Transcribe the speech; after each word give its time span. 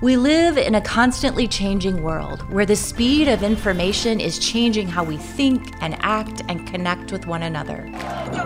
We 0.00 0.16
live 0.16 0.58
in 0.58 0.74
a 0.74 0.80
constantly 0.80 1.46
changing 1.46 2.02
world 2.02 2.42
where 2.52 2.66
the 2.66 2.74
speed 2.74 3.28
of 3.28 3.44
information 3.44 4.18
is 4.18 4.40
changing 4.40 4.88
how 4.88 5.04
we 5.04 5.16
think 5.16 5.72
and 5.80 5.96
act 6.00 6.42
and 6.48 6.66
connect 6.66 7.12
with 7.12 7.28
one 7.28 7.44
another. 7.44 7.82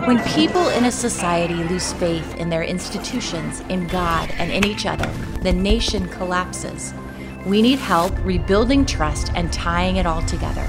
When 0.05 0.23
people 0.25 0.69
in 0.69 0.85
a 0.85 0.91
society 0.91 1.55
lose 1.55 1.91
faith 1.93 2.35
in 2.35 2.49
their 2.49 2.61
institutions, 2.61 3.61
in 3.61 3.87
God, 3.87 4.29
and 4.37 4.51
in 4.51 4.63
each 4.63 4.85
other, 4.85 5.11
the 5.41 5.51
nation 5.51 6.07
collapses. 6.09 6.93
We 7.47 7.63
need 7.63 7.79
help 7.79 8.13
rebuilding 8.23 8.85
trust 8.85 9.31
and 9.33 9.51
tying 9.51 9.95
it 9.95 10.05
all 10.05 10.21
together. 10.21 10.67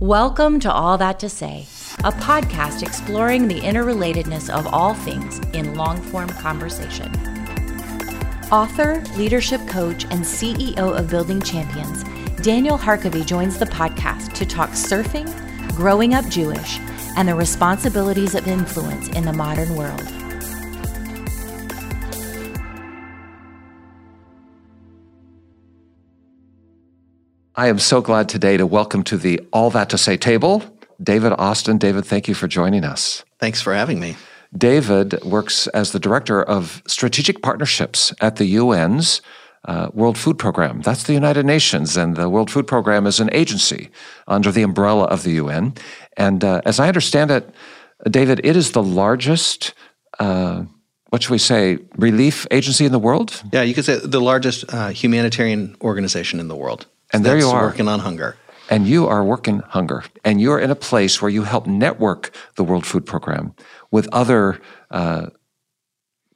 Welcome 0.00 0.60
to 0.60 0.72
All 0.72 0.96
That 0.96 1.20
to 1.20 1.28
Say, 1.28 1.66
a 1.98 2.10
podcast 2.10 2.82
exploring 2.82 3.48
the 3.48 3.60
interrelatedness 3.60 4.48
of 4.48 4.66
all 4.66 4.94
things 4.94 5.40
in 5.52 5.74
long 5.74 6.00
form 6.00 6.30
conversation. 6.30 7.33
Author, 8.52 9.02
leadership 9.16 9.60
coach, 9.68 10.04
and 10.04 10.20
CEO 10.20 10.76
of 10.76 11.08
Building 11.08 11.40
Champions, 11.40 12.04
Daniel 12.42 12.76
Harkavy 12.78 13.26
joins 13.26 13.58
the 13.58 13.64
podcast 13.66 14.34
to 14.34 14.44
talk 14.44 14.70
surfing, 14.70 15.26
growing 15.74 16.14
up 16.14 16.26
Jewish, 16.26 16.78
and 17.16 17.28
the 17.28 17.34
responsibilities 17.34 18.34
of 18.34 18.46
influence 18.46 19.08
in 19.08 19.24
the 19.24 19.32
modern 19.32 19.76
world. 19.76 20.02
I 27.56 27.68
am 27.68 27.78
so 27.78 28.00
glad 28.00 28.28
today 28.28 28.56
to 28.56 28.66
welcome 28.66 29.04
to 29.04 29.16
the 29.16 29.40
All 29.52 29.70
That 29.70 29.90
to 29.90 29.98
Say 29.98 30.16
table, 30.16 30.62
David 31.02 31.32
Austin. 31.38 31.78
David, 31.78 32.04
thank 32.04 32.28
you 32.28 32.34
for 32.34 32.48
joining 32.48 32.84
us. 32.84 33.24
Thanks 33.38 33.62
for 33.62 33.72
having 33.72 34.00
me. 34.00 34.16
David 34.56 35.22
works 35.24 35.66
as 35.68 35.92
the 35.92 35.98
director 35.98 36.42
of 36.42 36.82
strategic 36.86 37.42
partnerships 37.42 38.12
at 38.20 38.36
the 38.36 38.56
UN's 38.56 39.20
uh, 39.64 39.88
World 39.92 40.18
Food 40.18 40.38
Program. 40.38 40.82
That's 40.82 41.04
the 41.04 41.14
United 41.14 41.46
Nations, 41.46 41.96
and 41.96 42.16
the 42.16 42.28
World 42.28 42.50
Food 42.50 42.66
Program 42.66 43.06
is 43.06 43.20
an 43.20 43.30
agency 43.32 43.90
under 44.28 44.52
the 44.52 44.62
umbrella 44.62 45.04
of 45.04 45.22
the 45.22 45.32
UN. 45.32 45.74
And 46.16 46.44
uh, 46.44 46.60
as 46.64 46.78
I 46.78 46.88
understand 46.88 47.30
it, 47.30 47.48
David, 48.08 48.40
it 48.44 48.56
is 48.56 48.72
the 48.72 48.82
largest. 48.82 49.74
Uh, 50.18 50.64
what 51.08 51.22
should 51.22 51.32
we 51.32 51.38
say? 51.38 51.78
Relief 51.96 52.46
agency 52.50 52.84
in 52.84 52.92
the 52.92 52.98
world? 52.98 53.42
Yeah, 53.52 53.62
you 53.62 53.72
could 53.72 53.84
say 53.84 53.98
the 53.98 54.20
largest 54.20 54.64
uh, 54.68 54.88
humanitarian 54.88 55.76
organization 55.80 56.40
in 56.40 56.48
the 56.48 56.56
world. 56.56 56.86
And 57.12 57.24
there 57.24 57.38
you 57.38 57.48
are 57.48 57.66
working 57.66 57.88
on 57.88 58.00
hunger 58.00 58.36
and 58.70 58.86
you 58.86 59.06
are 59.06 59.24
working 59.24 59.60
hunger 59.60 60.04
and 60.24 60.40
you're 60.40 60.58
in 60.58 60.70
a 60.70 60.74
place 60.74 61.20
where 61.20 61.30
you 61.30 61.42
help 61.44 61.66
network 61.66 62.34
the 62.56 62.64
world 62.64 62.86
food 62.86 63.06
program 63.06 63.54
with 63.94 64.08
other 64.10 64.60
uh, 64.90 65.26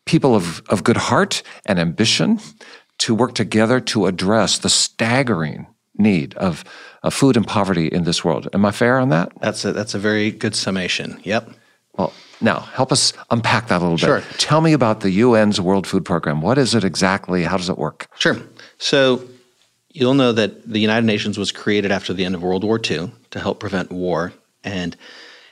people 0.04 0.36
of, 0.36 0.62
of 0.68 0.84
good 0.84 0.96
heart 0.96 1.42
and 1.66 1.76
ambition 1.80 2.38
to 2.98 3.12
work 3.12 3.34
together 3.34 3.80
to 3.80 4.06
address 4.06 4.58
the 4.58 4.68
staggering 4.68 5.66
need 5.96 6.34
of, 6.34 6.62
of 7.02 7.12
food 7.12 7.36
and 7.36 7.44
poverty 7.48 7.88
in 7.88 8.04
this 8.04 8.24
world. 8.24 8.46
Am 8.54 8.64
I 8.64 8.70
fair 8.70 9.00
on 9.00 9.08
that? 9.08 9.32
That's 9.40 9.64
a, 9.64 9.72
that's 9.72 9.92
a 9.94 9.98
very 9.98 10.30
good 10.30 10.54
summation. 10.54 11.20
Yep. 11.24 11.50
Well, 11.96 12.12
now 12.40 12.60
help 12.60 12.92
us 12.92 13.12
unpack 13.32 13.66
that 13.66 13.82
a 13.82 13.84
little 13.84 13.96
bit. 13.96 14.06
sure. 14.06 14.20
bit. 14.20 14.38
Tell 14.38 14.60
me 14.60 14.72
about 14.72 15.00
the 15.00 15.20
UN's 15.20 15.60
World 15.60 15.84
Food 15.84 16.04
Program. 16.04 16.40
What 16.40 16.58
is 16.58 16.76
it 16.76 16.84
exactly? 16.84 17.42
How 17.42 17.56
does 17.56 17.68
it 17.68 17.76
work? 17.76 18.06
Sure. 18.20 18.36
So 18.78 19.24
you'll 19.88 20.14
know 20.14 20.30
that 20.30 20.70
the 20.70 20.78
United 20.78 21.06
Nations 21.06 21.36
was 21.36 21.50
created 21.50 21.90
after 21.90 22.12
the 22.12 22.24
end 22.24 22.36
of 22.36 22.42
World 22.44 22.62
War 22.62 22.78
II 22.78 23.10
to 23.32 23.40
help 23.40 23.58
prevent 23.58 23.90
war. 23.90 24.32
And 24.62 24.96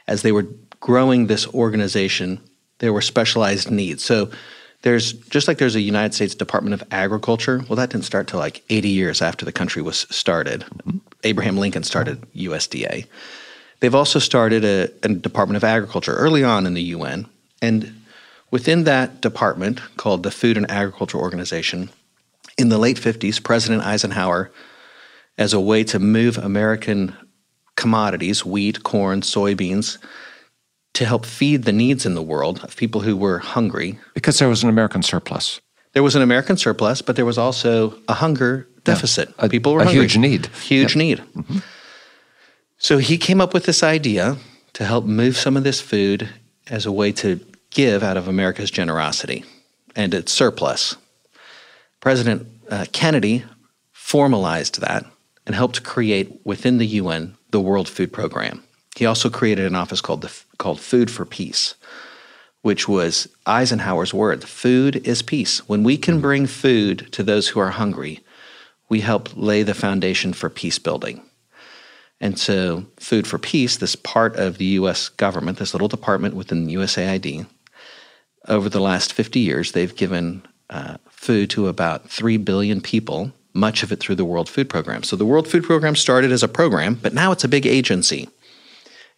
as 0.07 0.23
they 0.23 0.31
were 0.31 0.47
growing 0.81 1.27
this 1.27 1.47
organization, 1.49 2.41
there 2.79 2.93
were 2.93 3.03
specialized 3.03 3.71
needs. 3.71 4.05
So 4.05 4.31
there's 4.83 5.15
just 5.15 5.49
like 5.49 5.59
there's 5.59 5.75
a 5.75 5.81
United 5.81 6.15
States 6.15 6.35
Department 6.35 6.81
of 6.81 6.87
Agriculture. 6.93 7.65
Well, 7.69 7.77
that 7.77 7.91
didn't 7.91 8.05
start 8.05 8.29
till 8.29 8.39
like 8.39 8.63
80 8.71 8.89
years 8.89 9.23
after 9.23 9.45
the 9.45 9.53
country 9.53 9.83
was 9.83 10.07
started. 10.11 10.65
Abraham 11.25 11.57
Lincoln 11.57 11.83
started 11.83 12.21
USDA. 12.33 13.07
They've 13.81 13.95
also 13.95 14.19
started 14.19 14.65
a, 14.65 14.91
a 15.03 15.09
Department 15.09 15.57
of 15.57 15.65
Agriculture 15.65 16.15
early 16.15 16.45
on 16.45 16.67
in 16.67 16.75
the 16.75 16.83
UN. 16.83 17.27
And 17.61 18.03
within 18.51 18.85
that 18.85 19.21
department, 19.21 19.81
called 19.97 20.23
the 20.23 20.31
Food 20.31 20.57
and 20.57 20.71
Agriculture 20.71 21.19
Organization, 21.19 21.91
in 22.57 22.69
the 22.69 22.79
late 22.79 22.97
50s, 22.97 23.43
President 23.43 23.83
Eisenhower, 23.83 24.51
as 25.37 25.53
a 25.53 25.61
way 25.61 25.85
to 25.85 25.99
move 25.99 26.39
American 26.39 27.15
commodities, 27.77 28.45
wheat, 28.45 28.83
corn, 28.83 29.21
soybeans, 29.21 29.99
to 30.97 31.05
help 31.05 31.27
feed 31.27 31.65
the 31.65 31.73
needs 31.73 32.07
in 32.07 32.15
the 32.15 32.23
world 32.23 32.65
of 32.65 32.75
people 32.75 33.03
who 33.03 33.15
were 33.15 33.39
hungry. 33.39 33.99
Because 34.15 34.39
there 34.39 34.49
was 34.49 34.63
an 34.63 34.71
American 34.71 35.03
surplus. 35.03 35.61
There 35.93 36.03
was 36.03 36.17
an 36.17 36.23
American 36.23 36.57
surplus, 36.57 37.03
but 37.03 37.17
there 37.17 37.27
was 37.27 37.37
also 37.37 37.99
a 38.09 38.15
hunger 38.15 38.67
deficit. 38.85 39.29
Yeah, 39.39 39.45
a, 39.45 39.49
people 39.51 39.75
were 39.75 39.81
a 39.81 39.85
hungry. 39.85 40.01
huge 40.01 40.17
need. 40.17 40.47
Huge 40.47 40.97
yep. 40.97 40.97
need. 40.97 41.19
Mm-hmm. 41.19 41.59
So 42.79 42.97
he 42.97 43.19
came 43.19 43.43
up 43.43 43.53
with 43.53 43.67
this 43.67 43.83
idea 43.83 44.39
to 44.73 44.87
help 44.87 45.05
move 45.05 45.37
some 45.37 45.55
of 45.55 45.65
this 45.65 45.83
food 45.83 46.31
as 46.69 46.87
a 46.87 46.93
way 46.93 47.13
to 47.13 47.41
give 47.69 48.03
out 48.03 48.17
of 48.17 48.27
America's 48.27 48.71
generosity 48.71 49.45
and 49.95 50.15
its 50.15 50.33
surplus. 50.33 50.97
President 52.01 52.49
uh, 52.71 52.87
Kennedy 52.93 53.45
formalized 53.93 54.81
that 54.81 55.05
and 55.45 55.55
helped 55.55 55.83
create 55.83 56.41
within 56.45 56.79
the 56.79 56.87
UN 56.87 57.37
the 57.51 57.61
World 57.61 57.87
Food 57.87 58.15
Program. 58.15 58.63
He 58.97 59.05
also 59.05 59.29
created 59.29 59.67
an 59.67 59.75
office 59.75 60.01
called 60.01 60.23
the, 60.23 60.33
called 60.59 60.81
Food 60.81 61.11
for 61.11 61.27
Peace, 61.27 61.75
which 62.63 62.89
was 62.89 63.29
Eisenhower's 63.45 64.15
word. 64.15 64.43
Food 64.43 65.07
is 65.07 65.21
peace. 65.21 65.69
When 65.69 65.83
we 65.83 65.99
can 65.99 66.21
bring 66.21 66.47
food 66.47 67.13
to 67.13 67.23
those 67.23 67.49
who 67.49 67.61
are 67.61 67.71
hungry, 67.71 68.21
we 68.89 69.01
help 69.01 69.29
lay 69.37 69.63
the 69.63 69.75
foundation 69.75 70.33
for 70.33 70.49
peace 70.49 70.79
building. 70.79 71.21
And 72.23 72.39
so, 72.39 72.87
Food 72.97 73.27
for 73.27 73.39
Peace, 73.39 73.77
this 73.77 73.97
part 73.97 74.37
of 74.37 74.57
the 74.57 74.65
US 74.81 75.11
government, 75.11 75.59
this 75.59 75.75
little 75.75 75.89
department 75.89 76.35
within 76.35 76.67
USAID, 76.67 77.47
over 78.49 78.71
the 78.71 78.81
last 78.81 79.13
50 79.13 79.41
years, 79.41 79.73
they've 79.73 79.95
given 79.95 80.43
uh, 80.71 80.97
food 81.11 81.51
to 81.51 81.69
about 81.69 82.09
3 82.09 82.39
billion 82.39 82.81
people, 82.81 83.33
much 83.53 83.83
of 83.83 83.93
it 83.93 84.01
through 84.01 84.15
the 84.15 84.25
World 84.25 84.49
Food 84.49 84.71
Program. 84.71 85.03
So, 85.03 85.17
the 85.17 85.27
World 85.27 85.47
Food 85.47 85.65
Program 85.65 85.97
started 85.97 86.33
as 86.33 86.43
a 86.43 86.49
program, 86.49 86.95
but 86.95 87.13
now 87.13 87.33
it's 87.33 87.45
a 87.45 87.49
big 87.49 87.67
agency 87.67 88.31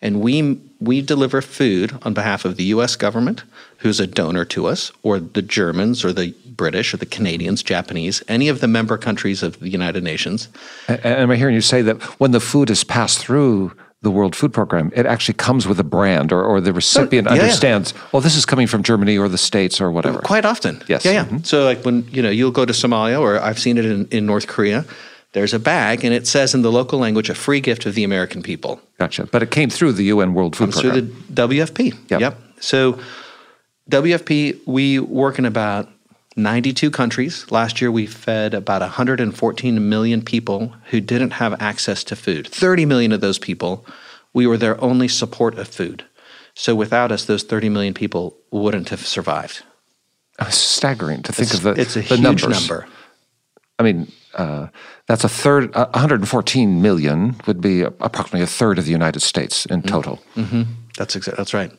and 0.01 0.21
we 0.21 0.59
we 0.81 1.03
deliver 1.03 1.43
food 1.43 1.99
on 2.03 2.15
behalf 2.15 2.45
of 2.45 2.57
the 2.57 2.65
U.S. 2.65 2.95
government, 2.95 3.43
who's 3.79 3.99
a 3.99 4.07
donor 4.07 4.45
to 4.47 4.67
us, 4.67 4.93
or 5.03 5.19
the 5.19 5.43
Germans, 5.43 6.05
or 6.05 6.13
the 6.13 6.35
British, 6.47 6.95
or 6.95 6.99
the 6.99 7.07
Canadians, 7.07 7.63
Japanese, 7.63 8.23
any 8.29 8.49
of 8.49 8.61
the 8.61 8.69
member 8.69 8.97
countries 8.97 9.43
of 9.43 9.59
the 9.59 9.69
United 9.69 10.05
Nations. 10.05 10.49
And, 10.87 11.05
am 11.05 11.31
I 11.31 11.37
hearing 11.37 11.55
you 11.55 11.61
say 11.61 11.83
that 11.83 12.01
when 12.21 12.31
the 12.31 12.41
food 12.41 12.71
is 12.71 12.85
passed 12.85 13.19
through 13.19 13.73
the 14.03 14.11
World 14.13 14.37
Food 14.37 14.53
Program, 14.53 14.93
it 14.95 15.07
actually 15.07 15.35
comes 15.35 15.67
with 15.67 15.81
a 15.81 15.85
brand, 15.85 16.33
or, 16.33 16.45
or 16.45 16.61
the 16.61 16.73
recipient 16.73 17.27
yeah, 17.27 17.33
understands, 17.33 17.93
yeah. 17.93 18.03
well, 18.13 18.23
this 18.23 18.37
is 18.37 18.47
coming 18.47 18.69
from 18.69 18.85
Germany 18.85 19.19
or 19.19 19.29
the 19.29 19.39
States 19.39 19.81
or 19.81 19.91
whatever. 19.91 20.21
Quite 20.21 20.45
often, 20.45 20.81
yes, 20.87 21.05
yeah, 21.05 21.13
yeah. 21.13 21.25
Mm-hmm. 21.25 21.39
So, 21.39 21.65
like 21.65 21.85
when 21.85 22.07
you 22.13 22.23
know 22.23 22.31
you'll 22.31 22.53
go 22.53 22.65
to 22.65 22.73
Somalia, 22.73 23.21
or 23.21 23.41
I've 23.41 23.59
seen 23.59 23.77
it 23.79 23.85
in, 23.85 24.07
in 24.13 24.27
North 24.27 24.47
Korea 24.47 24.85
there's 25.33 25.53
a 25.53 25.59
bag, 25.59 26.05
and 26.05 26.15
it 26.15 26.27
says 26.27 26.55
in 26.55 26.63
the 26.63 26.73
local 26.73 26.99
language, 26.99 27.29
a 27.29 27.35
free 27.35 27.61
gift 27.61 27.87
of 27.87 27.95
the 27.95 28.05
American 28.05 28.43
people. 28.43 28.81
Gotcha. 28.99 29.27
But 29.27 29.43
it 29.43 29.51
came 29.51 29.71
through 29.71 29.93
the 29.93 30.05
UN 30.05 30.35
World 30.35 30.57
Food 30.57 30.73
Comes 30.73 30.83
Program. 30.83 31.09
through 31.09 31.35
the 31.35 31.49
WFP. 31.49 32.11
Yep. 32.11 32.21
yep. 32.21 32.39
So 32.61 32.99
WFP, 33.91 34.67
we 34.67 34.99
work 34.99 35.39
in 35.39 35.45
about 35.45 35.89
92 36.37 36.91
countries. 36.91 37.51
Last 37.51 37.81
year, 37.81 37.91
we 37.91 38.07
fed 38.07 38.55
about 38.55 38.81
114 38.81 39.89
million 39.89 40.23
people 40.23 40.75
who 40.87 41.01
didn't 41.01 41.33
have 41.33 41.61
access 41.61 42.05
to 42.05 42.17
food. 42.17 42.47
30 42.47 42.87
million 42.87 43.13
of 43.13 43.21
those 43.21 43.39
people, 43.39 43.85
we 44.33 44.47
were 44.47 44.57
their 44.57 44.81
only 44.81 45.09
support 45.09 45.59
of 45.59 45.69
food. 45.69 46.05
So 46.55 46.75
without 46.75 47.13
us, 47.13 47.25
those 47.25 47.43
30 47.43 47.69
million 47.69 47.95
people 47.95 48.37
wouldn't 48.51 48.89
have 48.89 49.07
survived. 49.07 49.63
It's 50.41 50.57
staggering 50.57 51.23
to 51.25 51.33
think 51.33 51.51
it's, 51.51 51.59
of 51.59 51.63
the, 51.63 51.81
it's 51.81 51.97
a 51.97 52.01
the 52.01 52.17
huge 52.17 52.21
numbers. 52.21 52.69
number. 52.69 52.87
I 53.79 53.83
mean, 53.83 54.11
uh, 54.39 54.69
that's 55.07 55.25
a 55.25 55.29
third, 55.29 55.75
uh, 55.75 55.87
114 55.91 56.81
million 56.81 57.37
would 57.47 57.61
be 57.61 57.83
approximately 57.83 58.43
a 58.43 58.47
third 58.47 58.79
of 58.79 58.85
the 58.85 58.93
United 58.93 59.21
States 59.21 59.67
in 59.67 59.81
mm-hmm. 59.81 59.89
total. 59.89 60.21
Mm-hmm. 60.37 60.63
That's 60.97 61.17
exa- 61.17 61.37
that's 61.37 61.53
right. 61.53 61.73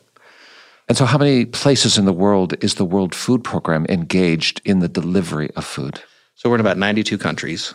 And 0.88 0.98
so, 0.98 1.04
how 1.06 1.18
many 1.18 1.46
places 1.46 1.96
in 1.96 2.04
the 2.04 2.12
world 2.12 2.54
is 2.62 2.74
the 2.74 2.84
World 2.84 3.14
Food 3.14 3.42
Program 3.42 3.86
engaged 3.88 4.60
in 4.64 4.80
the 4.80 4.88
delivery 4.88 5.50
of 5.56 5.64
food? 5.64 6.02
So 6.34 6.48
we're 6.48 6.56
in 6.56 6.60
about 6.60 6.78
92 6.78 7.18
countries, 7.18 7.74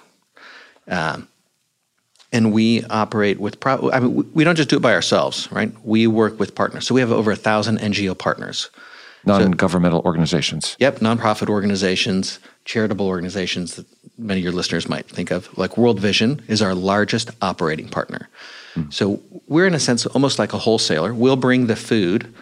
um, 0.87 1.27
and 2.31 2.51
we 2.51 2.83
operate 2.85 3.39
with. 3.39 3.59
Pro- 3.59 3.91
I 3.91 3.99
mean, 3.99 4.29
we 4.33 4.43
don't 4.43 4.55
just 4.55 4.69
do 4.69 4.77
it 4.77 4.81
by 4.81 4.93
ourselves, 4.93 5.51
right? 5.51 5.71
We 5.83 6.07
work 6.07 6.39
with 6.39 6.55
partners. 6.55 6.85
So 6.85 6.93
we 6.93 7.01
have 7.01 7.11
over 7.11 7.31
a 7.31 7.35
thousand 7.35 7.79
NGO 7.79 8.17
partners 8.17 8.69
non-governmental 9.25 10.01
so, 10.01 10.05
organizations. 10.05 10.75
Yep, 10.79 10.99
nonprofit 10.99 11.49
organizations, 11.49 12.39
charitable 12.63 13.07
organizations 13.07 13.75
that 13.75 13.87
many 14.17 14.39
of 14.39 14.44
your 14.44 14.53
listeners 14.53 14.88
might 14.88 15.07
think 15.07 15.31
of. 15.31 15.56
Like 15.57 15.77
World 15.77 16.00
Vision 16.00 16.41
is 16.47 16.62
our 16.62 16.73
largest 16.73 17.31
operating 17.41 17.89
partner. 17.89 18.29
Mm. 18.75 18.94
So 18.94 19.21
we're 19.47 19.67
in 19.67 19.73
a 19.73 19.79
sense 19.79 20.06
almost 20.06 20.39
like 20.39 20.53
a 20.53 20.57
wholesaler. 20.57 21.13
We'll 21.13 21.35
bring 21.35 21.67
the 21.67 21.75
food 21.75 22.33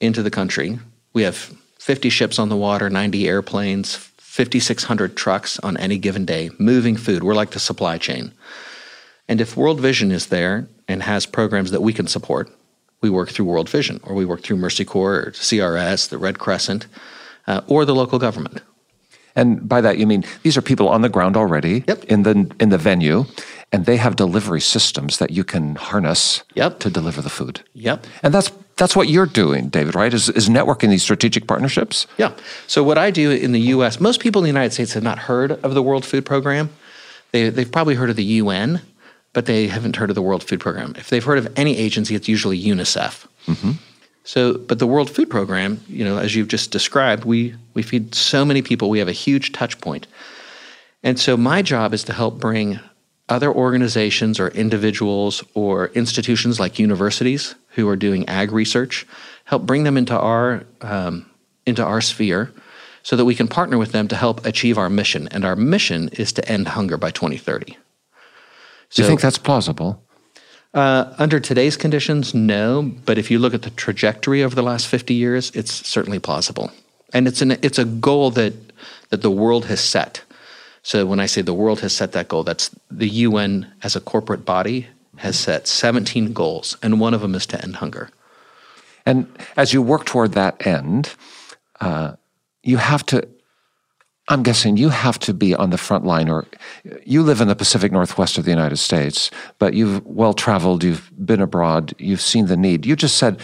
into 0.00 0.22
the 0.22 0.30
country. 0.30 0.78
We 1.12 1.22
have 1.22 1.36
50 1.78 2.08
ships 2.08 2.38
on 2.38 2.48
the 2.48 2.56
water, 2.56 2.90
90 2.90 3.28
airplanes, 3.28 3.94
5,600 4.18 5.16
trucks 5.16 5.58
on 5.60 5.76
any 5.76 5.98
given 5.98 6.24
day 6.24 6.50
moving 6.58 6.96
food. 6.96 7.22
We're 7.22 7.34
like 7.34 7.50
the 7.50 7.60
supply 7.60 7.98
chain. 7.98 8.32
And 9.28 9.40
if 9.40 9.56
World 9.56 9.80
Vision 9.80 10.10
is 10.10 10.26
there 10.26 10.66
and 10.88 11.02
has 11.02 11.24
programs 11.24 11.70
that 11.70 11.82
we 11.82 11.92
can 11.92 12.06
support, 12.06 12.50
we 13.00 13.10
work 13.10 13.30
through 13.30 13.46
World 13.46 13.68
Vision 13.68 14.00
or 14.02 14.14
we 14.14 14.24
work 14.24 14.42
through 14.42 14.56
Mercy 14.56 14.84
Corps 14.84 15.20
or 15.20 15.30
CRS, 15.32 16.08
the 16.08 16.18
Red 16.18 16.38
Crescent, 16.38 16.86
uh, 17.46 17.60
or 17.66 17.84
the 17.84 17.94
local 17.94 18.18
government. 18.18 18.60
And 19.36 19.68
by 19.68 19.80
that 19.80 19.98
you 19.98 20.06
mean 20.06 20.24
these 20.42 20.56
are 20.56 20.62
people 20.62 20.88
on 20.88 21.02
the 21.02 21.08
ground 21.08 21.36
already 21.36 21.82
Yep. 21.88 22.04
in 22.04 22.22
the 22.22 22.50
in 22.60 22.68
the 22.70 22.78
venue, 22.78 23.24
and 23.72 23.84
they 23.86 23.96
have 23.96 24.14
delivery 24.16 24.60
systems 24.60 25.16
that 25.18 25.30
you 25.30 25.44
can 25.44 25.74
harness 25.76 26.42
Yep. 26.54 26.78
to 26.80 26.90
deliver 26.90 27.20
the 27.22 27.30
food. 27.30 27.60
Yep. 27.74 28.06
And 28.22 28.32
that's 28.34 28.50
that's 28.76 28.94
what 28.96 29.08
you're 29.08 29.26
doing, 29.32 29.68
David, 29.70 29.94
right? 29.94 30.14
Is 30.14 30.28
is 30.28 30.48
networking 30.48 30.90
these 30.90 31.02
strategic 31.02 31.46
partnerships? 31.46 32.06
Yeah. 32.18 32.30
So 32.66 32.82
what 32.84 32.98
I 32.98 33.10
do 33.10 33.30
in 33.30 33.52
the 33.52 33.60
U.S., 33.76 33.98
most 34.00 34.20
people 34.20 34.40
in 34.40 34.44
the 34.44 34.58
United 34.58 34.72
States 34.72 34.92
have 34.94 35.02
not 35.04 35.18
heard 35.18 35.52
of 35.64 35.74
the 35.74 35.82
World 35.82 36.04
Food 36.04 36.24
Program. 36.24 36.68
They, 37.32 37.50
they've 37.50 37.70
probably 37.72 37.94
heard 37.96 38.10
of 38.10 38.16
the 38.16 38.40
UN, 38.42 38.80
but 39.32 39.46
they 39.46 39.66
haven't 39.68 39.96
heard 39.96 40.10
of 40.10 40.14
the 40.14 40.22
World 40.22 40.44
Food 40.44 40.60
Program. 40.60 40.94
If 40.96 41.08
they've 41.08 41.24
heard 41.24 41.38
of 41.38 41.48
any 41.56 41.76
agency, 41.76 42.14
it's 42.14 42.28
usually 42.28 42.58
UNICEF. 42.62 43.26
Mm-hmm. 43.46 43.72
So, 44.24 44.56
but 44.56 44.78
the 44.78 44.86
World 44.86 45.10
Food 45.10 45.28
Program, 45.28 45.80
you 45.86 46.02
know, 46.02 46.16
as 46.16 46.34
you've 46.34 46.48
just 46.48 46.70
described, 46.70 47.24
we 47.24 47.54
we 47.74 47.82
feed 47.82 48.14
so 48.14 48.44
many 48.44 48.62
people. 48.62 48.88
We 48.88 48.98
have 48.98 49.08
a 49.08 49.12
huge 49.12 49.52
touch 49.52 49.78
point, 49.80 50.06
and 51.02 51.18
so 51.20 51.36
my 51.36 51.60
job 51.60 51.92
is 51.92 52.04
to 52.04 52.14
help 52.14 52.40
bring 52.40 52.80
other 53.28 53.52
organizations 53.52 54.40
or 54.40 54.48
individuals 54.48 55.44
or 55.54 55.88
institutions 55.88 56.58
like 56.58 56.78
universities 56.78 57.54
who 57.70 57.88
are 57.88 57.96
doing 57.96 58.28
ag 58.28 58.52
research, 58.52 59.06
help 59.44 59.64
bring 59.64 59.84
them 59.84 59.96
into 59.96 60.18
our 60.18 60.64
um, 60.80 61.26
into 61.66 61.84
our 61.84 62.00
sphere, 62.00 62.50
so 63.02 63.16
that 63.16 63.26
we 63.26 63.34
can 63.34 63.48
partner 63.48 63.76
with 63.76 63.92
them 63.92 64.08
to 64.08 64.16
help 64.16 64.44
achieve 64.46 64.78
our 64.78 64.88
mission. 64.88 65.28
And 65.28 65.44
our 65.44 65.56
mission 65.56 66.08
is 66.10 66.32
to 66.32 66.48
end 66.48 66.68
hunger 66.68 66.96
by 66.96 67.10
2030. 67.10 67.76
Do 68.90 69.02
you 69.02 69.08
think 69.08 69.20
that's 69.20 69.38
plausible? 69.38 70.03
Uh, 70.74 71.14
under 71.18 71.40
today's 71.40 71.76
conditions, 71.76 72.34
no. 72.34 72.92
But 73.06 73.16
if 73.16 73.30
you 73.30 73.38
look 73.38 73.54
at 73.54 73.62
the 73.62 73.70
trajectory 73.70 74.42
over 74.42 74.54
the 74.54 74.62
last 74.62 74.86
50 74.88 75.14
years, 75.14 75.50
it's 75.54 75.72
certainly 75.72 76.18
plausible. 76.18 76.72
And 77.12 77.28
it's, 77.28 77.40
an, 77.40 77.52
it's 77.62 77.78
a 77.78 77.84
goal 77.84 78.30
that, 78.32 78.54
that 79.10 79.22
the 79.22 79.30
world 79.30 79.66
has 79.66 79.80
set. 79.80 80.22
So 80.82 81.06
when 81.06 81.20
I 81.20 81.26
say 81.26 81.40
the 81.40 81.54
world 81.54 81.80
has 81.80 81.94
set 81.94 82.12
that 82.12 82.28
goal, 82.28 82.42
that's 82.42 82.70
the 82.90 83.08
UN 83.08 83.72
as 83.82 83.96
a 83.96 84.00
corporate 84.00 84.44
body 84.44 84.88
has 85.16 85.38
set 85.38 85.68
17 85.68 86.32
goals, 86.32 86.76
and 86.82 87.00
one 87.00 87.14
of 87.14 87.20
them 87.20 87.34
is 87.34 87.46
to 87.46 87.62
end 87.62 87.76
hunger. 87.76 88.10
And 89.06 89.26
as 89.56 89.72
you 89.72 89.80
work 89.80 90.04
toward 90.04 90.32
that 90.32 90.66
end, 90.66 91.14
uh, 91.80 92.16
you 92.62 92.78
have 92.78 93.06
to, 93.06 93.28
I'm 94.28 94.42
guessing 94.42 94.76
you 94.76 94.88
have 94.88 95.18
to 95.20 95.34
be 95.34 95.54
on 95.54 95.70
the 95.70 95.78
front 95.78 96.04
line, 96.04 96.30
or 96.30 96.46
you 97.04 97.22
live 97.22 97.40
in 97.40 97.48
the 97.48 97.54
Pacific 97.54 97.92
Northwest 97.92 98.38
of 98.38 98.44
the 98.44 98.50
United 98.50 98.78
States, 98.78 99.30
but 99.58 99.74
you've 99.74 100.04
well 100.06 100.32
traveled, 100.32 100.82
you've 100.82 101.10
been 101.24 101.42
abroad, 101.42 101.94
you've 101.98 102.22
seen 102.22 102.46
the 102.46 102.56
need. 102.56 102.86
You 102.86 102.96
just 102.96 103.18
said 103.18 103.40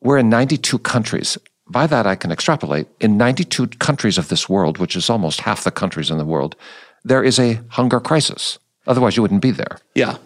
we're 0.00 0.18
in 0.18 0.30
92 0.30 0.78
countries. 0.78 1.36
By 1.68 1.86
that, 1.86 2.06
I 2.06 2.16
can 2.16 2.32
extrapolate. 2.32 2.88
In 3.00 3.16
92 3.16 3.68
countries 3.78 4.18
of 4.18 4.28
this 4.28 4.48
world, 4.48 4.78
which 4.78 4.96
is 4.96 5.08
almost 5.08 5.42
half 5.42 5.64
the 5.64 5.70
countries 5.70 6.10
in 6.10 6.18
the 6.18 6.24
world, 6.24 6.56
there 7.04 7.22
is 7.22 7.38
a 7.38 7.60
hunger 7.68 8.00
crisis. 8.00 8.58
Otherwise, 8.86 9.16
you 9.16 9.22
wouldn't 9.22 9.42
be 9.42 9.50
there. 9.50 9.78
Yeah, 9.94 10.16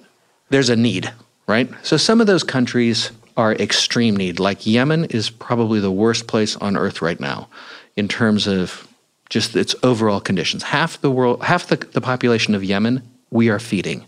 there's 0.51 0.71
a 0.71 0.77
need, 0.77 1.13
right? 1.47 1.69
So 1.83 1.97
some 1.97 2.21
of 2.21 2.27
those 2.27 2.43
countries 2.43 3.11
are 3.37 3.53
extreme 3.55 4.17
need. 4.17 4.39
Like 4.39 4.67
Yemen 4.67 5.07
is 5.07 5.31
probably 5.31 5.81
the 5.81 5.91
worst 5.91 6.27
place 6.27 6.57
on 6.57 6.77
earth 6.77 7.03
right 7.03 7.21
now 7.21 7.49
in 7.97 8.09
terms 8.09 8.47
of 8.47 8.86
just 9.29 9.57
its 9.57 9.75
overall 9.83 10.21
conditions. 10.21 10.63
Half 10.63 11.01
the 11.01 11.11
world, 11.11 11.43
half 11.43 11.67
the, 11.67 11.77
the 11.77 12.01
population 12.01 12.55
of 12.55 12.65
Yemen, 12.65 13.03
we 13.31 13.49
are 13.49 13.59
feeding. 13.59 14.07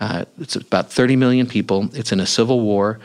Uh, 0.00 0.24
it's 0.38 0.54
about 0.54 0.92
30 0.92 1.16
million 1.16 1.46
people. 1.46 1.88
It's 1.94 2.12
in 2.12 2.20
a 2.20 2.26
civil 2.26 2.60
war. 2.60 3.00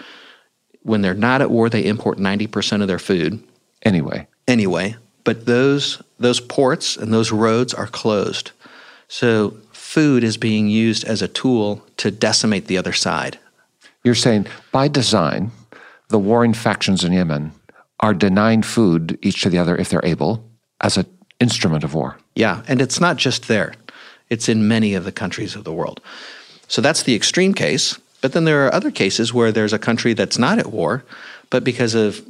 When 0.83 1.01
they're 1.01 1.13
not 1.13 1.41
at 1.41 1.49
war, 1.49 1.69
they 1.69 1.85
import 1.85 2.17
90% 2.19 2.81
of 2.81 2.87
their 2.87 2.99
food 2.99 3.41
Anyway, 3.83 4.27
anyway, 4.47 4.95
but 5.23 5.45
those 5.45 6.01
those 6.17 6.39
ports 6.39 6.95
and 6.95 7.13
those 7.13 7.31
roads 7.31 7.73
are 7.73 7.87
closed. 7.87 8.51
So 9.07 9.57
food 9.73 10.23
is 10.23 10.37
being 10.37 10.69
used 10.69 11.03
as 11.03 11.21
a 11.21 11.27
tool 11.27 11.83
to 11.97 12.09
decimate 12.09 12.67
the 12.67 12.77
other 12.77 12.93
side. 12.93 13.37
You're 14.03 14.15
saying 14.15 14.47
by 14.71 14.87
design, 14.87 15.51
the 16.07 16.19
warring 16.19 16.53
factions 16.53 17.03
in 17.03 17.11
Yemen 17.11 17.51
are 17.99 18.13
denying 18.13 18.63
food 18.63 19.19
each 19.21 19.41
to 19.41 19.49
the 19.49 19.57
other 19.57 19.75
if 19.75 19.89
they're 19.89 20.05
able 20.05 20.43
as 20.83 20.97
an 20.97 21.05
instrument 21.39 21.83
of 21.83 21.95
war. 21.95 22.17
Yeah, 22.35 22.61
and 22.67 22.81
it's 22.81 22.99
not 22.99 23.17
just 23.17 23.47
there. 23.47 23.73
It's 24.29 24.47
in 24.47 24.67
many 24.67 24.93
of 24.93 25.05
the 25.05 25.11
countries 25.11 25.55
of 25.55 25.63
the 25.63 25.73
world. 25.73 25.99
So 26.67 26.81
that's 26.81 27.03
the 27.03 27.15
extreme 27.15 27.53
case, 27.53 27.97
but 28.21 28.33
then 28.33 28.45
there 28.45 28.65
are 28.65 28.73
other 28.73 28.91
cases 28.91 29.33
where 29.33 29.51
there's 29.51 29.73
a 29.73 29.79
country 29.79 30.13
that's 30.13 30.37
not 30.37 30.59
at 30.59 30.71
war, 30.71 31.03
but 31.49 31.63
because 31.63 31.95
of 31.95 32.25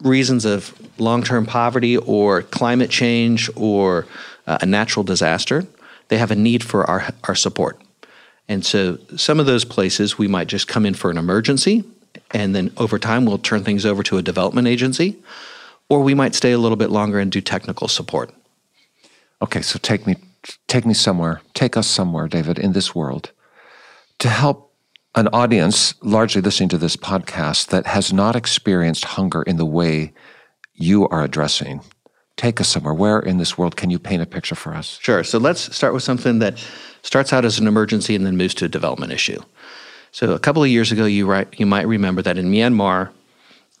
reasons 0.00 0.44
of 0.44 0.74
long-term 0.98 1.46
poverty 1.46 1.96
or 1.96 2.42
climate 2.42 2.90
change 2.90 3.50
or 3.56 4.06
uh, 4.46 4.58
a 4.60 4.66
natural 4.66 5.02
disaster, 5.04 5.66
they 6.08 6.18
have 6.18 6.30
a 6.30 6.36
need 6.36 6.62
for 6.62 6.88
our 6.88 7.08
our 7.24 7.34
support. 7.34 7.80
And 8.48 8.64
so 8.64 8.98
some 9.16 9.40
of 9.40 9.46
those 9.46 9.64
places 9.64 10.18
we 10.18 10.28
might 10.28 10.48
just 10.48 10.68
come 10.68 10.84
in 10.84 10.94
for 10.94 11.10
an 11.10 11.16
emergency 11.16 11.84
and 12.30 12.54
then 12.54 12.72
over 12.76 12.98
time 12.98 13.24
we'll 13.24 13.38
turn 13.38 13.64
things 13.64 13.86
over 13.86 14.02
to 14.02 14.18
a 14.18 14.22
development 14.22 14.68
agency 14.68 15.16
or 15.88 16.00
we 16.00 16.14
might 16.14 16.34
stay 16.34 16.52
a 16.52 16.58
little 16.58 16.76
bit 16.76 16.90
longer 16.90 17.18
and 17.18 17.30
do 17.30 17.40
technical 17.40 17.88
support. 17.88 18.32
Okay, 19.42 19.62
so 19.62 19.78
take 19.82 20.06
me 20.06 20.16
take 20.66 20.84
me 20.84 20.94
somewhere, 20.94 21.40
take 21.54 21.76
us 21.76 21.86
somewhere, 21.86 22.28
David, 22.28 22.58
in 22.58 22.72
this 22.72 22.94
world 22.94 23.32
to 24.18 24.28
help 24.28 24.72
an 25.14 25.28
audience 25.28 25.94
largely 26.02 26.42
listening 26.42 26.68
to 26.68 26.78
this 26.78 26.96
podcast 26.96 27.68
that 27.68 27.86
has 27.86 28.12
not 28.12 28.34
experienced 28.34 29.04
hunger 29.04 29.42
in 29.42 29.56
the 29.56 29.66
way 29.66 30.12
you 30.74 31.08
are 31.08 31.22
addressing. 31.22 31.80
Take 32.36 32.60
us 32.60 32.68
somewhere. 32.68 32.94
Where 32.94 33.20
in 33.20 33.38
this 33.38 33.56
world 33.56 33.76
can 33.76 33.90
you 33.90 33.98
paint 33.98 34.22
a 34.22 34.26
picture 34.26 34.56
for 34.56 34.74
us? 34.74 34.98
Sure. 35.00 35.22
So 35.22 35.38
let's 35.38 35.74
start 35.74 35.94
with 35.94 36.02
something 36.02 36.40
that 36.40 36.62
starts 37.02 37.32
out 37.32 37.44
as 37.44 37.58
an 37.58 37.68
emergency 37.68 38.16
and 38.16 38.26
then 38.26 38.36
moves 38.36 38.54
to 38.54 38.64
a 38.64 38.68
development 38.68 39.12
issue. 39.12 39.40
So 40.10 40.32
a 40.32 40.38
couple 40.40 40.62
of 40.62 40.68
years 40.68 40.90
ago, 40.90 41.04
you 41.04 41.26
right, 41.26 41.48
you 41.58 41.66
might 41.66 41.86
remember 41.86 42.22
that 42.22 42.38
in 42.38 42.50
Myanmar, 42.50 43.10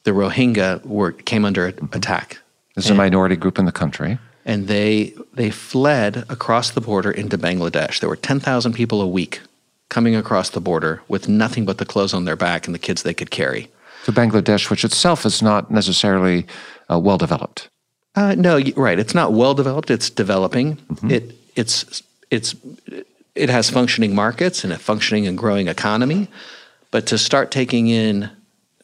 the 0.04 0.12
Rohingya 0.12 0.84
were 0.86 1.12
came 1.12 1.44
under 1.44 1.66
attack, 1.92 2.38
This 2.74 2.84
is 2.86 2.90
a 2.90 2.94
minority 2.94 3.36
group 3.36 3.58
in 3.58 3.64
the 3.66 3.72
country. 3.72 4.18
and 4.46 4.68
they 4.68 5.14
they 5.34 5.50
fled 5.50 6.24
across 6.28 6.70
the 6.70 6.80
border 6.80 7.10
into 7.10 7.36
Bangladesh. 7.38 8.00
There 8.00 8.08
were 8.08 8.16
ten 8.28 8.40
thousand 8.40 8.74
people 8.74 9.00
a 9.02 9.06
week 9.06 9.40
coming 9.88 10.16
across 10.16 10.50
the 10.50 10.60
border 10.60 11.02
with 11.08 11.28
nothing 11.28 11.64
but 11.64 11.78
the 11.78 11.84
clothes 11.86 12.14
on 12.14 12.24
their 12.24 12.36
back 12.36 12.66
and 12.66 12.74
the 12.74 12.78
kids 12.86 13.02
they 13.02 13.14
could 13.14 13.30
carry. 13.30 13.68
To 14.04 14.12
Bangladesh, 14.12 14.70
which 14.70 14.84
itself 14.84 15.24
is 15.24 15.40
not 15.42 15.70
necessarily 15.70 16.46
uh, 16.90 16.98
well 16.98 17.16
developed. 17.18 17.68
Uh, 18.14 18.34
no, 18.36 18.60
right. 18.76 18.98
It's 18.98 19.14
not 19.14 19.32
well 19.32 19.54
developed. 19.54 19.90
It's 19.90 20.10
developing. 20.10 20.78
It 21.08 21.34
it's 21.56 22.02
it's 22.30 22.54
it 23.34 23.48
has 23.50 23.70
functioning 23.70 24.14
markets 24.14 24.62
and 24.64 24.72
a 24.72 24.78
functioning 24.78 25.26
and 25.26 25.36
growing 25.38 25.68
economy, 25.68 26.28
but 26.90 27.06
to 27.06 27.16
start 27.18 27.50
taking 27.50 27.88
in, 27.88 28.30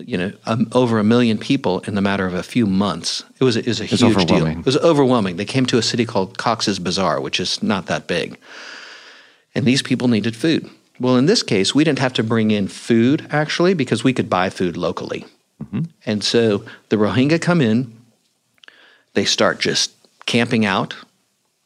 you 0.06 0.16
know, 0.16 0.32
um, 0.46 0.68
over 0.72 0.98
a 0.98 1.04
million 1.04 1.38
people 1.38 1.80
in 1.80 1.94
the 1.94 2.00
matter 2.00 2.26
of 2.26 2.34
a 2.34 2.42
few 2.42 2.66
months, 2.66 3.24
it 3.38 3.44
was 3.44 3.56
it 3.56 3.66
was 3.66 3.80
a 3.80 3.84
It's 3.84 4.00
huge 4.00 4.26
deal. 4.26 4.46
It 4.46 4.64
was 4.64 4.76
overwhelming. 4.78 5.36
They 5.36 5.44
came 5.44 5.66
to 5.66 5.78
a 5.78 5.82
city 5.82 6.04
called 6.04 6.38
Cox's 6.38 6.78
Bazar, 6.78 7.20
which 7.20 7.40
is 7.40 7.62
not 7.62 7.86
that 7.86 8.06
big, 8.06 8.38
and 9.54 9.64
these 9.64 9.82
people 9.82 10.08
needed 10.08 10.36
food. 10.36 10.68
Well, 10.98 11.16
in 11.16 11.26
this 11.26 11.42
case, 11.42 11.74
we 11.74 11.84
didn't 11.84 12.00
have 12.00 12.12
to 12.14 12.22
bring 12.22 12.50
in 12.50 12.68
food 12.68 13.26
actually 13.30 13.74
because 13.74 14.04
we 14.04 14.12
could 14.12 14.28
buy 14.28 14.50
food 14.50 14.76
locally, 14.76 15.24
and 16.06 16.24
so 16.24 16.64
the 16.88 16.96
Rohingya 16.96 17.40
come 17.40 17.60
in 17.60 17.96
they 19.14 19.24
start 19.24 19.60
just 19.60 19.92
camping 20.26 20.64
out. 20.64 20.94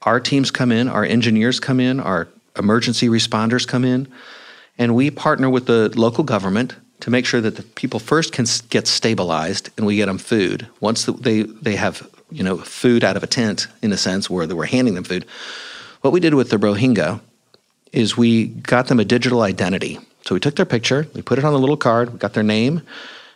Our 0.03 0.21
teams 0.21 0.50
come 0.50 0.73
in, 0.73 0.88
our 0.88 1.05
engineers 1.05 1.61
come 1.61 1.81
in, 1.81 2.00
our 2.00 2.29
emergency 2.57 3.09
responders 3.09 3.67
come 3.67 3.85
in, 3.85 4.09
and 4.79 4.95
we 4.95 5.11
partner 5.11 5.50
with 5.50 5.67
the 5.67 5.91
local 5.99 6.25
government 6.25 6.75
to 7.04 7.11
make 7.11 7.26
sure 7.26 7.42
that 7.42 7.56
the 7.56 7.62
people 7.62 8.00
first 8.00 8.32
can 8.32 8.46
get 8.70 8.87
stabilized 8.87 9.68
and 9.76 9.84
we 9.84 9.96
get 9.96 10.06
them 10.06 10.16
food. 10.16 10.66
Once 10.80 11.04
they 11.04 11.42
they 11.42 11.76
have 11.76 12.08
you 12.30 12.42
know 12.42 12.56
food 12.56 13.04
out 13.04 13.14
of 13.14 13.23
a 13.23 13.26
tent 13.26 13.66
in 13.82 13.92
a 13.92 13.96
sense 13.99 14.30
where 14.30 14.46
they 14.46 14.54
were 14.54 14.64
handing 14.64 14.94
them 14.94 15.04
food. 15.04 15.26
What 16.00 16.14
we 16.14 16.20
did 16.20 16.32
with 16.32 16.49
the 16.49 16.56
Rohingya 16.56 17.20
is 17.92 18.16
we 18.16 18.46
got 18.46 18.87
them 18.87 19.00
a 19.00 19.04
digital 19.04 19.42
identity. 19.42 19.99
So 20.23 20.34
we 20.34 20.40
took 20.40 20.56
their 20.56 20.64
picture, 20.64 21.06
we 21.12 21.20
put 21.20 21.38
it 21.38 21.44
on 21.44 21.52
a 21.52 21.58
little 21.58 21.76
card, 21.76 22.11
we 22.11 22.18
got 22.18 22.32
their 22.32 22.42
name, 22.42 22.80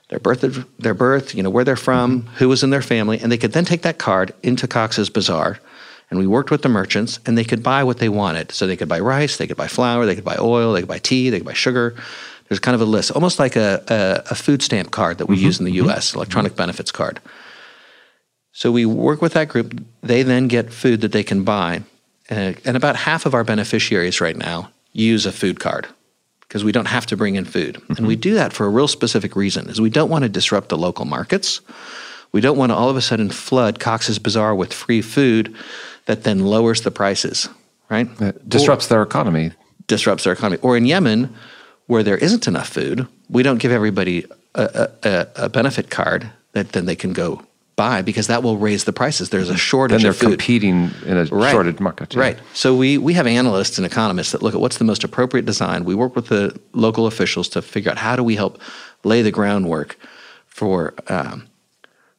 their 0.08 0.18
birth, 0.18 0.40
their 0.78 0.94
birth, 0.94 1.34
you 1.34 1.42
know 1.42 1.50
where 1.50 1.64
they're 1.64 1.76
from, 1.76 2.22
mm-hmm. 2.22 2.36
who 2.36 2.48
was 2.48 2.62
in 2.62 2.70
their 2.70 2.80
family, 2.80 3.20
and 3.20 3.30
they 3.30 3.36
could 3.36 3.52
then 3.52 3.66
take 3.66 3.82
that 3.82 3.98
card 3.98 4.32
into 4.42 4.66
Cox's 4.66 5.10
Bazar, 5.10 5.58
and 6.08 6.18
we 6.18 6.26
worked 6.26 6.50
with 6.50 6.62
the 6.62 6.70
merchants, 6.70 7.20
and 7.26 7.36
they 7.36 7.44
could 7.44 7.62
buy 7.62 7.84
what 7.84 7.98
they 7.98 8.08
wanted. 8.08 8.50
So 8.52 8.66
they 8.66 8.78
could 8.78 8.88
buy 8.88 9.00
rice, 9.00 9.36
they 9.36 9.46
could 9.46 9.58
buy 9.58 9.68
flour, 9.68 10.06
they 10.06 10.14
could 10.14 10.24
buy 10.24 10.38
oil, 10.38 10.72
they 10.72 10.80
could 10.80 10.88
buy 10.88 11.00
tea, 11.00 11.28
they 11.28 11.40
could 11.40 11.46
buy 11.46 11.52
sugar. 11.52 11.94
There's 12.48 12.60
kind 12.60 12.74
of 12.74 12.80
a 12.80 12.86
list, 12.86 13.10
almost 13.10 13.38
like 13.38 13.56
a, 13.56 13.82
a, 13.88 14.32
a 14.32 14.34
food 14.34 14.62
stamp 14.62 14.90
card 14.90 15.18
that 15.18 15.26
we 15.26 15.36
use 15.36 15.58
in 15.58 15.66
the 15.66 15.72
U.S., 15.72 16.14
electronic 16.14 16.56
benefits 16.56 16.90
card. 16.90 17.20
So 18.52 18.72
we 18.72 18.86
work 18.86 19.20
with 19.20 19.34
that 19.34 19.48
group. 19.48 19.84
They 20.02 20.22
then 20.22 20.48
get 20.48 20.72
food 20.72 21.02
that 21.02 21.12
they 21.12 21.22
can 21.22 21.44
buy. 21.44 21.82
Uh, 22.30 22.54
and 22.64 22.76
about 22.76 22.96
half 22.96 23.26
of 23.26 23.34
our 23.34 23.44
beneficiaries 23.44 24.20
right 24.20 24.36
now 24.36 24.70
use 24.92 25.26
a 25.26 25.32
food 25.32 25.60
card 25.60 25.86
because 26.40 26.64
we 26.64 26.72
don't 26.72 26.86
have 26.86 27.06
to 27.06 27.16
bring 27.16 27.36
in 27.36 27.44
food. 27.44 27.76
Mm-hmm. 27.76 27.92
And 27.98 28.06
we 28.06 28.16
do 28.16 28.34
that 28.34 28.52
for 28.52 28.66
a 28.66 28.70
real 28.70 28.88
specific 28.88 29.36
reason 29.36 29.68
is 29.68 29.80
we 29.80 29.90
don't 29.90 30.10
want 30.10 30.22
to 30.22 30.28
disrupt 30.28 30.70
the 30.70 30.78
local 30.78 31.04
markets. 31.04 31.60
We 32.32 32.40
don't 32.40 32.58
want 32.58 32.70
to 32.72 32.76
all 32.76 32.90
of 32.90 32.96
a 32.96 33.02
sudden 33.02 33.30
flood 33.30 33.78
Cox's 33.78 34.18
Bazar 34.18 34.54
with 34.54 34.72
free 34.72 35.02
food 35.02 35.54
that 36.06 36.24
then 36.24 36.40
lowers 36.40 36.82
the 36.82 36.90
prices, 36.90 37.48
right? 37.90 38.08
It 38.20 38.48
disrupts 38.48 38.86
or, 38.86 38.88
their 38.88 39.02
economy. 39.02 39.52
Disrupts 39.86 40.24
their 40.24 40.32
economy. 40.32 40.60
Or 40.62 40.76
in 40.76 40.86
Yemen, 40.86 41.34
where 41.88 42.04
there 42.04 42.18
isn't 42.18 42.46
enough 42.46 42.68
food, 42.68 43.06
we 43.28 43.42
don't 43.42 43.58
give 43.58 43.72
everybody 43.72 44.24
a, 44.54 44.88
a, 45.02 45.26
a 45.36 45.48
benefit 45.48 45.90
card 45.90 46.30
that 46.52 46.72
then 46.72 46.86
they 46.86 46.94
can 46.94 47.12
go 47.12 47.42
buy 47.76 48.02
because 48.02 48.26
that 48.26 48.42
will 48.42 48.58
raise 48.58 48.84
the 48.84 48.92
prices. 48.92 49.30
There's 49.30 49.48
a 49.48 49.56
shortage. 49.56 49.96
Then 49.96 50.02
they're 50.02 50.10
of 50.10 50.18
food. 50.18 50.30
competing 50.30 50.90
in 51.06 51.16
a 51.16 51.24
right. 51.26 51.50
shortage 51.50 51.80
market. 51.80 52.14
Yeah. 52.14 52.20
Right. 52.20 52.38
So 52.52 52.76
we 52.76 52.98
we 52.98 53.14
have 53.14 53.26
analysts 53.26 53.78
and 53.78 53.86
economists 53.86 54.32
that 54.32 54.42
look 54.42 54.54
at 54.54 54.60
what's 54.60 54.78
the 54.78 54.84
most 54.84 55.02
appropriate 55.02 55.46
design. 55.46 55.84
We 55.84 55.94
work 55.94 56.14
with 56.14 56.26
the 56.26 56.58
local 56.72 57.06
officials 57.06 57.48
to 57.50 57.62
figure 57.62 57.90
out 57.90 57.98
how 57.98 58.16
do 58.16 58.22
we 58.22 58.36
help 58.36 58.60
lay 59.04 59.22
the 59.22 59.30
groundwork 59.30 59.96
for 60.46 60.94
um, 61.08 61.48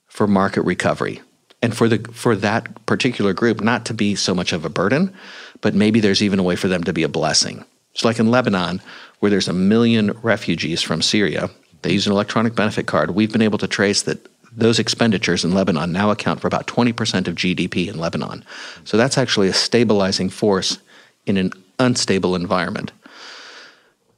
for 0.08 0.28
market 0.28 0.64
recovery 0.64 1.22
and 1.62 1.76
for 1.78 1.88
the 1.88 2.00
for 2.12 2.36
that 2.38 2.86
particular 2.88 3.34
group 3.34 3.62
not 3.62 3.86
to 3.86 3.94
be 3.94 4.16
so 4.16 4.34
much 4.34 4.54
of 4.54 4.66
a 4.66 4.70
burden, 4.70 5.14
but 5.62 5.76
maybe 5.76 6.00
there's 6.00 6.24
even 6.24 6.40
a 6.40 6.44
way 6.44 6.56
for 6.56 6.70
them 6.70 6.84
to 6.86 6.94
be 6.94 7.04
a 7.04 7.10
blessing. 7.10 7.64
So 7.94 8.08
like 8.08 8.20
in 8.20 8.32
Lebanon, 8.32 8.82
where 9.20 9.30
there's 9.30 9.48
a 9.48 9.54
million 9.54 10.12
refugees 10.22 10.82
from 10.82 11.02
Syria, 11.02 11.50
they 11.82 11.94
use 11.94 12.08
an 12.08 12.14
electronic 12.14 12.56
benefit 12.56 12.88
card. 12.88 13.12
We've 13.12 13.32
been 13.32 13.42
able 13.42 13.58
to 13.60 13.68
trace 13.68 14.02
that 14.04 14.28
those 14.52 14.80
expenditures 14.80 15.46
in 15.46 15.54
Lebanon 15.54 15.92
now 15.92 16.10
account 16.10 16.42
for 16.42 16.48
about 16.48 16.68
20% 16.68 17.28
of 17.28 17.36
GDP 17.36 17.88
in 17.88 18.00
Lebanon. 18.00 18.44
So 18.84 18.98
that's 18.98 19.18
actually 19.18 19.48
a 19.48 19.54
stabilizing 19.54 20.30
force 20.30 20.80
in 21.26 21.38
an 21.38 21.52
unstable 21.78 22.36
environment. 22.36 22.92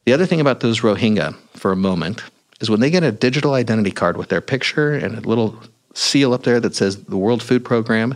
The 0.05 0.13
other 0.13 0.25
thing 0.25 0.41
about 0.41 0.61
those 0.61 0.81
Rohingya, 0.81 1.35
for 1.55 1.71
a 1.71 1.75
moment, 1.75 2.23
is 2.59 2.69
when 2.69 2.79
they 2.79 2.89
get 2.89 3.03
a 3.03 3.11
digital 3.11 3.53
identity 3.53 3.91
card 3.91 4.17
with 4.17 4.29
their 4.29 4.41
picture 4.41 4.93
and 4.93 5.17
a 5.17 5.21
little 5.21 5.61
seal 5.93 6.33
up 6.33 6.43
there 6.43 6.59
that 6.59 6.75
says 6.75 7.03
the 7.03 7.17
World 7.17 7.43
Food 7.43 7.65
Program, 7.65 8.15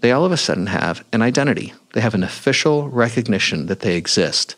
they 0.00 0.12
all 0.12 0.24
of 0.24 0.32
a 0.32 0.36
sudden 0.36 0.66
have 0.66 1.04
an 1.12 1.22
identity. 1.22 1.72
They 1.94 2.00
have 2.00 2.14
an 2.14 2.22
official 2.22 2.88
recognition 2.90 3.66
that 3.66 3.80
they 3.80 3.96
exist. 3.96 4.54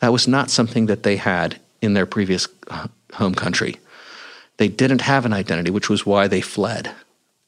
That 0.00 0.12
was 0.12 0.26
not 0.26 0.50
something 0.50 0.86
that 0.86 1.02
they 1.02 1.16
had 1.16 1.60
in 1.80 1.94
their 1.94 2.06
previous 2.06 2.48
uh, 2.68 2.88
home 3.14 3.34
country. 3.34 3.76
They 4.56 4.68
didn't 4.68 5.02
have 5.02 5.24
an 5.24 5.32
identity, 5.32 5.70
which 5.70 5.88
was 5.88 6.04
why 6.04 6.28
they 6.28 6.40
fled. 6.40 6.94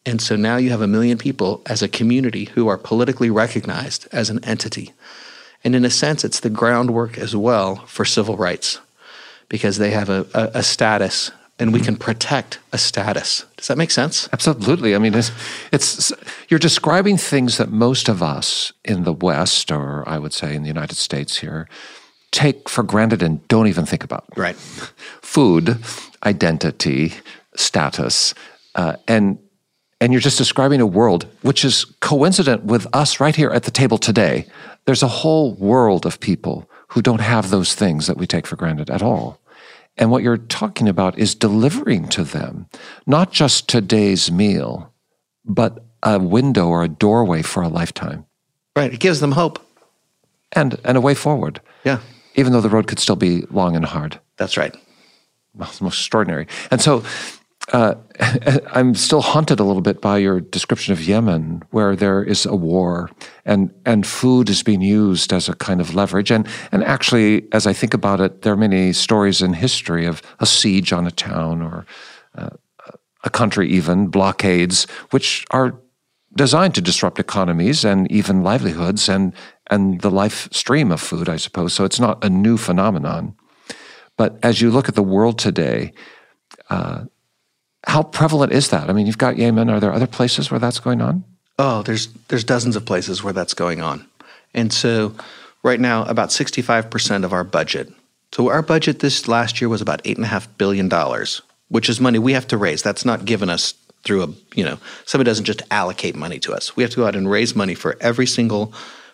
And 0.04 0.20
so 0.20 0.36
now 0.36 0.56
you 0.56 0.70
have 0.70 0.80
a 0.80 0.86
million 0.86 1.18
people 1.18 1.62
as 1.66 1.82
a 1.82 1.88
community 1.88 2.46
who 2.46 2.68
are 2.68 2.78
politically 2.78 3.30
recognized 3.30 4.08
as 4.12 4.30
an 4.30 4.42
entity. 4.44 4.92
And 5.64 5.76
in 5.76 5.84
a 5.84 5.90
sense, 5.90 6.24
it's 6.24 6.40
the 6.40 6.50
groundwork 6.50 7.18
as 7.18 7.36
well 7.36 7.76
for 7.86 8.04
civil 8.04 8.36
rights 8.36 8.80
because 9.48 9.78
they 9.78 9.90
have 9.90 10.08
a, 10.08 10.26
a, 10.34 10.50
a 10.54 10.62
status 10.62 11.30
and 11.58 11.72
we 11.72 11.78
mm-hmm. 11.78 11.86
can 11.86 11.96
protect 11.96 12.58
a 12.72 12.78
status. 12.78 13.44
Does 13.56 13.68
that 13.68 13.78
make 13.78 13.90
sense? 13.92 14.28
Absolutely. 14.32 14.96
I 14.96 14.98
mean, 14.98 15.14
it's, 15.14 15.30
it's, 15.70 16.12
you're 16.48 16.58
describing 16.58 17.16
things 17.16 17.58
that 17.58 17.70
most 17.70 18.08
of 18.08 18.22
us 18.22 18.72
in 18.84 19.04
the 19.04 19.12
West, 19.12 19.70
or 19.70 20.08
I 20.08 20.18
would 20.18 20.32
say 20.32 20.56
in 20.56 20.62
the 20.62 20.68
United 20.68 20.96
States 20.96 21.36
here, 21.36 21.68
take 22.32 22.68
for 22.68 22.82
granted 22.82 23.22
and 23.22 23.46
don't 23.46 23.68
even 23.68 23.86
think 23.86 24.02
about. 24.02 24.24
Right. 24.36 24.56
Food, 24.56 25.78
identity, 26.24 27.12
status, 27.54 28.34
uh, 28.74 28.96
and 29.06 29.38
and 30.00 30.12
you're 30.12 30.20
just 30.20 30.38
describing 30.38 30.80
a 30.80 30.86
world 30.86 31.28
which 31.42 31.64
is 31.64 31.84
coincident 32.00 32.64
with 32.64 32.88
us 32.92 33.20
right 33.20 33.36
here 33.36 33.50
at 33.50 33.62
the 33.62 33.70
table 33.70 33.98
today. 33.98 34.46
There's 34.84 35.04
a 35.04 35.08
whole 35.08 35.54
world 35.54 36.04
of 36.04 36.18
people 36.18 36.68
who 36.88 37.02
don't 37.02 37.20
have 37.20 37.50
those 37.50 37.76
things 37.76 38.08
that 38.08 38.16
we 38.16 38.26
take 38.26 38.48
for 38.48 38.56
granted 38.56 38.90
at 38.90 39.00
all. 39.00 39.38
And 39.96 40.10
what 40.10 40.24
you're 40.24 40.38
talking 40.38 40.88
about 40.88 41.18
is 41.18 41.36
delivering 41.36 42.08
to 42.08 42.24
them 42.24 42.66
not 43.06 43.30
just 43.30 43.68
today's 43.68 44.32
meal, 44.32 44.92
but 45.44 45.84
a 46.02 46.18
window 46.18 46.66
or 46.66 46.82
a 46.82 46.88
doorway 46.88 47.42
for 47.42 47.62
a 47.62 47.68
lifetime. 47.68 48.26
Right. 48.74 48.92
It 48.92 48.98
gives 48.98 49.20
them 49.20 49.32
hope. 49.32 49.64
And 50.50 50.80
and 50.84 50.98
a 50.98 51.00
way 51.00 51.14
forward. 51.14 51.60
Yeah 51.84 52.00
even 52.34 52.52
though 52.52 52.60
the 52.60 52.68
road 52.68 52.86
could 52.86 52.98
still 52.98 53.16
be 53.16 53.42
long 53.50 53.76
and 53.76 53.84
hard. 53.84 54.20
That's 54.36 54.56
right. 54.56 54.74
Well, 55.54 55.68
it's 55.68 55.80
most 55.80 55.98
extraordinary. 55.98 56.46
And 56.70 56.80
so 56.80 57.04
uh, 57.72 57.94
I'm 58.72 58.94
still 58.94 59.20
haunted 59.20 59.60
a 59.60 59.64
little 59.64 59.82
bit 59.82 60.00
by 60.00 60.18
your 60.18 60.40
description 60.40 60.92
of 60.92 61.02
Yemen, 61.02 61.62
where 61.70 61.94
there 61.94 62.22
is 62.22 62.46
a 62.46 62.56
war 62.56 63.10
and, 63.44 63.72
and 63.84 64.06
food 64.06 64.48
is 64.50 64.62
being 64.62 64.82
used 64.82 65.32
as 65.32 65.48
a 65.48 65.54
kind 65.54 65.80
of 65.80 65.94
leverage. 65.94 66.30
And, 66.30 66.46
and 66.72 66.82
actually, 66.84 67.46
as 67.52 67.66
I 67.66 67.72
think 67.72 67.94
about 67.94 68.20
it, 68.20 68.42
there 68.42 68.52
are 68.52 68.56
many 68.56 68.92
stories 68.92 69.42
in 69.42 69.52
history 69.52 70.06
of 70.06 70.22
a 70.40 70.46
siege 70.46 70.92
on 70.92 71.06
a 71.06 71.10
town 71.10 71.62
or 71.62 71.86
uh, 72.34 72.50
a 73.24 73.30
country, 73.30 73.68
even 73.68 74.08
blockades, 74.08 74.86
which 75.10 75.44
are 75.50 75.78
designed 76.34 76.74
to 76.74 76.80
disrupt 76.80 77.18
economies 77.18 77.84
and 77.84 78.10
even 78.10 78.42
livelihoods 78.42 79.08
and 79.08 79.34
and 79.70 80.00
the 80.00 80.10
life 80.10 80.48
stream 80.52 80.90
of 80.90 81.00
food, 81.00 81.28
I 81.28 81.36
suppose. 81.36 81.72
So 81.72 81.84
it's 81.84 82.00
not 82.00 82.22
a 82.24 82.30
new 82.30 82.56
phenomenon. 82.56 83.34
But 84.16 84.38
as 84.42 84.60
you 84.60 84.70
look 84.70 84.88
at 84.88 84.94
the 84.94 85.02
world 85.02 85.38
today, 85.38 85.92
uh, 86.70 87.04
how 87.86 88.02
prevalent 88.02 88.52
is 88.52 88.70
that? 88.70 88.88
I 88.88 88.92
mean, 88.92 89.06
you've 89.06 89.18
got 89.18 89.36
Yemen. 89.36 89.70
Are 89.70 89.80
there 89.80 89.92
other 89.92 90.06
places 90.06 90.50
where 90.50 90.60
that's 90.60 90.78
going 90.78 91.00
on? 91.00 91.24
Oh, 91.58 91.82
there's 91.82 92.08
there's 92.28 92.44
dozens 92.44 92.76
of 92.76 92.84
places 92.84 93.22
where 93.22 93.32
that's 93.32 93.54
going 93.54 93.80
on, 93.80 94.06
and 94.54 94.72
so 94.72 95.14
right 95.62 95.80
now, 95.80 96.04
about 96.04 96.32
sixty 96.32 96.62
five 96.62 96.90
percent 96.90 97.24
of 97.24 97.32
our 97.32 97.44
budget. 97.44 97.92
So 98.32 98.48
our 98.48 98.62
budget 98.62 99.00
this 99.00 99.28
last 99.28 99.60
year 99.60 99.68
was 99.68 99.82
about 99.82 100.00
eight 100.04 100.16
and 100.16 100.24
a 100.24 100.28
half 100.28 100.48
billion 100.56 100.88
dollars, 100.88 101.42
which 101.68 101.88
is 101.88 102.00
money 102.00 102.18
we 102.18 102.32
have 102.32 102.46
to 102.48 102.56
raise. 102.56 102.82
That's 102.82 103.04
not 103.04 103.24
given 103.24 103.50
us 103.50 103.74
through 104.04 104.22
a 104.22 104.28
you 104.54 104.64
know 104.64 104.78
somebody 105.04 105.28
doesn't 105.28 105.44
just 105.44 105.62
allocate 105.70 106.16
money 106.16 106.38
to 106.40 106.54
us. 106.54 106.74
We 106.76 106.82
have 106.82 106.90
to 106.92 106.96
go 106.96 107.06
out 107.06 107.16
and 107.16 107.30
raise 107.30 107.54
money 107.54 107.74
for 107.74 107.96
every 108.00 108.26
single 108.26 108.72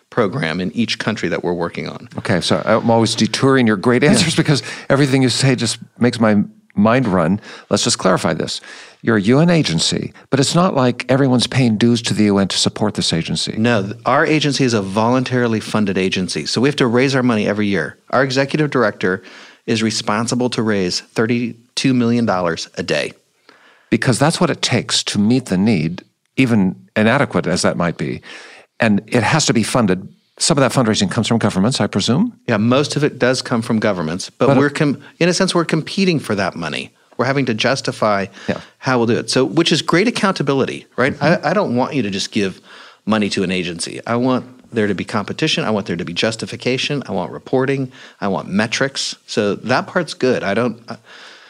program 0.09 0.59
in 0.59 0.71
each 0.71 0.99
country 0.99 1.29
that 1.29 1.43
we're 1.43 1.53
working 1.53 1.87
on. 1.87 2.09
Okay, 2.17 2.41
so 2.41 2.61
I'm 2.65 2.89
always 2.89 3.15
detouring 3.15 3.67
your 3.67 3.77
great 3.77 4.03
answers 4.03 4.35
yeah. 4.35 4.41
because 4.41 4.63
everything 4.89 5.21
you 5.21 5.29
say 5.29 5.55
just 5.55 5.79
makes 5.99 6.19
my 6.19 6.43
mind 6.75 7.07
run. 7.07 7.39
Let's 7.69 7.83
just 7.83 7.99
clarify 7.99 8.33
this. 8.33 8.61
You're 9.01 9.17
a 9.17 9.21
UN 9.21 9.49
agency, 9.49 10.13
but 10.29 10.39
it's 10.39 10.55
not 10.55 10.75
like 10.75 11.09
everyone's 11.09 11.47
paying 11.47 11.77
dues 11.77 12.01
to 12.03 12.13
the 12.13 12.25
UN 12.25 12.47
to 12.49 12.57
support 12.57 12.95
this 12.95 13.13
agency. 13.13 13.55
No, 13.57 13.93
our 14.05 14.25
agency 14.25 14.63
is 14.63 14.73
a 14.73 14.81
voluntarily 14.81 15.59
funded 15.59 15.97
agency. 15.97 16.45
So 16.45 16.59
we 16.59 16.67
have 16.67 16.75
to 16.77 16.87
raise 16.87 17.15
our 17.15 17.23
money 17.23 17.47
every 17.47 17.67
year. 17.67 17.97
Our 18.09 18.23
executive 18.23 18.71
director 18.71 19.23
is 19.65 19.83
responsible 19.83 20.49
to 20.49 20.63
raise 20.63 21.01
$32 21.01 21.95
million 21.95 22.27
a 22.29 22.83
day 22.83 23.13
because 23.89 24.19
that's 24.19 24.41
what 24.41 24.49
it 24.49 24.61
takes 24.61 25.03
to 25.03 25.19
meet 25.19 25.45
the 25.45 25.57
need, 25.57 26.03
even 26.37 26.87
inadequate 26.95 27.47
as 27.47 27.61
that 27.61 27.77
might 27.77 27.97
be. 27.97 28.21
And 28.79 29.01
it 29.07 29.23
has 29.23 29.45
to 29.47 29.53
be 29.53 29.63
funded. 29.63 30.07
Some 30.37 30.57
of 30.57 30.61
that 30.61 30.71
fundraising 30.71 31.11
comes 31.11 31.27
from 31.27 31.37
governments, 31.37 31.81
I 31.81 31.87
presume. 31.87 32.39
Yeah, 32.47 32.57
most 32.57 32.95
of 32.95 33.03
it 33.03 33.19
does 33.19 33.41
come 33.41 33.61
from 33.61 33.79
governments, 33.79 34.29
but, 34.29 34.47
but 34.47 34.57
we're 34.57 34.69
com- 34.69 35.01
in 35.19 35.27
a 35.27 35.33
sense 35.33 35.53
we're 35.53 35.65
competing 35.65 36.19
for 36.19 36.33
that 36.35 36.55
money. 36.55 36.93
We're 37.17 37.25
having 37.25 37.45
to 37.47 37.53
justify 37.53 38.27
yeah. 38.47 38.61
how 38.77 38.97
we'll 38.97 39.07
do 39.07 39.17
it. 39.17 39.29
So, 39.29 39.43
which 39.43 39.73
is 39.73 39.81
great 39.81 40.07
accountability, 40.07 40.85
right? 40.95 41.13
Mm-hmm. 41.13 41.45
I, 41.45 41.49
I 41.49 41.53
don't 41.53 41.75
want 41.75 41.93
you 41.93 42.01
to 42.03 42.09
just 42.09 42.31
give 42.31 42.61
money 43.05 43.29
to 43.31 43.43
an 43.43 43.51
agency. 43.51 43.99
I 44.07 44.15
want 44.15 44.71
there 44.71 44.87
to 44.87 44.93
be 44.93 45.03
competition. 45.03 45.65
I 45.65 45.71
want 45.71 45.87
there 45.87 45.97
to 45.97 46.05
be 46.05 46.13
justification. 46.13 47.03
I 47.07 47.11
want 47.11 47.31
reporting. 47.31 47.91
I 48.21 48.29
want 48.29 48.47
metrics. 48.47 49.17
So 49.25 49.55
that 49.55 49.87
part's 49.87 50.13
good. 50.13 50.43
I 50.43 50.53
don't. 50.53 50.81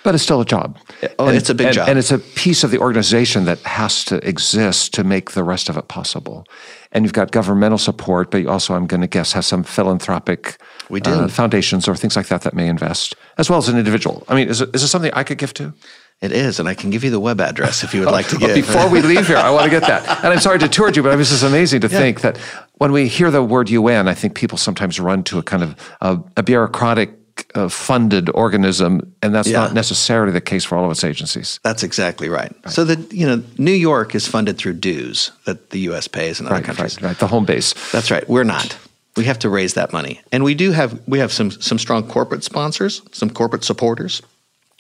But 0.04 0.16
it's 0.16 0.24
still 0.24 0.40
a 0.40 0.46
job. 0.46 0.78
Oh, 1.20 1.28
and, 1.28 1.36
it's 1.36 1.50
a 1.50 1.56
big 1.56 1.68
and, 1.68 1.76
job. 1.76 1.90
And 1.90 2.00
it's 2.00 2.12
a 2.12 2.20
piece 2.20 2.64
of 2.64 2.72
the 2.72 2.80
organization 2.80 3.46
that 3.46 3.60
has 3.60 4.06
to 4.06 4.26
exist 4.28 4.94
to 4.94 5.04
make 5.04 5.32
the 5.32 5.44
rest 5.44 5.70
of 5.70 5.78
it 5.78 5.88
possible. 5.88 6.46
And 6.92 7.04
you've 7.04 7.14
got 7.14 7.32
governmental 7.32 7.78
support, 7.78 8.32
but 8.32 8.40
you 8.40 8.50
also, 8.50 8.74
I'm 8.74 8.88
going 8.88 9.02
to 9.02 9.08
guess, 9.08 9.34
have 9.34 9.46
some 9.46 9.64
philanthropic 9.64 10.58
we 10.90 11.00
do. 11.00 11.12
Uh, 11.12 11.28
foundations 11.28 11.88
or 11.88 11.96
things 11.96 12.16
like 12.16 12.28
that 12.28 12.42
that 12.42 12.54
may 12.54 12.68
invest, 12.68 13.16
as 13.38 13.50
well 13.50 13.60
as 13.60 13.70
an 13.70 13.78
individual. 13.78 14.24
I 14.28 14.36
mean, 14.36 14.50
is 14.50 14.62
it, 14.62 14.74
is 14.74 14.84
it 14.84 14.88
something 14.88 15.12
I 15.14 15.24
could 15.24 15.38
give 15.38 15.54
to? 15.56 15.74
It 16.22 16.34
is, 16.34 16.60
and 16.60 16.68
I 16.68 16.74
can 16.74 16.90
give 16.90 17.04
you 17.06 17.12
the 17.12 17.20
web 17.20 17.40
address 17.40 17.84
if 17.84 17.94
you 17.94 18.02
would 18.02 18.12
like 18.12 18.28
to 18.30 18.38
give. 18.40 18.54
Before 18.54 18.90
we 18.90 19.02
leave 19.02 19.28
here, 19.28 19.38
I 19.38 19.52
want 19.52 19.66
to 19.66 19.70
get 19.70 19.84
that. 19.84 20.24
And 20.24 20.34
I'm 20.34 20.40
sorry 20.40 20.60
to 20.60 20.68
tour 20.68 20.92
you, 20.92 21.04
but 21.04 21.16
was 21.18 21.30
just 21.30 21.44
amazing 21.44 21.82
to 21.82 21.88
yeah. 21.88 21.98
think 21.98 22.22
that 22.22 22.38
when 22.74 22.92
we 22.92 23.08
hear 23.08 23.32
the 23.32 23.42
word 23.42 23.70
UN, 23.70 24.08
I 24.08 24.14
think 24.14 24.36
people 24.36 24.58
sometimes 24.58 25.00
run 25.00 25.24
to 25.26 25.38
a 25.38 25.44
kind 25.44 25.64
of 25.64 25.76
a, 26.02 26.20
a 26.38 26.44
bureaucratic 26.44 27.19
uh, 27.56 27.70
funded 27.70 28.30
organism, 28.34 29.14
and 29.22 29.34
that's 29.34 29.50
yeah. 29.50 29.60
not 29.60 29.74
necessarily 29.74 30.32
the 30.32 30.42
case 30.42 30.64
for 30.66 30.78
all 30.78 30.86
of 30.86 30.92
its 30.92 31.04
agencies. 31.04 31.60
That's 31.64 31.84
exactly 31.84 32.30
right. 32.30 32.54
right. 32.64 32.74
So 32.74 32.84
that 32.86 33.14
you 33.14 33.26
know, 33.26 33.44
New 33.58 33.74
York 33.74 34.16
is 34.16 34.28
funded 34.28 34.58
through 34.58 34.74
dues 34.74 35.32
that 35.46 35.72
the 35.72 35.80
U.S. 35.92 36.08
pays 36.08 36.40
in 36.40 36.46
other 36.46 36.56
right, 36.56 36.64
countries. 36.64 37.02
Right, 37.02 37.10
right, 37.10 37.20
the 37.20 37.28
home 37.28 37.46
base. 37.46 37.74
That's 37.92 38.12
right. 38.12 38.28
We're 38.30 38.44
not. 38.44 38.78
We 39.18 39.26
have 39.26 39.40
to 39.40 39.50
raise 39.50 39.74
that 39.74 39.92
money, 39.92 40.22
and 40.32 40.44
we 40.44 40.56
do 40.56 40.72
have 40.72 41.00
we 41.08 41.20
have 41.20 41.32
some 41.32 41.52
some 41.52 41.80
strong 41.80 42.08
corporate 42.08 42.44
sponsors, 42.44 43.02
some 43.12 43.30
corporate 43.30 43.64
supporters. 43.64 44.22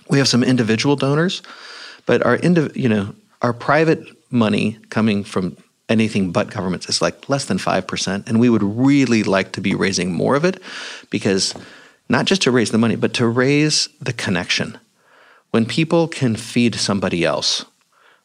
We 0.09 0.17
have 0.17 0.27
some 0.27 0.43
individual 0.43 0.95
donors, 0.95 1.41
but 2.05 2.25
our 2.25 2.37
indiv- 2.37 2.75
you 2.75 2.89
know 2.89 3.15
our 3.41 3.53
private 3.53 4.05
money 4.31 4.77
coming 4.89 5.23
from 5.23 5.57
anything 5.89 6.31
but 6.31 6.51
governments 6.51 6.87
is 6.87 7.01
like 7.01 7.27
less 7.27 7.45
than 7.45 7.57
5%. 7.57 8.27
And 8.27 8.39
we 8.39 8.49
would 8.49 8.63
really 8.63 9.23
like 9.23 9.53
to 9.53 9.61
be 9.61 9.75
raising 9.75 10.13
more 10.13 10.35
of 10.35 10.45
it 10.45 10.61
because 11.09 11.53
not 12.09 12.25
just 12.25 12.41
to 12.43 12.51
raise 12.51 12.71
the 12.71 12.77
money, 12.77 12.95
but 12.95 13.13
to 13.15 13.27
raise 13.27 13.87
the 14.01 14.13
connection. 14.13 14.77
When 15.51 15.65
people 15.65 16.07
can 16.07 16.35
feed 16.35 16.75
somebody 16.75 17.23
else, 17.23 17.65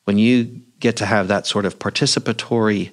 when 0.05 0.19
you 0.19 0.63
get 0.81 0.97
to 0.97 1.07
have 1.07 1.29
that 1.29 1.47
sort 1.47 1.65
of 1.65 1.79
participatory 1.79 2.91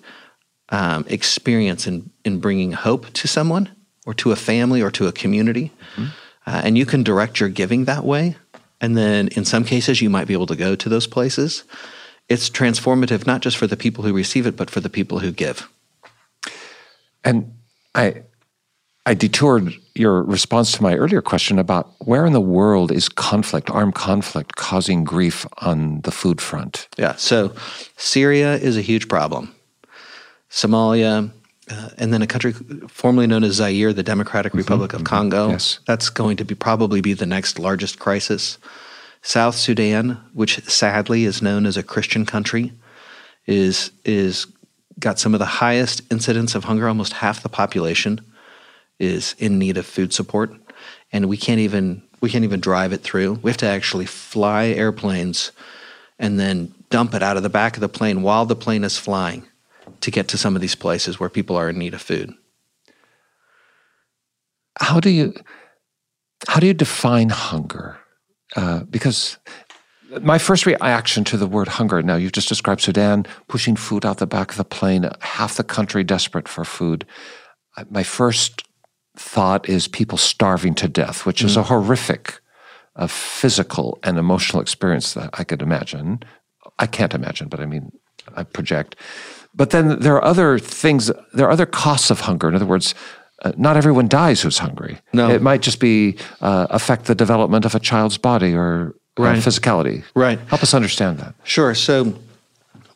um, 0.69 1.05
experience 1.07 1.87
in, 1.87 2.11
in 2.23 2.39
bringing 2.39 2.71
hope 2.71 3.11
to 3.13 3.27
someone 3.27 3.69
or 4.05 4.13
to 4.15 4.31
a 4.31 4.35
family 4.35 4.81
or 4.81 4.91
to 4.91 5.07
a 5.07 5.11
community, 5.11 5.71
mm-hmm. 5.95 6.05
uh, 6.45 6.61
and 6.63 6.77
you 6.77 6.85
can 6.85 7.03
direct 7.03 7.39
your 7.39 7.49
giving 7.49 7.85
that 7.85 8.05
way, 8.05 8.35
and 8.79 8.97
then 8.97 9.27
in 9.29 9.45
some 9.45 9.63
cases 9.63 10.01
you 10.01 10.09
might 10.09 10.27
be 10.27 10.33
able 10.33 10.47
to 10.47 10.55
go 10.55 10.75
to 10.75 10.89
those 10.89 11.07
places 11.07 11.63
it's 12.31 12.49
transformative 12.49 13.27
not 13.27 13.41
just 13.41 13.57
for 13.57 13.67
the 13.67 13.75
people 13.75 14.05
who 14.05 14.13
receive 14.13 14.47
it, 14.47 14.55
but 14.55 14.69
for 14.69 14.79
the 14.79 14.89
people 14.89 15.19
who 15.19 15.33
give. 15.33 15.67
And 17.25 17.55
I, 17.93 18.23
I 19.05 19.15
detoured 19.15 19.73
your 19.95 20.21
response 20.23 20.71
to 20.73 20.83
my 20.83 20.95
earlier 20.95 21.21
question 21.21 21.57
about 21.57 21.93
where 21.99 22.25
in 22.25 22.33
the 22.33 22.41
world 22.41 22.91
is 22.91 23.09
conflict, 23.09 23.69
armed 23.69 23.95
conflict, 23.95 24.55
causing 24.55 25.03
grief 25.03 25.45
on 25.57 26.01
the 26.01 26.11
food 26.11 26.39
front? 26.39 26.87
Yeah, 26.97 27.15
so 27.15 27.53
Syria 27.97 28.55
is 28.55 28.77
a 28.77 28.81
huge 28.81 29.07
problem. 29.07 29.55
Somalia, 30.51 31.31
uh, 31.69 31.89
and 31.97 32.13
then 32.13 32.21
a 32.21 32.27
country 32.27 32.53
formerly 32.89 33.25
known 33.25 33.43
as 33.43 33.53
Zaire, 33.53 33.91
the 33.91 34.03
Democratic 34.03 34.51
mm-hmm, 34.51 34.59
Republic 34.59 34.93
of 34.93 34.99
mm-hmm, 34.99 35.15
Congo. 35.15 35.49
Yes. 35.49 35.79
That's 35.87 36.09
going 36.09 36.37
to 36.37 36.45
be 36.45 36.53
probably 36.53 37.01
be 37.01 37.13
the 37.13 37.25
next 37.25 37.57
largest 37.57 37.97
crisis. 37.97 38.59
South 39.23 39.55
Sudan, 39.55 40.19
which 40.33 40.63
sadly 40.65 41.25
is 41.25 41.41
known 41.41 41.65
as 41.65 41.77
a 41.77 41.83
Christian 41.83 42.25
country, 42.25 42.73
is 43.47 43.91
is 44.03 44.47
got 44.99 45.19
some 45.19 45.33
of 45.33 45.39
the 45.39 45.45
highest 45.45 46.01
incidence 46.11 46.53
of 46.53 46.65
hunger. 46.65 46.87
Almost 46.87 47.13
half 47.13 47.41
the 47.41 47.49
population 47.49 48.19
is 49.01 49.35
in 49.39 49.59
need 49.59 49.77
of 49.77 49.85
food 49.85 50.13
support, 50.13 50.53
and 51.11 51.25
we 51.27 51.35
can't 51.35 51.59
even 51.59 52.03
we 52.21 52.29
can't 52.29 52.43
even 52.43 52.59
drive 52.59 52.93
it 52.93 53.01
through. 53.01 53.33
We 53.41 53.49
have 53.49 53.57
to 53.57 53.65
actually 53.65 54.05
fly 54.05 54.67
airplanes 54.67 55.51
and 56.19 56.39
then 56.39 56.73
dump 56.91 57.15
it 57.15 57.23
out 57.23 57.35
of 57.35 57.43
the 57.43 57.49
back 57.49 57.75
of 57.75 57.81
the 57.81 57.89
plane 57.89 58.21
while 58.21 58.45
the 58.45 58.55
plane 58.55 58.83
is 58.83 58.97
flying 58.97 59.43
to 60.01 60.11
get 60.11 60.27
to 60.29 60.37
some 60.37 60.55
of 60.55 60.61
these 60.61 60.75
places 60.75 61.19
where 61.19 61.29
people 61.29 61.55
are 61.55 61.69
in 61.69 61.79
need 61.79 61.95
of 61.95 62.01
food. 62.01 62.31
How 64.79 64.99
do 64.99 65.09
you 65.09 65.33
how 66.47 66.59
do 66.59 66.67
you 66.67 66.73
define 66.73 67.29
hunger? 67.29 67.97
Uh, 68.55 68.83
because 68.83 69.37
my 70.21 70.37
first 70.37 70.65
reaction 70.65 71.23
to 71.23 71.37
the 71.37 71.47
word 71.47 71.69
hunger 71.69 72.01
now 72.01 72.17
you've 72.17 72.33
just 72.33 72.49
described 72.49 72.81
sudan 72.81 73.25
pushing 73.47 73.77
food 73.77 74.05
out 74.05 74.17
the 74.17 74.27
back 74.27 74.51
of 74.51 74.57
the 74.57 74.65
plane 74.65 75.09
half 75.21 75.55
the 75.55 75.63
country 75.63 76.03
desperate 76.03 76.49
for 76.49 76.65
food 76.65 77.05
uh, 77.77 77.85
my 77.89 78.03
first 78.03 78.63
thought 79.17 79.67
is 79.67 79.87
people 79.87 80.17
starving 80.17 80.73
to 80.75 80.87
death 80.87 81.25
which 81.25 81.41
mm. 81.41 81.45
is 81.45 81.57
a 81.57 81.61
mm. 81.61 81.65
horrific 81.65 82.39
uh, 82.95 83.07
physical 83.07 83.99
and 84.03 84.17
emotional 84.17 84.61
experience 84.61 85.13
that 85.13 85.29
i 85.33 85.43
could 85.43 85.61
imagine 85.61 86.19
i 86.79 86.87
can't 86.87 87.13
imagine 87.13 87.47
but 87.47 87.59
i 87.59 87.65
mean 87.65 87.91
i 88.35 88.43
project 88.43 88.95
but 89.53 89.71
then 89.71 89.99
there 89.99 90.15
are 90.15 90.23
other 90.23 90.57
things 90.59 91.11
there 91.33 91.47
are 91.47 91.51
other 91.51 91.65
costs 91.65 92.09
of 92.09 92.21
hunger 92.21 92.47
in 92.47 92.55
other 92.55 92.65
words 92.65 92.95
uh, 93.43 93.51
not 93.57 93.75
everyone 93.75 94.07
dies 94.07 94.41
who's 94.41 94.59
hungry. 94.59 94.99
No. 95.13 95.29
It 95.29 95.41
might 95.41 95.61
just 95.61 95.79
be 95.79 96.17
uh, 96.41 96.67
affect 96.69 97.05
the 97.05 97.15
development 97.15 97.65
of 97.65 97.73
a 97.73 97.79
child's 97.79 98.17
body 98.17 98.53
or 98.53 98.95
uh, 99.19 99.23
right. 99.23 99.37
physicality. 99.39 100.03
Right. 100.15 100.39
Help 100.47 100.61
us 100.61 100.73
understand 100.73 101.17
that. 101.19 101.33
Sure. 101.43 101.73
So, 101.73 102.13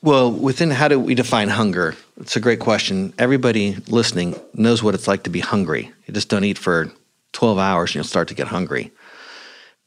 well, 0.05 0.31
within 0.31 0.69
how 0.69 0.87
do 0.87 0.99
we 0.99 1.15
define 1.15 1.49
hunger? 1.49 1.95
It's 2.21 2.35
a 2.35 2.39
great 2.39 2.59
question. 2.59 3.11
Everybody 3.17 3.77
listening 3.87 4.39
knows 4.53 4.83
what 4.83 4.93
it's 4.93 5.07
like 5.07 5.23
to 5.23 5.31
be 5.31 5.39
hungry. 5.39 5.91
You 6.05 6.13
just 6.13 6.29
don't 6.29 6.43
eat 6.43 6.59
for 6.59 6.91
12 7.33 7.57
hours 7.57 7.89
and 7.89 7.95
you'll 7.95 8.03
start 8.03 8.27
to 8.27 8.35
get 8.35 8.47
hungry. 8.47 8.91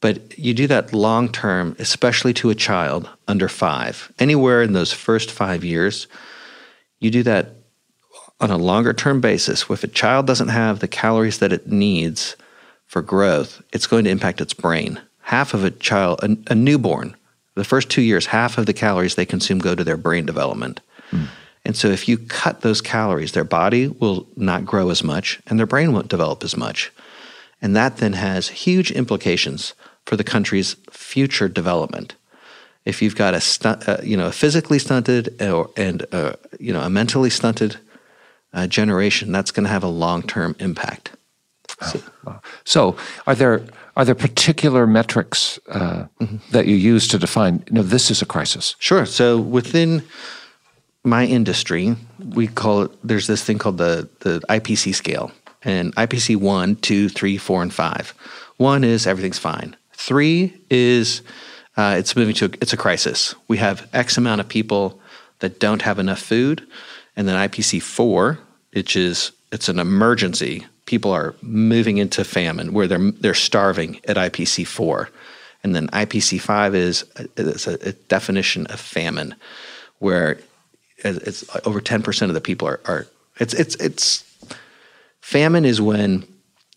But 0.01 0.37
you 0.37 0.55
do 0.55 0.67
that 0.67 0.93
long 0.93 1.29
term, 1.29 1.77
especially 1.79 2.35
to 2.35 2.51
a 2.51 2.57
child 2.57 3.09
under 3.29 3.49
five, 3.49 4.13
anywhere 4.19 4.61
in 4.61 4.73
those 4.73 4.93
first 4.93 5.31
five 5.31 5.63
years, 5.65 6.09
you 6.99 7.13
do 7.13 7.23
that 7.23 7.55
on 8.41 8.51
a 8.51 8.57
longer 8.57 8.93
term 8.93 9.21
basis, 9.21 9.71
if 9.71 9.85
a 9.85 9.89
child 9.89 10.27
doesn't 10.27 10.49
have 10.49 10.81
the 10.81 10.89
calories 10.89 11.39
that 11.39 11.53
it 11.53 11.69
needs 11.69 12.35
for 12.87 13.03
growth, 13.03 13.63
it's 13.73 13.87
going 13.87 14.05
to 14.05 14.11
impact 14.11 14.41
its 14.41 14.55
brain. 14.55 15.01
Half 15.21 15.55
of 15.55 15.63
a 15.63 15.71
child, 15.71 16.21
a, 16.25 16.53
a 16.53 16.55
newborn, 16.57 17.15
the 17.59 17.65
first 17.65 17.91
two 17.91 18.03
years, 18.03 18.27
half 18.27 18.57
of 18.59 18.67
the 18.67 18.73
calories 18.73 19.15
they 19.15 19.27
consume 19.27 19.59
go 19.59 19.75
to 19.75 19.85
their 19.85 19.97
brain 19.97 20.25
development. 20.25 20.81
Mm. 21.11 21.29
And 21.65 21.77
so 21.77 21.89
if 21.89 22.09
you 22.09 22.17
cut 22.17 22.63
those 22.63 22.81
calories, 22.81 23.33
their 23.33 23.45
body 23.45 23.89
will 23.89 24.27
not 24.37 24.65
grow 24.65 24.91
as 24.91 25.05
much 25.05 25.41
and 25.47 25.59
their 25.59 25.67
brain 25.67 25.93
won't 25.93 26.09
develop 26.09 26.43
as 26.43 26.57
much. 26.57 26.91
And 27.61 27.77
that 27.77 27.99
then 27.99 28.15
has 28.15 28.49
huge 28.49 28.91
implications 28.91 29.75
for 30.07 30.17
the 30.17 30.25
country's 30.25 30.77
future 30.91 31.49
development. 31.49 32.15
If 32.85 33.03
you've 33.03 33.17
got 33.17 33.35
a, 33.35 33.69
uh, 33.69 34.01
you 34.03 34.17
know, 34.17 34.29
a 34.29 34.33
physically 34.33 34.79
stunted 34.79 35.43
or, 35.43 35.71
and 35.77 36.07
uh, 36.13 36.35
you 36.59 36.73
know, 36.73 36.81
a 36.81 36.89
mentally 36.89 37.29
stunted 37.29 37.77
uh, 38.55 38.67
generation, 38.67 39.31
that's 39.31 39.51
going 39.51 39.65
to 39.65 39.71
have 39.71 39.85
a 39.85 39.89
long 39.89 40.23
term 40.23 40.57
impact. 40.59 41.11
So, 41.83 42.01
wow. 42.25 42.41
so, 42.65 42.97
are 43.27 43.35
there 43.35 43.63
are 43.99 44.05
there 44.05 44.15
particular 44.15 44.87
metrics 44.87 45.59
uh, 45.69 46.07
mm-hmm. 46.21 46.37
that 46.53 46.67
you 46.67 46.77
use 46.77 47.09
to 47.09 47.19
define? 47.19 47.65
You 47.67 47.75
know, 47.75 47.83
this 47.83 48.11
is 48.11 48.23
a 48.23 48.27
crisis. 48.27 48.77
Sure. 48.79 49.05
So 49.05 49.39
within 49.39 50.05
my 51.05 51.27
industry, 51.27 51.97
we 52.25 52.47
call 52.47 52.83
it. 52.83 52.91
There's 53.03 53.27
this 53.27 53.43
thing 53.43 53.59
called 53.59 53.79
the 53.79 54.09
the 54.21 54.41
IPC 54.49 54.95
scale, 54.95 55.33
and 55.65 55.95
IPC 55.97 56.37
one, 56.37 56.77
two, 56.77 57.09
three, 57.09 57.37
four, 57.37 57.61
and 57.61 57.75
five. 57.75 58.15
One 58.57 58.85
is 58.85 59.07
everything's 59.07 59.39
fine. 59.39 59.77
Three 59.93 60.57
is 60.71 61.23
uh, 61.77 61.97
it's 61.99 62.15
moving 62.15 62.37
to 62.37 62.47
it's 62.63 62.73
a 62.73 62.77
crisis. 62.77 63.35
We 63.49 63.59
have 63.59 63.89
X 63.93 64.17
amount 64.17 64.41
of 64.41 64.49
people 64.49 65.01
that 65.41 65.59
don't 65.59 65.83
have 65.83 65.99
enough 65.99 66.21
food 66.21 66.67
and 67.17 67.27
then 67.27 67.37
IPC 67.37 67.83
four, 67.83 68.39
which 68.73 68.95
is 68.95 69.33
it's 69.51 69.69
an 69.69 69.81
emergency. 69.81 70.67
People 70.89 71.13
are 71.13 71.35
moving 71.43 71.99
into 71.99 72.25
famine 72.25 72.73
where 72.73 72.87
they're 72.87 73.11
they're 73.21 73.35
starving 73.35 74.01
at 74.09 74.17
IPC 74.17 74.67
four, 74.67 75.11
and 75.63 75.75
then 75.75 75.89
IPC 75.89 76.41
five 76.41 76.75
is 76.75 77.05
it's 77.37 77.67
a, 77.67 77.75
a 77.87 77.93
definition 78.09 78.67
of 78.69 78.81
famine, 78.81 79.35
where 79.99 80.39
it's 81.05 81.45
over 81.67 81.83
ten 81.83 82.03
percent 82.03 82.31
of 82.31 82.35
the 82.35 82.41
people 82.41 82.67
are, 82.67 82.81
are 82.87 83.07
it's 83.37 83.53
it's 83.53 83.75
it's 83.75 84.25
famine 85.21 85.67
is 85.67 85.79
when 85.79 86.25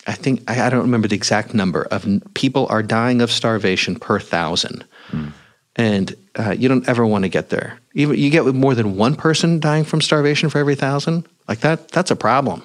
I 0.07 0.13
think 0.13 0.43
I, 0.51 0.67
I, 0.67 0.69
don't 0.69 0.81
remember 0.81 1.07
the 1.07 1.15
exact 1.15 1.53
number 1.53 1.83
of 1.83 2.05
people 2.33 2.67
are 2.69 2.83
dying 2.83 3.21
of 3.21 3.31
starvation 3.31 3.95
per 3.95 4.19
thousand. 4.19 4.83
Mm 5.11 5.31
and 5.75 6.15
uh, 6.37 6.51
you 6.51 6.67
don't 6.67 6.87
ever 6.87 7.05
want 7.05 7.23
to 7.23 7.29
get 7.29 7.49
there. 7.49 7.79
Even 7.93 8.17
you 8.17 8.29
get 8.29 8.45
more 8.45 8.75
than 8.75 8.97
one 8.97 9.15
person 9.15 9.59
dying 9.59 9.83
from 9.83 10.01
starvation 10.01 10.49
for 10.49 10.59
every 10.59 10.75
thousand, 10.75 11.27
like 11.47 11.59
that. 11.59 11.89
That's 11.89 12.11
a 12.11 12.15
problem. 12.15 12.63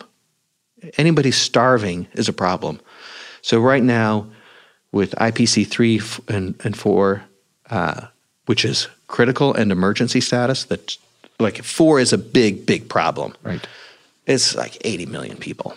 Anybody 0.98 1.30
starving 1.30 2.06
is 2.14 2.28
a 2.28 2.32
problem. 2.32 2.80
So 3.42 3.60
right 3.60 3.82
now, 3.82 4.26
with 4.92 5.12
IPC 5.12 5.66
three 5.66 6.00
and, 6.28 6.54
and 6.64 6.76
four, 6.76 7.22
uh, 7.70 8.06
which 8.46 8.64
is 8.64 8.88
critical 9.06 9.54
and 9.54 9.72
emergency 9.72 10.20
status, 10.20 10.64
that 10.64 10.96
like 11.38 11.62
four 11.62 12.00
is 12.00 12.12
a 12.12 12.18
big 12.18 12.66
big 12.66 12.88
problem. 12.88 13.34
Right. 13.42 13.66
It's 14.26 14.54
like 14.54 14.78
eighty 14.84 15.06
million 15.06 15.36
people. 15.36 15.74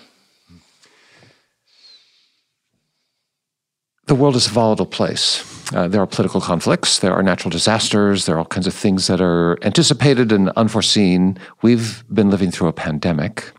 The 4.07 4.15
world 4.15 4.35
is 4.35 4.47
a 4.47 4.49
volatile 4.49 4.87
place. 4.87 5.45
Uh, 5.71 5.87
there 5.87 6.01
are 6.01 6.07
political 6.07 6.41
conflicts, 6.41 6.97
there 6.97 7.13
are 7.13 7.21
natural 7.21 7.51
disasters, 7.51 8.25
there 8.25 8.35
are 8.35 8.39
all 8.39 8.45
kinds 8.45 8.65
of 8.65 8.73
things 8.73 9.05
that 9.05 9.21
are 9.21 9.55
anticipated 9.61 10.31
and 10.31 10.49
unforeseen. 10.55 11.37
We've 11.61 12.03
been 12.11 12.31
living 12.31 12.49
through 12.49 12.69
a 12.69 12.73
pandemic 12.73 13.51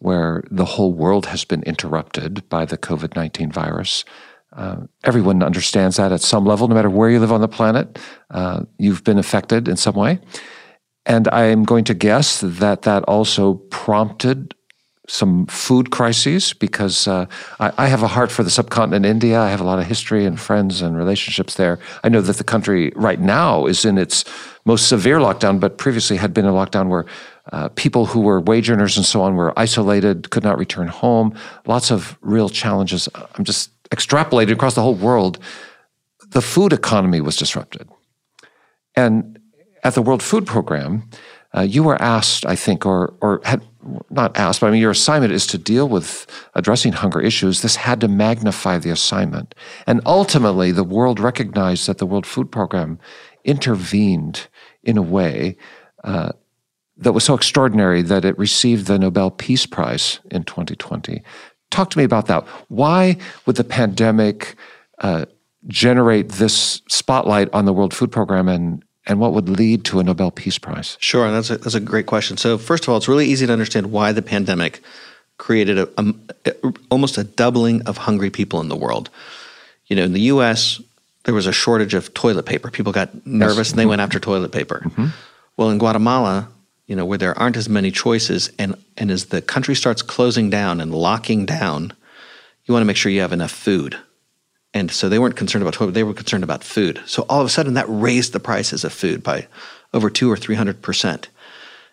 where 0.00 0.42
the 0.50 0.64
whole 0.64 0.92
world 0.92 1.26
has 1.26 1.44
been 1.44 1.62
interrupted 1.62 2.48
by 2.48 2.64
the 2.64 2.76
COVID 2.76 3.16
19 3.16 3.52
virus. 3.52 4.04
Uh, 4.52 4.78
everyone 5.04 5.42
understands 5.42 5.96
that 5.96 6.10
at 6.10 6.20
some 6.20 6.44
level, 6.44 6.66
no 6.66 6.74
matter 6.74 6.90
where 6.90 7.08
you 7.08 7.20
live 7.20 7.32
on 7.32 7.40
the 7.40 7.48
planet, 7.48 7.98
uh, 8.30 8.62
you've 8.78 9.04
been 9.04 9.18
affected 9.18 9.68
in 9.68 9.76
some 9.76 9.94
way. 9.94 10.18
And 11.06 11.28
I'm 11.28 11.64
going 11.64 11.84
to 11.84 11.94
guess 11.94 12.40
that 12.40 12.82
that 12.82 13.04
also 13.04 13.54
prompted 13.70 14.54
some 15.10 15.46
food 15.46 15.90
crises 15.90 16.52
because 16.52 17.08
uh, 17.08 17.26
I, 17.58 17.72
I, 17.78 17.86
have 17.88 18.02
a 18.04 18.06
heart 18.06 18.30
for 18.30 18.44
the 18.44 18.50
subcontinent 18.50 19.04
India. 19.04 19.40
I 19.40 19.50
have 19.50 19.60
a 19.60 19.64
lot 19.64 19.80
of 19.80 19.86
history 19.86 20.24
and 20.24 20.38
friends 20.38 20.82
and 20.82 20.96
relationships 20.96 21.56
there. 21.56 21.80
I 22.04 22.08
know 22.08 22.20
that 22.20 22.36
the 22.36 22.44
country 22.44 22.92
right 22.94 23.18
now 23.18 23.66
is 23.66 23.84
in 23.84 23.98
its 23.98 24.24
most 24.64 24.88
severe 24.88 25.18
lockdown, 25.18 25.58
but 25.58 25.78
previously 25.78 26.16
had 26.16 26.32
been 26.32 26.44
a 26.44 26.52
lockdown 26.52 26.88
where 26.88 27.06
uh, 27.52 27.68
people 27.70 28.06
who 28.06 28.20
were 28.20 28.40
wage 28.40 28.70
earners 28.70 28.96
and 28.96 29.06
so 29.06 29.22
on 29.22 29.34
were 29.34 29.58
isolated, 29.58 30.30
could 30.30 30.44
not 30.44 30.58
return 30.58 30.88
home. 30.88 31.34
Lots 31.66 31.90
of 31.90 32.16
real 32.20 32.48
challenges. 32.48 33.08
I'm 33.34 33.44
just 33.44 33.70
extrapolating 33.90 34.52
across 34.52 34.74
the 34.74 34.82
whole 34.82 34.94
world. 34.94 35.38
The 36.28 36.42
food 36.42 36.72
economy 36.72 37.20
was 37.20 37.36
disrupted. 37.36 37.88
And 38.94 39.38
at 39.82 39.94
the 39.94 40.02
World 40.02 40.22
Food 40.22 40.46
Program, 40.46 41.08
uh, 41.56 41.62
you 41.62 41.82
were 41.82 42.00
asked, 42.00 42.46
I 42.46 42.54
think, 42.54 42.86
or 42.86 43.14
or 43.20 43.40
had 43.44 43.66
not 44.10 44.36
asked, 44.36 44.60
but 44.60 44.68
I 44.68 44.70
mean, 44.70 44.80
your 44.80 44.90
assignment 44.92 45.32
is 45.32 45.46
to 45.48 45.58
deal 45.58 45.88
with 45.88 46.26
addressing 46.54 46.92
hunger 46.92 47.20
issues. 47.20 47.62
This 47.62 47.76
had 47.76 48.00
to 48.02 48.08
magnify 48.08 48.78
the 48.78 48.90
assignment, 48.90 49.54
and 49.86 50.00
ultimately, 50.06 50.70
the 50.70 50.84
world 50.84 51.18
recognized 51.18 51.88
that 51.88 51.98
the 51.98 52.06
World 52.06 52.26
Food 52.26 52.52
Program 52.52 52.98
intervened 53.44 54.48
in 54.84 54.96
a 54.96 55.02
way. 55.02 55.56
Uh, 56.04 56.32
that 57.00 57.12
was 57.12 57.24
so 57.24 57.34
extraordinary 57.34 58.02
that 58.02 58.24
it 58.24 58.38
received 58.38 58.86
the 58.86 58.98
Nobel 58.98 59.30
Peace 59.30 59.66
Prize 59.66 60.20
in 60.30 60.44
2020. 60.44 61.22
Talk 61.70 61.90
to 61.90 61.98
me 61.98 62.04
about 62.04 62.26
that. 62.26 62.46
Why 62.68 63.16
would 63.46 63.56
the 63.56 63.64
pandemic 63.64 64.56
uh, 64.98 65.24
generate 65.66 66.30
this 66.30 66.82
spotlight 66.88 67.52
on 67.52 67.64
the 67.64 67.72
World 67.72 67.94
Food 67.94 68.12
Program 68.12 68.48
and 68.48 68.84
and 69.06 69.18
what 69.18 69.32
would 69.32 69.48
lead 69.48 69.84
to 69.86 69.98
a 69.98 70.04
Nobel 70.04 70.30
Peace 70.30 70.58
Prize? 70.58 70.98
Sure, 71.00 71.26
and 71.26 71.34
that's 71.34 71.48
a, 71.48 71.56
that's 71.56 71.74
a 71.74 71.80
great 71.80 72.06
question. 72.06 72.36
So, 72.36 72.58
first 72.58 72.84
of 72.84 72.90
all, 72.90 72.98
it's 72.98 73.08
really 73.08 73.26
easy 73.26 73.46
to 73.46 73.52
understand 73.52 73.90
why 73.90 74.12
the 74.12 74.22
pandemic 74.22 74.82
created 75.38 75.78
a, 75.78 75.88
a, 75.96 76.14
a, 76.44 76.72
almost 76.90 77.16
a 77.16 77.24
doubling 77.24 77.80
of 77.82 77.96
hungry 77.96 78.28
people 78.28 78.60
in 78.60 78.68
the 78.68 78.76
world. 78.76 79.08
You 79.86 79.96
know, 79.96 80.04
in 80.04 80.12
the 80.12 80.20
U.S., 80.20 80.80
there 81.24 81.34
was 81.34 81.46
a 81.46 81.52
shortage 81.52 81.94
of 81.94 82.12
toilet 82.12 82.44
paper. 82.44 82.70
People 82.70 82.92
got 82.92 83.26
nervous 83.26 83.68
yes. 83.68 83.70
and 83.70 83.78
they 83.78 83.86
went 83.86 84.02
after 84.02 84.20
toilet 84.20 84.52
paper. 84.52 84.82
Mm-hmm. 84.84 85.06
Well, 85.56 85.70
in 85.70 85.78
Guatemala, 85.78 86.48
you 86.90 86.96
know, 86.96 87.04
where 87.04 87.18
there 87.18 87.38
aren't 87.38 87.56
as 87.56 87.68
many 87.68 87.92
choices, 87.92 88.50
and 88.58 88.74
and 88.96 89.12
as 89.12 89.26
the 89.26 89.40
country 89.40 89.76
starts 89.76 90.02
closing 90.02 90.50
down 90.50 90.80
and 90.80 90.92
locking 90.92 91.46
down, 91.46 91.92
you 92.64 92.74
want 92.74 92.82
to 92.82 92.86
make 92.86 92.96
sure 92.96 93.12
you 93.12 93.20
have 93.20 93.32
enough 93.32 93.52
food. 93.52 93.96
And 94.74 94.90
so 94.90 95.08
they 95.08 95.20
weren't 95.20 95.36
concerned 95.36 95.62
about 95.62 95.74
toilet, 95.74 95.94
they 95.94 96.02
were 96.02 96.14
concerned 96.14 96.42
about 96.42 96.64
food. 96.64 97.00
So 97.06 97.24
all 97.28 97.40
of 97.40 97.46
a 97.46 97.48
sudden 97.48 97.74
that 97.74 97.86
raised 97.88 98.32
the 98.32 98.40
prices 98.40 98.82
of 98.82 98.92
food 98.92 99.22
by 99.22 99.46
over 99.94 100.10
two 100.10 100.28
or 100.28 100.36
three 100.36 100.56
hundred 100.56 100.82
percent. 100.82 101.28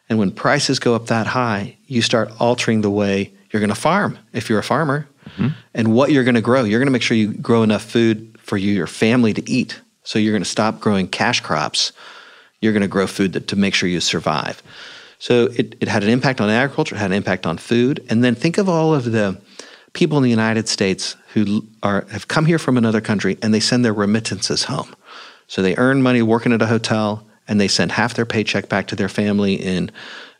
And 0.09 0.17
when 0.17 0.31
prices 0.31 0.79
go 0.79 0.95
up 0.95 1.05
that 1.05 1.27
high, 1.27 1.77
you 1.85 2.01
start 2.01 2.31
altering 2.39 2.81
the 2.81 2.89
way 2.89 3.31
you're 3.51 3.59
going 3.59 3.69
to 3.69 3.75
farm 3.75 4.17
if 4.33 4.49
you're 4.49 4.57
a 4.57 4.63
farmer 4.63 5.07
mm-hmm. 5.29 5.49
and 5.75 5.93
what 5.93 6.11
you're 6.11 6.23
going 6.23 6.33
to 6.33 6.41
grow. 6.41 6.63
You're 6.63 6.79
going 6.79 6.87
to 6.87 6.91
make 6.91 7.03
sure 7.03 7.15
you 7.15 7.33
grow 7.33 7.61
enough 7.61 7.83
food 7.83 8.35
for 8.41 8.57
you, 8.57 8.73
your 8.73 8.87
family 8.87 9.35
to 9.35 9.47
eat. 9.47 9.79
So 10.01 10.17
you're 10.17 10.33
going 10.33 10.41
to 10.41 10.49
stop 10.49 10.79
growing 10.79 11.07
cash 11.07 11.41
crops. 11.41 11.91
You're 12.61 12.73
going 12.73 12.81
to 12.81 12.87
grow 12.87 13.07
food 13.07 13.33
that, 13.33 13.47
to 13.49 13.55
make 13.55 13.73
sure 13.73 13.87
you 13.87 13.99
survive. 13.99 14.61
So 15.19 15.45
it, 15.55 15.75
it 15.79 15.87
had 15.87 16.03
an 16.03 16.09
impact 16.09 16.41
on 16.41 16.49
agriculture, 16.49 16.95
it 16.95 16.99
had 16.99 17.11
an 17.11 17.17
impact 17.17 17.45
on 17.45 17.57
food. 17.57 18.05
And 18.09 18.23
then 18.23 18.35
think 18.35 18.57
of 18.57 18.69
all 18.69 18.93
of 18.93 19.11
the 19.11 19.39
people 19.93 20.17
in 20.17 20.23
the 20.23 20.29
United 20.29 20.67
States 20.67 21.15
who 21.33 21.65
are 21.81 22.05
have 22.11 22.27
come 22.27 22.45
here 22.45 22.59
from 22.59 22.77
another 22.77 23.01
country 23.01 23.37
and 23.41 23.53
they 23.53 23.59
send 23.59 23.83
their 23.83 23.93
remittances 23.93 24.65
home. 24.65 24.95
So 25.47 25.61
they 25.61 25.75
earn 25.75 26.03
money 26.03 26.21
working 26.21 26.53
at 26.53 26.61
a 26.61 26.67
hotel 26.67 27.25
and 27.47 27.59
they 27.59 27.67
send 27.67 27.93
half 27.93 28.13
their 28.13 28.25
paycheck 28.25 28.69
back 28.69 28.87
to 28.87 28.95
their 28.95 29.09
family 29.09 29.55
in 29.55 29.89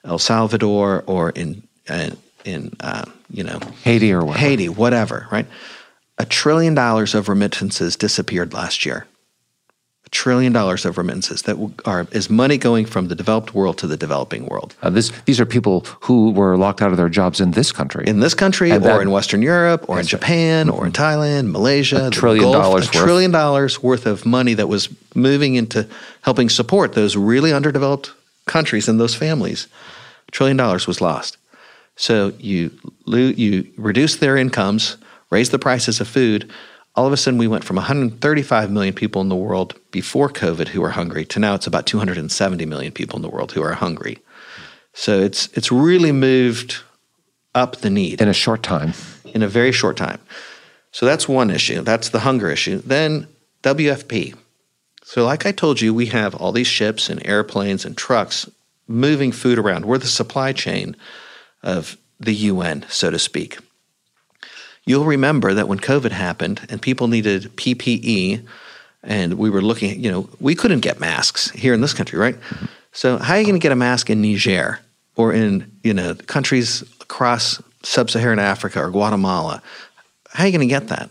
El 0.04 0.20
Salvador 0.20 1.04
or 1.08 1.32
in 1.32 1.64
in, 1.90 2.18
in 2.46 2.76
uh, 2.82 3.06
you 3.32 3.44
know 3.44 3.60
Haiti 3.84 4.14
or 4.14 4.24
whatever. 4.26 4.40
Haiti, 4.40 4.70
whatever, 4.70 5.28
right? 5.32 5.48
A 6.20 6.26
trillion 6.26 6.76
dollars 6.76 7.16
of 7.16 7.30
remittances 7.30 7.96
disappeared 7.96 8.54
last 8.54 8.86
year 8.86 9.08
trillion 10.12 10.54
dollars 10.54 10.86
of 10.86 10.98
remittances 10.98 11.44
that 11.44 11.58
are 11.86 12.08
is 12.12 12.30
money 12.30 12.58
going 12.58 12.86
from 12.86 13.08
the 13.08 13.16
developed 13.16 13.54
world 13.54 13.78
to 13.78 13.88
the 13.88 13.98
developing 13.98 14.46
world. 14.46 14.76
Uh, 14.82 14.90
this, 14.90 15.12
these 15.26 15.40
are 15.40 15.46
people 15.46 15.86
who 16.02 16.32
were 16.32 16.58
locked 16.58 16.82
out 16.82 16.92
of 16.92 16.98
their 16.98 17.10
jobs 17.10 17.42
in 17.42 17.52
this 17.52 17.72
country, 17.72 18.06
in 18.08 18.20
this 18.20 18.34
country, 18.34 18.72
and 18.72 18.84
or 18.84 18.88
that, 18.88 19.02
in 19.02 19.12
Western 19.12 19.42
Europe, 19.42 19.90
or 19.90 20.00
in 20.00 20.06
Japan, 20.06 20.70
or 20.70 20.86
in 20.86 20.92
Thailand, 20.92 21.52
Malaysia. 21.52 22.08
A 22.08 22.10
trillion 22.10 22.44
Gulf, 22.44 22.56
dollars. 22.56 22.86
A 22.86 22.88
worth. 22.88 23.04
trillion 23.06 23.32
dollars 23.32 23.84
worth 23.84 24.06
of 24.06 24.26
money 24.26 24.54
that 24.54 24.68
was 24.68 24.90
moving 25.16 25.56
into 25.56 25.88
helping 26.22 26.50
support 26.50 26.94
those 26.94 27.16
really 27.16 27.54
underdeveloped 27.54 28.12
countries 28.46 28.88
and 28.88 29.00
those 29.00 29.16
families. 29.16 29.68
A 30.28 30.32
trillion 30.32 30.58
dollars 30.58 30.88
was 30.88 31.02
lost. 31.02 31.38
So 31.96 32.34
you 32.40 32.72
you 33.06 33.68
reduce 33.78 34.18
their 34.18 34.38
incomes, 34.38 34.98
raise 35.30 35.50
the 35.50 35.60
prices 35.60 36.00
of 36.00 36.08
food 36.08 36.52
all 36.98 37.06
of 37.06 37.14
a 37.14 37.18
sudden 37.18 37.38
we 37.38 37.48
went 37.48 37.64
from 37.64 37.76
135 37.76 38.72
million 38.72 38.94
people 38.94 39.22
in 39.22 39.30
the 39.30 39.36
world 39.36 39.80
before 39.92 40.30
COVID 40.30 40.70
who 40.70 40.84
are 40.84 40.90
hungry 40.90 41.26
to 41.26 41.40
now 41.40 41.54
it's 41.54 41.68
about 41.68 41.86
270 41.86 42.66
million 42.66 42.92
people 42.92 43.16
in 43.16 43.22
the 43.22 43.30
world 43.30 43.52
who 43.52 43.62
are 43.62 43.74
hungry. 43.74 44.18
So 44.94 45.20
it's 45.20 45.48
it's 45.54 45.72
really 45.72 46.12
moved 46.12 46.78
up 47.54 47.78
the 47.78 47.92
need 47.92 48.20
in 48.20 48.28
a 48.28 48.34
short 48.34 48.64
time. 48.64 48.94
In 49.26 49.44
a 49.44 49.48
very 49.48 49.72
short 49.72 49.96
time. 49.96 50.20
So 50.92 51.06
that's 51.06 51.30
one 51.30 51.52
issue. 51.52 51.82
That's 51.82 52.10
the 52.10 52.22
hunger 52.22 52.50
issue. 52.50 52.82
Then 52.84 53.28
WFP. 53.62 54.36
So 55.04 55.24
like 55.24 55.46
I 55.46 55.52
told 55.52 55.80
you, 55.80 55.94
we 55.94 56.08
have 56.08 56.34
all 56.34 56.52
these 56.52 56.68
ships 56.68 57.10
and 57.10 57.26
airplanes 57.26 57.86
and 57.86 57.96
trucks 57.96 58.50
moving 58.88 59.32
food 59.32 59.60
around. 59.60 59.86
We're 59.86 60.00
the 60.00 60.08
supply 60.08 60.52
chain 60.54 60.96
of 61.62 61.98
the 62.20 62.34
UN, 62.34 62.86
so 62.90 63.12
to 63.12 63.20
speak. 63.20 63.60
You'll 64.88 65.06
remember 65.06 65.54
that 65.54 65.68
when 65.68 65.80
COVID 65.80 66.12
happened 66.12 66.66
and 66.70 66.82
people 66.82 67.10
needed 67.10 67.44
PPE, 67.58 68.48
and 69.04 69.34
we 69.34 69.50
were 69.50 69.62
looking, 69.62 70.02
you 70.02 70.10
know, 70.10 70.30
we 70.40 70.56
couldn't 70.56 70.80
get 70.80 71.00
masks 71.00 71.52
here 71.52 71.74
in 71.74 71.82
this 71.82 71.94
country, 71.94 72.18
right? 72.18 72.38
So 72.94 73.18
how 73.18 73.34
are 73.34 73.40
you 73.40 73.46
going 73.46 73.60
to 73.60 73.64
get 73.64 73.74
a 73.74 73.76
mask 73.76 74.10
in 74.10 74.22
Niger 74.22 74.80
or 75.18 75.34
in 75.34 75.70
you 75.84 75.94
know 75.94 76.16
countries 76.16 76.84
across 77.02 77.62
sub-Saharan 77.84 78.40
Africa 78.40 78.82
or 78.82 78.90
Guatemala? 78.90 79.62
How 80.32 80.46
are 80.46 80.48
you 80.48 80.54
going 80.58 80.68
to 80.68 80.74
get 80.74 80.88
that, 80.88 81.10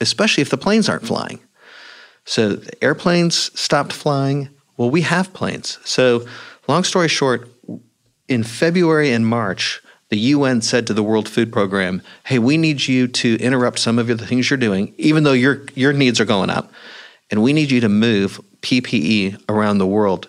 especially 0.00 0.40
if 0.40 0.48
the 0.48 0.56
planes 0.56 0.88
aren't 0.88 1.06
flying? 1.06 1.38
So 2.24 2.54
the 2.54 2.82
airplanes 2.82 3.58
stopped 3.58 3.92
flying. 3.92 4.48
Well, 4.78 4.90
we 4.90 5.02
have 5.02 5.34
planes. 5.34 5.78
So 5.84 6.26
long 6.66 6.82
story 6.82 7.08
short, 7.08 7.48
in 8.26 8.42
February 8.42 9.12
and 9.12 9.26
March, 9.26 9.82
the 10.10 10.18
UN 10.18 10.62
said 10.62 10.86
to 10.86 10.94
the 10.94 11.02
World 11.02 11.28
Food 11.28 11.52
Program, 11.52 12.02
"Hey, 12.24 12.38
we 12.38 12.56
need 12.56 12.86
you 12.86 13.08
to 13.08 13.36
interrupt 13.36 13.78
some 13.78 13.98
of 13.98 14.06
the 14.06 14.18
things 14.18 14.48
you're 14.48 14.56
doing, 14.56 14.94
even 14.96 15.24
though 15.24 15.32
your 15.32 15.62
your 15.74 15.92
needs 15.92 16.20
are 16.20 16.24
going 16.24 16.50
up, 16.50 16.72
and 17.30 17.42
we 17.42 17.52
need 17.52 17.70
you 17.70 17.80
to 17.80 17.88
move 17.88 18.40
PPE 18.62 19.38
around 19.48 19.78
the 19.78 19.86
world 19.86 20.28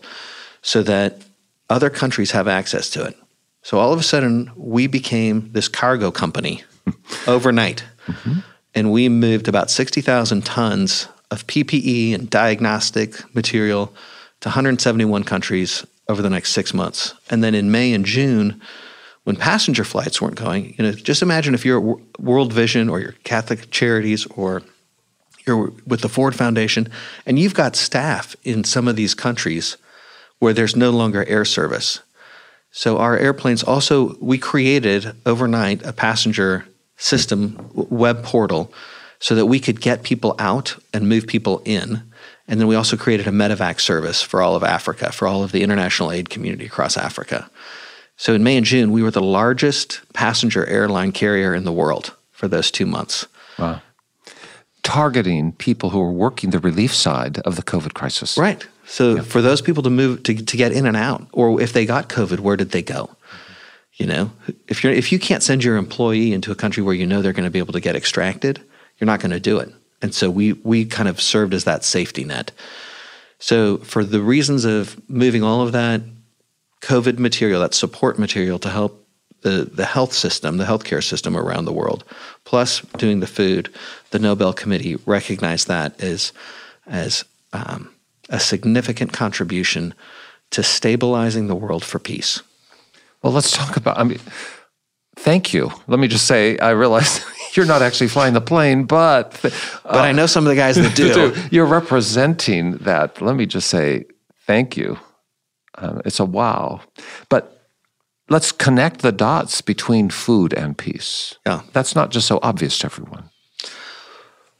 so 0.61 0.83
that 0.83 1.21
other 1.69 1.89
countries 1.89 2.31
have 2.31 2.47
access 2.47 2.89
to 2.91 3.03
it." 3.05 3.15
So 3.61 3.79
all 3.79 3.93
of 3.93 3.99
a 3.99 4.03
sudden, 4.03 4.51
we 4.55 4.87
became 4.87 5.49
this 5.53 5.67
cargo 5.67 6.11
company 6.11 6.63
overnight, 7.27 7.83
mm-hmm. 8.07 8.39
and 8.75 8.91
we 8.91 9.07
moved 9.07 9.47
about 9.47 9.71
sixty 9.71 10.01
thousand 10.01 10.45
tons 10.45 11.07
of 11.31 11.47
PPE 11.47 12.13
and 12.13 12.29
diagnostic 12.29 13.23
material 13.35 13.93
to 14.39 14.49
171 14.49 15.23
countries 15.23 15.85
over 16.07 16.21
the 16.21 16.29
next 16.29 16.53
six 16.53 16.73
months, 16.73 17.13
and 17.29 17.43
then 17.43 17.53
in 17.53 17.71
May 17.71 17.93
and 17.93 18.05
June 18.05 18.59
when 19.23 19.35
passenger 19.35 19.83
flights 19.83 20.21
weren't 20.21 20.35
going. 20.35 20.75
You 20.77 20.85
know, 20.85 20.91
just 20.91 21.21
imagine 21.21 21.53
if 21.53 21.65
you're 21.65 21.91
at 21.91 22.19
World 22.19 22.53
Vision 22.53 22.89
or 22.89 22.99
your 22.99 23.13
Catholic 23.23 23.69
Charities 23.71 24.25
or 24.27 24.63
you're 25.45 25.73
with 25.85 26.01
the 26.01 26.09
Ford 26.09 26.35
Foundation 26.35 26.89
and 27.25 27.37
you've 27.37 27.53
got 27.53 27.75
staff 27.75 28.35
in 28.43 28.63
some 28.63 28.87
of 28.87 28.95
these 28.95 29.13
countries 29.13 29.77
where 30.39 30.53
there's 30.53 30.75
no 30.75 30.89
longer 30.89 31.25
air 31.25 31.45
service. 31.45 32.01
So 32.71 32.97
our 32.97 33.17
airplanes 33.17 33.63
also 33.63 34.15
we 34.19 34.37
created 34.37 35.13
overnight 35.25 35.85
a 35.85 35.93
passenger 35.93 36.65
system 36.97 37.69
web 37.73 38.23
portal 38.23 38.71
so 39.19 39.35
that 39.35 39.47
we 39.47 39.59
could 39.59 39.81
get 39.81 40.03
people 40.03 40.35
out 40.39 40.75
and 40.93 41.09
move 41.09 41.27
people 41.27 41.61
in. 41.65 42.03
And 42.47 42.59
then 42.59 42.67
we 42.67 42.75
also 42.75 42.97
created 42.97 43.27
a 43.27 43.31
medevac 43.31 43.79
service 43.79 44.21
for 44.21 44.41
all 44.41 44.55
of 44.55 44.63
Africa, 44.63 45.11
for 45.11 45.27
all 45.27 45.43
of 45.43 45.51
the 45.51 45.61
international 45.61 46.11
aid 46.11 46.29
community 46.29 46.65
across 46.65 46.97
Africa. 46.97 47.49
So 48.19 48.33
in 48.33 48.43
May 48.43 48.57
and 48.57 48.65
June, 48.65 48.91
we 48.91 49.01
were 49.01 49.11
the 49.11 49.21
largest 49.21 50.01
passenger 50.11 50.65
airline 50.65 51.13
carrier 51.13 51.55
in 51.55 51.63
the 51.63 51.71
world 51.71 52.13
for 52.33 52.49
those 52.49 52.69
two 52.69 52.85
months. 52.85 53.25
Wow. 53.57 53.81
Targeting 54.83 55.53
people 55.53 55.91
who 55.91 56.01
are 56.01 56.11
working 56.11 56.49
the 56.49 56.59
relief 56.59 56.93
side 56.93 57.39
of 57.39 57.55
the 57.55 57.63
COVID 57.63 57.93
crisis. 57.93 58.37
Right. 58.37 58.67
So 58.85 59.15
yeah. 59.15 59.21
for 59.21 59.41
those 59.41 59.61
people 59.61 59.83
to 59.83 59.89
move 59.89 60.23
to, 60.23 60.35
to 60.35 60.57
get 60.57 60.73
in 60.73 60.85
and 60.85 60.97
out, 60.97 61.27
or 61.31 61.61
if 61.61 61.71
they 61.71 61.85
got 61.85 62.09
COVID, 62.09 62.41
where 62.41 62.57
did 62.57 62.71
they 62.71 62.81
go? 62.81 63.09
You 63.93 64.07
know, 64.07 64.31
if 64.67 64.83
you're 64.83 64.91
if 64.91 65.13
you 65.13 65.19
can't 65.19 65.41
send 65.41 65.63
your 65.63 65.77
employee 65.77 66.33
into 66.33 66.51
a 66.51 66.55
country 66.55 66.83
where 66.83 66.95
you 66.95 67.07
know 67.07 67.21
they're 67.21 67.31
going 67.31 67.45
to 67.45 67.49
be 67.49 67.59
able 67.59 67.73
to 67.73 67.79
get 67.79 67.95
extracted, 67.95 68.61
you're 68.97 69.05
not 69.05 69.21
going 69.21 69.31
to 69.31 69.39
do 69.39 69.59
it. 69.59 69.73
And 70.01 70.13
so 70.13 70.29
we 70.29 70.53
we 70.53 70.83
kind 70.83 71.07
of 71.07 71.21
served 71.21 71.53
as 71.53 71.63
that 71.63 71.85
safety 71.85 72.25
net. 72.25 72.51
So 73.39 73.77
for 73.77 74.03
the 74.03 74.21
reasons 74.21 74.65
of 74.65 74.99
moving 75.09 75.41
all 75.41 75.61
of 75.61 75.71
that 75.71 76.01
COVID 76.81 77.19
material, 77.19 77.61
that 77.61 77.73
support 77.73 78.17
material 78.17 78.59
to 78.59 78.69
help 78.69 79.05
the, 79.41 79.69
the 79.71 79.85
health 79.85 80.13
system, 80.13 80.57
the 80.57 80.65
healthcare 80.65 81.03
system 81.03 81.35
around 81.35 81.65
the 81.65 81.73
world, 81.73 82.03
plus 82.43 82.81
doing 82.97 83.19
the 83.19 83.27
food, 83.27 83.73
the 84.11 84.19
Nobel 84.19 84.53
Committee 84.53 84.97
recognized 85.05 85.67
that 85.67 85.99
as, 86.01 86.33
as 86.87 87.23
um, 87.53 87.93
a 88.29 88.39
significant 88.39 89.13
contribution 89.13 89.93
to 90.51 90.63
stabilizing 90.63 91.47
the 91.47 91.55
world 91.55 91.83
for 91.83 91.99
peace. 91.99 92.41
Well, 93.21 93.33
let's 93.33 93.51
talk 93.51 93.77
about, 93.77 93.97
I 93.97 94.03
mean, 94.03 94.19
thank 95.15 95.53
you. 95.53 95.71
Let 95.87 95.99
me 95.99 96.07
just 96.07 96.25
say, 96.25 96.57
I 96.57 96.71
realize 96.71 97.23
you're 97.53 97.65
not 97.65 97.81
actually 97.81 98.07
flying 98.07 98.33
the 98.33 98.41
plane, 98.41 98.85
but. 98.85 99.33
Uh, 99.43 99.49
but 99.83 100.05
I 100.05 100.11
know 100.11 100.25
some 100.25 100.45
of 100.45 100.49
the 100.49 100.55
guys 100.55 100.75
that 100.75 100.95
do. 100.95 101.35
You're 101.51 101.65
representing 101.65 102.77
that. 102.79 103.21
Let 103.21 103.35
me 103.35 103.45
just 103.45 103.69
say, 103.69 104.05
thank 104.45 104.75
you 104.75 104.97
Uh, 105.79 106.01
it's 106.05 106.19
a 106.19 106.25
wow. 106.25 106.81
But 107.29 107.65
let's 108.29 108.51
connect 108.51 109.01
the 109.01 109.11
dots 109.11 109.61
between 109.61 110.09
food 110.09 110.53
and 110.53 110.77
peace. 110.77 111.35
Yeah. 111.45 111.61
That's 111.73 111.95
not 111.95 112.11
just 112.11 112.27
so 112.27 112.39
obvious 112.43 112.77
to 112.79 112.87
everyone. 112.87 113.29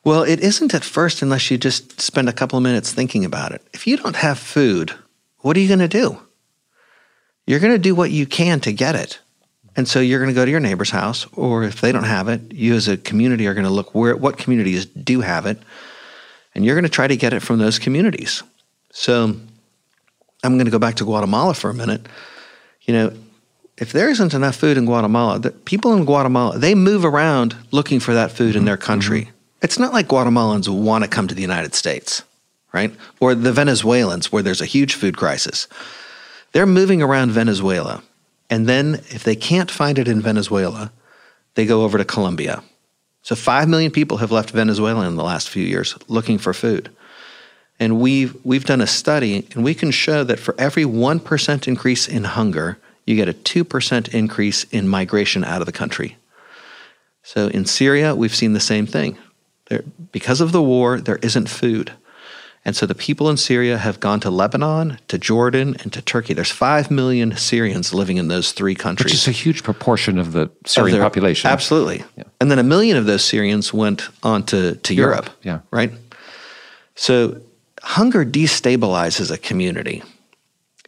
Well, 0.04 0.24
it 0.24 0.40
isn't 0.40 0.74
at 0.74 0.84
first 0.84 1.22
unless 1.22 1.52
you 1.52 1.58
just 1.58 2.00
spend 2.00 2.30
a 2.30 2.34
couple 2.34 2.58
of 2.58 2.64
minutes 2.64 2.94
thinking 2.94 3.26
about 3.26 3.52
it. 3.52 3.62
If 3.74 3.86
you 3.86 3.98
don't 3.98 4.16
have 4.16 4.40
food, 4.40 4.94
what 5.40 5.58
are 5.58 5.60
you 5.60 5.68
going 5.68 5.80
to 5.80 5.88
do? 5.88 6.20
You're 7.46 7.60
going 7.60 7.74
to 7.74 7.80
do 7.80 7.96
what 7.96 8.12
you 8.12 8.26
can 8.26 8.60
to 8.62 8.72
get 8.72 8.96
it. 8.96 9.20
And 9.76 9.88
so 9.88 10.00
you're 10.00 10.20
going 10.20 10.30
to 10.30 10.36
go 10.36 10.46
to 10.46 10.52
your 10.52 10.60
neighbor's 10.60 10.90
house, 10.90 11.28
or 11.34 11.64
if 11.64 11.80
they 11.80 11.92
don't 11.92 12.04
have 12.04 12.28
it, 12.28 12.54
you 12.54 12.76
as 12.76 12.88
a 12.88 12.98
community 12.98 13.48
are 13.48 13.54
going 13.54 13.66
to 13.66 13.72
look 13.72 13.94
where 13.94 14.16
what 14.16 14.38
communities 14.38 14.86
do 14.86 15.22
have 15.22 15.46
it, 15.46 15.58
and 16.54 16.66
you're 16.66 16.76
going 16.76 16.84
to 16.84 16.90
try 16.90 17.08
to 17.08 17.16
get 17.16 17.34
it 17.34 17.42
from 17.42 17.60
those 17.60 17.80
communities. 17.80 18.44
So 18.92 19.36
I'm 20.44 20.56
going 20.56 20.66
to 20.66 20.72
go 20.72 20.80
back 20.80 20.96
to 20.96 21.04
Guatemala 21.04 21.54
for 21.54 21.70
a 21.70 21.74
minute. 21.74 22.08
You 22.82 22.94
know, 22.94 23.14
if 23.78 23.92
there 23.92 24.10
isn't 24.10 24.34
enough 24.34 24.56
food 24.56 24.78
in 24.78 24.86
Guatemala, 24.86 25.40
the 25.40 25.52
people 25.52 25.94
in 25.94 26.06
Guatemala 26.06 26.58
they 26.58 26.76
move 26.76 27.06
around 27.06 27.56
looking 27.72 28.00
for 28.00 28.14
that 28.14 28.32
food 28.32 28.56
in 28.56 28.66
their 28.66 28.78
country. 28.78 29.22
Mm-hmm. 29.22 29.34
It's 29.62 29.80
not 29.80 29.94
like 29.94 30.08
Guatemalans 30.08 30.70
want 30.70 31.04
to 31.04 31.10
come 31.10 31.28
to 31.28 31.36
the 31.36 31.42
United 31.42 31.76
States, 31.76 32.24
right? 32.72 32.94
Or 33.20 33.36
the 33.36 33.52
Venezuelans, 33.52 34.32
where 34.32 34.44
there's 34.44 34.62
a 34.62 34.66
huge 34.66 34.94
food 34.94 35.18
crisis. 35.18 35.68
They're 36.54 36.66
moving 36.66 37.02
around 37.02 37.32
Venezuela. 37.32 38.02
And 38.50 38.68
then 38.68 38.96
if 39.10 39.24
they 39.24 39.36
can't 39.36 39.70
find 39.70 40.00
it 40.00 40.08
in 40.08 40.22
Venezuela, 40.22 40.92
they 41.56 41.66
go 41.66 41.84
over 41.84 41.98
to 41.98 42.06
Colombia. 42.06 42.64
So 43.22 43.36
5 43.36 43.68
million 43.68 43.92
people 43.92 44.18
have 44.18 44.32
left 44.32 44.52
Venezuela 44.52 45.06
in 45.08 45.16
the 45.16 45.24
last 45.24 45.50
few 45.50 45.64
years 45.64 45.96
looking 46.08 46.38
for 46.38 46.54
food. 46.54 46.90
And 47.80 48.00
we've, 48.00 48.36
we've 48.44 48.66
done 48.66 48.82
a 48.82 48.88
study, 48.88 49.48
and 49.54 49.64
we 49.64 49.74
can 49.74 49.92
show 49.92 50.24
that 50.26 50.40
for 50.40 50.54
every 50.58 50.84
1% 50.84 51.68
increase 51.68 52.08
in 52.08 52.26
hunger, 52.26 52.78
you 53.06 53.16
get 53.16 53.30
a 53.30 53.34
2% 53.34 54.14
increase 54.14 54.66
in 54.66 54.88
migration 54.88 55.44
out 55.44 55.62
of 55.62 55.66
the 55.66 55.72
country. 55.72 56.18
So 57.24 57.48
in 57.48 57.66
Syria, 57.66 58.16
we've 58.16 58.36
seen 58.36 58.54
the 58.54 58.60
same 58.60 58.86
thing. 58.86 59.18
There, 59.68 59.84
because 60.12 60.42
of 60.42 60.52
the 60.52 60.62
war, 60.62 61.00
there 61.00 61.18
isn't 61.18 61.50
food. 61.50 61.94
And 62.66 62.76
so 62.76 62.86
the 62.86 62.96
people 62.96 63.30
in 63.30 63.38
Syria 63.38 63.78
have 63.78 64.00
gone 64.00 64.20
to 64.20 64.30
Lebanon, 64.30 65.00
to 65.08 65.18
Jordan, 65.18 65.78
and 65.82 65.94
to 65.94 66.02
Turkey. 66.02 66.34
There's 66.34 66.52
5 66.52 66.92
million 66.92 67.36
Syrians 67.38 67.94
living 67.94 68.18
in 68.18 68.28
those 68.28 68.52
three 68.52 68.76
countries. 68.76 69.06
Which 69.06 69.14
is 69.14 69.28
a 69.28 69.32
huge 69.32 69.64
proportion 69.64 70.20
of 70.20 70.34
the 70.34 70.52
Syrian 70.66 70.96
of 70.96 71.00
their, 71.00 71.10
population. 71.10 71.50
Absolutely. 71.50 72.04
Yeah. 72.18 72.24
And 72.42 72.52
then 72.52 72.60
a 72.60 72.64
million 72.64 72.98
of 72.98 73.06
those 73.06 73.24
Syrians 73.24 73.74
went 73.74 74.10
on 74.24 74.44
to, 74.48 74.76
to 74.76 74.94
Europe, 74.94 75.26
Europe. 75.26 75.38
Yeah. 75.44 75.60
Right? 75.72 75.94
So 76.96 77.42
hunger 77.82 78.26
destabilizes 78.26 79.32
a 79.32 79.38
community. 79.38 80.04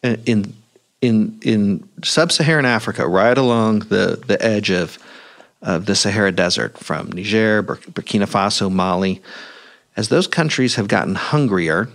In, 0.03 0.53
in, 1.01 1.39
in 1.43 1.89
sub 2.03 2.31
Saharan 2.31 2.65
Africa, 2.65 3.07
right 3.07 3.37
along 3.37 3.79
the, 3.79 4.21
the 4.25 4.43
edge 4.43 4.71
of 4.71 4.97
of 5.61 5.85
the 5.85 5.95
Sahara 5.95 6.31
Desert 6.31 6.77
from 6.77 7.11
Niger, 7.11 7.61
Burkina 7.61 8.27
Faso, 8.27 8.71
Mali. 8.71 9.21
As 9.95 10.09
those 10.09 10.27
countries 10.27 10.75
have 10.75 10.87
gotten 10.87 11.15
hungrier, 11.15 11.89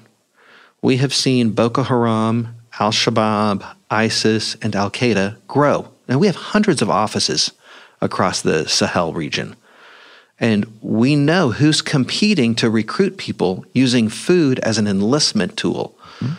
we 0.82 0.98
have 0.98 1.14
seen 1.14 1.50
Boko 1.50 1.82
Haram, 1.82 2.54
Al 2.78 2.92
Shabaab, 2.92 3.66
ISIS, 3.90 4.56
and 4.62 4.76
Al 4.76 4.90
Qaeda 4.90 5.36
grow. 5.48 5.88
Now, 6.08 6.18
we 6.18 6.26
have 6.28 6.36
hundreds 6.36 6.82
of 6.82 6.90
offices 6.90 7.52
across 8.00 8.42
the 8.42 8.68
Sahel 8.68 9.12
region. 9.12 9.56
And 10.38 10.66
we 10.82 11.16
know 11.16 11.50
who's 11.50 11.80
competing 11.80 12.54
to 12.56 12.68
recruit 12.68 13.16
people 13.16 13.64
using 13.72 14.08
food 14.08 14.58
as 14.60 14.76
an 14.76 14.86
enlistment 14.86 15.56
tool. 15.56 15.96
Mm-hmm. 16.20 16.34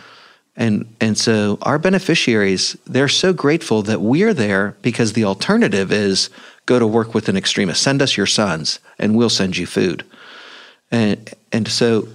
And, 0.56 0.94
and 1.00 1.18
so 1.18 1.58
our 1.62 1.78
beneficiaries, 1.78 2.76
they're 2.86 3.08
so 3.08 3.32
grateful 3.32 3.82
that 3.82 4.00
we're 4.00 4.34
there 4.34 4.76
because 4.82 5.12
the 5.12 5.24
alternative 5.24 5.92
is 5.92 6.30
go 6.66 6.78
to 6.78 6.86
work 6.86 7.14
with 7.14 7.28
an 7.28 7.36
extremist. 7.36 7.82
Send 7.82 8.02
us 8.02 8.16
your 8.16 8.26
sons, 8.26 8.78
and 8.98 9.16
we'll 9.16 9.30
send 9.30 9.56
you 9.56 9.66
food. 9.66 10.04
And 10.90 11.32
and 11.50 11.66
so, 11.66 12.08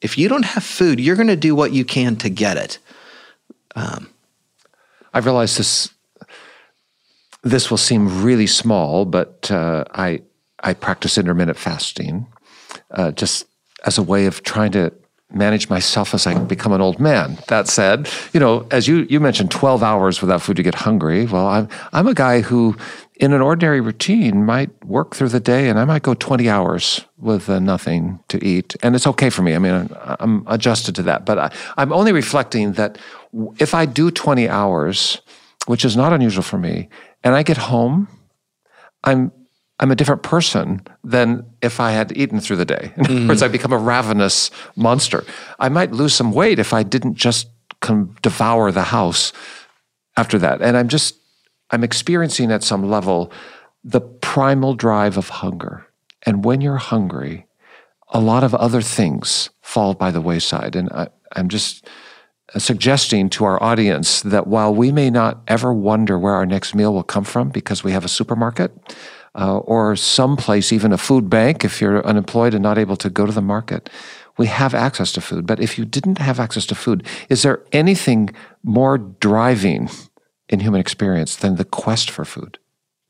if 0.00 0.16
you 0.18 0.28
don't 0.28 0.44
have 0.44 0.64
food, 0.64 1.00
you're 1.00 1.16
going 1.16 1.28
to 1.28 1.36
do 1.36 1.54
what 1.54 1.72
you 1.72 1.84
can 1.84 2.16
to 2.16 2.28
get 2.28 2.56
it. 2.56 2.78
Um, 3.76 4.08
I 5.12 5.18
realize 5.18 5.56
this. 5.56 5.90
This 7.42 7.70
will 7.70 7.78
seem 7.78 8.22
really 8.22 8.46
small, 8.46 9.04
but 9.04 9.50
uh, 9.50 9.84
I 9.92 10.22
I 10.64 10.74
practice 10.74 11.16
intermittent 11.16 11.58
fasting, 11.58 12.26
uh, 12.90 13.12
just 13.12 13.46
as 13.84 13.98
a 13.98 14.02
way 14.02 14.26
of 14.26 14.42
trying 14.42 14.72
to 14.72 14.92
manage 15.30 15.68
myself 15.68 16.14
as 16.14 16.26
I 16.26 16.38
become 16.38 16.72
an 16.72 16.80
old 16.80 17.00
man. 17.00 17.38
That 17.48 17.68
said, 17.68 18.08
you 18.32 18.40
know, 18.40 18.66
as 18.70 18.88
you 18.88 19.06
you 19.10 19.20
mentioned, 19.20 19.50
twelve 19.50 19.82
hours 19.82 20.20
without 20.20 20.42
food 20.42 20.56
to 20.56 20.62
get 20.62 20.74
hungry. 20.74 21.26
Well, 21.26 21.46
I'm 21.46 21.68
I'm 21.92 22.06
a 22.06 22.14
guy 22.14 22.40
who 22.40 22.76
in 23.16 23.32
an 23.32 23.40
ordinary 23.40 23.80
routine 23.80 24.44
might 24.44 24.70
work 24.84 25.14
through 25.14 25.28
the 25.28 25.40
day 25.40 25.68
and 25.68 25.78
I 25.78 25.84
might 25.84 26.02
go 26.02 26.14
20 26.14 26.48
hours 26.48 27.04
with 27.16 27.48
uh, 27.48 27.60
nothing 27.60 28.18
to 28.26 28.44
eat. 28.44 28.74
And 28.82 28.96
it's 28.96 29.06
okay 29.06 29.30
for 29.30 29.42
me. 29.42 29.54
I 29.54 29.58
mean, 29.60 29.88
I'm 30.18 30.44
adjusted 30.48 30.96
to 30.96 31.02
that. 31.02 31.24
But 31.24 31.38
I, 31.38 31.52
I'm 31.76 31.92
only 31.92 32.10
reflecting 32.10 32.72
that 32.72 32.98
if 33.60 33.72
I 33.72 33.86
do 33.86 34.10
20 34.10 34.48
hours, 34.48 35.22
which 35.66 35.84
is 35.84 35.96
not 35.96 36.12
unusual 36.12 36.42
for 36.42 36.58
me, 36.58 36.88
and 37.22 37.36
I 37.36 37.44
get 37.44 37.56
home, 37.56 38.08
I'm 39.04 39.30
I'm 39.80 39.90
a 39.90 39.96
different 39.96 40.22
person 40.22 40.82
than 41.02 41.44
if 41.60 41.80
I 41.80 41.90
had 41.90 42.16
eaten 42.16 42.40
through 42.40 42.56
the 42.56 42.64
day. 42.64 42.92
In 42.96 43.04
other 43.04 43.26
words, 43.28 43.42
mm. 43.42 43.44
I 43.44 43.48
become 43.48 43.72
a 43.72 43.78
ravenous 43.78 44.50
monster. 44.76 45.24
I 45.58 45.68
might 45.68 45.92
lose 45.92 46.14
some 46.14 46.32
weight 46.32 46.58
if 46.58 46.72
I 46.72 46.84
didn't 46.84 47.14
just 47.14 47.48
devour 48.22 48.70
the 48.70 48.84
house 48.84 49.32
after 50.16 50.38
that. 50.38 50.62
And 50.62 50.76
I'm 50.76 50.88
just 50.88 51.16
I'm 51.70 51.82
experiencing 51.84 52.52
at 52.52 52.62
some 52.62 52.88
level 52.88 53.32
the 53.82 54.00
primal 54.00 54.74
drive 54.74 55.18
of 55.18 55.28
hunger. 55.28 55.86
And 56.24 56.44
when 56.44 56.60
you're 56.60 56.76
hungry, 56.76 57.46
a 58.08 58.20
lot 58.20 58.44
of 58.44 58.54
other 58.54 58.80
things 58.80 59.50
fall 59.60 59.94
by 59.94 60.10
the 60.10 60.20
wayside. 60.20 60.76
And 60.76 60.88
I, 60.90 61.08
am 61.36 61.48
just 61.48 61.86
suggesting 62.56 63.28
to 63.30 63.44
our 63.44 63.60
audience 63.62 64.22
that 64.22 64.46
while 64.46 64.72
we 64.74 64.92
may 64.92 65.10
not 65.10 65.42
ever 65.48 65.72
wonder 65.74 66.18
where 66.18 66.34
our 66.34 66.46
next 66.46 66.74
meal 66.74 66.94
will 66.94 67.02
come 67.02 67.24
from 67.24 67.48
because 67.48 67.82
we 67.82 67.92
have 67.92 68.04
a 68.04 68.08
supermarket 68.08 68.72
uh, 69.34 69.58
or 69.58 69.96
someplace, 69.96 70.72
even 70.72 70.92
a 70.92 70.98
food 70.98 71.28
bank, 71.28 71.64
if 71.64 71.80
you're 71.80 72.04
unemployed 72.06 72.54
and 72.54 72.62
not 72.62 72.78
able 72.78 72.96
to 72.96 73.10
go 73.10 73.26
to 73.26 73.32
the 73.32 73.42
market, 73.42 73.90
we 74.36 74.46
have 74.46 74.74
access 74.74 75.12
to 75.12 75.20
food. 75.20 75.46
But 75.46 75.60
if 75.60 75.78
you 75.78 75.84
didn't 75.84 76.18
have 76.18 76.40
access 76.40 76.66
to 76.66 76.74
food, 76.74 77.06
is 77.28 77.42
there 77.42 77.62
anything 77.72 78.30
more 78.62 78.98
driving 78.98 79.88
in 80.48 80.60
human 80.60 80.80
experience 80.80 81.36
than 81.36 81.56
the 81.56 81.64
quest 81.64 82.10
for 82.10 82.24
food. 82.24 82.58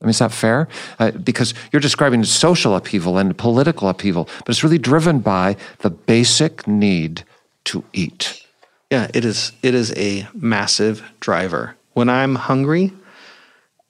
I 0.00 0.06
mean, 0.06 0.10
is 0.10 0.18
that 0.18 0.32
fair? 0.32 0.68
Uh, 0.98 1.12
because 1.12 1.54
you're 1.72 1.80
describing 1.80 2.24
social 2.24 2.74
upheaval 2.74 3.16
and 3.18 3.36
political 3.36 3.88
upheaval, 3.88 4.28
but 4.38 4.50
it's 4.50 4.62
really 4.62 4.78
driven 4.78 5.20
by 5.20 5.56
the 5.78 5.90
basic 5.90 6.66
need 6.66 7.24
to 7.64 7.84
eat. 7.92 8.46
Yeah, 8.90 9.10
it 9.14 9.24
is. 9.24 9.52
It 9.62 9.74
is 9.74 9.92
a 9.96 10.28
massive 10.34 11.02
driver. 11.20 11.76
When 11.94 12.08
I'm 12.08 12.34
hungry, 12.34 12.92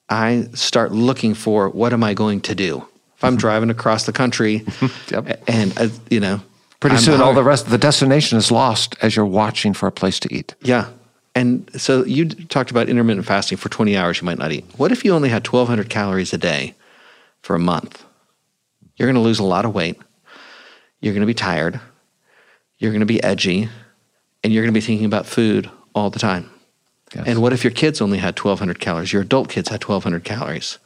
I 0.08 0.48
start 0.54 0.92
looking 0.92 1.34
for 1.34 1.68
what 1.68 1.92
am 1.92 2.04
I 2.04 2.14
going 2.14 2.40
to 2.42 2.54
do. 2.54 2.86
If 3.16 3.24
I'm 3.24 3.32
mm-hmm. 3.32 3.38
driving 3.38 3.70
across 3.70 4.06
the 4.06 4.12
country, 4.12 4.64
yep. 5.10 5.42
and 5.48 5.76
uh, 5.78 5.88
you 6.10 6.20
know, 6.20 6.40
pretty 6.80 6.96
I'm 6.96 7.02
soon 7.02 7.12
hungry. 7.14 7.26
all 7.26 7.34
the 7.34 7.44
rest, 7.44 7.68
the 7.68 7.78
destination 7.78 8.38
is 8.38 8.50
lost 8.50 8.96
as 9.00 9.16
you're 9.16 9.24
watching 9.24 9.72
for 9.72 9.86
a 9.86 9.92
place 9.92 10.18
to 10.20 10.34
eat. 10.34 10.54
Yeah, 10.60 10.88
and 11.34 11.68
so 11.80 12.04
you 12.04 12.28
talked 12.28 12.70
about 12.70 12.88
intermittent 12.88 13.26
fasting 13.26 13.58
for 13.58 13.68
20 13.68 13.96
hours, 13.96 14.20
you 14.20 14.24
might 14.24 14.38
not 14.38 14.52
eat. 14.52 14.64
What 14.76 14.92
if 14.92 15.04
you 15.04 15.12
only 15.12 15.30
had 15.30 15.46
1,200 15.46 15.90
calories 15.90 16.32
a 16.32 16.38
day 16.38 16.74
for 17.42 17.56
a 17.56 17.58
month? 17.58 18.04
You're 18.96 19.08
going 19.08 19.16
to 19.16 19.20
lose 19.20 19.40
a 19.40 19.44
lot 19.44 19.64
of 19.64 19.74
weight. 19.74 20.00
You're 21.00 21.12
going 21.12 21.22
to 21.22 21.26
be 21.26 21.34
tired. 21.34 21.80
You're 22.78 22.92
going 22.92 23.00
to 23.00 23.06
be 23.06 23.22
edgy. 23.22 23.68
And 24.44 24.52
you're 24.52 24.62
going 24.62 24.72
to 24.72 24.78
be 24.78 24.84
thinking 24.84 25.06
about 25.06 25.26
food 25.26 25.68
all 25.94 26.10
the 26.10 26.18
time. 26.18 26.50
Yes. 27.14 27.24
And 27.26 27.40
what 27.40 27.52
if 27.52 27.64
your 27.64 27.70
kids 27.70 28.00
only 28.00 28.18
had 28.18 28.38
1,200 28.38 28.80
calories? 28.80 29.12
Your 29.12 29.22
adult 29.22 29.48
kids 29.48 29.68
had 29.68 29.82
1,200 29.82 30.24
calories. 30.24 30.78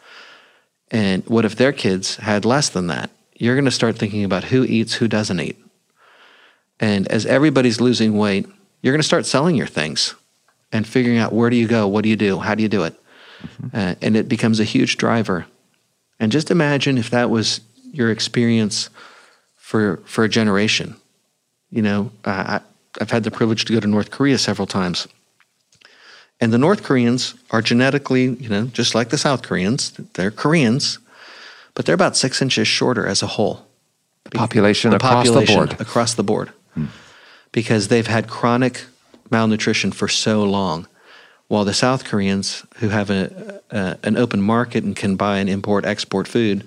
And 0.91 1.25
what 1.27 1.45
if 1.45 1.57
their 1.57 1.73
kids 1.73 2.17
had 2.17 2.45
less 2.45 2.69
than 2.69 2.87
that? 2.88 3.11
You're 3.35 3.55
going 3.55 3.64
to 3.67 3.71
start 3.71 3.97
thinking 3.97 4.25
about 4.25 4.45
who 4.45 4.64
eats, 4.64 4.95
who 4.95 5.09
doesn't 5.09 5.41
eat. 5.41 5.57
And 6.81 7.07
as 7.09 7.27
everybody's 7.27 7.81
losing 7.81 8.17
weight, 8.17 8.47
you're 8.83 8.93
going 8.93 9.01
to 9.01 9.07
start 9.07 9.27
selling 9.27 9.57
your 9.57 9.67
things 9.67 10.14
and 10.73 10.87
figuring 10.87 11.19
out 11.19 11.33
where 11.33 11.51
do 11.51 11.57
you 11.57 11.67
go, 11.67 11.87
what 11.87 12.03
do 12.03 12.09
you 12.09 12.17
do, 12.17 12.38
how 12.38 12.55
do 12.55 12.62
you 12.62 12.69
do 12.69 12.85
it, 12.85 12.95
mm-hmm. 13.43 13.77
uh, 13.77 13.95
and 14.03 14.17
it 14.17 14.29
becomes 14.29 14.61
a 14.61 14.64
huge 14.64 14.97
driver. 14.97 15.47
And 16.21 16.31
just 16.31 16.51
imagine 16.51 16.99
if 16.99 17.11
that 17.11 17.31
was 17.31 17.61
your 17.93 18.11
experience 18.11 18.91
for 19.57 19.99
for 20.05 20.25
a 20.25 20.29
generation. 20.29 20.97
You 21.71 21.83
know, 21.83 22.11
uh, 22.25 22.59
I, 22.59 22.61
I've 23.01 23.11
had 23.11 23.25
the 23.25 23.31
privilege 23.31 23.64
to 23.67 23.73
go 23.73 23.81
to 23.81 23.87
North 23.87 24.11
Korea 24.11 24.38
several 24.38 24.67
times. 24.67 25.07
And 26.40 26.53
the 26.53 26.59
North 26.59 26.83
Koreans 26.85 27.35
are 27.51 27.62
genetically, 27.62 28.29
you 28.37 28.48
know, 28.48 28.66
just 28.66 28.94
like 28.94 29.09
the 29.09 29.18
South 29.18 29.42
Koreans. 29.42 29.92
They're 30.14 30.31
Koreans, 30.31 30.98
but 31.74 31.85
they're 31.85 31.94
about 31.94 32.16
six 32.16 32.40
inches 32.40 32.68
shorter 32.68 33.07
as 33.07 33.22
a 33.22 33.27
whole. 33.27 33.66
The 34.24 34.31
population 34.31 34.90
the 34.90 34.96
across 34.96 35.27
population 35.27 35.61
the 35.61 35.66
board. 35.66 35.81
Across 35.81 36.14
the 36.14 36.22
board. 36.22 36.53
Hmm. 36.74 36.87
Because 37.51 37.88
they've 37.88 38.07
had 38.07 38.29
chronic 38.29 38.85
malnutrition 39.31 39.90
for 39.92 40.09
so 40.09 40.44
long. 40.44 40.87
while 41.48 41.64
the 41.64 41.74
South 41.74 42.05
Koreans, 42.05 42.64
who 42.77 42.90
have 42.90 43.11
a, 43.11 43.61
a, 43.70 43.96
an 44.03 44.16
open 44.16 44.40
market 44.40 44.85
and 44.85 44.94
can 44.94 45.16
buy 45.16 45.38
and 45.38 45.48
import 45.48 45.85
export 45.85 46.29
food, 46.29 46.64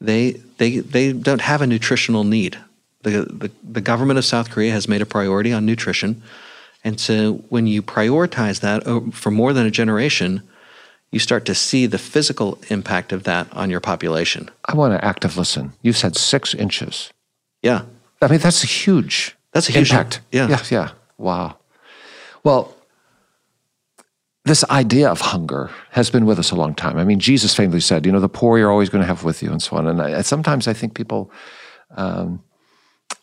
they 0.00 0.32
they 0.58 0.78
they 0.78 1.12
don't 1.12 1.40
have 1.40 1.62
a 1.62 1.66
nutritional 1.66 2.22
need. 2.24 2.58
The, 3.02 3.24
the 3.24 3.50
the 3.64 3.80
government 3.80 4.18
of 4.18 4.24
South 4.24 4.50
Korea 4.50 4.72
has 4.72 4.86
made 4.86 5.00
a 5.02 5.06
priority 5.06 5.52
on 5.52 5.64
nutrition, 5.66 6.22
and 6.84 7.00
so 7.00 7.34
when 7.48 7.66
you 7.66 7.82
prioritize 7.82 8.60
that 8.60 9.14
for 9.14 9.30
more 9.30 9.52
than 9.52 9.66
a 9.66 9.70
generation, 9.70 10.42
you 11.10 11.18
start 11.18 11.44
to 11.46 11.54
see 11.54 11.86
the 11.86 11.98
physical 11.98 12.58
impact 12.68 13.12
of 13.12 13.24
that 13.24 13.52
on 13.52 13.70
your 13.70 13.80
population. 13.80 14.50
I 14.64 14.74
want 14.74 14.98
to 14.98 15.04
active 15.04 15.36
listen. 15.36 15.72
You 15.82 15.92
said 15.92 16.16
six 16.16 16.54
inches. 16.54 17.12
Yeah, 17.62 17.84
I 18.20 18.28
mean 18.28 18.40
that's 18.40 18.64
a 18.64 18.66
huge. 18.66 19.36
That's 19.52 19.68
a 19.68 19.72
huge 19.72 19.90
impact. 19.90 20.20
Yeah, 20.32 20.48
yeah, 20.48 20.62
yeah. 20.70 20.90
Wow. 21.18 21.58
Well, 22.42 22.74
this 24.44 24.64
idea 24.64 25.08
of 25.08 25.20
hunger 25.20 25.70
has 25.90 26.10
been 26.10 26.26
with 26.26 26.38
us 26.38 26.50
a 26.50 26.56
long 26.56 26.74
time. 26.74 26.98
I 26.98 27.04
mean, 27.04 27.20
Jesus 27.20 27.54
famously 27.54 27.80
said, 27.80 28.04
you 28.04 28.12
know, 28.12 28.18
the 28.18 28.28
poor 28.28 28.58
you're 28.58 28.72
always 28.72 28.88
going 28.88 29.02
to 29.02 29.06
have 29.06 29.22
with 29.22 29.42
you 29.42 29.50
and 29.52 29.62
so 29.62 29.76
on. 29.76 29.86
And 29.86 30.02
I, 30.02 30.22
sometimes 30.22 30.66
I 30.66 30.72
think 30.72 30.94
people, 30.94 31.30
um, 31.96 32.42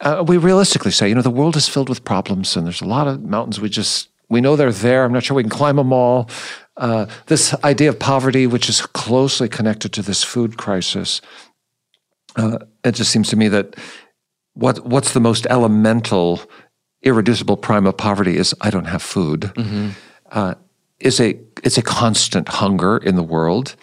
uh, 0.01 0.23
we 0.25 0.37
realistically 0.37 0.91
say, 0.91 1.09
you 1.09 1.15
know, 1.15 1.21
the 1.21 1.29
world 1.29 1.55
is 1.55 1.67
filled 1.67 1.89
with 1.89 2.03
problems 2.03 2.55
and 2.55 2.65
there's 2.65 2.81
a 2.81 2.85
lot 2.85 3.07
of 3.07 3.23
mountains 3.23 3.59
we 3.59 3.69
just, 3.69 4.09
we 4.29 4.41
know 4.41 4.55
they're 4.55 4.71
there. 4.71 5.03
I'm 5.03 5.13
not 5.13 5.23
sure 5.23 5.35
we 5.35 5.43
can 5.43 5.49
climb 5.49 5.75
them 5.75 5.91
all. 5.91 6.29
Uh, 6.77 7.07
this 7.25 7.53
idea 7.63 7.89
of 7.89 7.99
poverty, 7.99 8.47
which 8.47 8.69
is 8.69 8.81
closely 8.81 9.49
connected 9.49 9.91
to 9.93 10.01
this 10.01 10.23
food 10.23 10.57
crisis, 10.57 11.21
uh, 12.35 12.59
it 12.83 12.93
just 12.93 13.11
seems 13.11 13.29
to 13.29 13.35
me 13.35 13.47
that 13.49 13.75
what 14.53 14.85
what's 14.85 15.13
the 15.13 15.19
most 15.19 15.45
elemental, 15.49 16.41
irreducible 17.01 17.57
prime 17.57 17.85
of 17.85 17.97
poverty 17.97 18.37
is 18.37 18.53
I 18.61 18.69
don't 18.69 18.85
have 18.85 19.01
food. 19.01 19.41
Mm-hmm. 19.41 19.89
Uh, 20.31 20.55
is 20.99 21.19
a 21.19 21.39
it's 21.63 21.77
a 21.77 21.81
constant 21.81 22.47
hunger 22.47 22.97
in 22.97 23.15
the 23.15 23.23
world. 23.23 23.75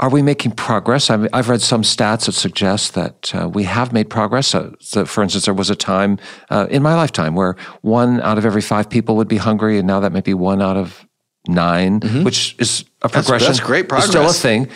Are 0.00 0.10
we 0.10 0.22
making 0.22 0.52
progress? 0.52 1.08
I 1.08 1.28
have 1.32 1.48
read 1.48 1.62
some 1.62 1.82
stats 1.82 2.26
that 2.26 2.32
suggest 2.32 2.94
that 2.94 3.32
uh, 3.34 3.48
we 3.48 3.62
have 3.62 3.92
made 3.92 4.10
progress. 4.10 4.48
So, 4.48 4.74
so, 4.80 5.04
for 5.04 5.22
instance, 5.22 5.44
there 5.44 5.54
was 5.54 5.70
a 5.70 5.76
time 5.76 6.18
uh, 6.50 6.66
in 6.68 6.82
my 6.82 6.94
lifetime 6.94 7.36
where 7.36 7.54
one 7.82 8.20
out 8.22 8.36
of 8.36 8.44
every 8.44 8.62
five 8.62 8.90
people 8.90 9.14
would 9.16 9.28
be 9.28 9.36
hungry, 9.36 9.78
and 9.78 9.86
now 9.86 10.00
that 10.00 10.12
might 10.12 10.24
be 10.24 10.34
one 10.34 10.60
out 10.60 10.76
of 10.76 11.06
9 11.46 12.00
mm-hmm. 12.00 12.24
which 12.24 12.56
is 12.58 12.84
a 13.02 13.08
progression. 13.08 13.46
That's, 13.46 13.58
that's 13.58 13.60
great 13.60 13.88
progress. 13.88 14.06
It's 14.06 14.12
still 14.12 14.28
a 14.28 14.32
thing. 14.32 14.68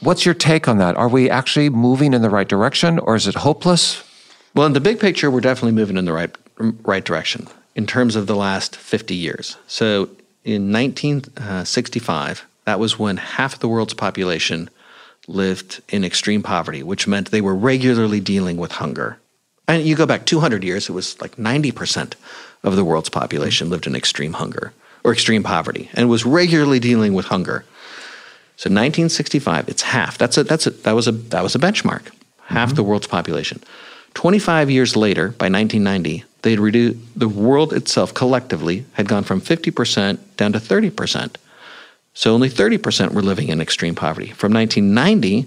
What's 0.00 0.24
your 0.24 0.34
take 0.34 0.68
on 0.68 0.78
that? 0.78 0.96
Are 0.96 1.08
we 1.08 1.28
actually 1.28 1.68
moving 1.68 2.14
in 2.14 2.22
the 2.22 2.30
right 2.30 2.48
direction, 2.48 2.98
or 2.98 3.16
is 3.16 3.26
it 3.26 3.34
hopeless? 3.36 4.02
Well, 4.54 4.66
in 4.66 4.72
the 4.72 4.80
big 4.80 5.00
picture, 5.00 5.30
we're 5.30 5.40
definitely 5.40 5.72
moving 5.72 5.96
in 5.96 6.04
the 6.04 6.12
right 6.12 6.36
right 6.82 7.04
direction 7.04 7.48
in 7.74 7.86
terms 7.86 8.16
of 8.16 8.26
the 8.26 8.36
last 8.36 8.76
50 8.76 9.14
years. 9.14 9.56
So 9.66 10.10
in 10.44 10.72
1965, 10.72 12.46
that 12.64 12.80
was 12.80 12.98
when 12.98 13.16
half 13.16 13.54
of 13.54 13.60
the 13.60 13.68
world's 13.68 13.94
population 13.94 14.70
lived 15.26 15.80
in 15.88 16.04
extreme 16.04 16.42
poverty, 16.42 16.82
which 16.82 17.06
meant 17.06 17.30
they 17.30 17.40
were 17.40 17.54
regularly 17.54 18.20
dealing 18.20 18.56
with 18.56 18.72
hunger. 18.72 19.18
And 19.68 19.84
you 19.84 19.94
go 19.94 20.06
back 20.06 20.26
200 20.26 20.64
years, 20.64 20.88
it 20.88 20.92
was 20.92 21.20
like 21.20 21.36
90% 21.36 22.14
of 22.62 22.76
the 22.76 22.84
world's 22.84 23.08
population 23.08 23.70
lived 23.70 23.86
in 23.86 23.94
extreme 23.94 24.34
hunger 24.34 24.72
or 25.04 25.12
extreme 25.12 25.42
poverty 25.42 25.88
and 25.94 26.08
was 26.08 26.26
regularly 26.26 26.80
dealing 26.80 27.14
with 27.14 27.26
hunger. 27.26 27.64
So 28.56 28.68
1965, 28.68 29.68
it's 29.68 29.82
half. 29.82 30.18
That's 30.18 30.36
a, 30.36 30.44
that's 30.44 30.66
a, 30.66 30.70
that 30.70 30.92
was 30.92 31.08
a 31.08 31.12
that 31.12 31.42
was 31.42 31.54
a 31.54 31.58
benchmark. 31.58 32.10
Half 32.42 32.70
mm-hmm. 32.70 32.76
the 32.76 32.82
world's 32.82 33.06
population. 33.06 33.62
25 34.14 34.70
years 34.70 34.96
later, 34.96 35.28
by 35.28 35.48
1990, 35.48 36.24
they'd 36.42 36.58
reduced 36.58 36.98
the 37.16 37.28
world 37.28 37.72
itself 37.72 38.12
collectively 38.12 38.84
had 38.94 39.08
gone 39.08 39.24
from 39.24 39.40
50% 39.40 40.18
down 40.36 40.52
to 40.52 40.58
30%. 40.58 41.36
So 42.14 42.34
only 42.34 42.48
30% 42.48 43.12
were 43.12 43.22
living 43.22 43.48
in 43.48 43.60
extreme 43.60 43.94
poverty. 43.94 44.30
From 44.30 44.52
1990 44.52 45.46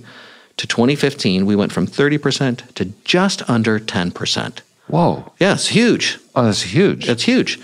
to 0.57 0.67
2015, 0.67 1.45
we 1.45 1.55
went 1.55 1.71
from 1.71 1.87
30% 1.87 2.73
to 2.75 2.85
just 3.03 3.47
under 3.49 3.79
10%. 3.79 4.61
Whoa. 4.87 5.31
Yeah, 5.39 5.53
it's 5.53 5.67
huge. 5.67 6.19
Oh, 6.35 6.45
that's 6.45 6.61
huge. 6.61 7.05
That's 7.07 7.23
huge. 7.23 7.59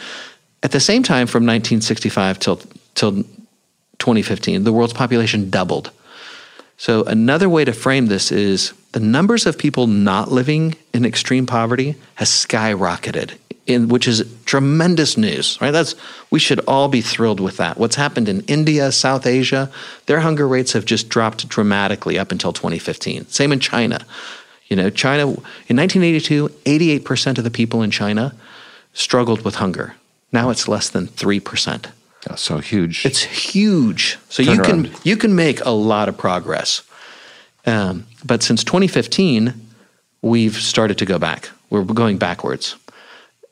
At 0.64 0.72
the 0.72 0.80
same 0.80 1.04
time, 1.04 1.28
from 1.28 1.44
1965 1.44 2.40
till, 2.40 2.62
till 2.96 3.24
2015, 4.00 4.64
the 4.64 4.74
world's 4.74 4.94
population 4.94 5.50
doubled. 5.50 5.92
So 6.78 7.04
another 7.04 7.50
way 7.50 7.66
to 7.66 7.74
frame 7.74 8.08
this 8.08 8.32
is 8.32 8.74
the 8.94 9.00
numbers 9.00 9.46
of 9.46 9.58
people 9.58 9.88
not 9.88 10.32
living 10.32 10.76
in 10.94 11.06
extreme 11.06 11.46
poverty 11.46 11.96
has 12.16 12.30
skyrocketed, 12.30 13.34
in, 13.70 13.88
which 13.88 14.08
is 14.08 14.24
tremendous 14.46 15.18
news, 15.18 15.58
right? 15.62 15.72
That's 15.72 15.96
we 16.30 16.40
should 16.40 16.60
all 16.68 16.88
be 16.88 17.02
thrilled 17.02 17.40
with 17.40 17.58
that. 17.58 17.78
What's 17.78 17.96
happened 17.96 18.30
in 18.30 18.42
India, 18.42 18.92
South 18.92 19.26
Asia, 19.26 19.72
their 20.06 20.22
hunger 20.22 20.48
rates 20.48 20.74
have 20.74 20.86
just 20.86 21.10
dropped 21.10 21.48
dramatically 21.48 22.18
up 22.18 22.32
until 22.32 22.54
2015. 22.54 23.28
Same 23.28 23.52
in 23.52 23.60
China. 23.60 24.06
You 24.68 24.76
know, 24.76 24.90
China 24.90 25.24
in 25.68 25.78
1982, 25.78 26.50
88% 26.66 27.38
of 27.38 27.44
the 27.44 27.50
people 27.52 27.82
in 27.82 27.92
China 27.92 28.36
struggled 28.94 29.44
with 29.44 29.56
hunger. 29.56 29.96
Now 30.32 30.50
it's 30.50 30.68
less 30.68 30.90
than 30.90 31.08
3%. 31.08 31.88
Yeah, 32.28 32.36
so 32.36 32.60
huge. 32.60 33.06
It's 33.06 33.22
huge. 33.22 34.18
So 34.30 34.44
you 34.44 34.62
can 34.62 34.92
you 35.04 35.16
can 35.16 35.36
make 35.36 35.64
a 35.64 35.72
lot 35.72 36.10
of 36.10 36.18
progress. 36.18 36.84
Um, 37.66 38.06
but 38.26 38.44
since 38.44 38.64
2015, 38.64 39.54
we've 40.22 40.56
started 40.56 40.98
to 40.98 41.06
go 41.06 41.18
back. 41.18 41.50
We're 41.70 41.84
going 41.84 42.18
backwards. 42.18 42.76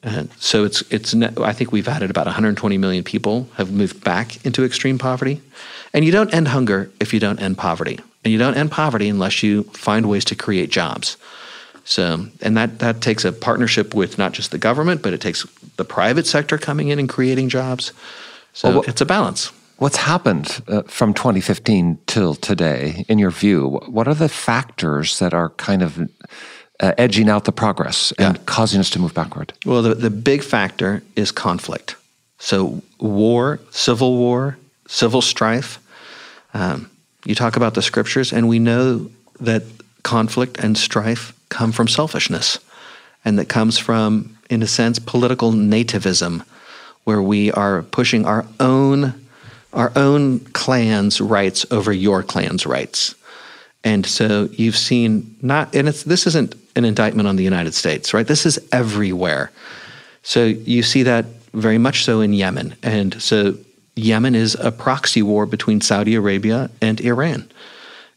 And 0.04 0.30
so 0.40 0.64
it's 0.64 0.82
it's 0.92 1.14
I 1.16 1.54
think 1.54 1.72
we've 1.72 1.88
added 1.88 2.10
about 2.10 2.26
120 2.26 2.78
million 2.78 3.04
people 3.04 3.50
have 3.56 3.72
moved 3.72 4.04
back 4.04 4.46
into 4.46 4.64
extreme 4.64 4.98
poverty. 4.98 5.42
And 5.94 6.06
you 6.06 6.12
don't 6.12 6.34
end 6.34 6.50
hunger 6.50 6.92
if 7.00 7.14
you 7.14 7.20
don't 7.20 7.42
end 7.42 7.58
poverty. 7.58 8.00
And 8.24 8.32
you 8.32 8.38
don't 8.38 8.56
end 8.56 8.72
poverty 8.72 9.10
unless 9.10 9.42
you 9.42 9.64
find 9.64 10.08
ways 10.08 10.26
to 10.26 10.36
create 10.36 10.70
jobs. 10.70 11.18
So, 11.86 12.28
and 12.42 12.58
that, 12.58 12.80
that 12.80 13.00
takes 13.00 13.24
a 13.24 13.32
partnership 13.32 13.96
with 13.96 14.18
not 14.18 14.34
just 14.34 14.52
the 14.52 14.58
government, 14.58 15.02
but 15.02 15.14
it 15.14 15.22
takes 15.22 15.46
the 15.78 15.86
private 15.86 16.28
sector 16.28 16.58
coming 16.58 16.90
in 16.90 17.00
and 17.00 17.08
creating 17.08 17.48
jobs. 17.48 17.94
So 18.52 18.70
well, 18.70 18.82
it's 18.82 19.00
a 19.00 19.06
balance. 19.06 19.54
What's 19.78 19.96
happened 19.96 20.62
uh, 20.68 20.82
from 20.82 21.14
2015 21.14 22.00
till 22.06 22.36
today, 22.36 23.06
in 23.08 23.20
your 23.20 23.32
view? 23.32 23.80
What 23.88 24.08
are 24.10 24.16
the 24.16 24.28
factors 24.28 25.20
that 25.20 25.34
are 25.34 25.52
kind 25.52 25.82
of 25.82 26.10
uh, 26.80 26.94
edging 26.98 27.30
out 27.30 27.46
the 27.46 27.52
progress 27.52 28.12
and 28.14 28.38
yeah. 28.38 28.44
causing 28.46 28.80
us 28.80 28.90
to 28.92 29.00
move 29.00 29.14
backward? 29.14 29.54
Well, 29.66 29.82
the, 29.82 29.96
the 29.96 30.10
big 30.10 30.44
factor 30.44 31.04
is 31.16 31.32
conflict. 31.32 31.96
So, 32.40 32.82
war, 33.00 33.60
civil 33.72 34.18
war, 34.18 34.58
civil 34.88 35.22
strife. 35.22 35.80
Um, 36.54 36.90
you 37.26 37.36
talk 37.36 37.56
about 37.56 37.74
the 37.74 37.82
scriptures, 37.82 38.32
and 38.32 38.48
we 38.48 38.60
know 38.60 39.10
that 39.40 39.64
conflict 40.04 40.60
and 40.60 40.78
strife 40.78 41.34
come 41.50 41.72
from 41.72 41.88
selfishness, 41.88 42.60
and 43.26 43.40
that 43.40 43.50
comes 43.50 43.78
from, 43.78 44.38
in 44.50 44.62
a 44.62 44.68
sense, 44.68 45.00
political 45.00 45.52
nativism 45.52 46.46
where 47.04 47.22
we 47.22 47.52
are 47.54 47.84
pushing 47.84 48.26
our 48.26 48.46
own 48.60 49.14
our 49.74 49.92
own 49.96 50.40
clan's 50.40 51.22
rights 51.22 51.66
over 51.72 51.92
your 51.94 52.24
clan's 52.24 52.66
rights. 52.66 53.16
And 53.88 54.06
so 54.06 54.50
you've 54.52 54.76
seen 54.76 55.38
not 55.42 55.74
and 55.74 55.88
it's 55.88 56.04
this 56.04 56.28
isn't 56.28 56.56
an 56.76 56.84
indictment 56.84 57.26
on 57.26 57.38
the 57.38 57.44
United 57.44 57.74
States, 57.74 58.14
right? 58.14 58.28
This 58.28 58.46
is 58.46 58.60
everywhere. 58.74 59.50
So 60.24 60.44
you 60.44 60.84
see 60.84 61.04
that 61.04 61.24
very 61.54 61.78
much 61.78 62.04
so 62.04 62.20
in 62.20 62.34
Yemen. 62.34 62.76
And 62.84 63.22
so 63.22 63.56
Yemen 63.96 64.36
is 64.36 64.56
a 64.56 64.74
proxy 64.74 65.22
war 65.22 65.46
between 65.46 65.80
Saudi 65.80 66.16
Arabia 66.16 66.70
and 66.82 67.00
Iran. 67.00 67.50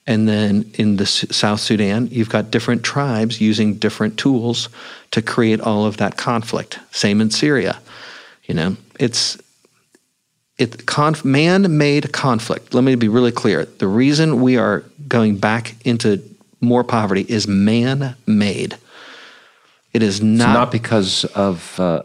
And 0.09 0.29
then 0.29 0.69
in 0.75 0.97
the 0.97 1.07
South 1.07 1.61
Sudan, 1.61 2.09
you've 2.09 2.31
got 2.31 2.51
different 2.51 2.83
tribes 2.83 3.41
using 3.41 3.75
different 3.75 4.19
tools 4.19 4.71
to 5.13 5.23
create 5.23 5.61
all 5.61 5.87
of 5.87 5.99
that 5.99 6.17
conflict. 6.17 6.81
Same 6.91 7.21
in 7.21 7.31
Syria. 7.31 7.79
You 8.43 8.55
know, 8.55 8.77
it's 8.99 9.39
it 10.59 10.85
conf, 10.87 11.25
man-made 11.25 12.13
conflict. 12.13 12.75
Let 12.75 12.83
me 12.83 12.97
be 12.97 13.09
really 13.09 13.33
clear. 13.33 13.67
The 13.67 13.87
reason 13.87 14.43
we 14.43 14.59
are 14.59 14.85
going 15.11 15.37
back 15.37 15.77
into 15.85 16.23
more 16.63 16.85
poverty 16.85 17.27
is 17.29 17.47
man-made. 17.47 18.79
It 19.93 20.03
is 20.03 20.23
not, 20.23 20.49
it's 20.49 20.55
not 20.55 20.73
because 20.73 21.27
of 21.35 21.79
uh, 21.79 22.03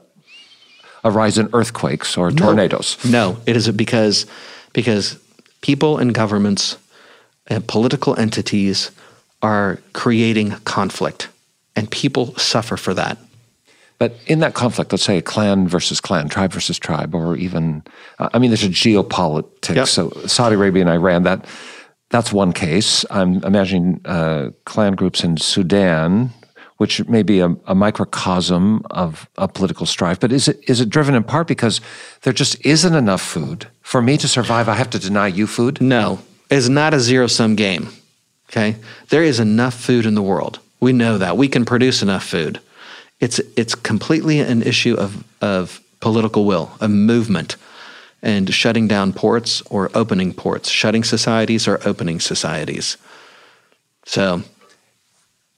a 1.03 1.11
rise 1.11 1.37
in 1.37 1.49
earthquakes 1.53 2.17
or 2.17 2.31
no, 2.31 2.45
tornadoes. 2.45 2.97
No, 3.05 3.37
it 3.45 3.55
is 3.55 3.69
because 3.71 4.25
because 4.73 5.17
people 5.61 5.97
and 5.97 6.13
governments 6.13 6.77
and 7.47 7.65
political 7.67 8.19
entities 8.19 8.91
are 9.41 9.79
creating 9.93 10.51
conflict, 10.65 11.29
and 11.75 11.89
people 11.91 12.35
suffer 12.37 12.75
for 12.75 12.93
that. 12.95 13.17
But 13.97 14.15
in 14.25 14.39
that 14.39 14.55
conflict, 14.55 14.91
let's 14.91 15.03
say 15.03 15.21
clan 15.21 15.67
versus 15.67 16.01
clan, 16.01 16.27
tribe 16.27 16.51
versus 16.51 16.77
tribe, 16.77 17.15
or 17.15 17.37
even, 17.37 17.83
uh, 18.19 18.29
I 18.33 18.39
mean, 18.39 18.49
there's 18.49 18.63
a 18.63 18.69
geopolitics. 18.69 19.75
Yep. 19.75 19.87
So 19.87 20.09
Saudi 20.25 20.55
Arabia 20.55 20.81
and 20.81 20.89
Iran, 20.89 21.23
that 21.23 21.45
that's 22.15 22.31
one 22.31 22.53
case. 22.53 23.03
I'm 23.11 23.43
imagining 23.43 23.99
uh, 24.05 24.51
clan 24.63 24.93
groups 24.93 25.23
in 25.25 25.35
Sudan 25.35 26.31
which 26.77 27.05
may 27.07 27.23
be 27.23 27.39
a, 27.39 27.55
a 27.67 27.73
microcosm 27.73 28.85
of 28.89 29.29
a 29.37 29.47
political 29.47 29.85
strife. 29.85 30.19
But 30.19 30.33
is 30.33 30.49
it 30.49 30.59
is 30.67 30.81
it 30.81 30.89
driven 30.89 31.15
in 31.15 31.23
part 31.23 31.47
because 31.47 31.79
there 32.21 32.33
just 32.33 32.65
isn't 32.65 32.93
enough 32.93 33.21
food 33.21 33.67
for 33.81 34.01
me 34.01 34.17
to 34.17 34.27
survive? 34.27 34.67
I 34.67 34.75
have 34.75 34.89
to 34.89 34.99
deny 34.99 35.27
you 35.27 35.47
food. 35.47 35.79
No, 35.79 36.19
it's 36.49 36.67
not 36.67 36.93
a 36.93 36.99
zero 36.99 37.27
sum 37.27 37.55
game. 37.55 37.87
Okay, 38.49 38.75
there 39.09 39.23
is 39.23 39.39
enough 39.39 39.73
food 39.73 40.05
in 40.05 40.15
the 40.15 40.21
world. 40.21 40.59
We 40.81 40.91
know 40.91 41.17
that 41.17 41.37
we 41.37 41.47
can 41.47 41.63
produce 41.63 42.01
enough 42.01 42.25
food. 42.25 42.59
It's 43.19 43.39
it's 43.55 43.75
completely 43.75 44.39
an 44.39 44.61
issue 44.61 44.95
of 44.95 45.23
of 45.41 45.81
political 46.01 46.43
will, 46.43 46.71
a 46.81 46.87
movement, 46.87 47.55
and 48.25 48.51
shutting 48.53 48.87
down 48.87 49.13
ports 49.13 49.61
or 49.69 49.91
opening 49.93 50.33
ports, 50.33 50.67
shutting 50.67 51.03
societies 51.03 51.67
or 51.67 51.79
opening 51.87 52.19
societies. 52.19 52.97
So 54.05 54.41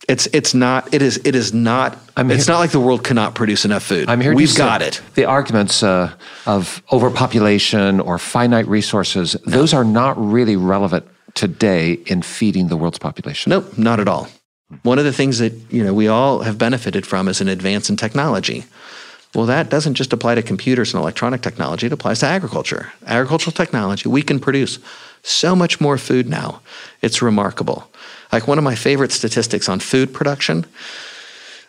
it's 0.07 0.28
it's 0.28 0.53
not 0.53 0.93
it 0.93 1.01
is 1.01 1.18
it 1.24 1.34
is 1.34 1.53
not 1.53 1.97
I'm 2.18 2.30
it's 2.30 2.45
here- 2.45 2.53
not 2.53 2.59
like 2.59 2.72
the 2.72 2.80
world 2.80 3.03
cannot 3.03 3.34
produce 3.36 3.65
enough 3.65 3.84
food. 3.84 4.09
I'm 4.09 4.22
here. 4.22 4.36
We've 4.36 4.55
got 4.55 4.82
it. 4.82 5.01
The 5.15 5.26
arguments 5.26 5.82
uh, 5.82 6.13
of 6.45 6.84
overpopulation 6.91 8.01
or 8.01 8.20
finite 8.20 8.68
resources; 8.68 9.36
those 9.45 9.74
are 9.74 9.86
not 9.86 10.15
really 10.18 10.57
relevant 10.57 11.07
today 11.34 11.93
in 11.93 12.22
feeding 12.22 12.68
the 12.68 12.78
world's 12.78 12.99
population. 12.99 13.49
Nope, 13.49 13.78
not 13.78 13.99
at 13.99 14.07
all. 14.07 14.28
One 14.84 14.99
of 14.99 15.05
the 15.05 15.13
things 15.13 15.39
that 15.39 15.53
you 15.72 15.84
know 15.84 15.93
we 15.93 16.09
all 16.09 16.39
have 16.39 16.57
benefited 16.57 17.07
from 17.07 17.30
is 17.30 17.39
an 17.39 17.47
advance 17.47 17.89
in 17.89 17.95
technology. 17.95 18.65
Well, 19.38 19.45
that 19.45 19.69
doesn't 19.69 19.93
just 19.93 20.13
apply 20.13 20.33
to 20.33 20.41
computers 20.41 20.95
and 20.95 20.99
electronic 20.99 21.41
technology; 21.41 21.85
it 21.85 21.93
applies 21.93 22.21
to 22.21 22.25
agriculture. 22.25 22.91
Agricultural 23.05 23.51
technology, 23.51 24.09
we 24.09 24.23
can 24.23 24.39
produce 24.39 24.79
so 25.21 25.55
much 25.55 25.79
more 25.79 25.99
food 25.99 26.27
now. 26.27 26.61
It's 27.03 27.21
remarkable. 27.21 27.88
Like 28.31 28.47
one 28.47 28.57
of 28.57 28.63
my 28.63 28.73
favorite 28.73 29.11
statistics 29.11 29.69
on 29.69 29.79
food 29.79 30.11
production. 30.11 30.65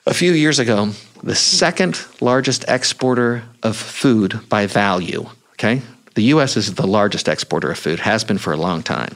A 0.06 0.14
few 0.14 0.32
years 0.32 0.58
ago, 0.58 0.92
the 1.22 1.34
second 1.34 2.06
largest 2.22 2.64
exporter 2.68 3.42
of 3.62 3.76
food 3.76 4.48
by 4.48 4.66
value, 4.66 5.26
okay? 5.52 5.82
The 6.14 6.32
US 6.34 6.56
is 6.56 6.74
the 6.74 6.86
largest 6.86 7.28
exporter 7.28 7.70
of 7.70 7.78
food, 7.78 7.98
has 7.98 8.24
been 8.24 8.38
for 8.38 8.54
a 8.54 8.56
long 8.56 8.82
time. 8.82 9.14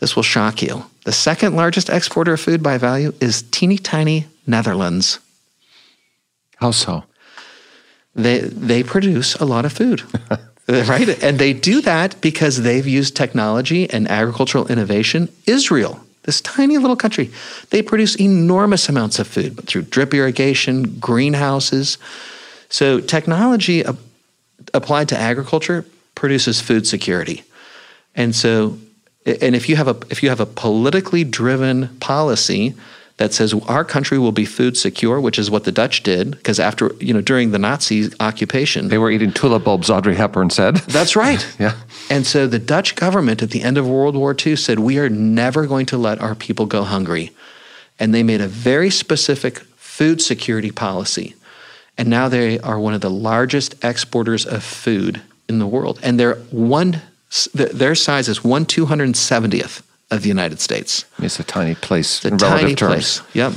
This 0.00 0.16
will 0.16 0.24
shock 0.24 0.60
you. 0.60 0.86
The 1.04 1.12
second 1.12 1.54
largest 1.54 1.88
exporter 1.88 2.32
of 2.32 2.40
food 2.40 2.64
by 2.64 2.78
value 2.78 3.12
is 3.20 3.42
teeny 3.42 3.78
tiny 3.78 4.26
Netherlands. 4.44 5.20
How 6.56 6.72
so? 6.72 7.04
They 8.16 8.40
they 8.40 8.82
produce 8.82 9.34
a 9.36 9.44
lot 9.44 9.64
of 9.64 9.72
food. 9.72 10.02
right? 10.68 11.22
And 11.22 11.38
they 11.38 11.52
do 11.52 11.80
that 11.82 12.20
because 12.20 12.62
they've 12.62 12.86
used 12.86 13.14
technology 13.14 13.88
and 13.88 14.08
agricultural 14.08 14.66
innovation. 14.66 15.28
Israel, 15.46 16.00
this 16.24 16.40
tiny 16.40 16.76
little 16.78 16.96
country, 16.96 17.30
they 17.70 17.82
produce 17.82 18.16
enormous 18.16 18.88
amounts 18.88 19.18
of 19.20 19.28
food 19.28 19.66
through 19.66 19.82
drip 19.82 20.12
irrigation, 20.12 20.98
greenhouses. 20.98 21.98
So 22.68 23.00
technology 23.00 23.84
ap- 23.84 23.96
applied 24.74 25.08
to 25.10 25.16
agriculture 25.16 25.84
produces 26.16 26.60
food 26.60 26.86
security. 26.86 27.44
And 28.16 28.34
so 28.34 28.78
and 29.24 29.54
if 29.54 29.68
you 29.68 29.76
have 29.76 29.88
a 29.88 29.96
if 30.10 30.22
you 30.22 30.28
have 30.28 30.40
a 30.40 30.46
politically 30.46 31.24
driven 31.24 31.96
policy 31.98 32.74
that 33.18 33.32
says 33.32 33.54
our 33.66 33.84
country 33.84 34.18
will 34.18 34.32
be 34.32 34.44
food 34.44 34.76
secure, 34.76 35.20
which 35.20 35.38
is 35.38 35.50
what 35.50 35.64
the 35.64 35.72
Dutch 35.72 36.02
did, 36.02 36.32
because 36.32 36.60
after 36.60 36.92
you 37.00 37.14
know 37.14 37.20
during 37.22 37.50
the 37.50 37.58
Nazi 37.58 38.10
occupation, 38.20 38.88
They 38.88 38.98
were 38.98 39.10
eating 39.10 39.32
tulip 39.32 39.64
bulbs. 39.64 39.88
Audrey 39.90 40.14
Hepburn 40.16 40.50
said. 40.50 40.76
that's 40.76 41.16
right. 41.16 41.46
Yeah. 41.58 41.74
And 42.10 42.26
so 42.26 42.46
the 42.46 42.58
Dutch 42.58 42.94
government 42.94 43.42
at 43.42 43.50
the 43.50 43.62
end 43.62 43.78
of 43.78 43.88
World 43.88 44.14
War 44.14 44.36
II 44.46 44.56
said, 44.56 44.78
we 44.78 44.98
are 44.98 45.08
never 45.08 45.66
going 45.66 45.86
to 45.86 45.96
let 45.96 46.20
our 46.20 46.34
people 46.34 46.66
go 46.66 46.82
hungry. 46.84 47.30
And 47.98 48.14
they 48.14 48.22
made 48.22 48.42
a 48.42 48.48
very 48.48 48.90
specific 48.90 49.60
food 49.76 50.20
security 50.20 50.70
policy. 50.70 51.34
And 51.96 52.08
now 52.08 52.28
they 52.28 52.58
are 52.60 52.78
one 52.78 52.92
of 52.94 53.00
the 53.00 53.10
largest 53.10 53.82
exporters 53.82 54.44
of 54.44 54.62
food 54.62 55.22
in 55.48 55.58
the 55.58 55.66
world. 55.66 55.98
And 56.02 56.20
they're 56.20 56.36
one, 56.50 57.00
their 57.54 57.94
size 57.94 58.28
is 58.28 58.44
one 58.44 58.66
270th 58.66 59.82
of 60.10 60.22
the 60.22 60.28
United 60.28 60.60
States. 60.60 61.04
It's 61.18 61.40
a 61.40 61.44
tiny 61.44 61.74
place 61.74 62.16
It's 62.16 62.24
a 62.24 62.28
in 62.28 62.36
relative 62.36 62.60
tiny 62.60 62.74
terms. 62.74 62.92
place. 63.20 63.34
Yep. 63.34 63.52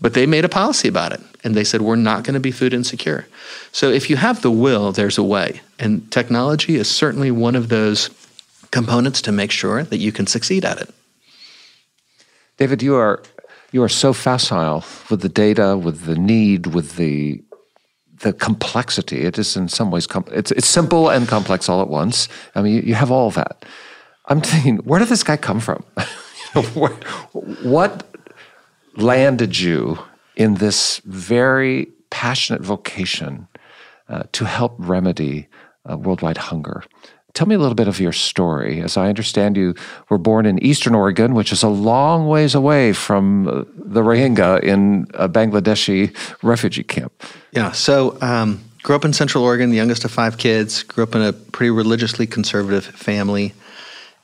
But 0.00 0.14
they 0.14 0.26
made 0.26 0.44
a 0.44 0.48
policy 0.48 0.88
about 0.88 1.12
it. 1.12 1.20
And 1.44 1.54
they 1.54 1.64
said, 1.64 1.80
we're 1.80 1.96
not 1.96 2.24
going 2.24 2.34
to 2.34 2.40
be 2.40 2.50
food 2.50 2.74
insecure. 2.74 3.26
So 3.70 3.90
if 3.90 4.10
you 4.10 4.16
have 4.16 4.42
the 4.42 4.50
will, 4.50 4.90
there's 4.92 5.16
a 5.16 5.22
way. 5.22 5.60
And 5.78 6.10
technology 6.10 6.74
is 6.74 6.90
certainly 6.90 7.30
one 7.30 7.54
of 7.54 7.68
those 7.68 8.10
components 8.72 9.22
to 9.22 9.32
make 9.32 9.52
sure 9.52 9.84
that 9.84 9.98
you 9.98 10.10
can 10.10 10.26
succeed 10.26 10.64
at 10.64 10.78
it. 10.80 10.90
David, 12.56 12.82
you 12.82 12.96
are 12.96 13.22
you 13.72 13.82
are 13.82 13.88
so 13.88 14.12
facile 14.12 14.84
with 15.10 15.20
the 15.20 15.28
data, 15.28 15.76
with 15.76 16.04
the 16.04 16.16
need, 16.16 16.66
with 16.66 16.96
the 16.96 17.42
the 18.20 18.32
complexity. 18.32 19.20
It 19.22 19.38
is 19.38 19.56
in 19.56 19.68
some 19.68 19.90
ways 19.90 20.06
com- 20.06 20.24
it's 20.32 20.50
it's 20.50 20.66
simple 20.66 21.10
and 21.10 21.28
complex 21.28 21.68
all 21.68 21.80
at 21.80 21.88
once. 21.88 22.28
I 22.54 22.62
mean, 22.62 22.74
you, 22.76 22.80
you 22.82 22.94
have 22.94 23.10
all 23.10 23.28
of 23.28 23.34
that. 23.34 23.64
I'm 24.28 24.40
thinking, 24.40 24.78
where 24.78 24.98
did 24.98 25.08
this 25.08 25.22
guy 25.22 25.36
come 25.36 25.60
from? 25.60 25.84
Where, 26.74 26.92
what 27.62 28.04
landed 28.96 29.58
you 29.58 29.98
in 30.36 30.54
this 30.54 31.00
very 31.04 31.88
passionate 32.10 32.62
vocation 32.62 33.46
uh, 34.08 34.24
to 34.32 34.46
help 34.46 34.74
remedy 34.78 35.48
uh, 35.88 35.96
worldwide 35.96 36.38
hunger? 36.38 36.82
Tell 37.34 37.46
me 37.46 37.54
a 37.54 37.58
little 37.58 37.74
bit 37.74 37.86
of 37.86 38.00
your 38.00 38.12
story. 38.12 38.80
As 38.80 38.96
I 38.96 39.10
understand, 39.10 39.58
you 39.58 39.74
were 40.08 40.16
born 40.16 40.46
in 40.46 40.58
Eastern 40.64 40.94
Oregon, 40.94 41.34
which 41.34 41.52
is 41.52 41.62
a 41.62 41.68
long 41.68 42.26
ways 42.26 42.54
away 42.54 42.94
from 42.94 43.46
uh, 43.46 43.64
the 43.76 44.00
Rohingya 44.00 44.62
in 44.62 45.06
a 45.12 45.28
Bangladeshi 45.28 46.16
refugee 46.42 46.82
camp. 46.82 47.12
Yeah. 47.52 47.72
So, 47.72 48.16
um, 48.22 48.64
grew 48.82 48.96
up 48.96 49.04
in 49.04 49.12
Central 49.12 49.44
Oregon, 49.44 49.68
the 49.68 49.76
youngest 49.76 50.04
of 50.06 50.10
five 50.10 50.38
kids. 50.38 50.82
Grew 50.82 51.04
up 51.04 51.14
in 51.14 51.20
a 51.20 51.34
pretty 51.34 51.70
religiously 51.70 52.26
conservative 52.26 52.86
family. 52.86 53.52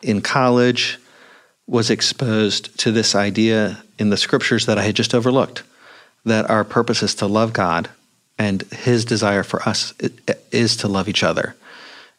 In 0.03 0.21
college, 0.21 0.99
was 1.67 1.91
exposed 1.91 2.79
to 2.81 2.93
this 2.93 3.15
idea 3.15 3.83
in 3.99 4.11
the 4.11 4.17
scriptures 4.17 4.67
that 4.67 4.79
I 4.79 4.83
had 4.83 4.97
just 4.97 5.15
overlooked 5.15 5.63
that 6.25 6.49
our 6.51 6.65
purpose 6.65 7.03
is 7.03 7.15
to 7.17 7.27
love 7.27 7.53
God, 7.53 7.89
and 8.39 8.63
His 8.63 9.05
desire 9.05 9.43
for 9.43 9.63
us 9.69 9.93
is 10.51 10.77
to 10.79 10.89
love 10.89 11.09
each 11.09 11.23
other. 11.23 11.57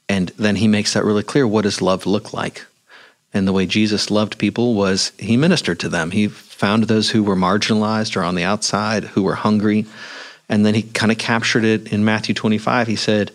And 0.09 0.29
then 0.37 0.57
He 0.57 0.67
makes 0.67 0.93
that 0.93 1.05
really 1.05 1.23
clear. 1.23 1.47
What 1.47 1.63
does 1.63 1.81
love 1.81 2.05
look 2.05 2.33
like? 2.33 2.65
And 3.33 3.47
the 3.47 3.53
way 3.53 3.65
Jesus 3.65 4.11
loved 4.11 4.37
people 4.37 4.73
was 4.73 5.11
He 5.17 5.37
ministered 5.37 5.79
to 5.81 5.89
them. 5.89 6.11
He 6.11 6.27
found 6.27 6.83
those 6.83 7.11
who 7.11 7.23
were 7.23 7.35
marginalized 7.35 8.15
or 8.15 8.23
on 8.23 8.35
the 8.35 8.43
outside, 8.43 9.05
who 9.05 9.23
were 9.23 9.35
hungry. 9.35 9.85
And 10.49 10.65
then 10.65 10.75
He 10.75 10.83
kind 10.83 11.11
of 11.11 11.17
captured 11.17 11.63
it 11.63 11.91
in 11.93 12.03
Matthew 12.03 12.35
25. 12.35 12.87
He 12.87 12.95
said, 12.95 13.31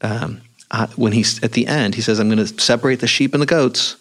um, 0.00 0.40
uh, 0.70 0.86
when 0.96 1.12
he's 1.12 1.42
at 1.42 1.52
the 1.52 1.66
end, 1.66 1.94
He 1.94 2.02
says, 2.02 2.18
I'm 2.18 2.28
going 2.28 2.44
to 2.44 2.60
separate 2.60 3.00
the 3.00 3.06
sheep 3.06 3.34
and 3.34 3.42
the 3.42 3.46
goats. 3.46 3.96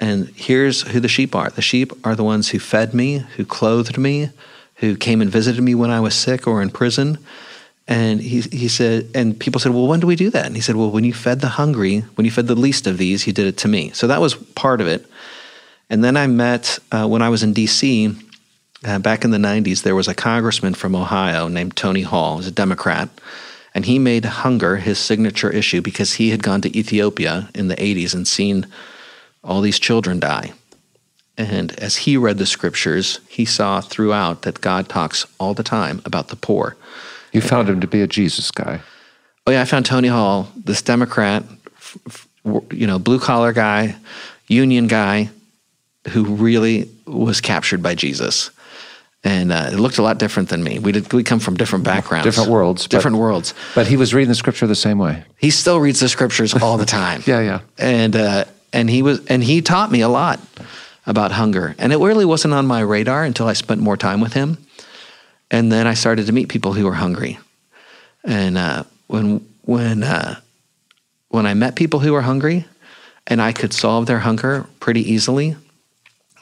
And 0.00 0.28
here's 0.34 0.82
who 0.82 1.00
the 1.00 1.08
sheep 1.08 1.34
are 1.34 1.50
the 1.50 1.62
sheep 1.62 1.92
are 2.04 2.16
the 2.16 2.24
ones 2.24 2.48
who 2.48 2.58
fed 2.58 2.94
me, 2.94 3.18
who 3.36 3.44
clothed 3.44 3.96
me, 3.96 4.30
who 4.76 4.96
came 4.96 5.20
and 5.20 5.30
visited 5.30 5.62
me 5.62 5.74
when 5.74 5.90
I 5.90 6.00
was 6.00 6.14
sick 6.14 6.46
or 6.46 6.60
in 6.60 6.70
prison. 6.70 7.18
And 7.86 8.20
he, 8.20 8.40
he 8.40 8.68
said, 8.68 9.10
and 9.14 9.38
people 9.38 9.60
said, 9.60 9.72
well, 9.72 9.86
when 9.86 10.00
do 10.00 10.06
we 10.06 10.16
do 10.16 10.30
that? 10.30 10.46
And 10.46 10.56
he 10.56 10.62
said, 10.62 10.74
well, 10.74 10.90
when 10.90 11.04
you 11.04 11.12
fed 11.12 11.40
the 11.40 11.48
hungry, 11.48 12.00
when 12.14 12.24
you 12.24 12.30
fed 12.30 12.46
the 12.46 12.54
least 12.54 12.86
of 12.86 12.96
these, 12.96 13.26
you 13.26 13.32
did 13.32 13.46
it 13.46 13.58
to 13.58 13.68
me. 13.68 13.90
So 13.90 14.06
that 14.06 14.22
was 14.22 14.34
part 14.34 14.80
of 14.80 14.86
it. 14.86 15.06
And 15.90 16.02
then 16.02 16.16
I 16.16 16.26
met, 16.26 16.78
uh, 16.90 17.06
when 17.06 17.20
I 17.20 17.28
was 17.28 17.42
in 17.42 17.52
DC, 17.52 18.20
uh, 18.86 18.98
back 18.98 19.24
in 19.24 19.30
the 19.30 19.38
90s, 19.38 19.82
there 19.82 19.94
was 19.94 20.08
a 20.08 20.14
congressman 20.14 20.74
from 20.74 20.96
Ohio 20.96 21.46
named 21.48 21.76
Tony 21.76 22.02
Hall, 22.02 22.34
he 22.34 22.38
was 22.38 22.46
a 22.46 22.50
Democrat. 22.50 23.10
And 23.74 23.86
he 23.86 23.98
made 23.98 24.24
hunger 24.24 24.76
his 24.76 24.98
signature 24.98 25.50
issue 25.50 25.80
because 25.80 26.14
he 26.14 26.30
had 26.30 26.42
gone 26.42 26.60
to 26.60 26.78
Ethiopia 26.78 27.48
in 27.54 27.68
the 27.68 27.76
80s 27.76 28.14
and 28.14 28.26
seen 28.26 28.66
all 29.42 29.60
these 29.60 29.80
children 29.80 30.20
die. 30.20 30.52
And 31.36 31.72
as 31.80 31.96
he 31.96 32.16
read 32.16 32.38
the 32.38 32.46
scriptures, 32.46 33.18
he 33.28 33.44
saw 33.44 33.80
throughout 33.80 34.42
that 34.42 34.60
God 34.60 34.88
talks 34.88 35.26
all 35.40 35.54
the 35.54 35.64
time 35.64 36.00
about 36.04 36.28
the 36.28 36.36
poor. 36.36 36.76
You 37.32 37.40
found 37.40 37.68
him 37.68 37.80
to 37.80 37.88
be 37.88 38.00
a 38.00 38.06
Jesus 38.06 38.52
guy. 38.52 38.80
Oh 39.46 39.50
yeah, 39.50 39.60
I 39.60 39.64
found 39.64 39.84
Tony 39.84 40.08
Hall, 40.08 40.48
this 40.56 40.80
Democrat, 40.80 41.42
you 42.70 42.86
know, 42.86 42.98
blue 43.00 43.18
collar 43.18 43.52
guy, 43.52 43.96
union 44.46 44.86
guy, 44.86 45.30
who 46.10 46.24
really 46.24 46.88
was 47.06 47.40
captured 47.40 47.82
by 47.82 47.94
Jesus, 47.94 48.50
and 49.24 49.50
uh, 49.50 49.70
it 49.72 49.76
looked 49.80 49.96
a 49.98 50.02
lot 50.02 50.18
different 50.18 50.50
than 50.50 50.62
me. 50.62 50.78
We 50.78 50.92
did, 50.92 51.12
we 51.12 51.24
come 51.24 51.40
from 51.40 51.56
different 51.56 51.84
backgrounds, 51.84 52.24
Different 52.26 52.50
worlds, 52.50 52.82
but- 52.84 52.90
different 52.90 53.16
worlds. 53.16 53.54
But 53.74 53.86
he 53.86 53.96
was 53.96 54.12
reading 54.14 54.28
the 54.28 54.34
scripture 54.34 54.66
the 54.66 54.74
same 54.74 54.98
way. 54.98 55.24
He 55.38 55.50
still 55.50 55.80
reads 55.80 56.00
the 56.00 56.08
scriptures 56.08 56.54
all 56.54 56.76
the 56.76 56.86
time. 56.86 57.22
Yeah, 57.26 57.40
yeah. 57.40 57.60
and 57.78 58.14
uh, 58.14 58.44
and 58.72 58.90
he 58.90 59.02
was 59.02 59.24
and 59.26 59.42
he 59.42 59.62
taught 59.62 59.90
me 59.90 60.00
a 60.02 60.08
lot 60.08 60.38
about 61.06 61.32
hunger, 61.32 61.74
and 61.78 61.92
it 61.92 61.98
really 61.98 62.24
wasn't 62.24 62.54
on 62.54 62.66
my 62.66 62.80
radar 62.80 63.24
until 63.24 63.46
I 63.46 63.52
spent 63.54 63.80
more 63.80 63.96
time 63.96 64.20
with 64.20 64.32
him, 64.34 64.58
and 65.50 65.70
then 65.72 65.86
I 65.86 65.94
started 65.94 66.26
to 66.26 66.32
meet 66.32 66.48
people 66.48 66.72
who 66.74 66.84
were 66.84 66.94
hungry, 66.94 67.38
and 68.24 68.58
uh, 68.58 68.84
when 69.06 69.40
when 69.62 70.02
uh, 70.02 70.40
when 71.28 71.46
I 71.46 71.54
met 71.54 71.76
people 71.76 72.00
who 72.00 72.12
were 72.12 72.22
hungry, 72.22 72.64
and 73.26 73.40
I 73.40 73.52
could 73.52 73.72
solve 73.72 74.06
their 74.06 74.20
hunger 74.20 74.66
pretty 74.80 75.00
easily, 75.12 75.56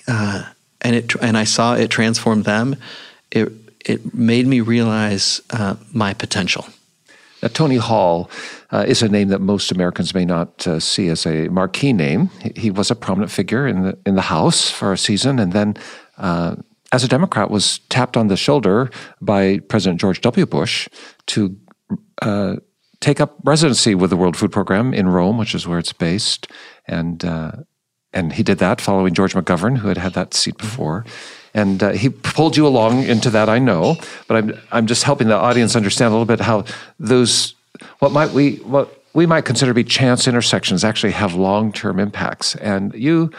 uh, 0.09 0.45
and 0.83 0.97
it 0.97 1.15
and 1.23 1.37
I 1.37 1.45
saw 1.45 1.75
it 1.75 1.91
transform 1.91 2.43
them, 2.43 2.77
it 3.31 3.53
it 3.85 4.15
made 4.15 4.47
me 4.47 4.61
realize 4.61 5.41
uh, 5.51 5.77
my 5.93 6.15
potential. 6.15 6.67
Now, 7.43 7.49
Tony 7.49 7.77
Hall 7.77 8.31
uh, 8.71 8.85
is 8.87 9.03
a 9.03 9.09
name 9.09 9.29
that 9.29 9.41
most 9.41 9.73
Americans 9.73 10.15
may 10.15 10.25
not 10.25 10.67
uh, 10.67 10.79
see 10.79 11.09
as 11.09 11.27
a 11.27 11.49
marquee 11.49 11.93
name. 11.93 12.31
He, 12.55 12.71
was 12.71 12.91
a 12.91 12.95
prominent 12.95 13.33
figure 13.33 13.67
in 13.67 13.83
the 13.83 13.99
in 14.07 14.15
the 14.15 14.23
House 14.23 14.71
for 14.71 14.93
a 14.93 14.99
season, 14.99 15.39
and 15.39 15.53
then, 15.53 15.77
uh, 16.19 16.57
as 16.93 17.03
a 17.03 17.09
Democrat, 17.09 17.51
was 17.51 17.81
tapped 17.89 18.17
on 18.17 18.29
the 18.29 18.37
shoulder 18.37 18.91
by 19.21 19.59
President 19.69 20.01
George 20.01 20.21
W. 20.21 20.47
Bush 20.47 20.89
to 21.27 21.57
uh, 22.21 22.57
take 23.01 23.21
up 23.21 23.39
residency 23.45 23.97
with 23.97 24.11
the 24.11 24.17
World 24.17 24.37
Food 24.37 24.53
Program 24.53 24.95
in 24.95 25.09
Rome, 25.09 25.37
which 25.37 25.55
is 25.55 25.67
where 25.67 25.81
it's 25.81 25.93
based, 25.93 26.47
and 26.87 27.25
uh, 27.25 27.53
and 28.13 28.33
he 28.33 28.43
did 28.43 28.59
that 28.59 28.81
following 28.81 29.15
George 29.15 29.35
McGovern, 29.35 29.79
who 29.79 29.89
had 29.89 29.99
had 29.99 30.15
that 30.15 30.35
seat 30.35 30.59
before. 30.59 31.05
And 31.55 31.83
uh, 31.83 31.91
he 31.91 32.09
pulled 32.09 32.57
you 32.57 32.67
along 32.67 33.03
into 33.05 33.31
that, 33.31 33.49
I 33.49 33.59
know, 33.59 33.97
but 34.27 34.37
I'm 34.37 34.61
I'm 34.71 34.87
just 34.87 35.03
helping 35.03 35.29
the 35.29 35.37
audience 35.37 35.77
understand 35.77 36.09
a 36.09 36.13
little 36.13 36.27
bit 36.27 36.41
how 36.41 36.65
those 36.99 37.55
what 37.99 38.13
might 38.13 38.31
we 38.31 38.57
what 38.57 39.03
we 39.15 39.27
might 39.27 39.45
consider 39.45 39.71
to 39.71 39.75
be 39.75 39.85
chance 39.85 40.27
intersections 40.27 40.85
actually 40.85 41.13
have 41.13 41.35
long 41.35 41.73
term 41.73 41.99
impacts. 41.99 42.55
And 42.57 42.95
you, 42.95 43.31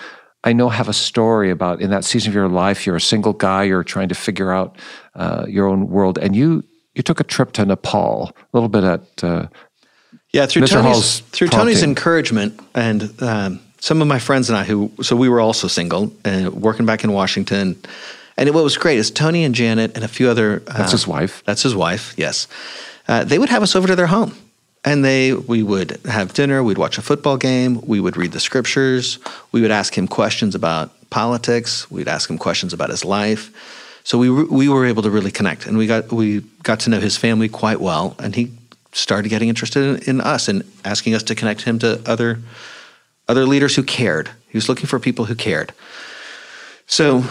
I 0.44 0.54
know, 0.54 0.70
have 0.70 0.88
a 0.88 0.94
story 0.94 1.50
about 1.50 1.82
in 1.82 1.90
that 1.90 2.06
season 2.06 2.30
of 2.30 2.36
your 2.36 2.50
life, 2.50 2.86
you're 2.86 2.96
a 2.96 3.02
single 3.02 3.34
guy, 3.34 3.64
you're 3.64 3.84
trying 3.84 4.10
to 4.10 4.16
figure 4.16 4.52
out 4.52 4.78
uh, 5.16 5.46
your 5.48 5.68
own 5.68 5.90
world, 5.90 6.18
and 6.18 6.36
you 6.36 6.64
you 6.94 7.02
took 7.02 7.20
a 7.20 7.24
trip 7.24 7.54
to 7.54 7.66
Nepal, 7.66 8.32
a 8.36 8.58
little 8.58 8.70
bit 8.70 8.84
at 8.84 9.24
uh, 9.24 9.48
yeah 10.32 10.46
through 10.46 10.64
Mr. 10.64 10.74
Tony's 10.74 10.92
Hall's 10.92 11.20
through 11.20 11.48
prompting. 11.48 11.66
Tony's 11.66 11.84
encouragement 11.84 12.60
and. 12.76 13.12
Um, 13.22 13.60
some 13.84 14.02
of 14.02 14.08
my 14.08 14.18
friends 14.18 14.50
and 14.50 14.58
I, 14.58 14.64
who 14.64 14.94
so 15.02 15.14
we 15.14 15.28
were 15.28 15.42
also 15.42 15.68
single 15.68 16.10
and 16.24 16.54
working 16.54 16.86
back 16.86 17.04
in 17.04 17.12
Washington, 17.12 17.76
and 18.38 18.50
what 18.56 18.64
was 18.64 18.78
great 18.78 18.98
is 18.98 19.12
Tony 19.12 19.44
and 19.44 19.54
Janet 19.54 19.92
and 19.96 20.06
a 20.06 20.08
few 20.08 20.30
other. 20.30 20.60
That's 20.60 20.94
his 20.94 21.06
wife. 21.06 21.44
That's 21.44 21.64
his 21.64 21.76
wife. 21.76 22.14
Yes, 22.16 22.48
uh, 23.10 23.26
they 23.26 23.38
would 23.38 23.50
have 23.50 23.62
us 23.62 23.76
over 23.76 23.86
to 23.88 23.96
their 23.98 24.08
home, 24.08 24.38
and 24.86 25.04
they 25.04 25.34
we 25.34 25.64
would 25.64 26.00
have 26.06 26.34
dinner. 26.34 26.64
We'd 26.64 26.78
watch 26.78 26.98
a 26.98 27.02
football 27.02 27.36
game. 27.36 27.82
We 27.82 28.00
would 28.00 28.16
read 28.16 28.32
the 28.32 28.40
scriptures. 28.40 29.20
We 29.52 29.60
would 29.60 29.72
ask 29.72 29.98
him 29.98 30.08
questions 30.08 30.56
about 30.56 30.92
politics. 31.10 31.92
We'd 31.92 32.08
ask 32.08 32.30
him 32.30 32.38
questions 32.38 32.72
about 32.72 32.90
his 32.90 33.04
life. 33.04 33.52
So 34.06 34.18
we 34.18 34.30
we 34.30 34.70
were 34.70 34.86
able 34.86 35.04
to 35.04 35.10
really 35.10 35.32
connect, 35.32 35.68
and 35.68 35.78
we 35.78 35.88
got 35.88 36.10
we 36.10 36.40
got 36.64 36.80
to 36.82 36.90
know 36.90 37.02
his 37.02 37.18
family 37.18 37.50
quite 37.50 37.82
well, 37.82 38.16
and 38.18 38.34
he 38.34 38.54
started 38.94 39.28
getting 39.28 39.50
interested 39.50 39.84
in, 39.84 40.10
in 40.10 40.22
us 40.22 40.48
and 40.48 40.64
asking 40.86 41.16
us 41.16 41.24
to 41.24 41.36
connect 41.36 41.64
him 41.64 41.80
to 41.80 42.02
other 42.06 42.40
other 43.28 43.46
leaders 43.46 43.76
who 43.76 43.84
cared. 43.84 44.30
He 44.50 44.58
was 44.58 44.70
looking 44.70 44.86
for 44.86 45.00
people 45.00 45.26
who 45.26 45.36
cared. 45.36 45.74
So 46.86 47.24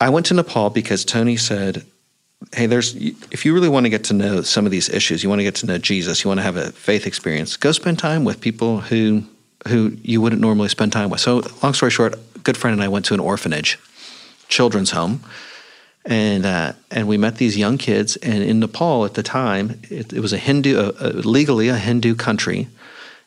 I 0.00 0.10
went 0.10 0.26
to 0.26 0.34
Nepal 0.34 0.70
because 0.70 1.04
Tony 1.04 1.36
said, 1.36 1.86
Hey, 2.52 2.66
there's 2.66 2.94
if 2.94 3.46
you 3.46 3.54
really 3.54 3.68
want 3.68 3.86
to 3.86 3.90
get 3.90 4.04
to 4.04 4.14
know 4.14 4.42
some 4.42 4.66
of 4.66 4.70
these 4.70 4.90
issues, 4.90 5.22
you 5.22 5.28
want 5.28 5.38
to 5.38 5.44
get 5.44 5.54
to 5.56 5.66
know 5.66 5.78
Jesus, 5.78 6.22
you 6.22 6.28
want 6.28 6.38
to 6.38 6.44
have 6.44 6.56
a 6.56 6.70
faith 6.72 7.06
experience, 7.06 7.56
go 7.56 7.72
spend 7.72 7.98
time 7.98 8.24
with 8.24 8.40
people 8.40 8.80
who 8.80 9.24
who 9.68 9.96
you 10.02 10.20
wouldn't 10.20 10.40
normally 10.40 10.68
spend 10.68 10.92
time 10.92 11.10
with. 11.10 11.20
So, 11.20 11.42
long 11.62 11.74
story 11.74 11.90
short, 11.90 12.14
a 12.34 12.38
good 12.40 12.56
friend 12.56 12.74
and 12.74 12.82
I 12.82 12.88
went 12.88 13.04
to 13.06 13.14
an 13.14 13.20
orphanage, 13.20 13.78
children's 14.48 14.90
home, 14.90 15.22
and 16.04 16.44
uh, 16.44 16.72
and 16.90 17.08
we 17.08 17.16
met 17.16 17.36
these 17.36 17.56
young 17.56 17.78
kids. 17.78 18.16
And 18.16 18.42
in 18.42 18.60
Nepal 18.60 19.04
at 19.04 19.14
the 19.14 19.22
time, 19.22 19.80
it, 19.84 20.12
it 20.12 20.20
was 20.20 20.32
a 20.32 20.38
Hindu, 20.38 20.78
uh, 20.78 20.92
uh, 21.00 21.08
legally 21.24 21.68
a 21.68 21.76
Hindu 21.76 22.14
country, 22.14 22.68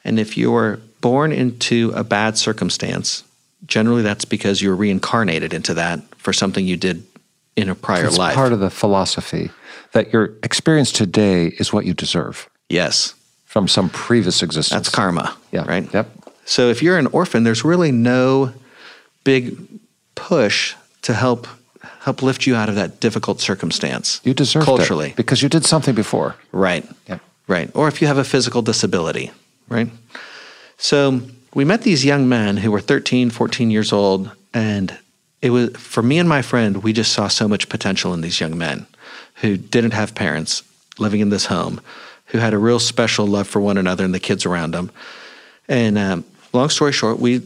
and 0.03 0.19
if 0.19 0.37
you 0.37 0.51
were 0.51 0.79
born 1.01 1.31
into 1.31 1.91
a 1.95 2.03
bad 2.03 2.37
circumstance, 2.37 3.23
generally 3.65 4.01
that's 4.01 4.25
because 4.25 4.61
you're 4.61 4.75
reincarnated 4.75 5.53
into 5.53 5.73
that 5.75 6.01
for 6.15 6.33
something 6.33 6.65
you 6.65 6.77
did 6.77 7.05
in 7.55 7.69
a 7.69 7.75
prior 7.75 8.05
it's 8.05 8.17
life. 8.17 8.35
part 8.35 8.53
of 8.53 8.59
the 8.59 8.69
philosophy 8.69 9.51
that 9.91 10.13
your 10.13 10.33
experience 10.43 10.91
today 10.91 11.47
is 11.47 11.73
what 11.73 11.85
you 11.85 11.93
deserve. 11.93 12.49
Yes. 12.69 13.15
From 13.45 13.67
some 13.67 13.89
previous 13.89 14.43
existence. 14.43 14.69
That's 14.69 14.89
karma. 14.89 15.35
Yeah. 15.51 15.65
Right? 15.67 15.91
Yep. 15.93 16.09
So 16.45 16.69
if 16.69 16.81
you're 16.81 16.97
an 16.97 17.07
orphan, 17.07 17.43
there's 17.43 17.63
really 17.63 17.91
no 17.91 18.53
big 19.23 19.57
push 20.15 20.75
to 21.01 21.13
help 21.13 21.47
help 22.01 22.21
lift 22.21 22.47
you 22.47 22.55
out 22.55 22.69
of 22.69 22.75
that 22.75 22.99
difficult 22.99 23.39
circumstance. 23.41 24.21
You 24.23 24.33
deserve 24.33 24.63
culturally 24.63 25.13
because 25.15 25.41
you 25.41 25.49
did 25.49 25.65
something 25.65 25.95
before. 25.95 26.35
Right. 26.51 26.87
Yep. 27.07 27.21
Right. 27.47 27.69
Or 27.73 27.87
if 27.87 28.01
you 28.01 28.07
have 28.07 28.17
a 28.17 28.23
physical 28.23 28.61
disability, 28.61 29.31
right? 29.67 29.89
So 30.79 31.21
we 31.53 31.65
met 31.65 31.81
these 31.81 32.05
young 32.05 32.27
men 32.27 32.57
who 32.57 32.71
were 32.71 32.79
13, 32.79 33.29
14 33.29 33.69
years 33.69 33.91
old. 33.91 34.31
And 34.53 34.97
it 35.41 35.51
was 35.51 35.71
for 35.71 36.01
me 36.01 36.17
and 36.17 36.27
my 36.27 36.41
friend, 36.41 36.81
we 36.81 36.93
just 36.93 37.11
saw 37.11 37.27
so 37.27 37.47
much 37.47 37.69
potential 37.69 38.13
in 38.13 38.21
these 38.21 38.39
young 38.39 38.57
men 38.57 38.87
who 39.35 39.57
didn't 39.57 39.91
have 39.91 40.15
parents 40.15 40.63
living 40.97 41.19
in 41.19 41.29
this 41.29 41.45
home, 41.45 41.81
who 42.27 42.39
had 42.39 42.53
a 42.53 42.57
real 42.57 42.79
special 42.79 43.27
love 43.27 43.47
for 43.47 43.59
one 43.59 43.77
another 43.77 44.05
and 44.05 44.13
the 44.13 44.19
kids 44.19 44.45
around 44.45 44.71
them. 44.71 44.89
And 45.67 45.97
um, 45.97 46.25
long 46.53 46.69
story 46.69 46.93
short, 46.93 47.19
we 47.19 47.41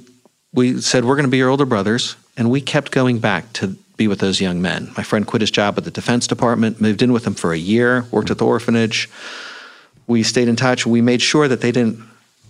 we 0.53 0.79
said 0.79 1.03
we're 1.03 1.15
going 1.15 1.25
to 1.25 1.31
be 1.31 1.37
your 1.37 1.49
older 1.49 1.65
brothers, 1.65 2.15
and 2.37 2.51
we 2.51 2.61
kept 2.61 2.91
going 2.91 3.17
back 3.17 3.51
to 3.53 3.75
be 3.97 4.07
with 4.07 4.19
those 4.19 4.39
young 4.39 4.61
men. 4.61 4.91
My 4.95 5.03
friend 5.03 5.25
quit 5.25 5.41
his 5.41 5.49
job 5.49 5.77
at 5.77 5.83
the 5.83 5.91
Defense 5.91 6.27
Department, 6.27 6.79
moved 6.79 7.01
in 7.01 7.11
with 7.11 7.23
them 7.23 7.33
for 7.33 7.51
a 7.51 7.57
year, 7.57 8.05
worked 8.11 8.29
at 8.29 8.37
the 8.37 8.45
orphanage. 8.45 9.09
We 10.05 10.21
stayed 10.21 10.47
in 10.47 10.55
touch. 10.55 10.85
We 10.85 11.01
made 11.01 11.21
sure 11.21 11.47
that 11.47 11.61
they 11.61 11.71
didn't 11.71 11.99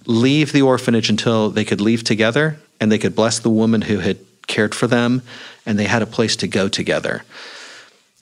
leave 0.05 0.51
the 0.51 0.61
orphanage 0.61 1.09
until 1.09 1.49
they 1.49 1.65
could 1.65 1.81
leave 1.81 2.03
together 2.03 2.59
and 2.79 2.91
they 2.91 2.97
could 2.97 3.15
bless 3.15 3.39
the 3.39 3.49
woman 3.49 3.81
who 3.81 3.99
had 3.99 4.17
cared 4.47 4.75
for 4.75 4.87
them 4.87 5.21
and 5.65 5.79
they 5.79 5.85
had 5.85 6.01
a 6.01 6.07
place 6.07 6.35
to 6.37 6.47
go 6.47 6.67
together. 6.67 7.23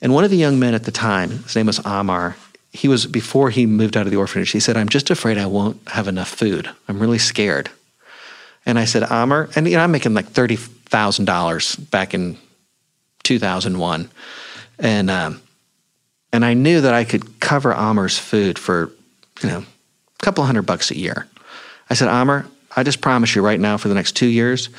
And 0.01 0.13
one 0.13 0.23
of 0.23 0.31
the 0.31 0.37
young 0.37 0.59
men 0.59 0.73
at 0.73 0.83
the 0.83 0.91
time, 0.91 1.43
his 1.43 1.55
name 1.55 1.67
was 1.67 1.79
Amar, 1.85 2.35
he 2.71 2.87
was 2.87 3.05
before 3.05 3.49
he 3.49 3.65
moved 3.65 3.97
out 3.97 4.05
of 4.05 4.11
the 4.11 4.17
orphanage, 4.17 4.51
he 4.51 4.59
said, 4.59 4.77
I'm 4.77 4.89
just 4.89 5.09
afraid 5.09 5.37
I 5.37 5.45
won't 5.45 5.79
have 5.89 6.07
enough 6.07 6.29
food. 6.29 6.69
I'm 6.87 6.99
really 6.99 7.17
scared. 7.19 7.69
And 8.65 8.79
I 8.79 8.85
said, 8.85 9.03
Amar, 9.03 9.49
and 9.55 9.67
you 9.67 9.75
know, 9.75 9.83
I'm 9.83 9.91
making 9.91 10.13
like 10.13 10.27
thirty 10.27 10.55
thousand 10.55 11.25
dollars 11.25 11.75
back 11.75 12.13
in 12.13 12.37
two 13.23 13.39
thousand 13.39 13.77
one. 13.79 14.09
And 14.79 15.09
um, 15.09 15.41
and 16.31 16.45
I 16.45 16.53
knew 16.53 16.81
that 16.81 16.93
I 16.93 17.03
could 17.03 17.39
cover 17.39 17.73
Amar's 17.73 18.17
food 18.17 18.57
for, 18.57 18.91
you 19.41 19.49
know, 19.49 19.59
a 19.59 20.23
couple 20.23 20.43
hundred 20.43 20.63
bucks 20.63 20.91
a 20.91 20.97
year. 20.97 21.27
I 21.91 21.93
said, 21.93 22.07
Amar, 22.07 22.45
I 22.73 22.83
just 22.83 23.01
promise 23.01 23.35
you 23.35 23.41
right 23.41 23.59
now 23.59 23.75
for 23.75 23.89
the 23.89 23.93
next 23.93 24.13
two 24.13 24.27
years, 24.27 24.69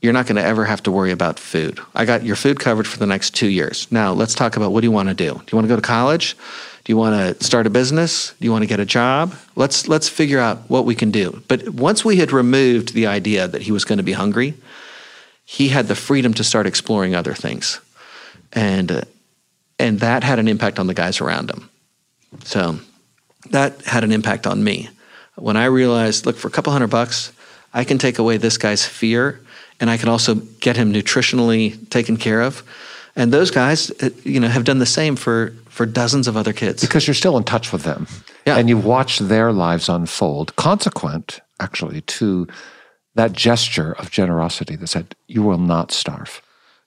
you're 0.00 0.14
not 0.14 0.26
going 0.26 0.36
to 0.36 0.42
ever 0.42 0.64
have 0.64 0.82
to 0.84 0.90
worry 0.90 1.10
about 1.10 1.38
food. 1.38 1.78
I 1.94 2.06
got 2.06 2.24
your 2.24 2.36
food 2.36 2.58
covered 2.58 2.86
for 2.86 2.98
the 2.98 3.06
next 3.06 3.34
two 3.34 3.48
years. 3.48 3.86
Now, 3.92 4.14
let's 4.14 4.34
talk 4.34 4.56
about 4.56 4.72
what 4.72 4.80
do 4.80 4.86
you 4.86 4.90
want 4.90 5.10
to 5.10 5.14
do? 5.14 5.34
Do 5.34 5.44
you 5.52 5.56
want 5.56 5.64
to 5.64 5.68
go 5.68 5.76
to 5.76 5.82
college? 5.82 6.38
Do 6.84 6.90
you 6.90 6.96
want 6.96 7.38
to 7.38 7.44
start 7.44 7.66
a 7.66 7.70
business? 7.70 8.32
Do 8.40 8.46
you 8.46 8.50
want 8.50 8.62
to 8.62 8.66
get 8.66 8.80
a 8.80 8.86
job? 8.86 9.34
Let's 9.56 9.88
let's 9.88 10.08
figure 10.08 10.38
out 10.38 10.70
what 10.70 10.86
we 10.86 10.94
can 10.94 11.10
do. 11.10 11.42
But 11.48 11.68
once 11.68 12.02
we 12.02 12.16
had 12.16 12.32
removed 12.32 12.94
the 12.94 13.08
idea 13.08 13.46
that 13.46 13.60
he 13.60 13.70
was 13.70 13.84
going 13.84 13.98
to 13.98 14.02
be 14.02 14.14
hungry, 14.14 14.54
he 15.44 15.68
had 15.68 15.86
the 15.86 15.94
freedom 15.94 16.32
to 16.32 16.44
start 16.44 16.66
exploring 16.66 17.14
other 17.14 17.34
things, 17.34 17.78
and 18.54 18.90
uh, 18.90 19.02
and 19.78 20.00
that 20.00 20.24
had 20.24 20.38
an 20.38 20.48
impact 20.48 20.78
on 20.78 20.86
the 20.86 20.94
guys 20.94 21.20
around 21.20 21.50
him. 21.50 21.68
So 22.44 22.78
that 23.50 23.82
had 23.82 24.02
an 24.02 24.12
impact 24.12 24.46
on 24.46 24.64
me 24.64 24.88
when 25.40 25.56
I 25.56 25.64
realized, 25.66 26.26
look, 26.26 26.36
for 26.36 26.48
a 26.48 26.50
couple 26.50 26.72
hundred 26.72 26.90
bucks, 26.90 27.32
I 27.72 27.84
can 27.84 27.98
take 27.98 28.18
away 28.18 28.36
this 28.36 28.58
guy's 28.58 28.84
fear 28.84 29.40
and 29.80 29.90
I 29.90 29.96
can 29.96 30.08
also 30.08 30.34
get 30.60 30.76
him 30.76 30.92
nutritionally 30.92 31.88
taken 31.90 32.16
care 32.16 32.42
of. 32.42 32.62
And 33.14 33.32
those 33.32 33.50
guys, 33.50 33.90
uh, 34.02 34.10
you 34.24 34.40
know, 34.40 34.48
have 34.48 34.64
done 34.64 34.78
the 34.78 34.86
same 34.86 35.16
for, 35.16 35.52
for 35.68 35.86
dozens 35.86 36.28
of 36.28 36.36
other 36.36 36.52
kids. 36.52 36.82
Because 36.82 37.06
you're 37.06 37.14
still 37.14 37.36
in 37.36 37.44
touch 37.44 37.72
with 37.72 37.82
them. 37.82 38.06
Yeah. 38.46 38.56
And 38.56 38.68
you 38.68 38.78
watch 38.78 39.18
their 39.18 39.52
lives 39.52 39.88
unfold, 39.88 40.54
consequent, 40.56 41.40
actually, 41.60 42.00
to 42.02 42.46
that 43.14 43.32
gesture 43.32 43.92
of 43.92 44.10
generosity 44.10 44.76
that 44.76 44.86
said, 44.86 45.14
you 45.26 45.42
will 45.42 45.58
not 45.58 45.90
starve. 45.90 46.40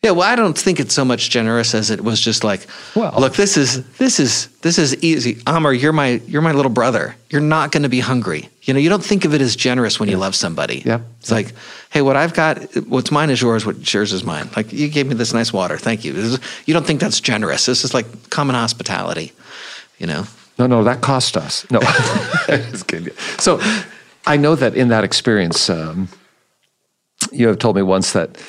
Yeah, 0.04 0.12
well, 0.12 0.28
I 0.28 0.36
don't 0.36 0.58
think 0.58 0.80
it's 0.80 0.96
so 0.96 1.06
much 1.06 1.30
generous 1.30 1.76
as 1.76 1.92
it 1.92 2.02
was 2.02 2.20
just 2.20 2.44
like, 2.44 2.66
well, 2.96 3.14
look, 3.20 3.36
this 3.36 3.56
is 3.56 3.84
this 3.98 4.20
is 4.20 4.48
this 4.62 4.80
is 4.80 4.96
easy. 5.04 5.40
Amar, 5.46 5.76
you're 5.76 5.94
my 5.94 6.22
you're 6.26 6.42
my 6.42 6.54
little 6.54 6.72
brother. 6.72 7.16
You're 7.30 7.40
not 7.40 7.72
going 7.72 7.84
to 7.84 7.90
be 7.90 8.00
hungry. 8.00 8.50
You 8.64 8.74
know, 8.74 8.80
you 8.80 8.90
don't 8.90 9.04
think 9.04 9.26
of 9.26 9.36
it 9.36 9.42
as 9.42 9.56
generous 9.56 10.00
when 10.00 10.10
you 10.10 10.18
love 10.18 10.34
somebody. 10.34 10.82
Yeah, 10.84 11.02
it's 11.20 11.30
like, 11.30 11.54
hey, 11.92 12.02
what 12.02 12.16
I've 12.16 12.34
got, 12.34 12.64
what's 12.88 13.12
mine 13.12 13.30
is 13.30 13.44
yours. 13.44 13.64
What 13.64 13.94
yours 13.94 14.12
is 14.12 14.24
mine. 14.24 14.50
Like 14.56 14.74
you 14.74 14.88
gave 14.90 15.06
me 15.06 15.14
this 15.14 15.36
nice 15.36 15.54
water. 15.54 15.78
Thank 15.78 16.04
you. 16.04 16.16
Is, 16.16 16.40
you 16.66 16.74
don't 16.74 16.86
think 16.86 17.00
that's 17.00 17.20
generous? 17.20 17.68
This 17.68 17.84
is 17.84 17.94
like 17.94 18.32
common 18.32 18.56
hospitality. 18.56 19.34
You 20.00 20.08
know. 20.08 20.26
No, 20.58 20.66
no, 20.66 20.84
that 20.84 21.02
cost 21.02 21.38
us. 21.38 21.70
No, 21.70 21.80
so 23.38 23.62
I 24.26 24.38
know 24.38 24.56
that 24.56 24.76
in 24.76 24.88
that 24.88 25.04
experience, 25.04 25.70
um, 25.70 26.08
you 27.32 27.48
have 27.48 27.60
told 27.60 27.76
me 27.76 27.84
once 27.84 28.14
that. 28.14 28.42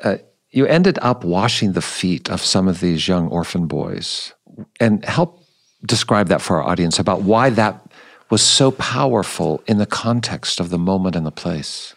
Uh, 0.00 0.18
you 0.56 0.66
ended 0.66 0.98
up 1.02 1.22
washing 1.22 1.72
the 1.72 1.82
feet 1.82 2.30
of 2.30 2.40
some 2.40 2.66
of 2.66 2.80
these 2.80 3.06
young 3.06 3.28
orphan 3.28 3.66
boys 3.66 4.32
and 4.80 5.04
help 5.04 5.44
describe 5.84 6.28
that 6.28 6.40
for 6.40 6.56
our 6.56 6.66
audience 6.66 6.98
about 6.98 7.20
why 7.20 7.50
that 7.50 7.78
was 8.30 8.40
so 8.40 8.70
powerful 8.70 9.62
in 9.66 9.76
the 9.76 9.84
context 9.84 10.58
of 10.58 10.70
the 10.70 10.78
moment 10.78 11.14
and 11.14 11.26
the 11.26 11.30
place. 11.30 11.94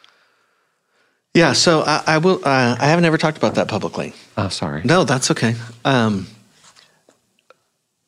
Yeah, 1.34 1.54
so 1.54 1.84
I, 1.84 2.04
I 2.06 2.18
will. 2.18 2.42
Uh, 2.44 2.76
I 2.78 2.88
have 2.88 3.02
never 3.02 3.18
talked 3.18 3.38
about 3.38 3.56
that 3.56 3.70
publicly. 3.70 4.14
Oh, 4.36 4.50
sorry. 4.50 4.82
No, 4.84 5.06
that's 5.06 5.32
okay. 5.32 5.56
Um, 5.86 6.28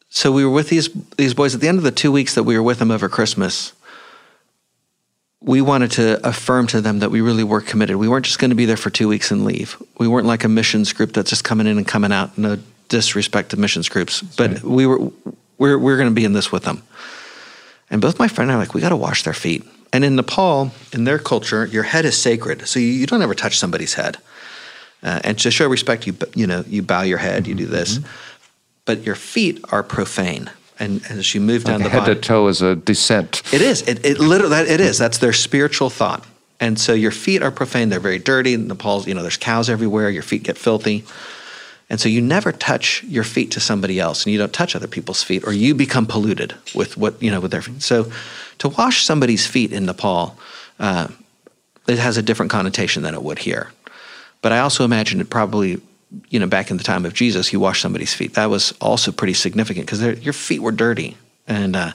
so 0.09 0.33
we 0.33 0.43
were 0.43 0.51
with 0.51 0.67
these 0.67 0.89
these 1.17 1.33
boys 1.33 1.55
at 1.55 1.61
the 1.61 1.69
end 1.69 1.77
of 1.77 1.85
the 1.85 1.91
two 1.91 2.11
weeks 2.11 2.35
that 2.35 2.43
we 2.43 2.57
were 2.57 2.63
with 2.63 2.79
them 2.79 2.91
over 2.91 3.07
Christmas. 3.07 3.71
We 5.43 5.61
wanted 5.61 5.91
to 5.91 6.27
affirm 6.27 6.67
to 6.67 6.81
them 6.81 6.99
that 6.99 7.09
we 7.09 7.21
really 7.21 7.43
were 7.43 7.61
committed. 7.61 7.95
We 7.95 8.07
weren't 8.07 8.25
just 8.25 8.37
going 8.37 8.51
to 8.51 8.55
be 8.55 8.65
there 8.65 8.77
for 8.77 8.91
two 8.91 9.07
weeks 9.07 9.31
and 9.31 9.43
leave. 9.43 9.81
We 9.97 10.07
weren't 10.07 10.27
like 10.27 10.43
a 10.43 10.47
missions 10.47 10.93
group 10.93 11.13
that's 11.13 11.31
just 11.31 11.43
coming 11.43 11.65
in 11.65 11.77
and 11.77 11.87
coming 11.87 12.11
out. 12.11 12.37
No 12.37 12.59
disrespect 12.89 13.51
to 13.51 13.57
missions 13.57 13.89
groups, 13.89 14.21
but 14.21 14.51
right. 14.51 14.63
we 14.63 14.85
were 14.85 14.99
we're 15.57 15.79
we're 15.79 15.97
going 15.97 16.09
to 16.09 16.15
be 16.15 16.25
in 16.25 16.33
this 16.33 16.51
with 16.51 16.63
them. 16.63 16.83
And 17.89 18.01
both 18.01 18.19
my 18.19 18.27
friend 18.27 18.49
and 18.49 18.53
I 18.53 18.57
were 18.57 18.63
like, 18.63 18.73
we 18.73 18.81
got 18.81 18.89
to 18.89 18.95
wash 18.95 19.23
their 19.23 19.33
feet. 19.33 19.63
And 19.93 20.05
in 20.05 20.15
Nepal, 20.15 20.71
in 20.93 21.03
their 21.03 21.19
culture, 21.19 21.65
your 21.65 21.83
head 21.83 22.05
is 22.05 22.17
sacred, 22.17 22.67
so 22.67 22.79
you, 22.79 22.87
you 22.87 23.05
don't 23.05 23.21
ever 23.21 23.35
touch 23.35 23.57
somebody's 23.57 23.95
head. 23.95 24.17
Uh, 25.03 25.19
and 25.23 25.37
to 25.39 25.51
show 25.51 25.67
respect, 25.67 26.05
you 26.05 26.15
you 26.35 26.45
know 26.45 26.63
you 26.67 26.83
bow 26.83 27.01
your 27.01 27.17
head, 27.17 27.47
you 27.47 27.55
do 27.55 27.65
this, 27.65 27.99
but 28.85 29.03
your 29.03 29.15
feet 29.15 29.59
are 29.71 29.83
profane. 29.83 30.49
And 30.81 31.05
as 31.09 31.35
you 31.35 31.41
move 31.41 31.63
down 31.63 31.83
the 31.83 31.89
head 31.89 31.99
body, 31.99 32.15
to 32.15 32.19
toe 32.19 32.47
is 32.47 32.61
a 32.61 32.75
descent. 32.75 33.43
it 33.53 33.61
is. 33.61 33.83
It, 33.83 34.03
it 34.03 34.19
literally 34.19 34.55
that 34.55 34.67
it 34.67 34.81
is. 34.81 34.97
That's 34.97 35.19
their 35.19 35.31
spiritual 35.31 35.89
thought. 35.89 36.25
And 36.59 36.79
so 36.79 36.93
your 36.93 37.11
feet 37.11 37.43
are 37.43 37.51
profane. 37.51 37.89
They're 37.89 37.99
very 37.99 38.19
dirty. 38.19 38.55
In 38.55 38.67
Nepal's, 38.67 39.07
you 39.07 39.13
know, 39.13 39.21
there's 39.21 39.37
cows 39.37 39.69
everywhere. 39.69 40.09
Your 40.09 40.23
feet 40.23 40.43
get 40.43 40.57
filthy. 40.57 41.05
And 41.89 41.99
so 41.99 42.07
you 42.07 42.21
never 42.21 42.51
touch 42.51 43.03
your 43.03 43.25
feet 43.25 43.51
to 43.51 43.59
somebody 43.59 43.99
else, 43.99 44.25
and 44.25 44.31
you 44.31 44.39
don't 44.39 44.53
touch 44.53 44.77
other 44.77 44.87
people's 44.87 45.23
feet, 45.23 45.43
or 45.45 45.51
you 45.51 45.75
become 45.75 46.05
polluted 46.05 46.55
with 46.73 46.95
what 46.95 47.21
you 47.21 47.29
know 47.29 47.41
with 47.41 47.51
their 47.51 47.61
feet. 47.61 47.81
So, 47.81 48.09
to 48.59 48.69
wash 48.69 49.03
somebody's 49.03 49.45
feet 49.45 49.73
in 49.73 49.85
Nepal, 49.85 50.37
uh, 50.79 51.09
it 51.89 51.99
has 51.99 52.15
a 52.15 52.21
different 52.21 52.49
connotation 52.49 53.03
than 53.03 53.13
it 53.13 53.21
would 53.21 53.39
here. 53.39 53.71
But 54.41 54.53
I 54.53 54.59
also 54.59 54.85
imagine 54.85 55.19
it 55.19 55.29
probably, 55.29 55.81
you 56.29 56.39
know, 56.39 56.47
back 56.47 56.71
in 56.71 56.77
the 56.77 56.83
time 56.83 57.05
of 57.05 57.13
Jesus, 57.13 57.47
he 57.47 57.57
washed 57.57 57.81
somebody's 57.81 58.13
feet. 58.13 58.33
That 58.33 58.49
was 58.49 58.73
also 58.81 59.11
pretty 59.11 59.33
significant 59.33 59.85
because 59.85 60.01
your 60.23 60.33
feet 60.33 60.61
were 60.61 60.71
dirty. 60.71 61.17
And 61.47 61.75
uh, 61.75 61.91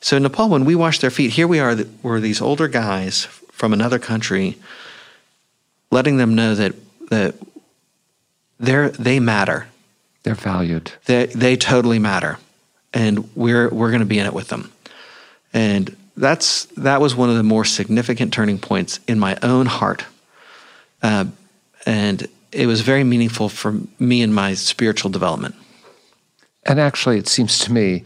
so 0.00 0.16
in 0.16 0.22
Nepal, 0.22 0.48
when 0.48 0.64
we 0.64 0.74
wash 0.74 0.98
their 1.00 1.10
feet, 1.10 1.32
here 1.32 1.46
we 1.46 1.60
are, 1.60 1.76
we're 2.02 2.20
these 2.20 2.40
older 2.40 2.68
guys 2.68 3.24
from 3.50 3.72
another 3.72 3.98
country, 3.98 4.56
letting 5.90 6.16
them 6.16 6.34
know 6.34 6.54
that 6.54 6.74
that 7.10 7.34
they're 8.58 8.88
they 8.90 9.20
matter. 9.20 9.68
They're 10.22 10.34
valued. 10.34 10.92
They 11.04 11.26
they 11.26 11.56
totally 11.56 11.98
matter, 11.98 12.38
and 12.92 13.34
we're 13.36 13.68
we're 13.68 13.90
going 13.90 14.00
to 14.00 14.06
be 14.06 14.18
in 14.18 14.26
it 14.26 14.32
with 14.32 14.48
them. 14.48 14.72
And 15.52 15.96
that's 16.16 16.64
that 16.76 17.00
was 17.00 17.14
one 17.14 17.30
of 17.30 17.36
the 17.36 17.42
more 17.42 17.64
significant 17.64 18.32
turning 18.32 18.58
points 18.58 19.00
in 19.06 19.18
my 19.18 19.36
own 19.42 19.66
heart, 19.66 20.04
uh, 21.02 21.26
and 21.84 22.28
it 22.52 22.66
was 22.66 22.82
very 22.82 23.04
meaningful 23.04 23.48
for 23.48 23.80
me 23.98 24.22
in 24.22 24.32
my 24.32 24.54
spiritual 24.54 25.10
development. 25.10 25.54
And 26.64 26.78
actually, 26.78 27.18
it 27.18 27.28
seems 27.28 27.58
to 27.60 27.72
me, 27.72 28.04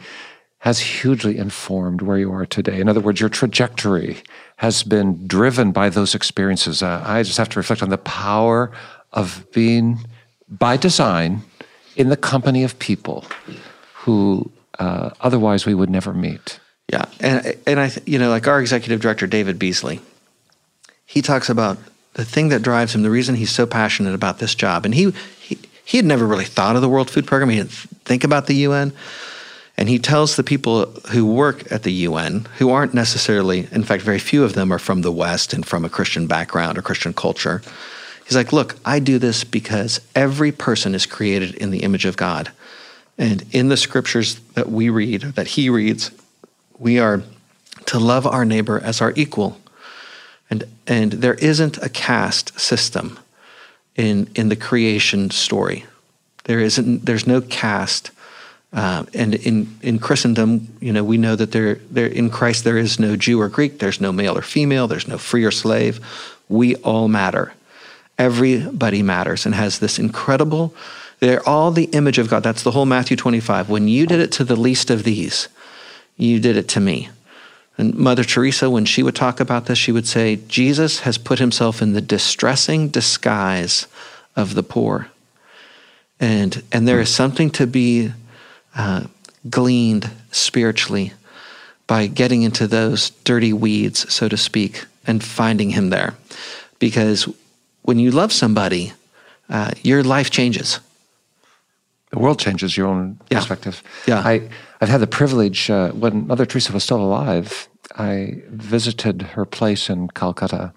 has 0.58 0.80
hugely 0.80 1.36
informed 1.36 2.02
where 2.02 2.18
you 2.18 2.32
are 2.32 2.46
today. 2.46 2.80
In 2.80 2.88
other 2.88 3.00
words, 3.00 3.20
your 3.20 3.28
trajectory 3.28 4.18
has 4.56 4.82
been 4.82 5.26
driven 5.26 5.70
by 5.70 5.90
those 5.90 6.14
experiences. 6.14 6.82
Uh, 6.82 7.02
I 7.06 7.22
just 7.22 7.38
have 7.38 7.48
to 7.50 7.58
reflect 7.58 7.82
on 7.82 7.90
the 7.90 7.98
power 7.98 8.72
of 9.12 9.46
being, 9.52 10.00
by 10.48 10.76
design, 10.76 11.42
in 11.94 12.08
the 12.08 12.16
company 12.16 12.64
of 12.64 12.78
people 12.78 13.24
who 13.94 14.50
uh, 14.78 15.10
otherwise 15.20 15.66
we 15.66 15.74
would 15.74 15.90
never 15.90 16.12
meet. 16.12 16.58
Yeah, 16.90 17.06
and 17.20 17.56
and 17.66 17.80
I 17.80 17.90
you 18.04 18.18
know 18.18 18.30
like 18.30 18.46
our 18.46 18.60
executive 18.60 19.00
director 19.00 19.26
David 19.26 19.58
Beasley, 19.58 20.00
he 21.04 21.20
talks 21.20 21.48
about 21.48 21.78
the 22.16 22.24
thing 22.24 22.48
that 22.48 22.62
drives 22.62 22.94
him, 22.94 23.02
the 23.02 23.10
reason 23.10 23.34
he's 23.34 23.50
so 23.50 23.66
passionate 23.66 24.14
about 24.14 24.38
this 24.38 24.54
job, 24.54 24.86
and 24.86 24.94
he 24.94 25.12
he 25.38 25.58
he 25.84 25.98
had 25.98 26.06
never 26.06 26.26
really 26.26 26.46
thought 26.46 26.74
of 26.74 26.82
the 26.82 26.88
World 26.88 27.10
Food 27.10 27.26
Program. 27.26 27.50
He 27.50 27.58
didn't 27.58 27.70
think 27.70 28.24
about 28.24 28.46
the 28.46 28.54
UN, 28.54 28.92
and 29.76 29.88
he 29.88 29.98
tells 29.98 30.34
the 30.34 30.42
people 30.42 30.86
who 31.10 31.26
work 31.26 31.70
at 31.70 31.82
the 31.82 31.92
UN 31.92 32.46
who 32.56 32.70
aren't 32.70 32.94
necessarily, 32.94 33.68
in 33.70 33.84
fact, 33.84 34.02
very 34.02 34.18
few 34.18 34.44
of 34.44 34.54
them 34.54 34.72
are 34.72 34.78
from 34.78 35.02
the 35.02 35.12
West 35.12 35.52
and 35.52 35.64
from 35.64 35.84
a 35.84 35.90
Christian 35.90 36.26
background 36.26 36.78
or 36.78 36.82
Christian 36.82 37.12
culture. 37.12 37.60
He's 38.24 38.34
like, 38.34 38.52
look, 38.52 38.76
I 38.84 38.98
do 38.98 39.18
this 39.18 39.44
because 39.44 40.00
every 40.14 40.52
person 40.52 40.94
is 40.94 41.04
created 41.04 41.54
in 41.54 41.70
the 41.70 41.82
image 41.84 42.06
of 42.06 42.16
God. 42.16 42.50
And 43.18 43.44
in 43.52 43.68
the 43.68 43.76
scriptures 43.76 44.40
that 44.54 44.70
we 44.70 44.88
read, 44.88 45.20
that 45.20 45.46
he 45.46 45.70
reads, 45.70 46.10
we 46.78 46.98
are 46.98 47.22
to 47.86 47.98
love 47.98 48.26
our 48.26 48.44
neighbor 48.44 48.80
as 48.80 49.00
our 49.00 49.12
equal. 49.14 49.60
And, 50.50 50.64
and 50.86 51.12
there 51.12 51.34
isn't 51.34 51.78
a 51.78 51.88
caste 51.88 52.58
system 52.58 53.18
in, 53.96 54.28
in 54.34 54.48
the 54.48 54.56
creation 54.56 55.30
story. 55.30 55.86
There 56.44 56.60
isn't, 56.60 57.04
there's 57.04 57.26
no 57.26 57.40
caste. 57.40 58.10
Uh, 58.72 59.04
and 59.14 59.34
in, 59.34 59.78
in 59.82 59.98
Christendom, 59.98 60.68
you 60.80 60.92
know, 60.92 61.02
we 61.02 61.18
know 61.18 61.34
that 61.34 61.52
there, 61.52 61.76
there, 61.90 62.06
in 62.06 62.30
Christ 62.30 62.64
there 62.64 62.78
is 62.78 63.00
no 63.00 63.16
Jew 63.16 63.40
or 63.40 63.48
Greek, 63.48 63.78
there's 63.78 64.00
no 64.00 64.12
male 64.12 64.36
or 64.36 64.42
female, 64.42 64.86
there's 64.86 65.08
no 65.08 65.18
free 65.18 65.44
or 65.44 65.50
slave. 65.50 66.00
We 66.48 66.76
all 66.76 67.08
matter. 67.08 67.52
Everybody 68.18 69.02
matters 69.02 69.46
and 69.46 69.54
has 69.54 69.78
this 69.78 69.98
incredible, 69.98 70.74
they're 71.20 71.46
all 71.48 71.70
the 71.70 71.84
image 71.84 72.18
of 72.18 72.28
God. 72.28 72.42
That's 72.42 72.62
the 72.62 72.72
whole 72.72 72.86
Matthew 72.86 73.16
25. 73.16 73.70
When 73.70 73.88
you 73.88 74.06
did 74.06 74.20
it 74.20 74.32
to 74.32 74.44
the 74.44 74.56
least 74.56 74.90
of 74.90 75.04
these, 75.04 75.48
you 76.16 76.40
did 76.40 76.56
it 76.56 76.68
to 76.68 76.80
me. 76.80 77.08
And 77.78 77.94
Mother 77.94 78.24
Teresa, 78.24 78.70
when 78.70 78.86
she 78.86 79.02
would 79.02 79.14
talk 79.14 79.38
about 79.38 79.66
this, 79.66 79.78
she 79.78 79.92
would 79.92 80.06
say, 80.06 80.36
Jesus 80.48 81.00
has 81.00 81.18
put 81.18 81.38
himself 81.38 81.82
in 81.82 81.92
the 81.92 82.00
distressing 82.00 82.88
disguise 82.88 83.86
of 84.34 84.54
the 84.54 84.62
poor. 84.62 85.08
And, 86.18 86.62
and 86.72 86.88
there 86.88 87.00
is 87.00 87.14
something 87.14 87.50
to 87.50 87.66
be 87.66 88.12
uh, 88.74 89.04
gleaned 89.50 90.10
spiritually 90.30 91.12
by 91.86 92.06
getting 92.06 92.42
into 92.42 92.66
those 92.66 93.10
dirty 93.24 93.52
weeds, 93.52 94.12
so 94.12 94.28
to 94.28 94.36
speak, 94.36 94.86
and 95.06 95.22
finding 95.22 95.70
him 95.70 95.90
there. 95.90 96.14
Because 96.78 97.28
when 97.82 97.98
you 97.98 98.10
love 98.10 98.32
somebody, 98.32 98.92
uh, 99.48 99.70
your 99.82 100.02
life 100.02 100.30
changes. 100.30 100.80
The 102.16 102.22
world 102.22 102.38
changes 102.38 102.78
your 102.78 102.86
own 102.86 103.20
Yeah. 103.30 103.38
perspective. 103.40 103.82
Yeah. 104.06 104.20
I, 104.24 104.48
I've 104.80 104.88
had 104.88 105.02
the 105.02 105.06
privilege, 105.06 105.68
uh, 105.70 105.90
when 105.90 106.26
Mother 106.26 106.46
Teresa 106.46 106.72
was 106.72 106.82
still 106.82 107.02
alive, 107.02 107.68
I 107.98 108.42
visited 108.48 109.20
her 109.34 109.44
place 109.44 109.90
in 109.90 110.08
Calcutta 110.08 110.72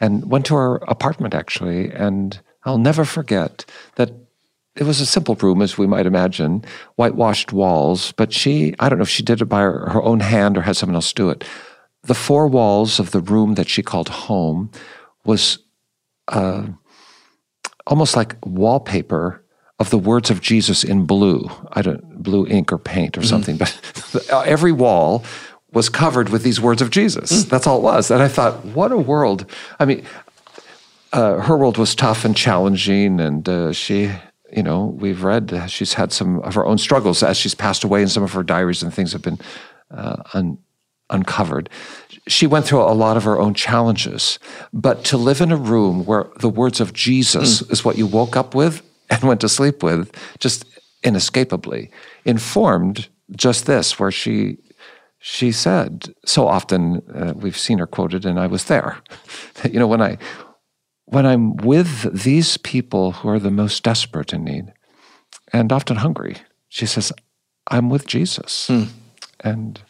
and 0.00 0.28
went 0.28 0.46
to 0.46 0.56
her 0.56 0.76
apartment, 0.88 1.32
actually. 1.32 1.92
And 1.92 2.40
I'll 2.64 2.78
never 2.78 3.04
forget 3.04 3.64
that 3.94 4.10
it 4.74 4.82
was 4.82 5.00
a 5.00 5.06
simple 5.06 5.36
room, 5.36 5.62
as 5.62 5.78
we 5.78 5.86
might 5.86 6.06
imagine, 6.06 6.64
whitewashed 6.96 7.52
walls. 7.52 8.10
But 8.16 8.32
she, 8.32 8.74
I 8.80 8.88
don't 8.88 8.98
know 8.98 9.04
if 9.04 9.08
she 9.08 9.22
did 9.22 9.40
it 9.42 9.44
by 9.44 9.60
her, 9.60 9.90
her 9.90 10.02
own 10.02 10.18
hand 10.18 10.58
or 10.58 10.62
had 10.62 10.76
someone 10.76 10.96
else 10.96 11.12
do 11.12 11.30
it. 11.30 11.44
The 12.02 12.14
four 12.14 12.48
walls 12.48 12.98
of 12.98 13.12
the 13.12 13.20
room 13.20 13.54
that 13.54 13.68
she 13.68 13.80
called 13.84 14.08
home 14.08 14.72
was 15.24 15.60
uh, 16.26 16.66
almost 17.86 18.16
like 18.16 18.34
wallpaper 18.44 19.40
of 19.78 19.90
the 19.90 19.98
words 19.98 20.30
of 20.30 20.40
Jesus 20.40 20.84
in 20.84 21.04
blue. 21.04 21.50
I 21.72 21.82
don't 21.82 22.22
blue 22.22 22.46
ink 22.46 22.72
or 22.72 22.78
paint 22.78 23.18
or 23.18 23.22
something, 23.22 23.56
but 23.56 23.76
every 24.46 24.72
wall 24.72 25.24
was 25.72 25.88
covered 25.88 26.28
with 26.28 26.44
these 26.44 26.60
words 26.60 26.80
of 26.80 26.90
Jesus. 26.90 27.44
That's 27.44 27.66
all 27.66 27.78
it 27.78 27.82
was. 27.82 28.10
And 28.10 28.22
I 28.22 28.28
thought, 28.28 28.64
what 28.64 28.92
a 28.92 28.96
world! 28.96 29.50
I 29.80 29.84
mean, 29.84 30.04
uh, 31.12 31.40
her 31.40 31.56
world 31.56 31.76
was 31.76 31.94
tough 31.94 32.24
and 32.24 32.36
challenging, 32.36 33.20
and 33.20 33.48
uh, 33.48 33.72
she, 33.72 34.10
you 34.52 34.62
know, 34.62 34.86
we've 34.86 35.24
read 35.24 35.64
she's 35.68 35.94
had 35.94 36.12
some 36.12 36.40
of 36.40 36.54
her 36.54 36.64
own 36.64 36.78
struggles 36.78 37.22
as 37.22 37.36
she's 37.36 37.54
passed 37.54 37.82
away, 37.82 38.02
and 38.02 38.10
some 38.10 38.22
of 38.22 38.32
her 38.32 38.44
diaries 38.44 38.82
and 38.82 38.94
things 38.94 39.12
have 39.12 39.22
been 39.22 39.38
uh, 39.90 40.22
un- 40.34 40.58
uncovered. 41.10 41.68
She 42.28 42.46
went 42.46 42.64
through 42.64 42.82
a 42.82 42.94
lot 42.94 43.16
of 43.16 43.24
her 43.24 43.40
own 43.40 43.54
challenges, 43.54 44.38
but 44.72 45.04
to 45.06 45.16
live 45.16 45.40
in 45.40 45.50
a 45.50 45.56
room 45.56 46.04
where 46.04 46.30
the 46.38 46.48
words 46.48 46.80
of 46.80 46.92
Jesus 46.92 47.60
is 47.62 47.84
what 47.84 47.98
you 47.98 48.06
woke 48.06 48.36
up 48.36 48.54
with 48.54 48.82
and 49.14 49.22
went 49.24 49.40
to 49.40 49.48
sleep 49.48 49.82
with, 49.82 50.12
just 50.38 50.64
inescapably, 51.02 51.90
informed 52.24 53.08
just 53.36 53.66
this, 53.66 53.98
where 53.98 54.10
she 54.10 54.58
she 55.18 55.50
said 55.52 56.14
so 56.26 56.46
often 56.46 57.02
uh, 57.14 57.32
we've 57.34 57.56
seen 57.56 57.78
her 57.78 57.86
quoted, 57.86 58.26
and 58.26 58.38
I 58.38 58.46
was 58.46 58.64
there. 58.64 58.98
you 59.70 59.78
know, 59.78 59.86
when 59.86 60.02
I 60.02 60.18
when 61.06 61.26
I'm 61.26 61.56
with 61.56 62.22
these 62.24 62.56
people 62.58 63.12
who 63.12 63.28
are 63.28 63.38
the 63.38 63.50
most 63.50 63.82
desperate 63.82 64.32
in 64.32 64.44
need 64.44 64.72
and 65.52 65.72
often 65.72 65.96
hungry, 65.96 66.36
she 66.68 66.86
says, 66.86 67.12
I'm 67.68 67.90
with 67.90 68.06
Jesus. 68.06 68.68
And 69.40 69.80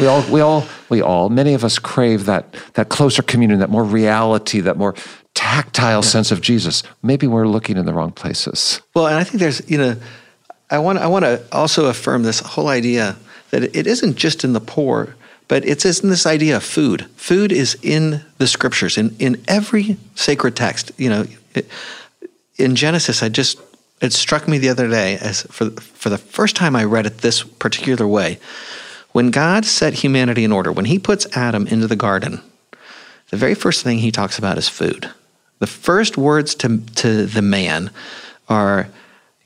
we 0.00 0.06
all, 0.06 0.22
we 0.30 0.40
all, 0.40 0.64
we 0.88 1.00
all, 1.00 1.28
many 1.28 1.54
of 1.54 1.64
us 1.64 1.78
crave 1.78 2.26
that, 2.26 2.54
that 2.74 2.88
closer 2.88 3.22
communion, 3.22 3.60
that 3.60 3.70
more 3.70 3.84
reality, 3.84 4.60
that 4.60 4.76
more 4.76 4.94
tactile 5.36 6.02
sense 6.02 6.32
of 6.32 6.40
Jesus. 6.40 6.82
Maybe 7.02 7.26
we're 7.26 7.46
looking 7.46 7.76
in 7.76 7.84
the 7.84 7.92
wrong 7.92 8.10
places. 8.10 8.80
Well, 8.94 9.06
and 9.06 9.16
I 9.16 9.24
think 9.24 9.38
there's, 9.38 9.62
you 9.70 9.78
know, 9.78 9.96
I 10.70 10.78
want 10.78 10.98
I 10.98 11.06
want 11.06 11.24
to 11.24 11.44
also 11.52 11.86
affirm 11.86 12.24
this 12.24 12.40
whole 12.40 12.68
idea 12.68 13.14
that 13.50 13.62
it 13.62 13.86
isn't 13.86 14.16
just 14.16 14.42
in 14.44 14.52
the 14.52 14.60
poor, 14.60 15.14
but 15.46 15.64
it's 15.64 15.84
in 15.84 16.10
this 16.10 16.26
idea 16.26 16.56
of 16.56 16.64
food. 16.64 17.06
Food 17.16 17.52
is 17.52 17.76
in 17.82 18.24
the 18.38 18.46
scriptures, 18.46 18.98
in 18.98 19.14
in 19.18 19.36
every 19.46 19.96
sacred 20.14 20.56
text. 20.56 20.90
You 20.96 21.10
know, 21.10 21.24
it, 21.54 21.68
in 22.56 22.74
Genesis, 22.74 23.22
I 23.22 23.28
just 23.28 23.58
It 24.00 24.12
struck 24.12 24.46
me 24.46 24.58
the 24.58 24.68
other 24.70 24.88
day 24.88 25.18
as 25.20 25.42
for 25.50 25.70
for 25.70 26.10
the 26.10 26.18
first 26.18 26.56
time 26.56 26.76
I 26.76 26.84
read 26.84 27.06
it 27.06 27.18
this 27.18 27.42
particular 27.42 28.06
way. 28.06 28.38
When 29.12 29.30
God 29.30 29.64
set 29.64 29.94
humanity 30.04 30.44
in 30.44 30.52
order, 30.52 30.72
when 30.72 30.86
he 30.86 30.98
puts 30.98 31.26
Adam 31.36 31.66
into 31.66 31.86
the 31.86 31.96
garden, 31.96 32.40
the 33.30 33.38
very 33.38 33.54
first 33.54 33.82
thing 33.82 33.98
he 33.98 34.10
talks 34.10 34.38
about 34.38 34.58
is 34.58 34.68
food. 34.68 35.10
The 35.58 35.66
first 35.66 36.16
words 36.16 36.54
to 36.56 36.78
to 36.96 37.26
the 37.26 37.42
man 37.42 37.90
are 38.48 38.88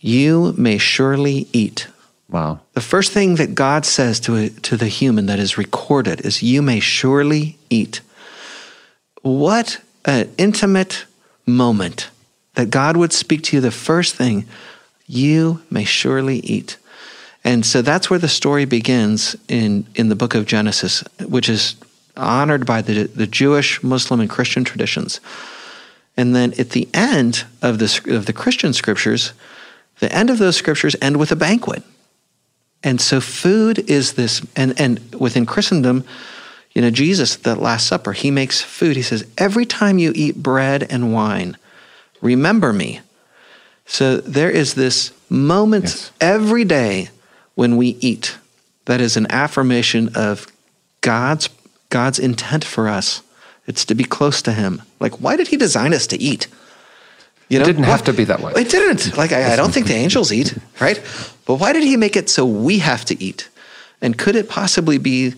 you 0.00 0.54
may 0.56 0.78
surely 0.78 1.46
eat. 1.52 1.86
Wow. 2.30 2.60
The 2.74 2.80
first 2.80 3.12
thing 3.12 3.34
that 3.36 3.54
God 3.54 3.84
says 3.84 4.20
to, 4.20 4.36
a, 4.36 4.48
to 4.48 4.76
the 4.76 4.88
human 4.88 5.26
that 5.26 5.38
is 5.38 5.58
recorded 5.58 6.24
is, 6.24 6.42
You 6.42 6.62
may 6.62 6.80
surely 6.80 7.58
eat. 7.68 8.00
What 9.22 9.80
an 10.04 10.32
intimate 10.38 11.04
moment 11.44 12.10
that 12.54 12.70
God 12.70 12.96
would 12.96 13.12
speak 13.12 13.42
to 13.44 13.56
you 13.56 13.60
the 13.60 13.70
first 13.70 14.14
thing, 14.14 14.46
You 15.06 15.62
may 15.70 15.84
surely 15.84 16.38
eat. 16.38 16.76
And 17.42 17.66
so 17.66 17.82
that's 17.82 18.10
where 18.10 18.18
the 18.18 18.28
story 18.28 18.64
begins 18.64 19.34
in, 19.48 19.86
in 19.94 20.08
the 20.08 20.14
book 20.14 20.34
of 20.34 20.46
Genesis, 20.46 21.02
which 21.26 21.48
is 21.48 21.74
honored 22.16 22.64
by 22.64 22.82
the, 22.82 23.04
the 23.04 23.26
Jewish, 23.26 23.82
Muslim, 23.82 24.20
and 24.20 24.30
Christian 24.30 24.62
traditions. 24.62 25.20
And 26.20 26.36
then 26.36 26.52
at 26.58 26.70
the 26.70 26.86
end 26.92 27.44
of 27.62 27.78
the, 27.78 28.14
of 28.14 28.26
the 28.26 28.34
Christian 28.34 28.74
scriptures, 28.74 29.32
the 30.00 30.14
end 30.14 30.28
of 30.28 30.36
those 30.36 30.54
scriptures 30.54 30.94
end 31.00 31.16
with 31.16 31.32
a 31.32 31.36
banquet. 31.36 31.82
And 32.82 33.00
so 33.00 33.22
food 33.22 33.78
is 33.90 34.12
this, 34.12 34.44
and, 34.54 34.78
and 34.78 35.14
within 35.14 35.46
Christendom, 35.46 36.04
you 36.72 36.82
know, 36.82 36.90
Jesus, 36.90 37.36
the 37.36 37.54
Last 37.54 37.86
Supper, 37.86 38.12
he 38.12 38.30
makes 38.30 38.60
food. 38.60 38.96
He 38.96 39.02
says, 39.02 39.26
Every 39.38 39.64
time 39.64 39.98
you 39.98 40.12
eat 40.14 40.42
bread 40.42 40.86
and 40.90 41.14
wine, 41.14 41.56
remember 42.20 42.74
me. 42.74 43.00
So 43.86 44.18
there 44.18 44.50
is 44.50 44.74
this 44.74 45.14
moment 45.30 45.84
yes. 45.84 46.12
every 46.20 46.66
day 46.66 47.08
when 47.54 47.78
we 47.78 47.96
eat 48.00 48.36
that 48.84 49.00
is 49.00 49.16
an 49.16 49.26
affirmation 49.30 50.10
of 50.14 50.46
God's, 51.00 51.48
God's 51.88 52.18
intent 52.18 52.62
for 52.62 52.88
us. 52.88 53.22
It's 53.66 53.84
to 53.86 53.94
be 53.94 54.04
close 54.04 54.42
to 54.42 54.52
Him. 54.52 54.82
Like, 54.98 55.20
why 55.20 55.36
did 55.36 55.48
He 55.48 55.56
design 55.56 55.94
us 55.94 56.06
to 56.08 56.20
eat? 56.20 56.48
You 57.50 57.58
know, 57.58 57.64
it 57.64 57.66
didn't 57.66 57.84
have 57.84 58.04
to 58.04 58.12
be 58.12 58.24
that 58.24 58.40
way. 58.40 58.52
It 58.54 58.70
didn't. 58.70 59.16
Like 59.16 59.32
I, 59.32 59.52
I 59.52 59.56
don't 59.56 59.74
think 59.74 59.88
the 59.88 59.94
angels 60.04 60.32
eat, 60.32 60.56
right? 60.80 61.02
But 61.46 61.56
why 61.56 61.72
did 61.72 61.82
he 61.82 61.96
make 61.96 62.16
it 62.16 62.30
so 62.30 62.46
we 62.46 62.78
have 62.78 63.04
to 63.06 63.20
eat? 63.22 63.48
And 64.00 64.16
could 64.16 64.36
it 64.36 64.48
possibly 64.48 64.98
be 64.98 65.34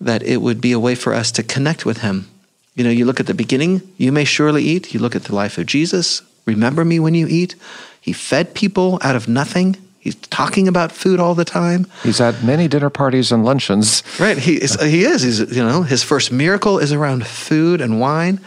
that 0.00 0.22
it 0.22 0.36
would 0.38 0.60
be 0.60 0.70
a 0.70 0.78
way 0.78 0.94
for 0.94 1.12
us 1.12 1.32
to 1.32 1.42
connect 1.42 1.84
with 1.84 1.98
him? 1.98 2.30
You 2.76 2.84
know, 2.84 2.90
you 2.90 3.04
look 3.04 3.18
at 3.18 3.26
the 3.26 3.34
beginning, 3.34 3.82
you 3.96 4.12
may 4.12 4.24
surely 4.24 4.62
eat. 4.62 4.94
You 4.94 5.00
look 5.00 5.16
at 5.16 5.24
the 5.24 5.34
life 5.34 5.58
of 5.58 5.66
Jesus, 5.66 6.22
remember 6.44 6.84
me 6.84 7.00
when 7.00 7.14
you 7.14 7.26
eat. 7.26 7.56
He 8.00 8.12
fed 8.12 8.54
people 8.54 9.00
out 9.02 9.16
of 9.16 9.26
nothing. 9.26 9.76
He's 10.06 10.14
talking 10.14 10.68
about 10.68 10.92
food 10.92 11.18
all 11.18 11.34
the 11.34 11.44
time. 11.44 11.88
He's 12.04 12.20
at 12.20 12.40
many 12.44 12.68
dinner 12.68 12.90
parties 12.90 13.32
and 13.32 13.44
luncheons. 13.44 14.04
Right. 14.20 14.38
He 14.38 14.54
is. 14.54 14.80
He 14.80 15.02
is. 15.02 15.22
He's. 15.22 15.40
You 15.40 15.64
know, 15.64 15.82
his 15.82 16.04
first 16.04 16.30
miracle 16.30 16.78
is 16.78 16.92
around 16.92 17.26
food 17.26 17.80
and 17.80 17.98
wine. 17.98 18.38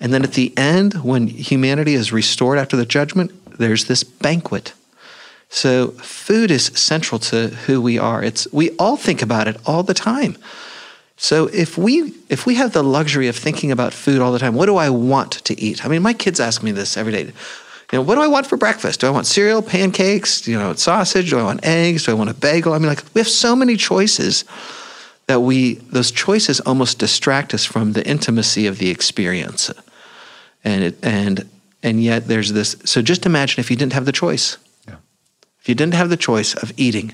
And 0.00 0.14
then 0.14 0.24
at 0.24 0.32
the 0.32 0.56
end, 0.56 0.94
when 1.04 1.26
humanity 1.26 1.92
is 1.92 2.12
restored 2.12 2.58
after 2.58 2.78
the 2.78 2.86
judgment, 2.86 3.30
there's 3.58 3.84
this 3.84 4.02
banquet. 4.02 4.72
So 5.50 5.88
food 6.00 6.50
is 6.50 6.68
central 6.68 7.18
to 7.18 7.48
who 7.48 7.82
we 7.82 7.98
are. 7.98 8.24
It's 8.24 8.50
we 8.50 8.70
all 8.78 8.96
think 8.96 9.20
about 9.20 9.48
it 9.48 9.58
all 9.66 9.82
the 9.82 9.92
time. 9.92 10.38
So 11.18 11.48
if 11.48 11.76
we 11.76 12.14
if 12.30 12.46
we 12.46 12.54
have 12.54 12.72
the 12.72 12.82
luxury 12.82 13.28
of 13.28 13.36
thinking 13.36 13.70
about 13.70 13.92
food 13.92 14.22
all 14.22 14.32
the 14.32 14.38
time, 14.38 14.54
what 14.54 14.64
do 14.64 14.76
I 14.76 14.88
want 14.88 15.32
to 15.44 15.60
eat? 15.60 15.84
I 15.84 15.88
mean, 15.88 16.00
my 16.00 16.14
kids 16.14 16.40
ask 16.40 16.62
me 16.62 16.72
this 16.72 16.96
every 16.96 17.12
day. 17.12 17.32
You 17.92 17.98
know, 17.98 18.02
what 18.02 18.14
do 18.14 18.22
I 18.22 18.26
want 18.26 18.46
for 18.46 18.56
breakfast? 18.56 19.00
Do 19.00 19.06
I 19.06 19.10
want 19.10 19.26
cereal, 19.26 19.60
pancakes, 19.60 20.48
you 20.48 20.58
know, 20.58 20.72
sausage? 20.72 21.28
Do 21.28 21.38
I 21.38 21.42
want 21.42 21.60
eggs? 21.62 22.06
Do 22.06 22.12
I 22.12 22.14
want 22.14 22.30
a 22.30 22.34
bagel? 22.34 22.72
I 22.72 22.78
mean, 22.78 22.88
like 22.88 23.04
we 23.14 23.20
have 23.20 23.28
so 23.28 23.54
many 23.54 23.76
choices 23.76 24.44
that 25.26 25.40
we 25.40 25.74
those 25.74 26.10
choices 26.10 26.60
almost 26.60 26.98
distract 26.98 27.52
us 27.52 27.64
from 27.66 27.92
the 27.92 28.06
intimacy 28.06 28.66
of 28.66 28.78
the 28.78 28.88
experience 28.90 29.70
and 30.64 30.84
it, 30.84 30.98
and 31.02 31.48
and 31.82 32.02
yet 32.02 32.28
there's 32.28 32.52
this. 32.52 32.76
So 32.84 33.02
just 33.02 33.26
imagine 33.26 33.60
if 33.60 33.70
you 33.70 33.76
didn't 33.76 33.92
have 33.92 34.06
the 34.06 34.12
choice. 34.12 34.56
Yeah. 34.88 34.96
If 35.60 35.68
you 35.68 35.74
didn't 35.74 35.94
have 35.94 36.08
the 36.08 36.16
choice 36.16 36.54
of 36.54 36.72
eating, 36.76 37.12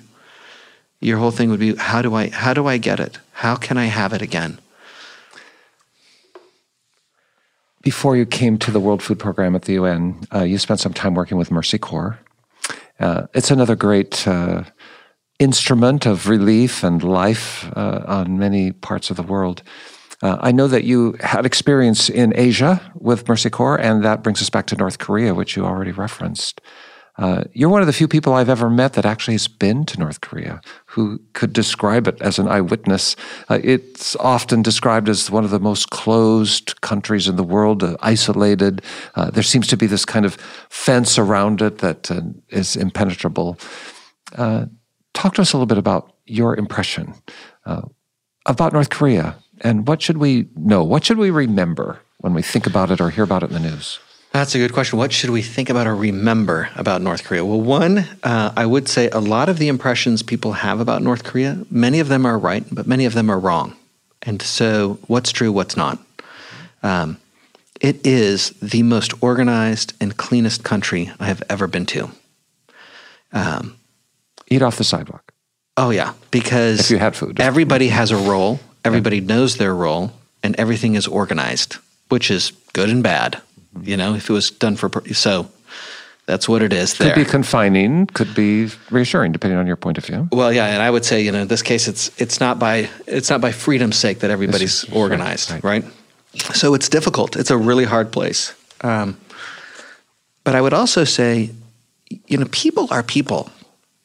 your 1.00 1.18
whole 1.18 1.30
thing 1.30 1.50
would 1.50 1.60
be 1.60 1.74
how 1.74 2.02
do 2.02 2.14
I 2.14 2.28
how 2.28 2.54
do 2.54 2.66
I 2.66 2.78
get 2.78 3.00
it? 3.00 3.18
How 3.32 3.56
can 3.56 3.78
I 3.78 3.86
have 3.86 4.12
it 4.12 4.22
again? 4.22 4.58
Before 7.82 8.16
you 8.16 8.26
came 8.26 8.58
to 8.58 8.70
the 8.70 8.80
World 8.80 9.02
Food 9.02 9.18
Program 9.18 9.54
at 9.54 9.62
the 9.62 9.74
UN, 9.74 10.20
uh, 10.34 10.42
you 10.42 10.58
spent 10.58 10.80
some 10.80 10.92
time 10.92 11.14
working 11.14 11.38
with 11.38 11.50
Mercy 11.50 11.78
Corps. 11.78 12.18
Uh, 12.98 13.28
it's 13.34 13.50
another 13.50 13.76
great 13.76 14.26
uh, 14.26 14.64
instrument 15.38 16.04
of 16.04 16.28
relief 16.28 16.82
and 16.82 17.02
life 17.04 17.70
uh, 17.76 18.02
on 18.06 18.38
many 18.38 18.72
parts 18.72 19.10
of 19.10 19.16
the 19.16 19.22
world. 19.22 19.62
Uh, 20.20 20.36
I 20.40 20.50
know 20.50 20.66
that 20.66 20.82
you 20.82 21.16
had 21.20 21.46
experience 21.46 22.10
in 22.10 22.32
Asia 22.36 22.92
with 22.96 23.28
Mercy 23.28 23.50
Corps, 23.50 23.76
and 23.76 24.04
that 24.04 24.24
brings 24.24 24.42
us 24.42 24.50
back 24.50 24.66
to 24.66 24.76
North 24.76 24.98
Korea, 24.98 25.32
which 25.32 25.56
you 25.56 25.64
already 25.64 25.92
referenced. 25.92 26.60
Uh, 27.18 27.42
you're 27.52 27.68
one 27.68 27.80
of 27.80 27.88
the 27.88 27.92
few 27.92 28.06
people 28.06 28.32
I've 28.32 28.48
ever 28.48 28.70
met 28.70 28.92
that 28.92 29.04
actually 29.04 29.34
has 29.34 29.48
been 29.48 29.84
to 29.86 29.98
North 29.98 30.20
Korea 30.20 30.60
who 30.86 31.20
could 31.32 31.52
describe 31.52 32.06
it 32.06 32.20
as 32.22 32.38
an 32.38 32.46
eyewitness. 32.46 33.16
Uh, 33.48 33.58
it's 33.62 34.14
often 34.16 34.62
described 34.62 35.08
as 35.08 35.30
one 35.30 35.44
of 35.44 35.50
the 35.50 35.58
most 35.58 35.90
closed 35.90 36.80
countries 36.80 37.26
in 37.26 37.36
the 37.36 37.42
world, 37.42 37.82
uh, 37.82 37.96
isolated. 38.00 38.82
Uh, 39.16 39.30
there 39.30 39.42
seems 39.42 39.66
to 39.66 39.76
be 39.76 39.86
this 39.86 40.04
kind 40.04 40.24
of 40.24 40.36
fence 40.70 41.18
around 41.18 41.60
it 41.60 41.78
that 41.78 42.10
uh, 42.10 42.20
is 42.50 42.76
impenetrable. 42.76 43.58
Uh, 44.36 44.66
talk 45.12 45.34
to 45.34 45.42
us 45.42 45.52
a 45.52 45.56
little 45.56 45.66
bit 45.66 45.78
about 45.78 46.14
your 46.26 46.56
impression 46.56 47.14
about 48.46 48.72
North 48.72 48.88
Korea 48.88 49.36
and 49.60 49.86
what 49.86 50.00
should 50.00 50.18
we 50.18 50.48
know? 50.56 50.82
What 50.82 51.04
should 51.04 51.18
we 51.18 51.30
remember 51.30 52.00
when 52.18 52.32
we 52.32 52.42
think 52.42 52.66
about 52.66 52.90
it 52.90 53.00
or 53.00 53.10
hear 53.10 53.24
about 53.24 53.42
it 53.42 53.50
in 53.50 53.62
the 53.62 53.70
news? 53.70 53.98
That's 54.32 54.54
a 54.54 54.58
good 54.58 54.72
question. 54.72 54.98
What 54.98 55.12
should 55.12 55.30
we 55.30 55.42
think 55.42 55.70
about 55.70 55.86
or 55.86 55.96
remember 55.96 56.68
about 56.76 57.00
North 57.00 57.24
Korea? 57.24 57.44
Well, 57.44 57.60
one, 57.60 58.06
uh, 58.22 58.52
I 58.56 58.66
would 58.66 58.88
say 58.88 59.08
a 59.08 59.20
lot 59.20 59.48
of 59.48 59.58
the 59.58 59.68
impressions 59.68 60.22
people 60.22 60.52
have 60.52 60.80
about 60.80 61.02
North 61.02 61.24
Korea, 61.24 61.64
many 61.70 61.98
of 61.98 62.08
them 62.08 62.26
are 62.26 62.38
right, 62.38 62.64
but 62.70 62.86
many 62.86 63.04
of 63.06 63.14
them 63.14 63.30
are 63.30 63.38
wrong. 63.38 63.74
And 64.22 64.42
so, 64.42 64.98
what's 65.06 65.32
true, 65.32 65.50
what's 65.50 65.76
not? 65.76 65.98
Um, 66.82 67.18
it 67.80 68.06
is 68.06 68.50
the 68.60 68.82
most 68.82 69.14
organized 69.22 69.94
and 70.00 70.16
cleanest 70.16 70.64
country 70.64 71.10
I 71.18 71.26
have 71.26 71.42
ever 71.48 71.66
been 71.66 71.86
to. 71.86 72.10
Um, 73.32 73.76
Eat 74.50 74.62
off 74.62 74.76
the 74.76 74.84
sidewalk. 74.84 75.32
Oh 75.76 75.90
yeah, 75.90 76.14
because 76.30 76.80
if 76.80 76.90
you 76.90 76.98
had 76.98 77.14
food, 77.14 77.38
everybody 77.38 77.88
has 77.88 78.10
a 78.10 78.16
role. 78.16 78.60
Everybody 78.84 79.20
knows 79.20 79.56
their 79.56 79.74
role 79.74 80.12
and 80.42 80.56
everything 80.56 80.94
is 80.94 81.06
organized, 81.06 81.76
which 82.08 82.30
is 82.30 82.52
good 82.72 82.88
and 82.88 83.02
bad. 83.02 83.40
You 83.82 83.96
know, 83.96 84.14
if 84.14 84.28
it 84.28 84.32
was 84.32 84.50
done 84.50 84.76
for 84.76 84.90
so 85.12 85.50
that's 86.28 86.46
what 86.46 86.62
it 86.62 86.74
is. 86.74 86.92
Could 86.92 87.14
be 87.14 87.24
confining, 87.24 88.06
could 88.06 88.34
be 88.34 88.68
reassuring, 88.90 89.32
depending 89.32 89.58
on 89.58 89.66
your 89.66 89.76
point 89.76 89.96
of 89.96 90.04
view. 90.04 90.28
Well, 90.30 90.52
yeah, 90.52 90.66
and 90.66 90.82
I 90.82 90.90
would 90.90 91.06
say, 91.06 91.22
you 91.22 91.32
know, 91.32 91.40
in 91.40 91.48
this 91.48 91.62
case, 91.62 91.88
it's 91.88 92.10
it's 92.20 92.38
not 92.38 92.58
by 92.58 92.90
it's 93.06 93.30
not 93.30 93.40
by 93.40 93.50
freedom's 93.50 93.96
sake 93.96 94.18
that 94.18 94.30
everybody's 94.30 94.84
organized, 94.92 95.50
right, 95.50 95.64
right. 95.64 95.84
right, 95.84 96.42
So 96.54 96.74
it's 96.74 96.90
difficult. 96.90 97.34
It's 97.34 97.50
a 97.50 97.56
really 97.56 97.86
hard 97.86 98.12
place. 98.12 98.52
Um, 98.82 99.18
but 100.44 100.54
I 100.54 100.60
would 100.60 100.74
also 100.74 101.04
say, 101.04 101.50
you 102.26 102.36
know, 102.36 102.46
people 102.50 102.88
are 102.90 103.02
people. 103.02 103.50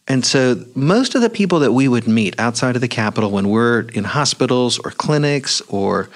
And 0.07 0.25
so, 0.25 0.63
most 0.75 1.15
of 1.15 1.21
the 1.21 1.29
people 1.29 1.59
that 1.59 1.73
we 1.73 1.89
would 1.89 2.07
meet 2.07 2.39
outside 2.39 2.75
of 2.75 2.81
the 2.81 2.87
Capitol 2.87 3.31
when 3.31 3.49
we're 3.49 3.81
in 3.93 4.05
hospitals 4.05 4.79
or 4.79 4.91
clinics 4.91 5.61
or 5.67 6.09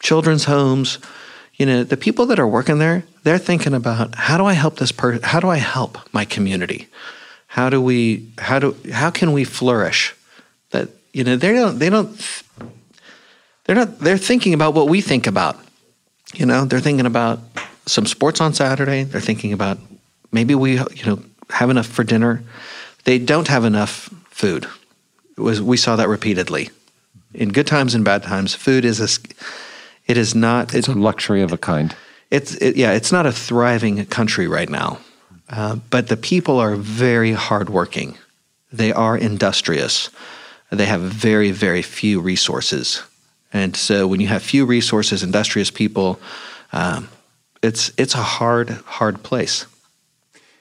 children's 0.00 0.44
homes, 0.44 0.98
you 1.58 1.66
know, 1.66 1.84
the 1.84 1.96
people 1.96 2.26
that 2.26 2.38
are 2.38 2.46
working 2.46 2.78
there, 2.78 3.04
they're 3.24 3.38
thinking 3.38 3.74
about 3.74 4.14
how 4.14 4.38
do 4.38 4.46
I 4.46 4.52
help 4.52 4.76
this 4.76 4.92
person? 4.92 5.22
How 5.22 5.40
do 5.40 5.48
I 5.48 5.56
help 5.56 5.98
my 6.12 6.24
community? 6.24 6.88
How 7.48 7.68
do 7.68 7.80
we? 7.80 8.28
How 8.38 8.58
do? 8.58 8.76
How 8.92 9.10
can 9.10 9.32
we 9.32 9.44
flourish? 9.44 10.14
That 10.70 10.88
you 11.12 11.24
know, 11.24 11.36
they 11.36 11.52
don't. 11.52 11.78
They 11.78 11.90
don't. 11.90 12.42
They're 13.64 13.76
not. 13.76 13.98
They're 13.98 14.18
thinking 14.18 14.54
about 14.54 14.74
what 14.74 14.88
we 14.88 15.00
think 15.00 15.26
about. 15.26 15.58
You 16.34 16.46
know, 16.46 16.64
they're 16.64 16.80
thinking 16.80 17.06
about 17.06 17.40
some 17.86 18.06
sports 18.06 18.40
on 18.40 18.54
Saturday. 18.54 19.04
They're 19.04 19.20
thinking 19.20 19.52
about 19.52 19.78
maybe 20.30 20.54
we, 20.54 20.72
you 20.74 21.06
know, 21.06 21.22
have 21.50 21.70
enough 21.70 21.86
for 21.86 22.04
dinner 22.04 22.42
they 23.08 23.18
don't 23.18 23.48
have 23.48 23.64
enough 23.64 24.10
food. 24.28 24.66
It 25.38 25.40
Was, 25.40 25.62
we 25.62 25.78
saw 25.78 25.96
that 25.96 26.10
repeatedly. 26.10 26.68
In 27.32 27.48
good 27.52 27.66
times 27.66 27.94
and 27.94 28.04
bad 28.04 28.22
times, 28.22 28.54
food 28.54 28.84
is 28.84 29.00
a, 29.00 29.08
it 30.08 30.16
is 30.16 30.34
not. 30.34 30.74
It's 30.74 30.88
it, 30.88 30.96
a 30.96 30.98
luxury 30.98 31.42
of 31.42 31.52
a 31.52 31.58
kind. 31.58 31.94
It's 32.30 32.54
it, 32.56 32.76
yeah, 32.76 32.92
it's 32.92 33.12
not 33.12 33.26
a 33.26 33.32
thriving 33.32 34.04
country 34.06 34.48
right 34.48 34.68
now, 34.68 34.98
uh, 35.50 35.76
but 35.90 36.08
the 36.08 36.16
people 36.16 36.58
are 36.58 36.74
very 36.76 37.32
hardworking. 37.32 38.18
They 38.72 38.92
are 38.92 39.16
industrious. 39.16 40.10
They 40.70 40.86
have 40.86 41.00
very 41.00 41.52
very 41.52 41.82
few 41.82 42.20
resources, 42.20 43.02
and 43.52 43.76
so 43.76 44.06
when 44.06 44.20
you 44.20 44.28
have 44.28 44.42
few 44.42 44.66
resources, 44.66 45.22
industrious 45.22 45.70
people, 45.70 46.18
um, 46.72 47.08
it's 47.62 47.92
it's 47.96 48.14
a 48.14 48.22
hard 48.22 48.70
hard 48.86 49.22
place. 49.22 49.66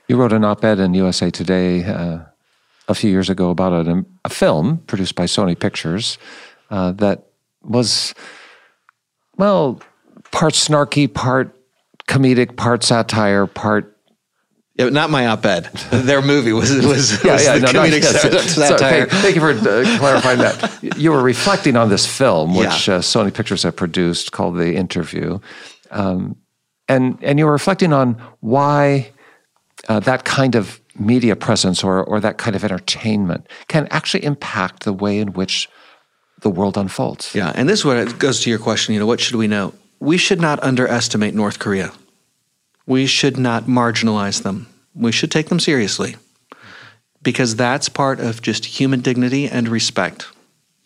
You 0.07 0.15
wrote 0.15 0.31
an 0.31 0.45
op 0.45 0.63
ed 0.63 0.79
in 0.79 0.93
USA 0.93 1.29
Today 1.29 1.83
uh, 1.83 2.19
a 2.87 2.95
few 2.95 3.09
years 3.09 3.29
ago 3.29 3.49
about 3.49 3.73
a, 3.73 4.05
a 4.23 4.29
film 4.29 4.77
produced 4.87 5.15
by 5.15 5.25
Sony 5.25 5.59
Pictures 5.59 6.17
uh, 6.69 6.93
that 6.93 7.25
was, 7.61 8.13
well, 9.37 9.81
part 10.31 10.53
snarky, 10.53 11.11
part 11.11 11.55
comedic, 12.07 12.55
part 12.55 12.83
satire, 12.83 13.47
part 13.47 13.97
yeah, 14.77 14.89
not 14.89 15.09
my 15.09 15.25
op-ed. 15.25 15.63
Their 15.91 16.21
movie 16.21 16.53
was 16.53 16.69
was, 16.71 17.23
yeah, 17.23 17.33
was 17.33 17.45
yeah, 17.45 17.57
the 17.57 17.59
no, 17.61 17.67
comedic 17.67 18.01
no, 18.03 18.31
yes. 18.31 18.53
So, 18.53 18.61
satire. 18.61 19.07
thank, 19.07 19.23
thank 19.23 19.35
you 19.35 19.41
for 19.41 19.49
uh, 19.49 19.97
clarifying 19.97 20.37
that. 20.39 20.77
You 20.97 21.11
were 21.11 21.21
reflecting 21.21 21.75
on 21.75 21.89
this 21.89 22.05
film, 22.05 22.55
which 22.55 22.87
uh, 22.87 22.99
Sony 22.99 23.33
Pictures 23.33 23.63
had 23.63 23.75
produced, 23.75 24.31
called 24.31 24.57
The 24.57 24.75
Interview, 24.75 25.39
um, 25.89 26.35
and 26.87 27.17
and 27.23 27.39
you 27.39 27.45
were 27.45 27.51
reflecting 27.51 27.91
on 27.91 28.21
why 28.41 29.11
uh, 29.89 29.99
that 30.01 30.25
kind 30.25 30.53
of 30.55 30.79
media 30.99 31.35
presence 31.35 31.83
or 31.83 32.03
or 32.03 32.19
that 32.19 32.37
kind 32.37 32.55
of 32.55 32.63
entertainment 32.63 33.47
can 33.67 33.87
actually 33.89 34.23
impact 34.23 34.83
the 34.83 34.93
way 34.93 35.17
in 35.17 35.33
which 35.33 35.67
the 36.41 36.49
world 36.49 36.77
unfolds. 36.77 37.33
Yeah, 37.33 37.51
and 37.55 37.67
this 37.67 37.79
is 37.79 37.85
what 37.85 38.19
goes 38.19 38.41
to 38.41 38.49
your 38.49 38.59
question. 38.59 38.93
You 38.93 38.99
know, 38.99 39.07
what 39.07 39.19
should 39.19 39.35
we 39.35 39.47
know? 39.47 39.73
We 39.99 40.17
should 40.17 40.39
not 40.39 40.61
underestimate 40.63 41.33
North 41.33 41.59
Korea. 41.59 41.91
We 42.85 43.05
should 43.07 43.37
not 43.37 43.63
marginalize 43.63 44.43
them. 44.43 44.67
We 44.93 45.11
should 45.11 45.31
take 45.31 45.49
them 45.49 45.59
seriously 45.59 46.15
because 47.21 47.55
that's 47.55 47.89
part 47.89 48.19
of 48.19 48.41
just 48.41 48.65
human 48.65 49.01
dignity 49.01 49.47
and 49.47 49.67
respect. 49.67 50.27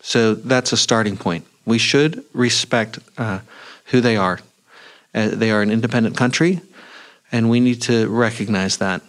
So 0.00 0.34
that's 0.34 0.72
a 0.72 0.76
starting 0.76 1.16
point. 1.16 1.46
We 1.64 1.78
should 1.78 2.24
respect 2.32 2.98
uh, 3.16 3.40
who 3.86 4.00
they 4.00 4.16
are. 4.16 4.40
Uh, 5.14 5.28
they 5.28 5.50
are 5.50 5.62
an 5.62 5.70
independent 5.70 6.16
country, 6.16 6.60
and 7.30 7.48
we 7.48 7.60
need 7.60 7.82
to 7.82 8.08
recognize 8.08 8.78
that. 8.78 9.02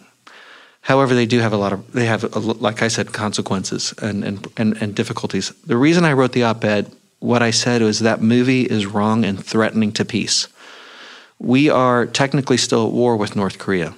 However, 0.84 1.14
they 1.14 1.24
do 1.24 1.40
have 1.40 1.54
a 1.54 1.56
lot 1.56 1.72
of 1.72 1.92
they 1.92 2.04
have, 2.04 2.24
a, 2.36 2.38
like 2.38 2.82
I 2.82 2.88
said, 2.88 3.12
consequences 3.12 3.94
and, 4.02 4.22
and 4.22 4.46
and 4.58 4.76
and 4.82 4.94
difficulties. 4.94 5.50
The 5.66 5.78
reason 5.78 6.04
I 6.04 6.12
wrote 6.12 6.32
the 6.32 6.44
op-ed, 6.44 6.92
what 7.20 7.42
I 7.42 7.52
said 7.52 7.80
was 7.80 8.00
that 8.00 8.20
movie 8.20 8.64
is 8.64 8.84
wrong 8.84 9.24
and 9.24 9.42
threatening 9.42 9.92
to 9.92 10.04
peace. 10.04 10.46
We 11.38 11.70
are 11.70 12.04
technically 12.04 12.58
still 12.58 12.86
at 12.86 12.92
war 12.92 13.16
with 13.16 13.34
North 13.34 13.58
Korea, 13.58 13.94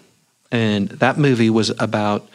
and 0.52 0.88
that 1.00 1.18
movie 1.18 1.50
was 1.50 1.72
about 1.80 2.28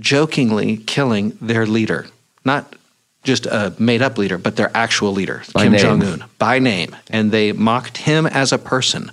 jokingly 0.00 0.78
killing 0.78 1.38
their 1.40 1.64
leader, 1.64 2.06
not 2.44 2.74
just 3.22 3.46
a 3.46 3.72
made-up 3.78 4.18
leader, 4.18 4.36
but 4.36 4.56
their 4.56 4.70
actual 4.74 5.12
leader, 5.12 5.44
By 5.52 5.68
Kim. 5.68 5.78
Jong 5.78 6.02
Un, 6.02 6.24
by 6.38 6.58
name, 6.58 6.96
and 7.08 7.30
they 7.30 7.52
mocked 7.52 7.98
him 7.98 8.26
as 8.26 8.52
a 8.52 8.58
person. 8.58 9.12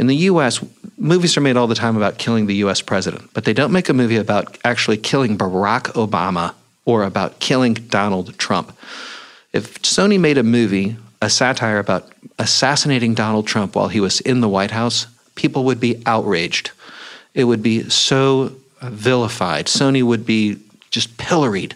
In 0.00 0.06
the 0.06 0.16
US, 0.30 0.64
movies 0.96 1.36
are 1.36 1.42
made 1.42 1.58
all 1.58 1.66
the 1.66 1.74
time 1.74 1.94
about 1.94 2.16
killing 2.16 2.46
the 2.46 2.54
US 2.64 2.80
president, 2.80 3.28
but 3.34 3.44
they 3.44 3.52
don't 3.52 3.70
make 3.70 3.90
a 3.90 3.92
movie 3.92 4.16
about 4.16 4.56
actually 4.64 4.96
killing 4.96 5.36
Barack 5.36 5.92
Obama 5.92 6.54
or 6.86 7.04
about 7.04 7.38
killing 7.38 7.74
Donald 7.74 8.38
Trump. 8.38 8.74
If 9.52 9.82
Sony 9.82 10.18
made 10.18 10.38
a 10.38 10.42
movie, 10.42 10.96
a 11.20 11.28
satire 11.28 11.78
about 11.78 12.10
assassinating 12.38 13.12
Donald 13.12 13.46
Trump 13.46 13.76
while 13.76 13.88
he 13.88 14.00
was 14.00 14.22
in 14.22 14.40
the 14.40 14.48
White 14.48 14.70
House, 14.70 15.06
people 15.34 15.64
would 15.64 15.80
be 15.80 16.02
outraged. 16.06 16.70
It 17.34 17.44
would 17.44 17.62
be 17.62 17.90
so 17.90 18.56
vilified. 18.80 19.66
Sony 19.66 20.02
would 20.02 20.24
be 20.24 20.56
just 20.90 21.18
pilloried 21.18 21.74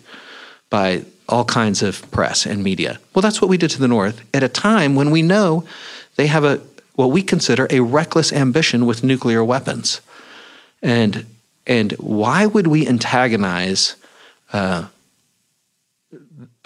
by 0.71 1.05
all 1.29 1.45
kinds 1.45 1.83
of 1.83 2.11
press 2.11 2.47
and 2.47 2.65
media. 2.65 2.99
Well, 3.15 3.21
that's 3.21 3.43
what 3.43 3.51
we 3.51 3.59
did 3.59 3.69
to 3.73 3.81
the 3.81 3.89
North 3.89 4.25
at 4.33 4.43
a 4.43 4.49
time 4.49 4.95
when 4.95 5.11
we 5.11 5.21
know 5.21 5.67
they 6.17 6.27
have 6.29 6.45
a 6.45 6.63
what 6.95 7.11
we 7.11 7.23
consider 7.23 7.67
a 7.71 7.81
reckless 7.81 8.33
ambition 8.33 8.87
with 8.87 9.05
nuclear 9.05 9.45
weapons. 9.45 10.01
And 10.83 11.27
and 11.67 11.93
why 11.93 12.45
would 12.47 12.67
we 12.67 12.87
antagonize 12.87 13.97
uh, 14.53 14.87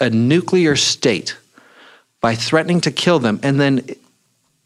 a 0.00 0.10
nuclear 0.10 0.74
state 0.74 1.36
by 2.20 2.34
threatening 2.34 2.80
to 2.80 2.90
kill 2.90 3.20
them? 3.20 3.38
And 3.42 3.60
then 3.60 3.88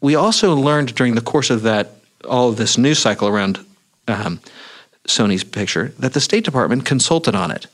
we 0.01 0.15
also 0.15 0.55
learned 0.55 0.95
during 0.95 1.15
the 1.15 1.21
course 1.21 1.51
of 1.51 1.61
that 1.63 1.91
all 2.27 2.49
of 2.49 2.57
this 2.57 2.77
news 2.77 2.99
cycle 2.99 3.27
around 3.27 3.63
um, 4.07 4.39
Sony's 5.07 5.43
picture 5.43 5.93
that 5.99 6.13
the 6.13 6.21
State 6.21 6.45
Department 6.45 6.85
consulted 6.85 7.35
on 7.35 7.51
it, 7.51 7.67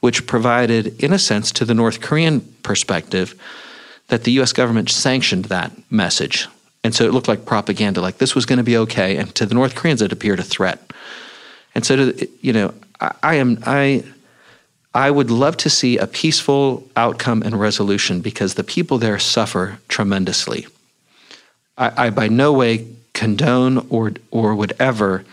which 0.00 0.26
provided, 0.26 1.02
in 1.02 1.12
a 1.12 1.18
sense, 1.18 1.50
to 1.52 1.64
the 1.64 1.74
North 1.74 2.00
Korean 2.00 2.40
perspective, 2.62 3.34
that 4.08 4.24
the 4.24 4.32
U.S. 4.32 4.52
government 4.52 4.90
sanctioned 4.90 5.46
that 5.46 5.72
message. 5.90 6.46
And 6.84 6.94
so 6.94 7.04
it 7.04 7.12
looked 7.12 7.28
like 7.28 7.44
propaganda, 7.44 8.00
like 8.00 8.18
this 8.18 8.34
was 8.34 8.46
going 8.46 8.56
to 8.58 8.64
be 8.64 8.76
okay. 8.76 9.16
And 9.16 9.34
to 9.36 9.46
the 9.46 9.54
North 9.54 9.74
Koreans, 9.74 10.02
it 10.02 10.12
appeared 10.12 10.40
a 10.40 10.44
threat. 10.44 10.92
And 11.74 11.84
so, 11.86 11.96
to, 11.96 12.28
you 12.40 12.52
know, 12.52 12.74
I, 13.00 13.14
I 13.22 13.34
am 13.36 13.58
I. 13.66 14.04
I 14.94 15.10
would 15.10 15.30
love 15.30 15.56
to 15.58 15.70
see 15.70 15.96
a 15.96 16.06
peaceful 16.06 16.86
outcome 16.96 17.42
and 17.42 17.58
resolution 17.58 18.20
because 18.20 18.54
the 18.54 18.64
people 18.64 18.98
there 18.98 19.18
suffer 19.18 19.78
tremendously. 19.88 20.66
I, 21.78 22.06
I 22.06 22.10
by 22.10 22.28
no 22.28 22.52
way 22.52 22.86
condone 23.14 23.86
or 23.88 24.12
or 24.30 24.54
would 24.54 24.74
ever 24.78 25.24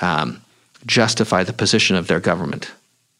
um, 0.00 0.42
justify 0.84 1.44
the 1.44 1.52
position 1.52 1.94
of 1.94 2.08
their 2.08 2.18
government. 2.18 2.72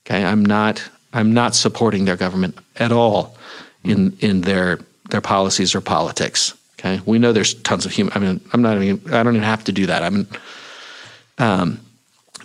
Okay, 0.04 0.24
I'm 0.24 0.44
not 0.44 0.82
I'm 1.12 1.32
not 1.32 1.54
supporting 1.54 2.06
their 2.06 2.16
government 2.16 2.58
at 2.76 2.90
all 2.90 3.36
in 3.84 4.16
in 4.20 4.40
their 4.40 4.80
their 5.10 5.20
policies 5.20 5.74
or 5.74 5.80
politics. 5.80 6.54
Okay, 6.78 7.00
we 7.06 7.18
know 7.18 7.32
there's 7.32 7.54
tons 7.54 7.86
of 7.86 7.92
human. 7.92 8.12
I 8.14 8.18
mean, 8.18 8.40
I'm 8.52 8.62
not 8.62 8.80
even. 8.82 9.00
I 9.12 9.22
don't 9.22 9.34
even 9.36 9.46
have 9.48 9.64
to 9.64 9.72
do 9.72 9.86
that. 9.86 10.02
I 10.02 10.10
mean, 10.10 10.26
um, 11.38 11.80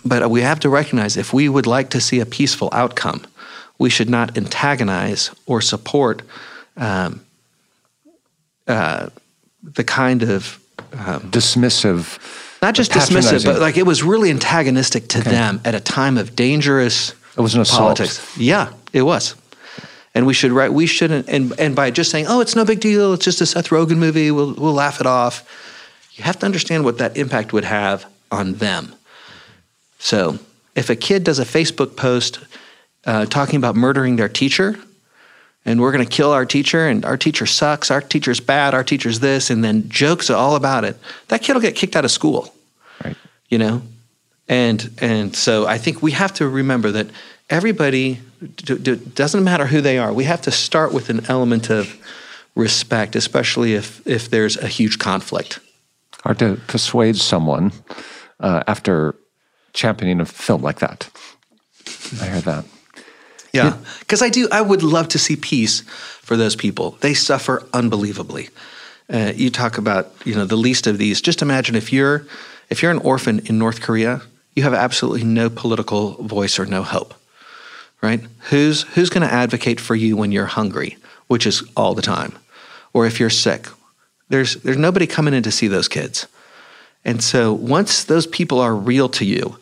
but 0.04 0.30
we 0.30 0.40
have 0.42 0.60
to 0.60 0.68
recognize 0.68 1.16
if 1.16 1.32
we 1.32 1.48
would 1.48 1.66
like 1.66 1.90
to 1.90 2.00
see 2.00 2.20
a 2.20 2.26
peaceful 2.26 2.68
outcome, 2.72 3.26
we 3.78 3.90
should 3.90 4.08
not 4.08 4.36
antagonize 4.38 5.30
or 5.46 5.60
support 5.60 6.22
um, 6.76 7.20
uh, 8.66 9.08
the 9.62 9.84
kind 9.84 10.22
of 10.22 10.58
Dismissive. 10.92 12.18
not 12.62 12.74
just 12.74 12.90
dismissive, 12.90 13.44
but 13.44 13.60
like 13.60 13.76
it 13.76 13.86
was 13.86 14.02
really 14.02 14.30
antagonistic 14.30 15.08
to 15.08 15.20
them 15.20 15.60
at 15.64 15.74
a 15.74 15.80
time 15.80 16.18
of 16.18 16.34
dangerous 16.34 17.14
It 17.36 17.40
was 17.42 17.54
an 17.54 17.60
assault. 17.60 17.80
politics. 17.98 18.36
Yeah, 18.36 18.72
it 18.92 19.02
was. 19.02 19.34
And 20.14 20.26
we 20.26 20.34
should 20.34 20.50
right 20.52 20.72
we 20.72 20.86
shouldn't 20.86 21.28
and 21.28 21.52
and 21.58 21.76
by 21.76 21.90
just 21.92 22.10
saying, 22.10 22.26
"Oh, 22.28 22.40
it's 22.40 22.56
no 22.56 22.64
big 22.64 22.80
deal. 22.80 23.12
It's 23.12 23.24
just 23.24 23.40
a 23.40 23.46
Seth 23.46 23.68
Rogen 23.68 23.98
movie. 23.98 24.30
We'll 24.30 24.54
we'll 24.54 24.72
laugh 24.74 25.00
it 25.00 25.06
off." 25.06 25.44
You 26.14 26.24
have 26.24 26.38
to 26.40 26.46
understand 26.46 26.84
what 26.84 26.98
that 26.98 27.16
impact 27.16 27.52
would 27.52 27.64
have 27.64 28.04
on 28.30 28.54
them. 28.54 28.94
So, 29.98 30.38
if 30.74 30.90
a 30.90 30.96
kid 30.96 31.24
does 31.24 31.38
a 31.38 31.44
Facebook 31.44 31.96
post 31.96 32.40
uh, 33.06 33.26
talking 33.26 33.56
about 33.56 33.76
murdering 33.76 34.16
their 34.16 34.28
teacher, 34.28 34.76
and 35.64 35.80
we're 35.80 35.92
going 35.92 36.04
to 36.04 36.10
kill 36.10 36.32
our 36.32 36.44
teacher, 36.44 36.88
and 36.88 37.04
our 37.04 37.16
teacher 37.16 37.46
sucks, 37.46 37.90
our 37.90 38.00
teacher's 38.00 38.40
bad, 38.40 38.74
our 38.74 38.84
teacher's 38.84 39.20
this, 39.20 39.48
and 39.50 39.62
then 39.62 39.88
jokes 39.88 40.28
all 40.28 40.56
about 40.56 40.84
it, 40.84 40.96
that 41.28 41.42
kid 41.42 41.54
will 41.54 41.60
get 41.60 41.74
kicked 41.76 41.96
out 41.96 42.04
of 42.04 42.10
school 42.10 42.52
Right. 43.04 43.16
you 43.48 43.56
know 43.58 43.80
and 44.46 44.90
and 44.98 45.34
so 45.34 45.66
i 45.66 45.78
think 45.78 46.02
we 46.02 46.10
have 46.12 46.34
to 46.34 46.46
remember 46.46 46.90
that 46.90 47.06
everybody 47.48 48.20
d- 48.40 48.96
doesn't 48.96 49.44
matter 49.44 49.66
who 49.66 49.80
they 49.80 49.98
are. 49.98 50.12
We 50.12 50.24
have 50.24 50.42
to 50.42 50.50
start 50.50 50.92
with 50.92 51.10
an 51.10 51.24
element 51.28 51.70
of 51.70 51.96
respect 52.54 53.16
especially 53.16 53.74
if 53.74 54.06
if 54.06 54.28
there's 54.28 54.56
a 54.56 54.66
huge 54.66 54.98
conflict. 54.98 55.60
Hard 56.22 56.38
to 56.38 56.56
persuade 56.66 57.16
someone 57.16 57.72
uh, 58.40 58.62
after 58.66 59.14
championing 59.72 60.20
a 60.20 60.26
film 60.26 60.62
like 60.62 60.80
that. 60.80 61.08
I 62.20 62.26
hear 62.26 62.40
that. 62.40 62.64
yeah. 63.52 63.76
Because 64.00 64.22
i 64.22 64.28
do 64.28 64.48
i 64.52 64.60
would 64.60 64.82
love 64.82 65.08
to 65.08 65.18
see 65.18 65.36
peace 65.36 65.82
for 66.22 66.36
those 66.36 66.56
people. 66.56 66.96
They 67.00 67.14
suffer 67.14 67.62
unbelievably. 67.72 68.48
Uh, 69.12 69.32
you 69.34 69.50
talk 69.50 69.78
about 69.78 70.12
you 70.24 70.34
know 70.34 70.46
the 70.46 70.56
least 70.56 70.86
of 70.86 70.98
these. 70.98 71.20
Just 71.20 71.42
imagine 71.42 71.76
if 71.76 71.92
you're 71.92 72.26
if 72.68 72.82
you're 72.82 72.92
an 72.92 72.98
orphan 72.98 73.40
in 73.46 73.58
north 73.58 73.80
korea 73.80 74.22
you 74.54 74.62
have 74.62 74.74
absolutely 74.74 75.24
no 75.24 75.48
political 75.48 76.12
voice 76.22 76.58
or 76.58 76.66
no 76.66 76.82
hope 76.82 77.14
right? 78.02 78.20
Who's 78.50 78.82
who's 78.82 79.10
going 79.10 79.26
to 79.26 79.32
advocate 79.32 79.80
for 79.80 79.94
you 79.94 80.16
when 80.16 80.32
you're 80.32 80.46
hungry, 80.46 80.96
which 81.26 81.46
is 81.46 81.62
all 81.76 81.94
the 81.94 82.02
time, 82.02 82.38
or 82.92 83.06
if 83.06 83.20
you're 83.20 83.30
sick? 83.30 83.66
There's 84.28 84.56
there's 84.56 84.76
nobody 84.76 85.06
coming 85.06 85.34
in 85.34 85.42
to 85.42 85.50
see 85.50 85.68
those 85.68 85.88
kids, 85.88 86.26
and 87.04 87.22
so 87.22 87.52
once 87.52 88.04
those 88.04 88.26
people 88.26 88.60
are 88.60 88.74
real 88.74 89.08
to 89.10 89.24
you, 89.24 89.58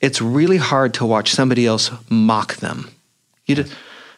it's 0.00 0.20
really 0.20 0.58
hard 0.58 0.94
to 0.94 1.06
watch 1.06 1.32
somebody 1.32 1.66
else 1.66 1.90
mock 2.08 2.56
them. 2.56 2.90
You 3.46 3.56
just, 3.56 3.74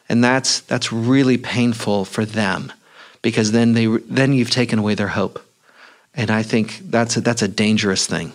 and 0.09 0.22
that's 0.22 0.61
that's 0.61 0.92
really 0.92 1.38
painful 1.38 2.04
for 2.04 2.24
them 2.24 2.72
because 3.22 3.52
then 3.52 3.74
they 3.74 3.86
then 3.86 4.32
you've 4.32 4.50
taken 4.50 4.78
away 4.78 4.94
their 4.94 5.09
hope, 5.09 5.44
and 6.14 6.30
I 6.30 6.42
think 6.42 6.80
that's 6.90 7.16
a, 7.16 7.20
that's 7.20 7.42
a 7.42 7.48
dangerous 7.48 8.06
thing. 8.06 8.32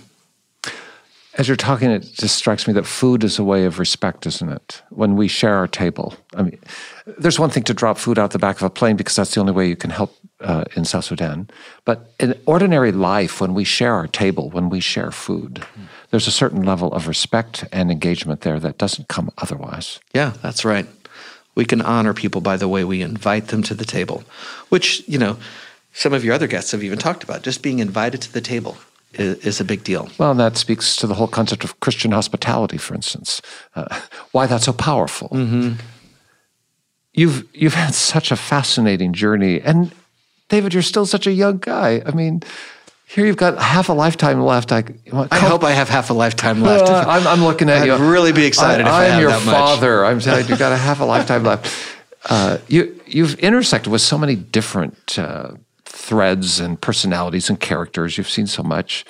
As 1.36 1.48
you're 1.48 1.58
talking, 1.58 1.90
it 1.90 2.04
just 2.14 2.36
strikes 2.36 2.68
me 2.68 2.74
that 2.74 2.86
food 2.86 3.24
is 3.24 3.40
a 3.40 3.44
way 3.44 3.66
of 3.66 3.80
respect, 3.80 4.28
isn't 4.28 4.50
it? 4.50 4.84
When 4.90 5.16
we 5.16 5.28
share 5.28 5.56
our 5.56 5.68
table. 5.68 6.16
I 6.36 6.44
mean, 6.44 6.60
there's 7.18 7.40
one 7.40 7.50
thing 7.50 7.64
to 7.64 7.74
drop 7.74 7.98
food 7.98 8.20
out 8.20 8.32
the 8.32 8.40
back 8.40 8.58
of 8.58 8.64
a 8.64 8.70
plane 8.70 8.98
because 8.98 9.16
that's 9.16 9.34
the 9.34 9.40
only 9.40 9.52
way 9.52 9.68
you 9.68 9.76
can 9.76 9.90
help 9.90 10.16
uh, 10.42 10.66
in 10.76 10.86
South 10.86 11.06
Sudan. 11.06 11.50
But 11.86 12.14
in 12.20 12.40
ordinary 12.46 12.92
life, 12.92 13.42
when 13.42 13.56
we 13.56 13.64
share 13.64 13.96
our 13.96 14.08
table, 14.08 14.52
when 14.52 14.70
we 14.70 14.80
share 14.80 15.10
food, 15.10 15.66
there's 16.12 16.28
a 16.28 16.32
certain 16.32 16.62
level 16.62 16.94
of 16.94 17.08
respect 17.08 17.66
and 17.72 17.90
engagement 17.90 18.42
there 18.42 18.60
that 18.60 18.78
doesn't 18.78 19.08
come 19.08 19.32
otherwise. 19.40 20.00
Yeah, 20.14 20.34
that's 20.44 20.64
right. 20.64 20.86
We 21.56 21.66
can 21.66 21.82
honor 21.82 22.14
people 22.14 22.42
by 22.42 22.58
the 22.58 22.68
way 22.68 22.84
we 22.84 23.02
invite 23.02 23.48
them 23.48 23.64
to 23.64 23.74
the 23.74 23.86
table, 23.86 24.24
which, 24.70 25.08
you 25.08 25.18
know, 25.18 25.38
some 25.94 26.14
of 26.14 26.24
your 26.24 26.36
other 26.36 26.48
guests 26.48 26.72
have 26.72 26.84
even 26.84 27.00
talked 27.00 27.24
about. 27.24 27.42
Just 27.42 27.64
being 27.64 27.80
invited 27.80 28.22
to 28.22 28.34
the 28.34 28.42
table 28.42 28.78
is, 29.14 29.60
a 29.60 29.66
big 29.66 29.84
deal. 29.84 30.10
Well, 30.18 30.32
and 30.32 30.40
that 30.40 30.58
speaks 30.58 30.96
to 30.98 31.08
the 31.08 31.14
whole 31.14 31.28
concept 31.28 31.64
of 31.64 31.80
Christian 31.80 32.12
hospitality, 32.12 32.78
for 32.78 32.96
instance. 32.96 33.42
Uh, 33.76 34.00
why 34.32 34.48
that's 34.48 34.66
so 34.66 34.74
powerful. 34.74 35.30
Mm-hmm. 35.30 35.74
You've 37.14 37.48
you've 37.54 37.76
had 37.76 37.94
such 37.94 38.32
a 38.32 38.36
fascinating 38.36 39.14
journey, 39.14 39.62
and 39.62 39.94
David, 40.50 40.74
you're 40.74 40.84
still 40.84 41.06
such 41.06 41.28
a 41.28 41.32
young 41.32 41.58
guy. 41.60 42.02
I 42.06 42.12
mean, 42.12 42.42
here 43.06 43.26
you've 43.26 43.38
got 43.38 43.60
half 43.60 43.90
a 43.90 43.94
lifetime 43.94 44.42
left. 44.42 44.72
I, 44.72 44.84
I 45.12 45.38
hope 45.38 45.64
I 45.64 45.72
have 45.72 45.90
half 45.90 46.10
a 46.10 46.14
lifetime 46.14 46.62
left. 46.62 46.90
Uh, 46.90 47.06
I'm, 47.08 47.28
I'm, 47.28 47.44
looking 47.44 47.70
at 47.70 47.84
I'd 47.84 47.86
you. 47.86 48.12
really 48.12 48.32
be 48.32 48.46
excited. 48.46 48.88
If 48.88 48.92
I, 48.92 49.06
am 49.06 49.22
your 49.22 49.32
father. 49.32 50.04
I'm 50.04 50.20
telling 50.22 50.44
you, 50.44 50.50
you've 50.50 50.60
got 50.60 50.72
a 50.72 50.78
half 50.78 51.00
a 51.00 51.06
lifetime 51.06 51.44
left. 51.44 51.72
Uh, 52.30 52.58
you 52.68 53.00
you've 53.06 53.36
intersected 53.36 53.92
with 53.92 54.02
so 54.02 54.18
many 54.18 54.36
different 54.36 55.20
uh, 55.20 55.52
threads 55.94 56.60
and 56.60 56.80
personalities 56.82 57.50
and 57.50 57.60
characters. 57.60 58.18
You've 58.18 58.30
seen 58.30 58.48
so 58.48 58.64
much, 58.64 59.06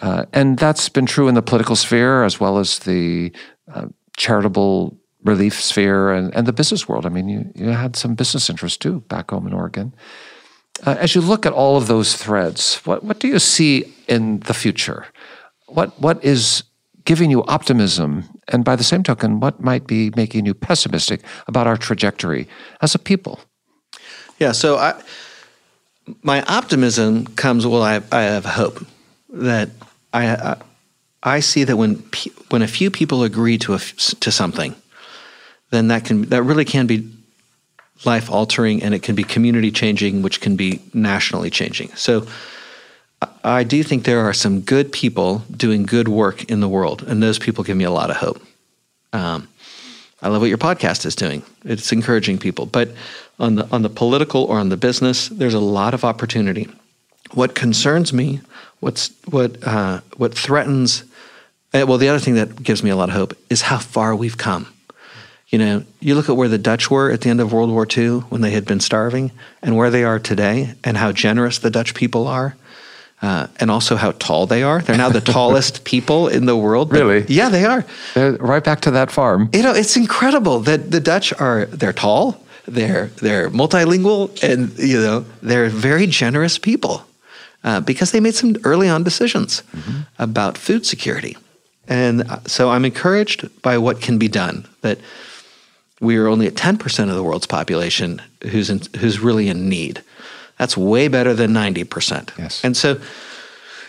uh, 0.00 0.24
and 0.32 0.58
that's 0.58 0.88
been 0.88 1.06
true 1.06 1.28
in 1.28 1.34
the 1.34 1.42
political 1.42 1.76
sphere 1.76 2.24
as 2.24 2.40
well 2.40 2.58
as 2.58 2.78
the 2.80 3.32
uh, 3.74 3.86
charitable 4.16 4.96
relief 5.24 5.60
sphere 5.60 6.10
and, 6.10 6.34
and 6.34 6.46
the 6.46 6.52
business 6.52 6.88
world. 6.88 7.06
I 7.06 7.08
mean, 7.10 7.28
you 7.28 7.52
you 7.54 7.70
had 7.70 7.96
some 7.96 8.14
business 8.14 8.48
interests 8.48 8.78
too 8.78 9.00
back 9.08 9.30
home 9.30 9.46
in 9.46 9.52
Oregon. 9.52 9.94
Uh, 10.84 10.96
as 10.98 11.14
you 11.14 11.20
look 11.20 11.46
at 11.46 11.52
all 11.52 11.76
of 11.76 11.86
those 11.86 12.16
threads, 12.16 12.76
what, 12.84 13.04
what 13.04 13.20
do 13.20 13.28
you 13.28 13.38
see 13.38 13.84
in 14.08 14.40
the 14.40 14.54
future? 14.54 15.06
What, 15.66 15.98
what 16.00 16.24
is 16.24 16.64
giving 17.04 17.30
you 17.30 17.44
optimism? 17.44 18.24
And 18.48 18.64
by 18.64 18.74
the 18.74 18.82
same 18.82 19.02
token, 19.02 19.38
what 19.38 19.60
might 19.60 19.86
be 19.86 20.10
making 20.16 20.46
you 20.46 20.54
pessimistic 20.54 21.20
about 21.46 21.66
our 21.66 21.76
trajectory 21.76 22.48
as 22.80 22.94
a 22.94 22.98
people? 22.98 23.40
Yeah, 24.38 24.52
so 24.52 24.76
I, 24.76 25.00
my 26.22 26.42
optimism 26.42 27.26
comes, 27.26 27.66
well, 27.66 27.82
I, 27.82 28.02
I 28.10 28.22
have 28.22 28.44
hope 28.44 28.84
that 29.30 29.70
I, 30.12 30.28
I, 30.28 30.56
I 31.22 31.40
see 31.40 31.64
that 31.64 31.76
when, 31.76 32.02
when 32.50 32.62
a 32.62 32.68
few 32.68 32.90
people 32.90 33.22
agree 33.22 33.58
to, 33.58 33.74
a, 33.74 33.78
to 33.78 34.30
something, 34.30 34.74
then 35.70 35.88
that, 35.88 36.04
can, 36.04 36.22
that 36.22 36.42
really 36.42 36.64
can 36.64 36.86
be 36.86 37.10
life 38.04 38.30
altering 38.30 38.82
and 38.82 38.94
it 38.94 39.02
can 39.02 39.14
be 39.14 39.22
community 39.22 39.70
changing, 39.70 40.22
which 40.22 40.40
can 40.40 40.56
be 40.56 40.80
nationally 40.92 41.50
changing. 41.50 41.88
So 41.94 42.26
I 43.44 43.64
do 43.64 43.82
think 43.82 44.04
there 44.04 44.20
are 44.20 44.32
some 44.32 44.60
good 44.60 44.92
people 44.92 45.44
doing 45.50 45.84
good 45.84 46.08
work 46.08 46.44
in 46.44 46.60
the 46.60 46.68
world, 46.68 47.02
and 47.02 47.22
those 47.22 47.38
people 47.38 47.62
give 47.64 47.76
me 47.76 47.84
a 47.84 47.90
lot 47.90 48.10
of 48.10 48.16
hope. 48.16 48.42
Um, 49.12 49.48
I 50.20 50.28
love 50.28 50.40
what 50.40 50.48
your 50.48 50.58
podcast 50.58 51.04
is 51.04 51.14
doing. 51.14 51.42
It's 51.64 51.92
encouraging 51.92 52.38
people. 52.38 52.66
But 52.66 52.90
on 53.42 53.56
the 53.56 53.68
on 53.70 53.82
the 53.82 53.90
political 53.90 54.44
or 54.44 54.58
on 54.58 54.70
the 54.70 54.76
business, 54.76 55.28
there's 55.28 55.52
a 55.52 55.60
lot 55.60 55.92
of 55.92 56.04
opportunity. 56.04 56.68
What 57.34 57.54
concerns 57.54 58.12
me, 58.12 58.40
what's 58.80 59.10
what 59.28 59.62
uh, 59.66 60.00
what 60.16 60.32
threatens, 60.32 61.04
uh, 61.74 61.84
well, 61.86 61.98
the 61.98 62.08
other 62.08 62.20
thing 62.20 62.34
that 62.34 62.62
gives 62.62 62.82
me 62.82 62.90
a 62.90 62.96
lot 62.96 63.08
of 63.08 63.14
hope 63.14 63.36
is 63.50 63.62
how 63.62 63.78
far 63.78 64.14
we've 64.14 64.38
come. 64.38 64.68
You 65.48 65.58
know, 65.58 65.84
you 66.00 66.14
look 66.14 66.30
at 66.30 66.36
where 66.36 66.48
the 66.48 66.56
Dutch 66.56 66.90
were 66.90 67.10
at 67.10 67.20
the 67.20 67.28
end 67.28 67.40
of 67.40 67.52
World 67.52 67.70
War 67.70 67.86
II 67.86 68.20
when 68.30 68.40
they 68.40 68.52
had 68.52 68.64
been 68.64 68.80
starving, 68.80 69.32
and 69.60 69.76
where 69.76 69.90
they 69.90 70.04
are 70.04 70.18
today, 70.18 70.74
and 70.82 70.96
how 70.96 71.12
generous 71.12 71.58
the 71.58 71.70
Dutch 71.70 71.94
people 71.94 72.26
are, 72.26 72.56
uh, 73.20 73.48
and 73.60 73.70
also 73.70 73.96
how 73.96 74.12
tall 74.12 74.46
they 74.46 74.62
are. 74.62 74.80
They're 74.80 74.96
now 74.96 75.10
the 75.10 75.20
tallest 75.36 75.84
people 75.84 76.28
in 76.28 76.46
the 76.46 76.56
world. 76.56 76.90
Really? 76.92 77.26
Yeah, 77.28 77.50
they 77.50 77.66
are. 77.66 77.84
They're 78.14 78.32
right 78.34 78.64
back 78.64 78.80
to 78.82 78.92
that 78.92 79.10
farm. 79.10 79.50
You 79.52 79.62
know, 79.62 79.74
it's 79.74 79.96
incredible 79.96 80.60
that 80.60 80.90
the 80.90 81.00
Dutch 81.00 81.32
are. 81.34 81.66
They're 81.66 81.92
tall. 81.92 82.41
They're 82.66 83.06
they're 83.20 83.50
multilingual, 83.50 84.42
and 84.42 84.78
you 84.78 85.00
know 85.00 85.24
they're 85.42 85.68
very 85.68 86.06
generous 86.06 86.58
people 86.58 87.04
uh, 87.64 87.80
because 87.80 88.12
they 88.12 88.20
made 88.20 88.34
some 88.34 88.56
early 88.64 88.88
on 88.88 89.02
decisions 89.02 89.62
mm-hmm. 89.72 90.02
about 90.18 90.56
food 90.56 90.86
security, 90.86 91.36
and 91.88 92.22
uh, 92.22 92.38
so 92.46 92.70
I'm 92.70 92.84
encouraged 92.84 93.62
by 93.62 93.78
what 93.78 94.00
can 94.00 94.18
be 94.18 94.28
done. 94.28 94.68
That 94.82 94.98
we 96.02 96.16
are 96.16 96.26
only 96.26 96.48
at 96.48 96.54
10% 96.54 97.08
of 97.08 97.14
the 97.14 97.22
world's 97.22 97.46
population 97.46 98.20
who's, 98.42 98.68
in, 98.68 98.80
who's 98.98 99.20
really 99.20 99.48
in 99.48 99.68
need. 99.68 100.02
That's 100.58 100.76
way 100.76 101.06
better 101.06 101.32
than 101.32 101.52
90%. 101.52 102.36
Yes. 102.36 102.62
And 102.64 102.76
so 102.76 103.00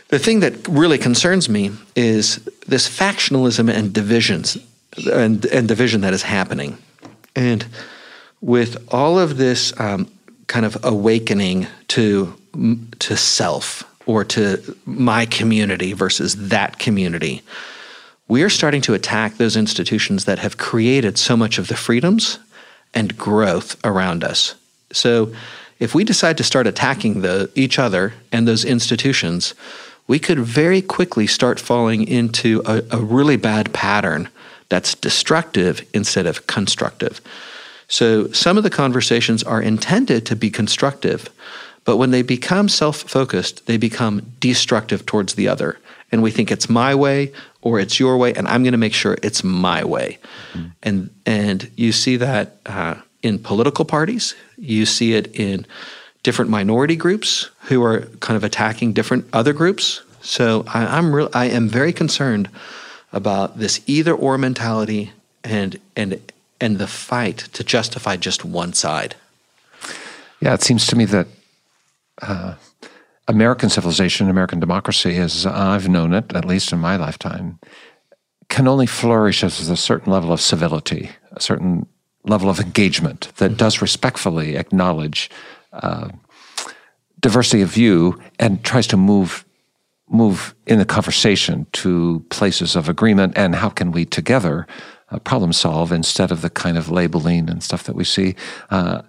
the 0.09 0.19
thing 0.19 0.39
that 0.41 0.67
really 0.67 0.99
concerns 0.99 1.49
me 1.49 1.71
is 1.95 2.37
this 2.67 2.87
factionalism 2.87 3.67
and 3.67 3.91
divisions 3.91 4.57
and, 5.11 5.43
and 5.45 5.67
division 5.67 6.01
that 6.01 6.13
is 6.13 6.21
happening. 6.21 6.77
And 7.35 7.65
with 8.43 8.93
all 8.93 9.17
of 9.17 9.37
this 9.37 9.73
um, 9.79 10.05
kind 10.47 10.65
of 10.65 10.77
awakening 10.83 11.65
to, 11.87 12.35
to 12.99 13.15
self 13.15 13.89
or 14.05 14.25
to 14.25 14.77
my 14.85 15.25
community 15.25 15.93
versus 15.93 16.49
that 16.49 16.77
community, 16.77 17.41
we 18.27 18.43
are 18.43 18.49
starting 18.49 18.81
to 18.81 18.93
attack 18.93 19.37
those 19.37 19.55
institutions 19.55 20.25
that 20.25 20.39
have 20.39 20.57
created 20.57 21.17
so 21.17 21.37
much 21.37 21.57
of 21.57 21.69
the 21.69 21.77
freedoms 21.77 22.37
and 22.93 23.17
growth 23.17 23.77
around 23.85 24.25
us. 24.25 24.55
So, 24.91 25.33
if 25.79 25.95
we 25.95 26.03
decide 26.03 26.37
to 26.37 26.43
start 26.43 26.67
attacking 26.67 27.21
the, 27.21 27.49
each 27.55 27.79
other 27.79 28.13
and 28.31 28.47
those 28.47 28.63
institutions, 28.63 29.53
we 30.07 30.19
could 30.19 30.39
very 30.39 30.81
quickly 30.81 31.27
start 31.27 31.59
falling 31.59 32.07
into 32.07 32.61
a, 32.65 32.83
a 32.91 32.97
really 32.97 33.37
bad 33.37 33.73
pattern 33.73 34.29
that's 34.69 34.95
destructive 34.95 35.85
instead 35.93 36.25
of 36.25 36.45
constructive. 36.47 37.21
So, 37.87 38.31
some 38.31 38.57
of 38.57 38.63
the 38.63 38.69
conversations 38.69 39.43
are 39.43 39.61
intended 39.61 40.25
to 40.27 40.35
be 40.35 40.49
constructive, 40.49 41.29
but 41.85 41.97
when 41.97 42.11
they 42.11 42.21
become 42.21 42.69
self 42.69 43.01
focused, 43.01 43.65
they 43.65 43.77
become 43.77 44.33
destructive 44.39 45.05
towards 45.05 45.35
the 45.35 45.47
other. 45.47 45.79
And 46.11 46.21
we 46.21 46.31
think 46.31 46.51
it's 46.51 46.69
my 46.69 46.93
way 46.93 47.33
or 47.61 47.79
it's 47.79 47.99
your 47.99 48.17
way, 48.17 48.33
and 48.33 48.47
I'm 48.47 48.63
going 48.63 48.73
to 48.73 48.77
make 48.77 48.93
sure 48.93 49.17
it's 49.23 49.43
my 49.43 49.83
way. 49.83 50.19
Mm-hmm. 50.53 50.67
And 50.83 51.09
and 51.25 51.71
you 51.75 51.91
see 51.91 52.17
that 52.17 52.57
uh, 52.65 52.95
in 53.23 53.39
political 53.39 53.85
parties. 53.85 54.35
You 54.57 54.85
see 54.85 55.13
it 55.13 55.33
in 55.33 55.65
different 56.21 56.51
minority 56.51 56.95
groups 56.95 57.49
who 57.61 57.81
are 57.83 58.01
kind 58.19 58.37
of 58.37 58.43
attacking 58.43 58.93
different 58.93 59.25
other 59.33 59.53
groups. 59.53 60.03
So 60.21 60.65
I, 60.67 60.97
am 60.97 61.15
real. 61.15 61.29
I 61.33 61.45
am 61.45 61.67
very 61.67 61.93
concerned 61.93 62.49
about 63.11 63.57
this 63.57 63.81
either 63.87 64.13
or 64.13 64.37
mentality 64.37 65.11
and 65.43 65.79
and 65.95 66.21
and 66.59 66.77
the 66.77 66.87
fight 66.87 67.37
to 67.53 67.63
justify 67.63 68.15
just 68.17 68.45
one 68.45 68.73
side. 68.73 69.15
Yeah, 70.39 70.53
it 70.53 70.61
seems 70.61 70.87
to 70.87 70.95
me 70.95 71.05
that. 71.05 71.27
Uh, 72.21 72.55
American 73.27 73.69
civilization, 73.69 74.29
American 74.29 74.59
democracy, 74.59 75.15
as 75.15 75.45
I've 75.45 75.87
known 75.87 76.13
it, 76.13 76.35
at 76.35 76.45
least 76.45 76.73
in 76.73 76.79
my 76.79 76.97
lifetime, 76.97 77.59
can 78.49 78.67
only 78.67 78.85
flourish 78.85 79.43
as 79.43 79.69
a 79.69 79.77
certain 79.77 80.11
level 80.11 80.33
of 80.33 80.41
civility, 80.41 81.09
a 81.31 81.41
certain 81.41 81.87
level 82.25 82.49
of 82.49 82.59
engagement 82.59 83.31
that 83.37 83.51
mm-hmm. 83.51 83.57
does 83.57 83.81
respectfully 83.81 84.55
acknowledge 84.55 85.29
uh, 85.71 86.09
diversity 87.19 87.61
of 87.61 87.69
view 87.69 88.21
and 88.39 88.63
tries 88.63 88.87
to 88.87 88.97
move 88.97 89.45
move 90.09 90.53
in 90.67 90.77
the 90.77 90.85
conversation 90.85 91.65
to 91.71 92.23
places 92.29 92.75
of 92.75 92.87
agreement 92.87 93.33
and 93.35 93.55
how 93.55 93.69
can 93.69 93.91
we 93.91 94.05
together 94.05 94.67
uh, 95.13 95.19
problem 95.19 95.53
solve 95.53 95.91
instead 95.91 96.31
of 96.31 96.41
the 96.41 96.49
kind 96.49 96.77
of 96.77 96.89
labeling 96.89 97.49
and 97.49 97.63
stuff 97.63 97.83
that 97.83 97.95
we 97.95 98.03
see. 98.03 98.35
Uh, 98.69 99.01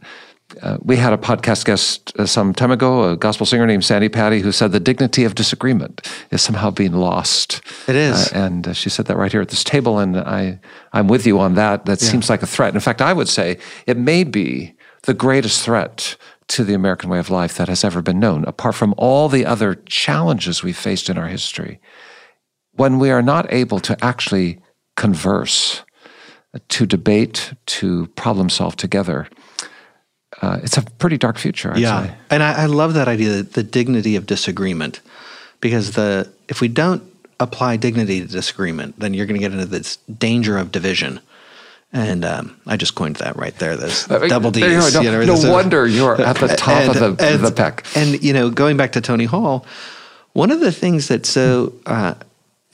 uh, 0.63 0.79
we 0.83 0.97
had 0.97 1.13
a 1.13 1.17
podcast 1.17 1.65
guest 1.65 2.13
uh, 2.19 2.27
some 2.27 2.53
time 2.53 2.71
ago, 2.71 3.11
a 3.11 3.17
gospel 3.17 3.47
singer 3.47 3.67
named 3.67 3.85
Sandi 3.85 4.09
Patty, 4.09 4.41
who 4.41 4.53
said 4.53 4.73
the 4.73 4.81
dignity 4.81 5.25
of 5.25 5.35
disagreement 5.35 6.07
is 6.31 6.43
somehow 6.43 6.71
being 6.71 6.93
lost. 6.93 7.63
It 7.89 7.97
is, 7.97 8.33
uh, 8.33 8.39
and 8.39 8.69
uh, 8.69 8.73
she 8.73 8.91
said 8.91 9.07
that 9.07 9.17
right 9.17 9.33
here 9.33 9.41
at 9.41 9.49
this 9.49 9.65
table, 9.65 9.99
and 9.99 10.17
I, 10.17 10.61
I'm 10.93 11.09
with 11.09 11.27
you 11.27 11.41
on 11.41 11.55
that. 11.55 11.87
That 11.87 12.03
yeah. 12.03 12.09
seems 12.09 12.29
like 12.31 12.43
a 12.43 12.47
threat. 12.47 12.75
In 12.75 12.81
fact, 12.81 13.01
I 13.01 13.13
would 13.13 13.29
say 13.29 13.59
it 13.87 13.97
may 13.97 14.23
be 14.23 14.75
the 15.05 15.15
greatest 15.15 15.65
threat 15.65 16.17
to 16.49 16.63
the 16.63 16.75
American 16.75 17.09
way 17.09 17.19
of 17.19 17.31
life 17.31 17.57
that 17.57 17.69
has 17.69 17.83
ever 17.83 18.03
been 18.03 18.21
known, 18.21 18.45
apart 18.45 18.75
from 18.75 18.95
all 18.99 19.29
the 19.29 19.47
other 19.47 19.77
challenges 19.87 20.63
we've 20.63 20.77
faced 20.77 21.09
in 21.09 21.19
our 21.19 21.29
history. 21.29 21.81
When 22.73 22.99
we 22.99 23.11
are 23.11 23.23
not 23.23 23.51
able 23.53 23.81
to 23.81 23.97
actually 24.05 24.61
converse, 24.97 25.84
to 26.69 26.87
debate, 26.87 27.53
to 27.67 28.07
problem 28.09 28.49
solve 28.49 28.77
together 28.77 29.29
uh, 30.43 30.59
it's 30.63 30.77
a 30.77 30.83
pretty 30.83 31.19
dark 31.19 31.39
future. 31.39 31.73
I'd 31.73 31.79
yeah, 31.79 32.07
say. 32.07 32.15
and 32.31 32.43
I, 32.43 32.63
I, 32.63 32.67
love 32.67 32.95
that 32.95 33.09
idea, 33.09 33.43
the 33.43 33.63
dignity 33.63 34.17
of 34.17 34.27
disagreement, 34.27 35.01
because 35.61 35.93
the 35.93 36.31
if 36.49 36.61
we 36.61 36.69
don't 36.69 37.03
apply 37.41 37.77
dignity 37.77 38.21
to 38.21 38.27
disagreement, 38.27 38.99
then 38.99 39.15
you're 39.15 39.27
going 39.27 39.41
to 39.41 39.41
get 39.41 39.53
into 39.53 39.67
this 39.67 39.97
danger 39.97 40.59
of 40.59 40.73
division. 40.73 41.21
And 41.93 42.25
um, 42.25 42.61
I 42.67 42.77
just 42.77 42.97
coined 42.97 43.17
that 43.17 43.37
right 43.37 43.57
there. 43.59 43.77
Those 43.77 44.11
uh, 44.11 44.27
double 44.27 44.51
D's. 44.51 44.95
You 44.95 45.03
know, 45.05 45.25
no, 45.25 45.41
no 45.41 45.53
wonder 45.53 45.87
you're 45.87 46.21
at 46.21 46.37
the 46.37 46.49
top 46.59 46.83
and, 46.83 46.97
of 46.97 47.17
the, 47.19 47.25
and, 47.25 47.45
the 47.45 47.53
peck. 47.53 47.87
And 47.95 48.21
you 48.23 48.33
know, 48.33 48.51
going 48.51 48.77
back 48.77 48.93
to 48.93 49.01
Tony 49.01 49.27
Hall, 49.27 49.65
one 50.33 50.51
of 50.51 50.59
the 50.59 50.73
things 50.73 51.07
that's 51.07 51.29
so 51.29 51.73
uh, 51.87 52.15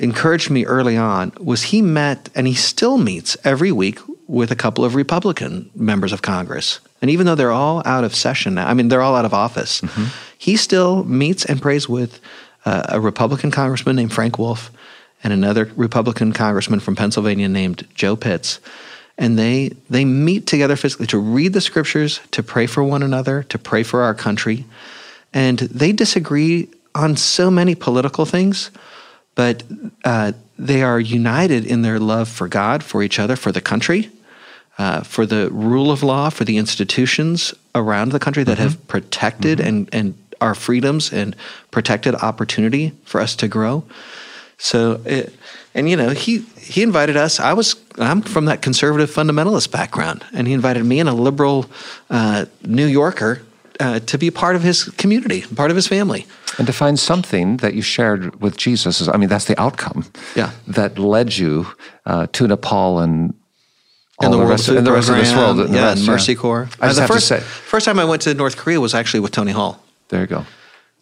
encouraged 0.00 0.50
me 0.50 0.64
early 0.64 0.96
on 0.96 1.32
was 1.38 1.64
he 1.64 1.82
met 1.82 2.28
and 2.34 2.46
he 2.46 2.54
still 2.54 2.98
meets 2.98 3.36
every 3.44 3.70
week 3.70 3.98
with 4.26 4.50
a 4.50 4.56
couple 4.56 4.84
of 4.84 4.94
Republican 4.94 5.70
members 5.74 6.12
of 6.12 6.22
Congress. 6.22 6.80
And 7.02 7.10
even 7.10 7.26
though 7.26 7.34
they're 7.34 7.52
all 7.52 7.82
out 7.84 8.04
of 8.04 8.14
session 8.14 8.54
now, 8.54 8.68
I 8.68 8.74
mean, 8.74 8.88
they're 8.88 9.02
all 9.02 9.16
out 9.16 9.24
of 9.24 9.34
office, 9.34 9.80
mm-hmm. 9.80 10.06
he 10.38 10.56
still 10.56 11.04
meets 11.04 11.44
and 11.44 11.60
prays 11.60 11.88
with 11.88 12.20
uh, 12.64 12.84
a 12.88 13.00
Republican 13.00 13.50
congressman 13.50 13.96
named 13.96 14.12
Frank 14.12 14.38
Wolf 14.38 14.70
and 15.22 15.32
another 15.32 15.70
Republican 15.76 16.32
congressman 16.32 16.80
from 16.80 16.96
Pennsylvania 16.96 17.48
named 17.48 17.86
Joe 17.94 18.16
Pitts. 18.16 18.60
And 19.18 19.38
they, 19.38 19.72
they 19.90 20.04
meet 20.06 20.46
together 20.46 20.76
physically 20.76 21.06
to 21.08 21.18
read 21.18 21.52
the 21.52 21.60
scriptures, 21.60 22.20
to 22.30 22.42
pray 22.42 22.66
for 22.66 22.82
one 22.82 23.02
another, 23.02 23.42
to 23.44 23.58
pray 23.58 23.82
for 23.82 24.02
our 24.02 24.14
country. 24.14 24.64
And 25.34 25.58
they 25.58 25.92
disagree 25.92 26.68
on 26.94 27.16
so 27.16 27.50
many 27.50 27.74
political 27.74 28.24
things, 28.24 28.70
but 29.34 29.62
uh, 30.04 30.32
they 30.58 30.82
are 30.82 31.00
united 31.00 31.64
in 31.64 31.82
their 31.82 31.98
love 31.98 32.28
for 32.28 32.48
God, 32.48 32.82
for 32.82 33.02
each 33.02 33.18
other, 33.18 33.36
for 33.36 33.52
the 33.52 33.60
country, 33.60 34.10
uh, 34.78 35.02
for 35.02 35.26
the 35.26 35.50
rule 35.50 35.90
of 35.90 36.02
law, 36.02 36.30
for 36.30 36.44
the 36.44 36.58
institutions 36.58 37.54
around 37.74 38.12
the 38.12 38.18
country 38.18 38.44
that 38.44 38.58
mm-hmm. 38.58 38.62
have 38.62 38.88
protected 38.88 39.58
mm-hmm. 39.58 39.68
and, 39.68 39.94
and 39.94 40.14
our 40.40 40.54
freedoms 40.54 41.12
and 41.12 41.36
protected 41.70 42.14
opportunity 42.14 42.92
for 43.04 43.20
us 43.20 43.36
to 43.36 43.48
grow. 43.48 43.84
So, 44.58 45.00
it, 45.04 45.34
and 45.74 45.88
you 45.88 45.96
know, 45.96 46.10
he 46.10 46.40
he 46.58 46.82
invited 46.82 47.16
us. 47.16 47.40
I 47.40 47.52
was 47.52 47.76
I'm 47.98 48.22
from 48.22 48.46
that 48.46 48.60
conservative 48.60 49.10
fundamentalist 49.10 49.70
background, 49.70 50.24
and 50.32 50.46
he 50.46 50.52
invited 50.52 50.84
me 50.84 51.00
and 51.00 51.08
a 51.08 51.14
liberal 51.14 51.66
uh, 52.10 52.46
New 52.62 52.86
Yorker 52.86 53.42
uh, 53.80 53.98
to 54.00 54.18
be 54.18 54.30
part 54.30 54.56
of 54.56 54.62
his 54.62 54.84
community, 54.84 55.42
part 55.56 55.70
of 55.70 55.76
his 55.76 55.86
family. 55.86 56.26
And 56.58 56.66
to 56.66 56.72
find 56.72 56.98
something 56.98 57.56
that 57.58 57.74
you 57.74 57.82
shared 57.82 58.40
with 58.40 58.56
Jesus 58.56 59.00
is, 59.00 59.08
I 59.08 59.16
mean, 59.16 59.28
that's 59.28 59.46
the 59.46 59.60
outcome. 59.60 60.04
Yeah. 60.36 60.50
That 60.66 60.98
led 60.98 61.36
you 61.36 61.66
uh, 62.06 62.26
to 62.32 62.46
Nepal 62.46 63.00
and 63.00 63.34
and 64.22 64.34
the, 64.34 64.36
the, 64.36 64.44
rest, 64.44 64.68
of, 64.68 64.84
the 64.84 64.92
rest 64.92 65.08
of 65.08 65.16
this 65.16 65.34
world. 65.34 65.70
Yeah, 65.70 65.84
rest, 65.84 66.06
Mercy 66.06 66.32
yeah. 66.32 66.38
Corps. 66.38 66.68
I 66.78 66.88
just 66.88 66.98
uh, 66.98 67.02
have 67.02 67.10
first, 67.10 67.28
to 67.28 67.38
say. 67.38 67.40
First 67.40 67.86
time 67.86 67.98
I 67.98 68.04
went 68.04 68.20
to 68.22 68.34
North 68.34 68.58
Korea 68.58 68.78
was 68.78 68.94
actually 68.94 69.20
with 69.20 69.32
Tony 69.32 69.52
Hall. 69.52 69.82
There 70.08 70.20
you 70.20 70.26
go. 70.26 70.44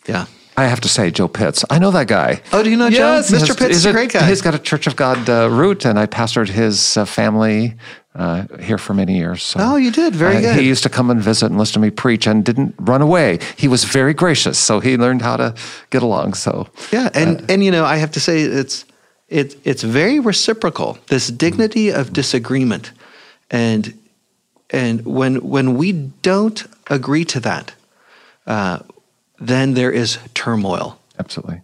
Yeah. 0.06 0.26
I 0.56 0.66
have 0.66 0.80
to 0.82 0.88
say, 0.88 1.10
Joe 1.10 1.26
Pitts. 1.26 1.64
I 1.68 1.80
know 1.80 1.90
that 1.90 2.06
guy. 2.06 2.42
Oh, 2.52 2.62
do 2.62 2.70
you 2.70 2.76
know 2.76 2.86
yes, 2.86 3.30
Joe? 3.30 3.38
Mr. 3.38 3.58
Pitts 3.58 3.76
is 3.76 3.86
a 3.86 3.92
great 3.92 4.12
guy. 4.12 4.26
He's 4.26 4.42
got 4.42 4.54
a 4.54 4.58
Church 4.58 4.86
of 4.86 4.94
God 4.94 5.28
uh, 5.28 5.48
root, 5.50 5.84
and 5.84 5.98
I 5.98 6.06
pastored 6.06 6.48
his 6.48 6.96
uh, 6.96 7.04
family 7.04 7.74
uh, 8.18 8.46
here 8.60 8.78
for 8.78 8.94
many 8.94 9.16
years. 9.16 9.42
So, 9.42 9.60
oh, 9.62 9.76
you 9.76 9.90
did 9.90 10.14
very 10.14 10.40
good. 10.40 10.56
He 10.56 10.66
used 10.66 10.82
to 10.82 10.88
come 10.88 11.08
and 11.08 11.22
visit 11.22 11.46
and 11.46 11.56
listen 11.56 11.74
to 11.74 11.78
me 11.80 11.90
preach, 11.90 12.26
and 12.26 12.44
didn't 12.44 12.74
run 12.78 13.00
away. 13.00 13.38
He 13.56 13.68
was 13.68 13.84
very 13.84 14.12
gracious, 14.12 14.58
so 14.58 14.80
he 14.80 14.96
learned 14.96 15.22
how 15.22 15.36
to 15.36 15.54
get 15.90 16.02
along. 16.02 16.34
So 16.34 16.68
yeah, 16.92 17.08
and 17.14 17.40
uh, 17.40 17.44
and 17.48 17.64
you 17.64 17.70
know, 17.70 17.84
I 17.84 17.96
have 17.96 18.10
to 18.12 18.20
say, 18.20 18.40
it's 18.42 18.84
it, 19.28 19.56
it's 19.64 19.82
very 19.82 20.18
reciprocal. 20.20 20.98
This 21.06 21.28
dignity 21.28 21.90
of 21.90 22.12
disagreement, 22.12 22.92
and 23.50 23.96
and 24.70 25.06
when 25.06 25.36
when 25.36 25.76
we 25.76 25.92
don't 26.22 26.66
agree 26.90 27.24
to 27.26 27.40
that. 27.40 27.72
Uh, 28.46 28.78
then 29.40 29.74
there 29.74 29.92
is 29.92 30.18
turmoil. 30.34 30.98
Absolutely. 31.18 31.60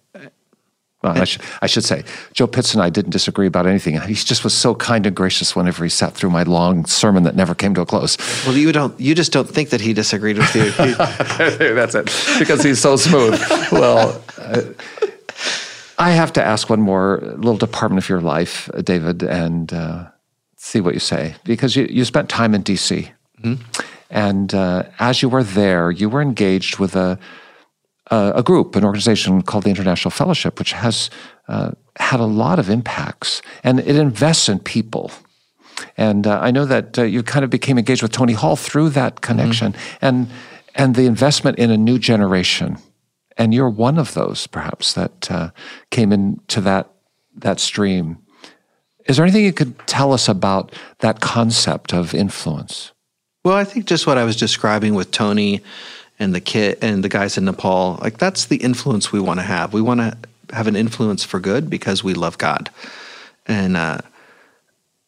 Well, 1.05 1.21
I, 1.21 1.25
should, 1.25 1.43
I 1.61 1.67
should 1.67 1.85
say, 1.85 2.03
Joe 2.33 2.47
Pitts 2.47 2.73
and 2.73 2.83
I 2.83 2.89
didn't 2.89 3.11
disagree 3.11 3.47
about 3.47 3.67
anything. 3.67 4.01
He 4.01 4.15
just 4.15 4.43
was 4.43 4.55
so 4.55 4.75
kind 4.75 5.07
and 5.07 5.15
gracious 5.15 5.55
whenever 5.55 5.85
he 5.85 5.91
sat 5.91 6.15
through 6.15 6.31
my 6.31 6.45
long 6.45 6.87
sermon 6.87 7.25
that 7.25 7.37
never 7.37 7.55
came 7.55 7.75
to 7.75 7.83
a 7.83 7.87
close. 7.87 8.17
Well, 8.47 8.57
you 8.57 8.73
don't, 8.73 8.99
you 8.99 9.15
just 9.15 9.31
don't 9.31 9.49
think 9.49 9.69
that 9.69 9.83
he 9.83 9.93
disagreed 9.93 10.39
with 10.39 10.55
you. 10.55 10.71
That's 11.75 11.95
it, 11.95 12.39
because 12.39 12.63
he's 12.63 12.81
so 12.81 12.97
smooth. 12.97 13.39
well, 13.71 14.23
uh, 14.39 14.63
I 15.99 16.13
have 16.13 16.33
to 16.33 16.43
ask 16.43 16.71
one 16.71 16.81
more 16.81 17.21
little 17.37 17.59
department 17.59 18.03
of 18.03 18.09
your 18.09 18.23
life, 18.23 18.71
David, 18.83 19.23
and 19.23 19.73
uh, 19.75 20.07
see 20.57 20.81
what 20.81 20.95
you 20.95 21.01
say, 21.01 21.35
because 21.45 21.77
you, 21.77 21.87
you 21.91 22.07
spent 22.07 22.31
time 22.31 22.55
in 22.55 22.63
D.C. 22.63 23.11
Mm-hmm. 23.43 23.63
And 24.09 24.55
uh, 24.55 24.85
as 24.99 25.21
you 25.21 25.29
were 25.29 25.43
there, 25.43 25.91
you 25.91 26.09
were 26.09 26.23
engaged 26.23 26.79
with 26.79 26.97
a 26.97 27.19
uh, 28.11 28.33
a 28.35 28.43
group, 28.43 28.77
an 28.77 28.85
organization 28.85 29.43
called 29.43 29.65
the 29.65 29.71
International 29.71 30.11
Fellowship, 30.11 30.59
which 30.59 30.73
has 30.73 31.11
uh, 31.49 31.73
had 31.97 32.21
a 32.21 32.27
lot 32.27 32.59
of 32.59 32.69
impacts 32.69 33.43
and 33.63 33.81
it 33.81 33.97
invests 33.97 34.49
in 34.49 34.59
people. 34.59 35.11
And 35.97 36.27
uh, 36.27 36.41
I 36.41 36.51
know 36.51 36.65
that 36.67 36.99
uh, 36.99 37.03
you 37.03 37.23
kind 37.23 37.45
of 37.45 37.51
became 37.51 37.79
engaged 37.79 38.03
with 38.03 38.13
Tony 38.13 38.33
Hall 38.33 38.57
through 38.57 38.91
that 38.91 39.21
connection 39.21 39.73
mm-hmm. 39.73 40.05
and 40.05 40.29
and 40.77 40.97
the 40.97 41.07
investment 41.07 41.59
in 41.59 41.71
a 41.71 41.77
new 41.77 41.99
generation. 41.99 42.79
And 43.37 43.55
you're 43.55 43.71
one 43.71 43.99
of 43.99 44.15
those, 44.15 44.47
perhaps, 44.49 44.93
that 44.95 45.31
uh, 45.31 45.51
came 45.91 46.13
into 46.13 46.61
that 46.61 46.91
that 47.37 47.61
stream. 47.61 48.19
Is 49.07 49.17
there 49.17 49.25
anything 49.25 49.45
you 49.45 49.53
could 49.53 49.79
tell 49.87 50.13
us 50.13 50.29
about 50.29 50.73
that 51.01 51.21
concept 51.21 51.93
of 51.93 52.15
influence? 52.15 52.93
Well, 53.45 53.57
I 53.57 53.65
think 53.65 53.85
just 53.85 54.07
what 54.07 54.17
I 54.17 54.25
was 54.25 54.37
describing 54.37 54.95
with 54.95 55.11
Tony 55.11 55.61
and 56.19 56.35
the 56.35 56.41
kid 56.41 56.79
and 56.81 57.03
the 57.03 57.09
guys 57.09 57.37
in 57.37 57.45
Nepal, 57.45 57.99
like 58.01 58.19
that's 58.19 58.47
the 58.47 58.57
influence 58.57 59.13
we 59.13 59.21
want 59.21 59.41
to 59.41 59.45
have. 59.45 59.73
We 59.73 59.83
want 59.83 60.01
to 60.01 60.17
have 60.55 60.67
an 60.67 60.77
influence 60.77 61.25
for 61.25 61.41
good 61.41 61.69
because 61.69 62.05
we 62.05 62.15
love 62.15 62.39
God. 62.39 62.71
And 63.47 63.77
uh, 63.77 63.99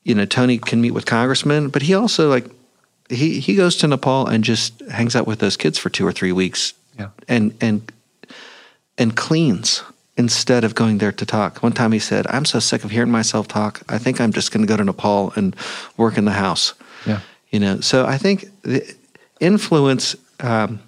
you 0.03 0.15
know, 0.15 0.25
Tony 0.25 0.59
can 0.59 0.81
meet 0.81 0.93
with 0.93 1.07
congressmen, 1.07 1.69
but 1.69 1.83
he 1.83 1.95
also 1.95 2.29
like 2.29 2.47
he 3.09 3.41
he 3.41 3.55
goes 3.55 3.77
to 3.77 3.87
Nepal 3.87 4.27
and 4.27 4.45
just 4.45 4.81
hangs 4.91 5.17
out 5.17 5.27
with 5.27 5.39
those 5.39 5.57
kids 5.57 5.79
for 5.79 5.91
two 5.91 6.07
or 6.07 6.13
three 6.13 6.33
weeks. 6.33 6.75
Yeah. 6.99 7.09
And 7.29 7.57
and 7.61 7.93
and 8.99 9.17
cleans 9.17 9.83
instead 10.17 10.65
of 10.65 10.75
going 10.75 10.99
there 10.99 11.13
to 11.13 11.27
talk. 11.27 11.63
One 11.63 11.73
time 11.73 11.93
he 11.93 11.99
said, 11.99 12.27
"I'm 12.29 12.45
so 12.45 12.59
sick 12.59 12.85
of 12.85 12.91
hearing 12.91 13.11
myself 13.11 13.49
talk. 13.49 13.83
I 13.89 13.99
think 13.99 14.21
I'm 14.21 14.33
just 14.33 14.51
going 14.51 14.67
to 14.67 14.69
go 14.69 14.77
to 14.77 14.85
Nepal 14.85 15.33
and 15.37 15.55
work 15.97 16.19
in 16.19 16.25
the 16.25 16.33
house." 16.33 16.75
Yeah. 17.07 17.21
You 17.51 17.61
know, 17.61 17.81
so 17.81 18.07
I 18.07 18.19
think 18.19 18.47
the 18.63 18.95
influence 19.41 20.17
um, 20.41 20.81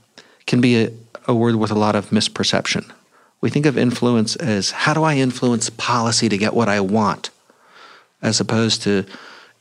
can 0.48 0.60
be 0.60 0.82
a, 0.82 0.90
a 1.26 1.34
word 1.34 1.54
with 1.54 1.70
a 1.70 1.78
lot 1.78 1.94
of 1.94 2.10
misperception. 2.10 2.90
We 3.40 3.50
think 3.50 3.66
of 3.66 3.78
influence 3.78 4.34
as 4.34 4.72
how 4.72 4.94
do 4.94 5.04
I 5.04 5.14
influence 5.14 5.70
policy 5.70 6.28
to 6.28 6.36
get 6.36 6.54
what 6.54 6.68
I 6.68 6.80
want, 6.80 7.30
as 8.20 8.40
opposed 8.40 8.82
to 8.82 9.04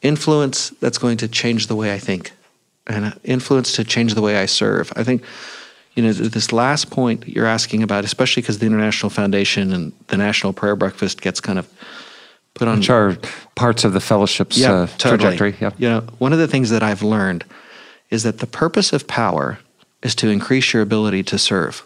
influence 0.02 0.72
that's 0.82 0.98
going 0.98 1.18
to 1.18 1.28
change 1.28 1.68
the 1.68 1.76
way 1.76 1.94
I 1.94 2.00
think 2.00 2.32
and 2.88 3.14
influence 3.24 3.74
to 3.74 3.84
change 3.84 4.16
the 4.16 4.22
way 4.22 4.38
I 4.38 4.46
serve. 4.46 4.92
I 4.96 5.04
think, 5.04 5.24
you 5.94 6.04
know, 6.04 6.14
this 6.14 6.52
last 6.54 6.90
point 6.90 7.28
you're 7.28 7.46
asking 7.46 7.84
about, 7.84 8.06
especially 8.06 8.42
because 8.42 8.60
the 8.60 8.66
International 8.66 9.10
Foundation 9.10 9.74
and 9.74 9.92
the 10.08 10.18
National 10.18 10.54
Prayer 10.54 10.76
Breakfast 10.76 11.22
gets 11.22 11.42
kind 11.42 11.60
of 11.60 11.68
put 12.54 12.68
on. 12.68 12.78
Which 12.78 12.90
are 12.90 13.18
parts 13.56 13.84
of 13.84 13.92
the 13.94 14.00
fellowship's 14.00 14.58
yeah, 14.58 14.72
uh, 14.72 14.88
totally. 14.98 15.18
trajectory. 15.18 15.56
Yeah. 15.60 15.72
You 15.78 15.90
know, 15.90 16.02
one 16.18 16.32
of 16.34 16.40
the 16.40 16.48
things 16.48 16.70
that 16.70 16.82
I've 16.82 17.04
learned 17.04 17.44
is 18.09 18.24
that 18.24 18.39
the 18.39 18.47
purpose 18.47 18.93
of 18.93 19.05
power 19.05 19.59
is 20.03 20.15
to 20.15 20.29
increase 20.29 20.74
your 20.74 20.82
ability 20.82 21.24
to 21.24 21.37
serve. 21.37 21.83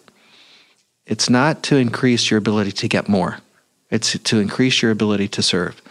It's 1.05 1.29
not 1.29 1.63
to 1.63 1.77
increase 1.77 2.29
your 2.29 2.37
ability 2.37 2.71
to 2.73 2.87
get 2.87 3.09
more, 3.09 3.39
it's 3.89 4.17
to 4.17 4.39
increase 4.39 4.81
your 4.81 4.91
ability 4.91 5.27
to 5.29 5.41
serve. 5.41 5.81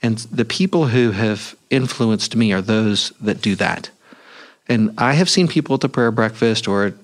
And 0.00 0.18
the 0.18 0.44
people 0.44 0.86
who 0.86 1.10
have 1.10 1.56
influenced 1.70 2.36
me 2.36 2.52
are 2.52 2.62
those 2.62 3.10
that 3.20 3.40
do 3.40 3.56
that. 3.56 3.90
And 4.68 4.94
I 4.98 5.14
have 5.14 5.28
seen 5.28 5.48
people 5.48 5.74
at 5.74 5.80
the 5.80 5.88
prayer 5.88 6.12
breakfast 6.12 6.68
or 6.68 6.94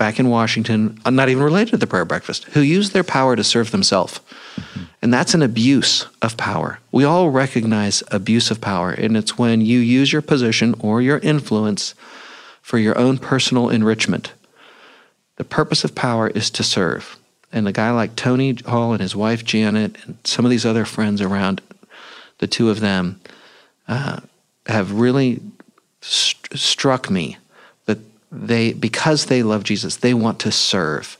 back 0.00 0.18
in 0.18 0.30
Washington, 0.30 0.98
uh, 1.04 1.10
not 1.10 1.28
even 1.28 1.42
related 1.42 1.72
to 1.72 1.76
the 1.76 1.86
prayer 1.86 2.06
breakfast, 2.06 2.44
who 2.44 2.60
use 2.60 2.90
their 2.90 3.04
power 3.04 3.36
to 3.36 3.44
serve 3.44 3.70
themselves. 3.70 4.18
Mm-hmm. 4.56 4.82
And 5.02 5.12
that's 5.12 5.34
an 5.34 5.42
abuse 5.42 6.06
of 6.22 6.38
power. 6.38 6.78
We 6.90 7.04
all 7.04 7.28
recognize 7.28 8.02
abuse 8.10 8.50
of 8.50 8.62
power, 8.62 8.90
and 8.90 9.14
it's 9.14 9.36
when 9.36 9.60
you 9.60 9.78
use 9.78 10.10
your 10.10 10.22
position 10.22 10.74
or 10.80 11.02
your 11.02 11.18
influence 11.18 11.94
for 12.62 12.78
your 12.78 12.96
own 12.98 13.18
personal 13.18 13.68
enrichment. 13.68 14.32
The 15.36 15.44
purpose 15.44 15.84
of 15.84 15.94
power 15.94 16.28
is 16.28 16.50
to 16.50 16.62
serve. 16.62 17.16
And 17.52 17.66
a 17.66 17.72
guy 17.72 17.90
like 17.90 18.14
Tony 18.14 18.54
Hall 18.66 18.92
and 18.92 19.00
his 19.00 19.16
wife 19.16 19.44
Janet 19.44 19.96
and 20.04 20.18
some 20.24 20.44
of 20.44 20.50
these 20.50 20.66
other 20.66 20.84
friends 20.84 21.20
around, 21.20 21.60
the 22.38 22.46
two 22.46 22.70
of 22.70 22.80
them, 22.80 23.20
uh, 23.88 24.20
have 24.66 24.92
really 24.92 25.40
st- 26.00 26.58
struck 26.58 27.10
me 27.10 27.38
that 27.86 27.98
they, 28.30 28.72
because 28.72 29.26
they 29.26 29.42
love 29.42 29.64
Jesus, 29.64 29.96
they 29.96 30.14
want 30.14 30.38
to 30.40 30.52
serve 30.52 31.16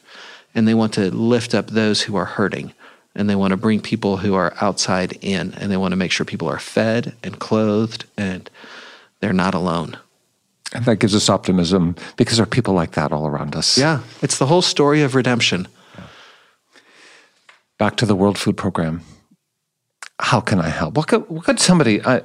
and 0.54 0.68
they 0.68 0.74
want 0.74 0.94
to 0.94 1.10
lift 1.10 1.54
up 1.54 1.68
those 1.68 2.02
who 2.02 2.16
are 2.16 2.24
hurting 2.24 2.72
and 3.14 3.28
they 3.28 3.34
want 3.34 3.50
to 3.50 3.56
bring 3.56 3.80
people 3.80 4.18
who 4.18 4.34
are 4.34 4.54
outside 4.60 5.18
in 5.20 5.54
and 5.54 5.70
they 5.70 5.76
want 5.76 5.92
to 5.92 5.96
make 5.96 6.12
sure 6.12 6.24
people 6.24 6.48
are 6.48 6.58
fed 6.58 7.14
and 7.22 7.38
clothed 7.38 8.04
and 8.16 8.48
they're 9.20 9.32
not 9.32 9.54
alone. 9.54 9.98
And 10.72 10.84
that 10.84 10.96
gives 10.96 11.14
us 11.14 11.28
optimism 11.28 11.96
because 12.16 12.36
there 12.36 12.44
are 12.44 12.46
people 12.46 12.74
like 12.74 12.92
that 12.92 13.12
all 13.12 13.26
around 13.26 13.56
us. 13.56 13.76
Yeah, 13.76 14.00
it's 14.22 14.38
the 14.38 14.46
whole 14.46 14.62
story 14.62 15.02
of 15.02 15.14
redemption. 15.14 15.66
Back 17.78 17.96
to 17.96 18.06
the 18.06 18.14
World 18.14 18.38
Food 18.38 18.56
Program. 18.56 19.00
How 20.20 20.40
can 20.40 20.60
I 20.60 20.68
help? 20.68 20.96
What 20.96 21.08
could, 21.08 21.28
what 21.28 21.44
could 21.44 21.58
somebody 21.58 22.00
uh, 22.00 22.20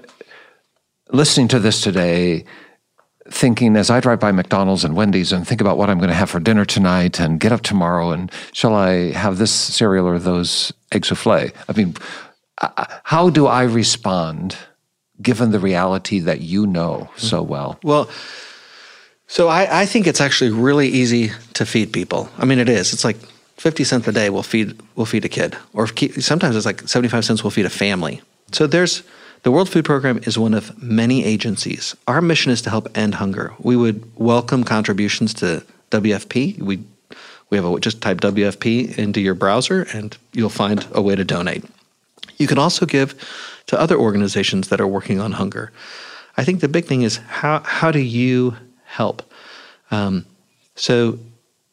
listening 1.11 1.47
to 1.49 1.59
this 1.59 1.81
today 1.81 2.45
thinking 3.29 3.75
as 3.75 3.89
I 3.89 3.99
drive 3.99 4.19
by 4.19 4.31
McDonald's 4.31 4.83
and 4.83 4.95
Wendy's 4.95 5.31
and 5.31 5.47
think 5.47 5.61
about 5.61 5.77
what 5.77 5.89
I'm 5.89 5.97
going 5.97 6.09
to 6.09 6.15
have 6.15 6.29
for 6.29 6.39
dinner 6.39 6.65
tonight 6.65 7.19
and 7.19 7.39
get 7.39 7.51
up 7.51 7.61
tomorrow 7.61 8.11
and 8.11 8.31
shall 8.53 8.75
I 8.75 9.11
have 9.11 9.37
this 9.37 9.51
cereal 9.51 10.05
or 10.05 10.19
those 10.19 10.71
egg 10.91 11.05
souffle? 11.05 11.51
I 11.67 11.73
mean, 11.75 11.95
how 13.03 13.29
do 13.29 13.47
I 13.47 13.63
respond 13.63 14.57
given 15.21 15.51
the 15.51 15.59
reality 15.59 16.19
that 16.19 16.41
you 16.41 16.67
know 16.67 17.09
so 17.15 17.41
well? 17.41 17.79
Well, 17.83 18.09
so 19.27 19.47
I, 19.47 19.81
I 19.81 19.85
think 19.85 20.07
it's 20.07 20.21
actually 20.21 20.51
really 20.51 20.87
easy 20.87 21.31
to 21.53 21.65
feed 21.65 21.91
people. 21.91 22.29
I 22.37 22.45
mean, 22.45 22.59
it 22.59 22.69
is. 22.69 22.93
It's 22.93 23.03
like 23.03 23.17
50 23.57 23.83
cents 23.83 24.07
a 24.07 24.11
day 24.11 24.29
will 24.29 24.43
feed 24.43 24.79
will 24.95 25.05
feed 25.05 25.25
a 25.25 25.29
kid 25.29 25.57
or 25.73 25.87
sometimes 25.87 26.55
it's 26.55 26.65
like 26.65 26.81
75 26.81 27.23
cents 27.25 27.43
will 27.43 27.51
feed 27.51 27.65
a 27.65 27.69
family. 27.69 28.21
So 28.51 28.67
there's 28.67 29.03
the 29.43 29.51
World 29.51 29.69
Food 29.69 29.85
Program 29.85 30.19
is 30.23 30.37
one 30.37 30.53
of 30.53 30.81
many 30.81 31.23
agencies. 31.23 31.95
Our 32.07 32.21
mission 32.21 32.51
is 32.51 32.61
to 32.63 32.69
help 32.69 32.87
end 32.97 33.15
hunger. 33.15 33.53
We 33.59 33.75
would 33.75 34.03
welcome 34.15 34.63
contributions 34.63 35.33
to 35.35 35.63
WFP. 35.91 36.59
We 36.59 36.83
we 37.49 37.57
have 37.57 37.65
a 37.65 37.79
just 37.79 38.01
type 38.01 38.21
WFP 38.21 38.97
into 38.97 39.21
your 39.21 39.35
browser 39.35 39.87
and 39.93 40.17
you'll 40.33 40.49
find 40.49 40.85
a 40.91 41.01
way 41.01 41.15
to 41.15 41.23
donate. 41.23 41.63
You 42.37 42.47
can 42.47 42.57
also 42.57 42.85
give 42.85 43.15
to 43.67 43.79
other 43.79 43.97
organizations 43.97 44.69
that 44.69 44.79
are 44.79 44.87
working 44.87 45.19
on 45.19 45.33
hunger. 45.33 45.71
I 46.37 46.43
think 46.43 46.59
the 46.59 46.67
big 46.67 46.85
thing 46.85 47.01
is 47.03 47.17
how 47.17 47.59
how 47.59 47.91
do 47.91 47.99
you 47.99 48.55
help? 48.85 49.23
Um, 49.91 50.25
so 50.75 51.19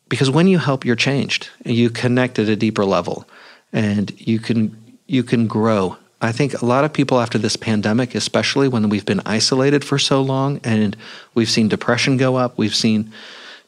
because 0.08 0.30
when 0.30 0.46
you 0.46 0.58
help, 0.58 0.84
you're 0.84 0.96
changed. 0.96 1.48
You 1.64 1.90
connect 1.90 2.38
at 2.38 2.48
a 2.48 2.56
deeper 2.56 2.84
level, 2.84 3.26
and 3.72 4.12
you 4.20 4.38
can 4.38 4.76
you 5.06 5.22
can 5.22 5.46
grow 5.46 5.96
I 6.22 6.30
think 6.30 6.62
a 6.62 6.64
lot 6.64 6.84
of 6.84 6.92
people 6.92 7.20
after 7.20 7.36
this 7.36 7.56
pandemic, 7.56 8.14
especially 8.14 8.68
when 8.68 8.88
we've 8.88 9.04
been 9.04 9.20
isolated 9.26 9.84
for 9.84 9.98
so 9.98 10.22
long, 10.22 10.60
and 10.62 10.96
we've 11.34 11.50
seen 11.50 11.66
depression 11.66 12.16
go 12.16 12.36
up, 12.36 12.56
we've 12.56 12.74
seen 12.74 13.12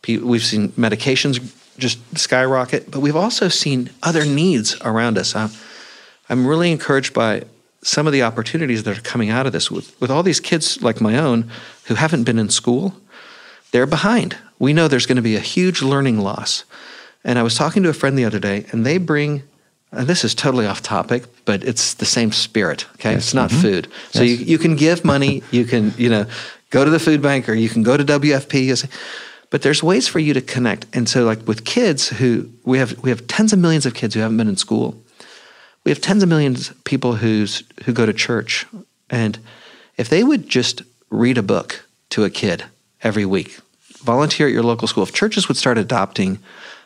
we've 0.06 0.44
seen 0.44 0.68
medications 0.70 1.52
just 1.78 1.98
skyrocket, 2.16 2.90
but 2.92 3.00
we've 3.00 3.16
also 3.16 3.48
seen 3.48 3.90
other 4.04 4.24
needs 4.24 4.80
around 4.82 5.18
us. 5.18 5.34
I'm 5.34 6.46
really 6.46 6.70
encouraged 6.70 7.12
by 7.12 7.42
some 7.84 8.06
of 8.06 8.12
the 8.12 8.22
opportunities 8.22 8.82
that 8.82 8.98
are 8.98 9.02
coming 9.02 9.30
out 9.30 9.46
of 9.46 9.52
this. 9.52 9.70
With, 9.70 9.98
with 10.00 10.10
all 10.10 10.22
these 10.22 10.40
kids 10.40 10.82
like 10.82 11.00
my 11.00 11.16
own 11.18 11.50
who 11.84 11.94
haven't 11.94 12.24
been 12.24 12.38
in 12.38 12.50
school, 12.50 12.94
they're 13.70 13.86
behind. 13.86 14.36
We 14.58 14.72
know 14.72 14.88
there's 14.88 15.06
going 15.06 15.16
to 15.16 15.22
be 15.22 15.36
a 15.36 15.40
huge 15.40 15.82
learning 15.82 16.18
loss. 16.18 16.64
And 17.24 17.38
I 17.38 17.42
was 17.42 17.54
talking 17.54 17.82
to 17.84 17.88
a 17.88 17.94
friend 17.94 18.18
the 18.18 18.24
other 18.24 18.38
day, 18.38 18.66
and 18.70 18.84
they 18.84 18.98
bring 18.98 19.42
and 19.96 20.06
this 20.06 20.24
is 20.24 20.34
totally 20.34 20.66
off 20.66 20.82
topic, 20.82 21.24
but 21.44 21.62
it's 21.62 21.94
the 21.94 22.04
same 22.04 22.32
spirit. 22.32 22.86
Okay, 22.94 23.12
yes. 23.12 23.18
it's 23.18 23.34
not 23.34 23.50
mm-hmm. 23.50 23.62
food. 23.62 23.88
So 24.10 24.22
yes. 24.22 24.40
you, 24.40 24.46
you 24.46 24.58
can 24.58 24.76
give 24.76 25.04
money, 25.04 25.42
you 25.50 25.64
can 25.64 25.94
you 25.96 26.08
know 26.08 26.26
go 26.70 26.84
to 26.84 26.90
the 26.90 26.98
food 26.98 27.22
bank, 27.22 27.48
or 27.48 27.54
you 27.54 27.68
can 27.68 27.82
go 27.82 27.96
to 27.96 28.04
WFP. 28.04 28.88
But 29.50 29.62
there's 29.62 29.82
ways 29.82 30.08
for 30.08 30.18
you 30.18 30.34
to 30.34 30.40
connect. 30.40 30.86
And 30.96 31.08
so, 31.08 31.24
like 31.24 31.46
with 31.46 31.64
kids 31.64 32.08
who 32.08 32.50
we 32.64 32.78
have, 32.78 32.98
we 33.00 33.10
have 33.10 33.26
tens 33.26 33.52
of 33.52 33.58
millions 33.58 33.86
of 33.86 33.94
kids 33.94 34.14
who 34.14 34.20
haven't 34.20 34.36
been 34.36 34.48
in 34.48 34.56
school. 34.56 35.00
We 35.84 35.90
have 35.90 36.00
tens 36.00 36.22
of 36.22 36.28
millions 36.28 36.70
of 36.70 36.84
people 36.84 37.16
who's 37.16 37.62
who 37.84 37.92
go 37.92 38.06
to 38.06 38.12
church, 38.12 38.66
and 39.10 39.38
if 39.96 40.08
they 40.08 40.24
would 40.24 40.48
just 40.48 40.82
read 41.10 41.38
a 41.38 41.42
book 41.42 41.86
to 42.10 42.24
a 42.24 42.30
kid 42.30 42.64
every 43.02 43.26
week, 43.26 43.60
volunteer 43.98 44.46
at 44.46 44.52
your 44.52 44.62
local 44.62 44.88
school. 44.88 45.02
If 45.02 45.12
churches 45.12 45.48
would 45.48 45.56
start 45.56 45.78
adopting 45.78 46.38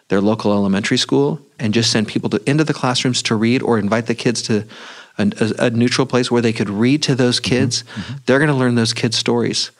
their 0.08 0.20
local 0.20 0.52
elementary 0.52 0.96
school 0.96 1.40
and 1.58 1.74
just 1.74 1.90
send 1.90 2.08
people 2.08 2.30
to, 2.30 2.50
into 2.50 2.64
the 2.64 2.74
classrooms 2.74 3.22
to 3.22 3.34
read 3.34 3.62
or 3.62 3.78
invite 3.78 4.06
the 4.06 4.14
kids 4.14 4.42
to 4.42 4.66
a, 5.18 5.30
a, 5.40 5.66
a 5.66 5.70
neutral 5.70 6.06
place 6.06 6.30
where 6.30 6.42
they 6.42 6.52
could 6.52 6.70
read 6.70 7.02
to 7.02 7.14
those 7.14 7.40
mm-hmm. 7.40 7.50
kids, 7.50 7.82
mm-hmm. 7.82 8.14
they're 8.26 8.38
going 8.38 8.48
to 8.48 8.54
learn 8.54 8.74
those 8.74 8.94
kids' 8.94 9.16
stories. 9.16 9.70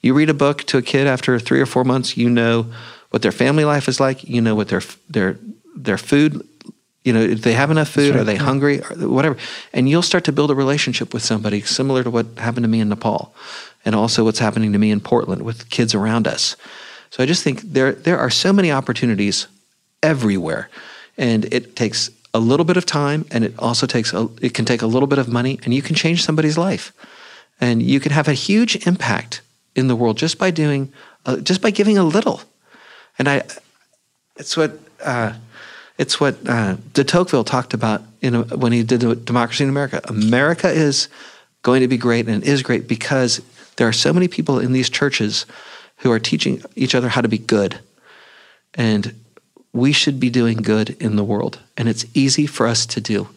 You 0.00 0.14
read 0.14 0.30
a 0.30 0.34
book 0.34 0.64
to 0.64 0.78
a 0.78 0.82
kid 0.82 1.06
after 1.06 1.38
three 1.38 1.60
or 1.60 1.66
four 1.66 1.84
months, 1.84 2.16
you 2.16 2.28
know 2.28 2.66
what 3.10 3.22
their 3.22 3.32
family 3.32 3.64
life 3.64 3.88
is 3.88 4.00
like, 4.00 4.24
you 4.24 4.40
know 4.40 4.54
what 4.54 4.68
their 4.68 4.82
their 5.08 5.38
their 5.74 5.98
food, 5.98 6.46
you 7.06 7.12
know, 7.12 7.20
if 7.20 7.42
they 7.42 7.52
have 7.52 7.70
enough 7.70 7.88
food, 7.88 8.14
right. 8.14 8.20
are 8.20 8.24
they 8.24 8.36
hungry, 8.36 8.82
or 8.82 9.08
whatever, 9.08 9.36
and 9.72 9.88
you'll 9.88 10.02
start 10.02 10.24
to 10.24 10.32
build 10.32 10.50
a 10.50 10.54
relationship 10.54 11.14
with 11.14 11.22
somebody 11.22 11.60
similar 11.62 12.02
to 12.02 12.10
what 12.10 12.26
happened 12.38 12.64
to 12.64 12.68
me 12.68 12.80
in 12.80 12.88
Nepal, 12.88 13.34
and 13.84 13.94
also 13.94 14.24
what's 14.24 14.40
happening 14.40 14.72
to 14.72 14.78
me 14.78 14.90
in 14.90 15.00
Portland 15.00 15.42
with 15.42 15.70
kids 15.70 15.94
around 15.94 16.26
us. 16.26 16.56
So 17.10 17.22
I 17.22 17.26
just 17.26 17.42
think 17.42 17.60
there 17.60 17.92
there 17.92 18.18
are 18.18 18.30
so 18.30 18.52
many 18.52 18.72
opportunities 18.72 19.46
everywhere. 20.02 20.68
And 21.16 21.46
it 21.52 21.76
takes 21.76 22.10
a 22.34 22.38
little 22.38 22.64
bit 22.64 22.76
of 22.76 22.84
time 22.84 23.24
and 23.30 23.44
it 23.44 23.54
also 23.58 23.86
takes 23.86 24.12
a, 24.12 24.28
it 24.42 24.52
can 24.52 24.64
take 24.64 24.82
a 24.82 24.86
little 24.86 25.06
bit 25.06 25.18
of 25.18 25.28
money 25.28 25.58
and 25.64 25.72
you 25.72 25.82
can 25.82 25.94
change 25.94 26.22
somebody's 26.22 26.58
life. 26.58 26.92
And 27.60 27.82
you 27.82 28.00
can 28.00 28.12
have 28.12 28.28
a 28.28 28.34
huge 28.34 28.86
impact 28.86 29.40
in 29.74 29.88
the 29.88 29.96
world 29.96 30.18
just 30.18 30.38
by 30.38 30.50
doing 30.50 30.92
uh, 31.24 31.38
just 31.38 31.62
by 31.62 31.70
giving 31.70 31.96
a 31.96 32.04
little. 32.04 32.42
And 33.18 33.28
I 33.28 33.42
it's 34.36 34.56
what 34.56 34.78
uh, 35.02 35.32
it's 35.98 36.20
what 36.20 36.36
uh, 36.48 36.76
de 36.92 37.04
Tocqueville 37.04 37.44
talked 37.44 37.74
about 37.74 38.02
a, 38.22 38.30
when 38.56 38.72
he 38.72 38.82
did 38.82 39.24
Democracy 39.24 39.64
in 39.64 39.70
America. 39.70 40.00
America 40.04 40.68
is 40.68 41.08
going 41.62 41.80
to 41.80 41.88
be 41.88 41.96
great 41.96 42.28
and 42.28 42.44
is 42.44 42.62
great 42.62 42.86
because 42.86 43.40
there 43.76 43.88
are 43.88 43.92
so 43.92 44.12
many 44.12 44.28
people 44.28 44.58
in 44.58 44.72
these 44.72 44.90
churches 44.90 45.46
who 45.98 46.10
are 46.12 46.18
teaching 46.18 46.62
each 46.74 46.94
other 46.94 47.08
how 47.08 47.20
to 47.20 47.28
be 47.28 47.38
good. 47.38 47.78
And 48.74 49.14
we 49.72 49.92
should 49.92 50.20
be 50.20 50.30
doing 50.30 50.58
good 50.58 50.90
in 51.00 51.16
the 51.16 51.24
world, 51.24 51.58
and 51.76 51.88
it's 51.88 52.04
easy 52.14 52.46
for 52.46 52.66
us 52.66 52.86
to 52.86 53.00
do. 53.00 53.28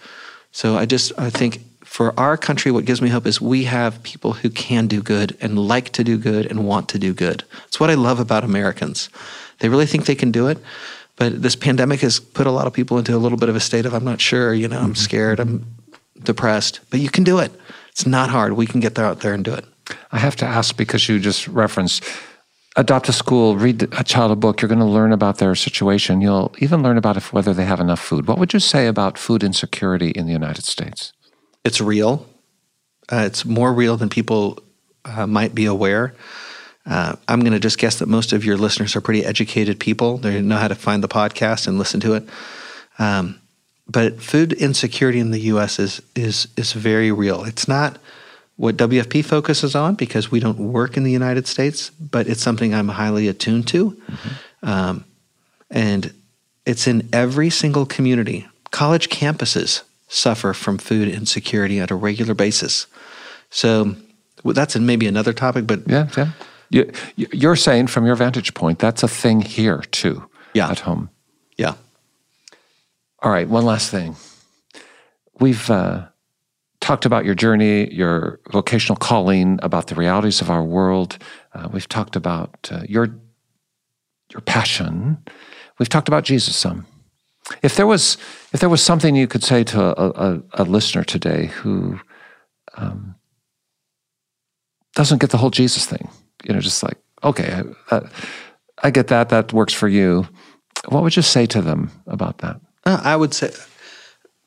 So 0.52 0.78
I 0.78 0.86
just 0.86 1.12
I 1.18 1.30
think 1.30 1.62
for 1.84 2.18
our 2.20 2.38
country, 2.38 2.72
what 2.72 2.86
gives 2.86 3.02
me 3.02 3.10
hope 3.10 3.26
is 3.26 3.42
we 3.42 3.64
have 3.64 4.04
people 4.04 4.34
who 4.34 4.50
can 4.50 4.88
do 4.88 5.02
good 5.02 5.36
and 5.42 5.58
like 5.58 5.90
to 5.90 6.04
do 6.04 6.18
good 6.18 6.46
and 6.46 6.66
want 6.66 6.88
to 6.90 7.00
do 7.00 7.14
good. 7.14 7.44
It's 7.68 7.80
what 7.80 7.90
I 7.90 7.96
love 7.96 8.20
about 8.20 8.44
Americans. 8.44 9.10
They 9.60 9.70
really 9.70 9.86
think 9.86 10.06
they 10.06 10.16
can 10.16 10.32
do 10.32 10.48
it, 10.48 10.60
but 11.20 11.42
this 11.42 11.56
pandemic 11.56 12.00
has 12.00 12.20
put 12.20 12.48
a 12.48 12.52
lot 12.52 12.66
of 12.66 12.74
people 12.74 12.98
into 12.98 13.16
a 13.16 13.20
little 13.20 13.38
bit 13.38 13.50
of 13.50 13.56
a 13.56 13.60
state 13.60 13.86
of 13.86 13.94
I'm 13.94 14.06
not 14.06 14.22
sure, 14.22 14.54
you 14.54 14.68
know, 14.68 14.80
I'm 14.80 14.86
mm-hmm. 14.86 14.94
scared, 14.96 15.40
I'm 15.40 15.76
depressed, 16.24 16.80
but 16.90 17.02
you 17.02 17.10
can 17.10 17.24
do 17.24 17.38
it. 17.40 17.52
It's 17.90 18.08
not 18.08 18.30
hard. 18.30 18.54
We 18.54 18.66
can 18.66 18.80
get 18.80 18.96
there 18.96 19.06
out 19.06 19.20
there 19.20 19.34
and 19.34 19.44
do 19.44 19.54
it. 19.54 19.66
I 20.12 20.20
have 20.20 20.38
to 20.38 20.46
ask 20.46 20.78
because 20.78 21.10
you 21.10 21.20
just 21.20 21.48
referenced 21.48 22.04
adopt 22.76 23.10
a 23.10 23.12
school, 23.12 23.58
read 23.58 23.84
a 23.98 24.04
child 24.04 24.32
a 24.32 24.36
book, 24.36 24.62
you're 24.62 24.70
going 24.70 24.80
to 24.80 24.86
learn 24.86 25.12
about 25.12 25.40
their 25.40 25.54
situation. 25.56 26.22
You'll 26.22 26.54
even 26.60 26.82
learn 26.82 26.98
about 26.98 27.18
if 27.18 27.34
whether 27.34 27.54
they 27.54 27.66
have 27.66 27.82
enough 27.82 28.00
food. 28.00 28.28
What 28.28 28.38
would 28.40 28.54
you 28.54 28.60
say 28.60 28.88
about 28.88 29.18
food 29.18 29.44
insecurity 29.44 30.12
in 30.12 30.26
the 30.26 30.32
United 30.32 30.64
States? 30.64 31.12
It's 31.66 31.82
real. 31.82 32.26
Uh, 33.12 33.24
it's 33.26 33.44
more 33.44 33.74
real 33.74 33.98
than 33.98 34.08
people 34.08 34.60
uh, 35.04 35.28
might 35.28 35.54
be 35.54 35.66
aware. 35.66 36.16
Uh, 36.86 37.16
I'm 37.28 37.42
going 37.42 37.54
to 37.54 37.60
just 37.60 37.78
guess 37.78 38.00
that 38.00 38.08
most 38.08 38.34
of 38.34 38.44
your 38.44 38.58
listeners 38.58 38.96
are 38.96 39.02
pretty 39.02 39.26
educated 39.26 39.80
people. 39.80 40.18
They 40.18 40.42
know 40.42 40.58
how 40.58 40.68
to 40.68 40.76
find 40.76 41.04
the 41.04 41.08
podcast 41.08 41.68
and 41.68 41.78
listen 41.78 42.00
to 42.02 42.14
it. 42.16 42.28
Um, 42.98 43.40
but 43.88 44.22
food 44.22 44.54
insecurity 44.54 45.20
in 45.20 45.32
the 45.32 45.40
U.S. 45.40 45.80
is 45.80 46.02
is 46.16 46.48
is 46.56 46.74
very 46.74 47.12
real. 47.12 47.44
It's 47.44 47.68
not 47.68 47.98
what 48.56 48.78
WFP 48.78 49.24
focuses 49.24 49.74
on 49.74 49.96
because 49.96 50.30
we 50.30 50.40
don't 50.40 50.60
work 50.60 50.98
in 50.98 51.04
the 51.04 51.12
United 51.12 51.48
States, 51.48 51.90
but 51.92 52.28
it's 52.28 52.42
something 52.42 52.74
I'm 52.74 52.90
highly 52.90 53.28
attuned 53.28 53.68
to. 53.70 53.92
Mm-hmm. 53.92 54.70
Um, 54.70 55.06
and 55.72 56.14
it's 56.66 56.86
in 56.86 57.08
every 57.14 57.50
single 57.50 57.86
community. 57.86 58.48
College 58.72 59.10
campuses 59.10 59.84
suffer 60.08 60.54
from 60.54 60.78
food 60.78 61.08
insecurity 61.08 61.80
on 61.80 61.88
a 61.90 61.96
regular 61.96 62.34
basis. 62.34 62.86
So 63.50 63.96
well, 64.44 64.54
that's 64.54 64.76
maybe 64.76 65.08
another 65.08 65.34
topic, 65.34 65.66
but. 65.66 65.88
Yeah, 65.88 66.10
yeah. 66.16 66.32
You, 66.70 66.92
you're 67.16 67.56
saying 67.56 67.88
from 67.88 68.06
your 68.06 68.16
vantage 68.16 68.54
point, 68.54 68.80
that's 68.80 69.04
a 69.04 69.08
thing 69.08 69.42
here 69.42 69.82
too, 69.92 70.30
yeah. 70.54 70.70
at 70.70 70.80
home. 70.80 71.10
Yeah. 71.58 71.74
All 73.22 73.32
right, 73.32 73.48
one 73.48 73.66
last 73.66 73.90
thing. 73.90 74.16
We've 75.40 75.70
uh, 75.70 76.08
talked 76.80 77.06
about 77.06 77.26
your 77.26 77.36
journey, 77.36 77.94
your 77.94 78.40
vocational 78.52 78.98
calling, 78.98 79.60
about 79.62 79.88
the 79.88 79.96
realities 79.96 80.42
of 80.42 80.50
our 80.50 80.64
world. 80.64 81.18
Uh, 81.54 81.68
we've 81.72 81.90
talked 81.90 82.16
about 82.16 82.70
uh, 82.72 82.84
your 82.88 83.10
your 84.32 84.42
passion. 84.42 85.18
We've 85.80 85.90
talked 85.90 86.08
about 86.08 86.24
Jesus 86.24 86.56
some. 86.56 86.86
If 87.62 87.76
there 87.76 87.88
was 87.88 88.18
if 88.54 88.60
there 88.60 88.70
was 88.70 88.84
something 88.84 89.16
you 89.16 89.28
could 89.28 89.44
say 89.44 89.64
to 89.66 89.82
a, 89.82 90.10
a, 90.10 90.42
a 90.54 90.64
listener 90.64 91.04
today 91.04 91.48
who 91.48 92.00
um, 92.78 93.16
doesn't 94.94 95.20
get 95.20 95.32
the 95.32 95.38
whole 95.38 95.50
Jesus 95.50 95.86
thing, 95.86 96.10
you 96.44 96.54
know, 96.54 96.60
just 96.60 96.84
like 96.84 96.98
okay, 97.24 97.64
I, 97.92 97.96
uh, 97.96 98.10
I 98.84 98.92
get 98.92 99.08
that. 99.08 99.30
That 99.30 99.54
works 99.54 99.74
for 99.74 99.88
you. 99.88 100.28
What 100.88 101.04
would 101.04 101.16
you 101.16 101.22
say 101.22 101.46
to 101.48 101.62
them 101.62 101.92
about 102.08 102.40
that? 102.40 102.60
Uh, 102.86 103.02
I 103.04 103.16
would 103.16 103.34
say 103.34 103.52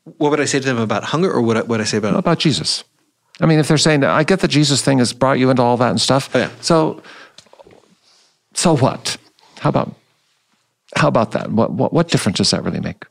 what 0.05 0.31
would 0.31 0.41
I 0.41 0.47
say 0.47 0.59
to 0.59 0.67
them 0.67 0.79
about 0.79 1.05
hunger, 1.05 1.31
or 1.31 1.43
what 1.43 1.69
would 1.69 1.81
I 1.81 1.85
say 1.85 1.99
about 1.99 2.17
about 2.17 2.39
Jesus? 2.39 2.85
I 3.41 3.47
mean, 3.47 3.59
if 3.59 3.69
they're 3.69 3.79
saying, 3.79 4.05
"I 4.05 4.25
get 4.25 4.41
the 4.41 4.49
Jesus 4.49 4.83
thing 4.83 4.99
has 4.99 5.13
brought 5.13 5.39
you 5.39 5.51
into 5.51 5.63
all 5.63 5.77
that 5.77 5.91
and 5.91 6.01
stuff," 6.01 6.31
oh, 6.35 6.39
yeah. 6.39 6.51
so 6.61 7.03
so 8.55 8.77
what? 8.77 9.17
How 9.59 9.69
about 9.69 9.95
how 10.97 11.09
about 11.09 11.33
that? 11.33 11.51
What, 11.51 11.73
what 11.73 11.93
what 11.93 12.09
difference 12.09 12.39
does 12.39 12.51
that 12.51 12.65
really 12.65 12.81
make? 12.81 13.05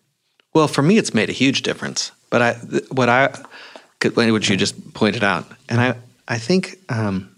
Well, 0.53 0.67
for 0.67 0.81
me, 0.81 0.97
it's 0.97 1.13
made 1.13 1.29
a 1.29 1.33
huge 1.33 1.61
difference. 1.61 2.11
But 2.29 2.41
I 2.41 2.53
what 2.91 3.09
I 3.09 3.33
could 3.99 4.15
what 4.15 4.49
you 4.49 4.57
just 4.57 4.93
pointed 4.93 5.23
out, 5.23 5.45
and 5.69 5.79
I 5.79 5.95
I 6.27 6.37
think 6.37 6.77
um, 6.89 7.30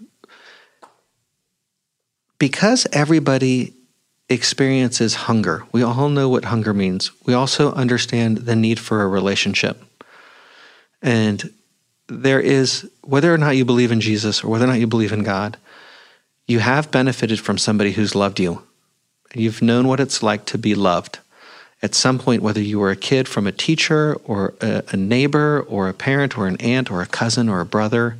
because 2.38 2.86
everybody 2.92 3.72
experiences 4.28 5.14
hunger, 5.14 5.64
we 5.72 5.82
all 5.82 6.08
know 6.08 6.28
what 6.28 6.46
hunger 6.46 6.74
means. 6.74 7.10
We 7.26 7.34
also 7.34 7.72
understand 7.72 8.38
the 8.38 8.56
need 8.56 8.78
for 8.78 9.02
a 9.02 9.08
relationship. 9.08 9.82
And 11.02 11.52
there 12.08 12.40
is, 12.40 12.88
whether 13.02 13.32
or 13.32 13.38
not 13.38 13.56
you 13.56 13.64
believe 13.64 13.92
in 13.92 14.00
Jesus 14.00 14.42
or 14.42 14.48
whether 14.48 14.64
or 14.64 14.68
not 14.68 14.80
you 14.80 14.86
believe 14.86 15.12
in 15.12 15.22
God, 15.22 15.56
you 16.46 16.58
have 16.58 16.90
benefited 16.90 17.40
from 17.40 17.58
somebody 17.58 17.92
who's 17.92 18.14
loved 18.14 18.40
you. 18.40 18.62
You've 19.34 19.62
known 19.62 19.88
what 19.88 20.00
it's 20.00 20.22
like 20.22 20.44
to 20.46 20.58
be 20.58 20.74
loved. 20.74 21.18
At 21.82 21.94
some 21.94 22.18
point, 22.18 22.42
whether 22.42 22.60
you 22.60 22.78
were 22.78 22.90
a 22.90 22.96
kid 22.96 23.28
from 23.28 23.46
a 23.46 23.52
teacher 23.52 24.14
or 24.24 24.54
a, 24.60 24.82
a 24.92 24.96
neighbor 24.96 25.64
or 25.68 25.88
a 25.88 25.94
parent 25.94 26.38
or 26.38 26.46
an 26.46 26.56
aunt 26.60 26.90
or 26.90 27.02
a 27.02 27.06
cousin 27.06 27.48
or 27.48 27.60
a 27.60 27.66
brother, 27.66 28.16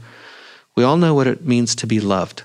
we 0.74 0.84
all 0.84 0.96
know 0.96 1.14
what 1.14 1.26
it 1.26 1.46
means 1.46 1.74
to 1.76 1.86
be 1.86 2.00
loved. 2.00 2.42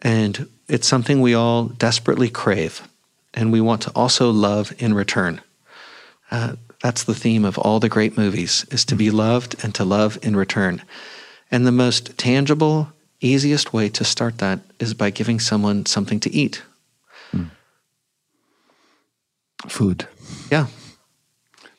And 0.00 0.48
it's 0.72 0.88
something 0.88 1.20
we 1.20 1.34
all 1.34 1.66
desperately 1.66 2.30
crave. 2.30 2.88
And 3.34 3.52
we 3.52 3.60
want 3.60 3.82
to 3.82 3.92
also 3.94 4.30
love 4.30 4.72
in 4.78 4.94
return. 4.94 5.42
Uh, 6.30 6.56
that's 6.82 7.04
the 7.04 7.14
theme 7.14 7.44
of 7.44 7.58
all 7.58 7.78
the 7.78 7.90
great 7.90 8.16
movies 8.16 8.64
is 8.70 8.82
to 8.86 8.96
be 8.96 9.10
loved 9.10 9.62
and 9.62 9.74
to 9.74 9.84
love 9.84 10.18
in 10.22 10.34
return. 10.34 10.80
And 11.50 11.66
the 11.66 11.72
most 11.72 12.16
tangible, 12.16 12.88
easiest 13.20 13.74
way 13.74 13.90
to 13.90 14.02
start 14.02 14.38
that 14.38 14.60
is 14.80 14.94
by 14.94 15.10
giving 15.10 15.40
someone 15.40 15.84
something 15.84 16.18
to 16.20 16.32
eat. 16.32 16.62
Mm. 17.34 17.50
Food. 19.68 20.08
Yeah. 20.50 20.68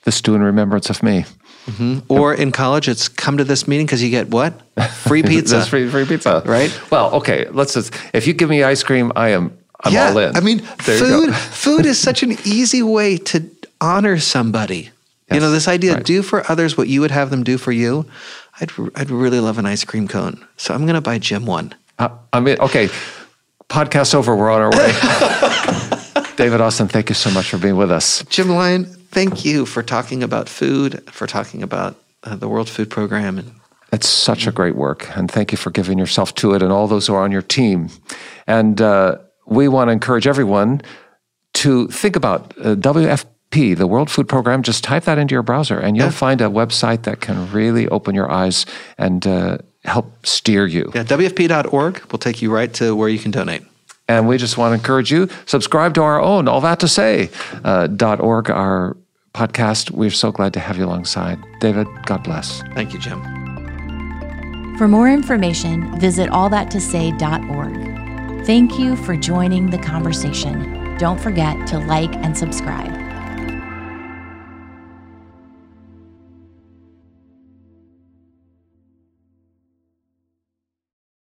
This 0.04 0.22
do 0.22 0.36
in 0.36 0.44
remembrance 0.44 0.92
of 0.92 1.02
me. 1.02 1.26
Mm-hmm. 1.66 2.12
Or 2.12 2.34
in 2.34 2.52
college, 2.52 2.88
it's 2.88 3.08
come 3.08 3.38
to 3.38 3.44
this 3.44 3.68
meeting 3.68 3.86
because 3.86 4.04
you 4.04 4.10
get 4.10 4.30
what? 4.30 4.54
Free 4.92 5.24
pizza. 5.24 5.66
free, 5.66 5.90
free 5.90 6.06
pizza. 6.06 6.44
Right? 6.46 6.78
Well, 6.92 7.14
okay. 7.16 7.48
Let's 7.50 7.74
just, 7.74 7.94
if 8.14 8.28
you 8.28 8.34
give 8.34 8.50
me 8.50 8.64
ice 8.64 8.84
cream, 8.84 9.12
I 9.16 9.30
am, 9.30 9.58
I'm 9.82 9.94
yeah, 9.94 10.10
all 10.10 10.18
in. 10.18 10.36
I 10.36 10.42
mean, 10.42 10.62
there 10.86 10.98
food, 10.98 11.36
food 11.36 11.86
is 11.86 12.00
such 12.00 12.24
an 12.24 12.34
easy 12.46 12.84
way 12.84 13.18
to 13.18 13.50
honor 13.80 14.20
somebody. 14.20 14.90
Yes, 15.30 15.36
you 15.36 15.40
know, 15.40 15.52
this 15.52 15.68
idea, 15.68 15.96
right. 15.96 16.04
do 16.04 16.22
for 16.22 16.50
others 16.52 16.78
what 16.78 16.88
you 16.88 17.02
would 17.02 17.12
have 17.12 17.30
them 17.30 17.44
do 17.44 17.58
for 17.58 17.72
you. 17.72 18.06
I'd, 18.60 18.72
I'd 18.96 19.10
really 19.10 19.40
love 19.40 19.58
an 19.58 19.66
ice 19.66 19.84
cream 19.84 20.08
cone. 20.08 20.46
So 20.58 20.74
I'm 20.74 20.82
going 20.82 20.96
to 20.96 21.02
buy 21.02 21.18
Jim 21.18 21.46
one. 21.46 21.74
Uh, 21.98 22.10
I 22.32 22.40
mean, 22.40 22.58
okay. 22.60 22.90
Podcast 23.70 24.14
over. 24.14 24.36
We're 24.36 24.52
on 24.52 24.62
our 24.62 24.72
way. 24.72 26.34
David 26.36 26.62
Austin, 26.62 26.88
thank 26.88 27.10
you 27.10 27.16
so 27.16 27.32
much 27.32 27.50
for 27.50 27.58
being 27.58 27.78
with 27.78 27.92
us. 27.92 28.24
Jim 28.26 28.50
Lyon, 28.50 28.86
thank 29.14 29.46
you 29.46 29.66
for 29.66 29.84
talking 29.84 30.24
about 30.24 30.50
food, 30.50 31.04
for 31.12 31.28
talking 31.28 31.64
about 31.64 31.96
uh, 32.24 32.36
the 32.36 32.50
World 32.50 32.68
Food 32.68 32.90
Program. 32.90 33.38
And 33.38 33.52
it's 33.92 34.10
such 34.10 34.48
a 34.48 34.52
great 34.52 34.76
work, 34.76 35.16
and 35.16 35.30
thank 35.30 35.52
you 35.52 35.58
for 35.58 35.70
giving 35.70 36.00
yourself 36.00 36.34
to 36.36 36.54
it 36.56 36.64
and 36.64 36.72
all 36.72 36.88
those 36.88 37.08
who 37.08 37.14
are 37.14 37.24
on 37.24 37.32
your 37.32 37.44
team. 37.44 37.90
And 38.48 38.82
uh, 38.82 39.20
we 39.46 39.68
want 39.68 39.90
to 39.90 39.92
encourage 39.92 40.26
everyone 40.26 40.82
to 41.54 41.88
think 41.90 42.16
about 42.16 42.54
uh, 42.58 42.76
WFP, 42.76 43.78
the 43.78 43.86
World 43.86 44.10
Food 44.10 44.28
Program, 44.28 44.64
just 44.64 44.84
type 44.84 45.04
that 45.04 45.20
into 45.20 45.34
your 45.34 45.44
browser 45.44 45.78
and 45.78 45.96
you'll 45.96 46.08
yeah. 46.08 46.12
find 46.12 46.42
a 46.42 46.46
website 46.46 47.04
that 47.04 47.22
can 47.22 47.52
really 47.52 47.88
open 47.90 48.16
your 48.16 48.32
eyes 48.32 48.66
and 48.98 49.28
uh, 49.28 49.60
help 49.86 50.26
steer 50.26 50.66
you. 50.66 50.92
Yeah, 50.96 51.04
WFP.org 51.04 52.12
will 52.12 52.20
take 52.20 52.42
you 52.42 52.52
right 52.52 52.74
to 52.74 52.96
where 52.96 53.10
you 53.10 53.20
can 53.20 53.30
donate. 53.30 53.64
And 54.08 54.28
we 54.28 54.38
just 54.38 54.58
want 54.58 54.72
to 54.72 54.76
encourage 54.76 55.12
you, 55.12 55.30
subscribe 55.46 55.94
to 55.94 56.02
our 56.02 56.20
own, 56.20 56.48
all 56.48 56.62
that 56.62 56.80
to 56.82 56.88
say, 56.88 57.30
uh, 57.64 57.88
.org, 58.20 58.50
our 58.50 58.98
podcast. 59.34 59.92
We're 59.92 60.12
so 60.12 60.32
glad 60.32 60.54
to 60.54 60.60
have 60.60 60.78
you 60.78 60.86
alongside. 60.86 61.44
David, 61.60 61.88
God 62.06 62.24
bless. 62.24 62.62
Thank 62.74 62.94
you, 62.94 63.00
Jim. 63.00 63.22
For 64.78 64.88
more 64.88 65.10
information, 65.10 66.00
visit 66.00 66.30
allthattosay.org. 66.30 68.46
Thank 68.46 68.80
you 68.80 68.96
for 68.96 69.16
joining 69.16 69.70
the 69.70 69.78
conversation. 69.78 70.98
Don't 70.98 71.20
forget 71.20 71.68
to 71.68 71.80
like 71.80 72.14
and 72.18 72.38
subscribe. 72.38 73.03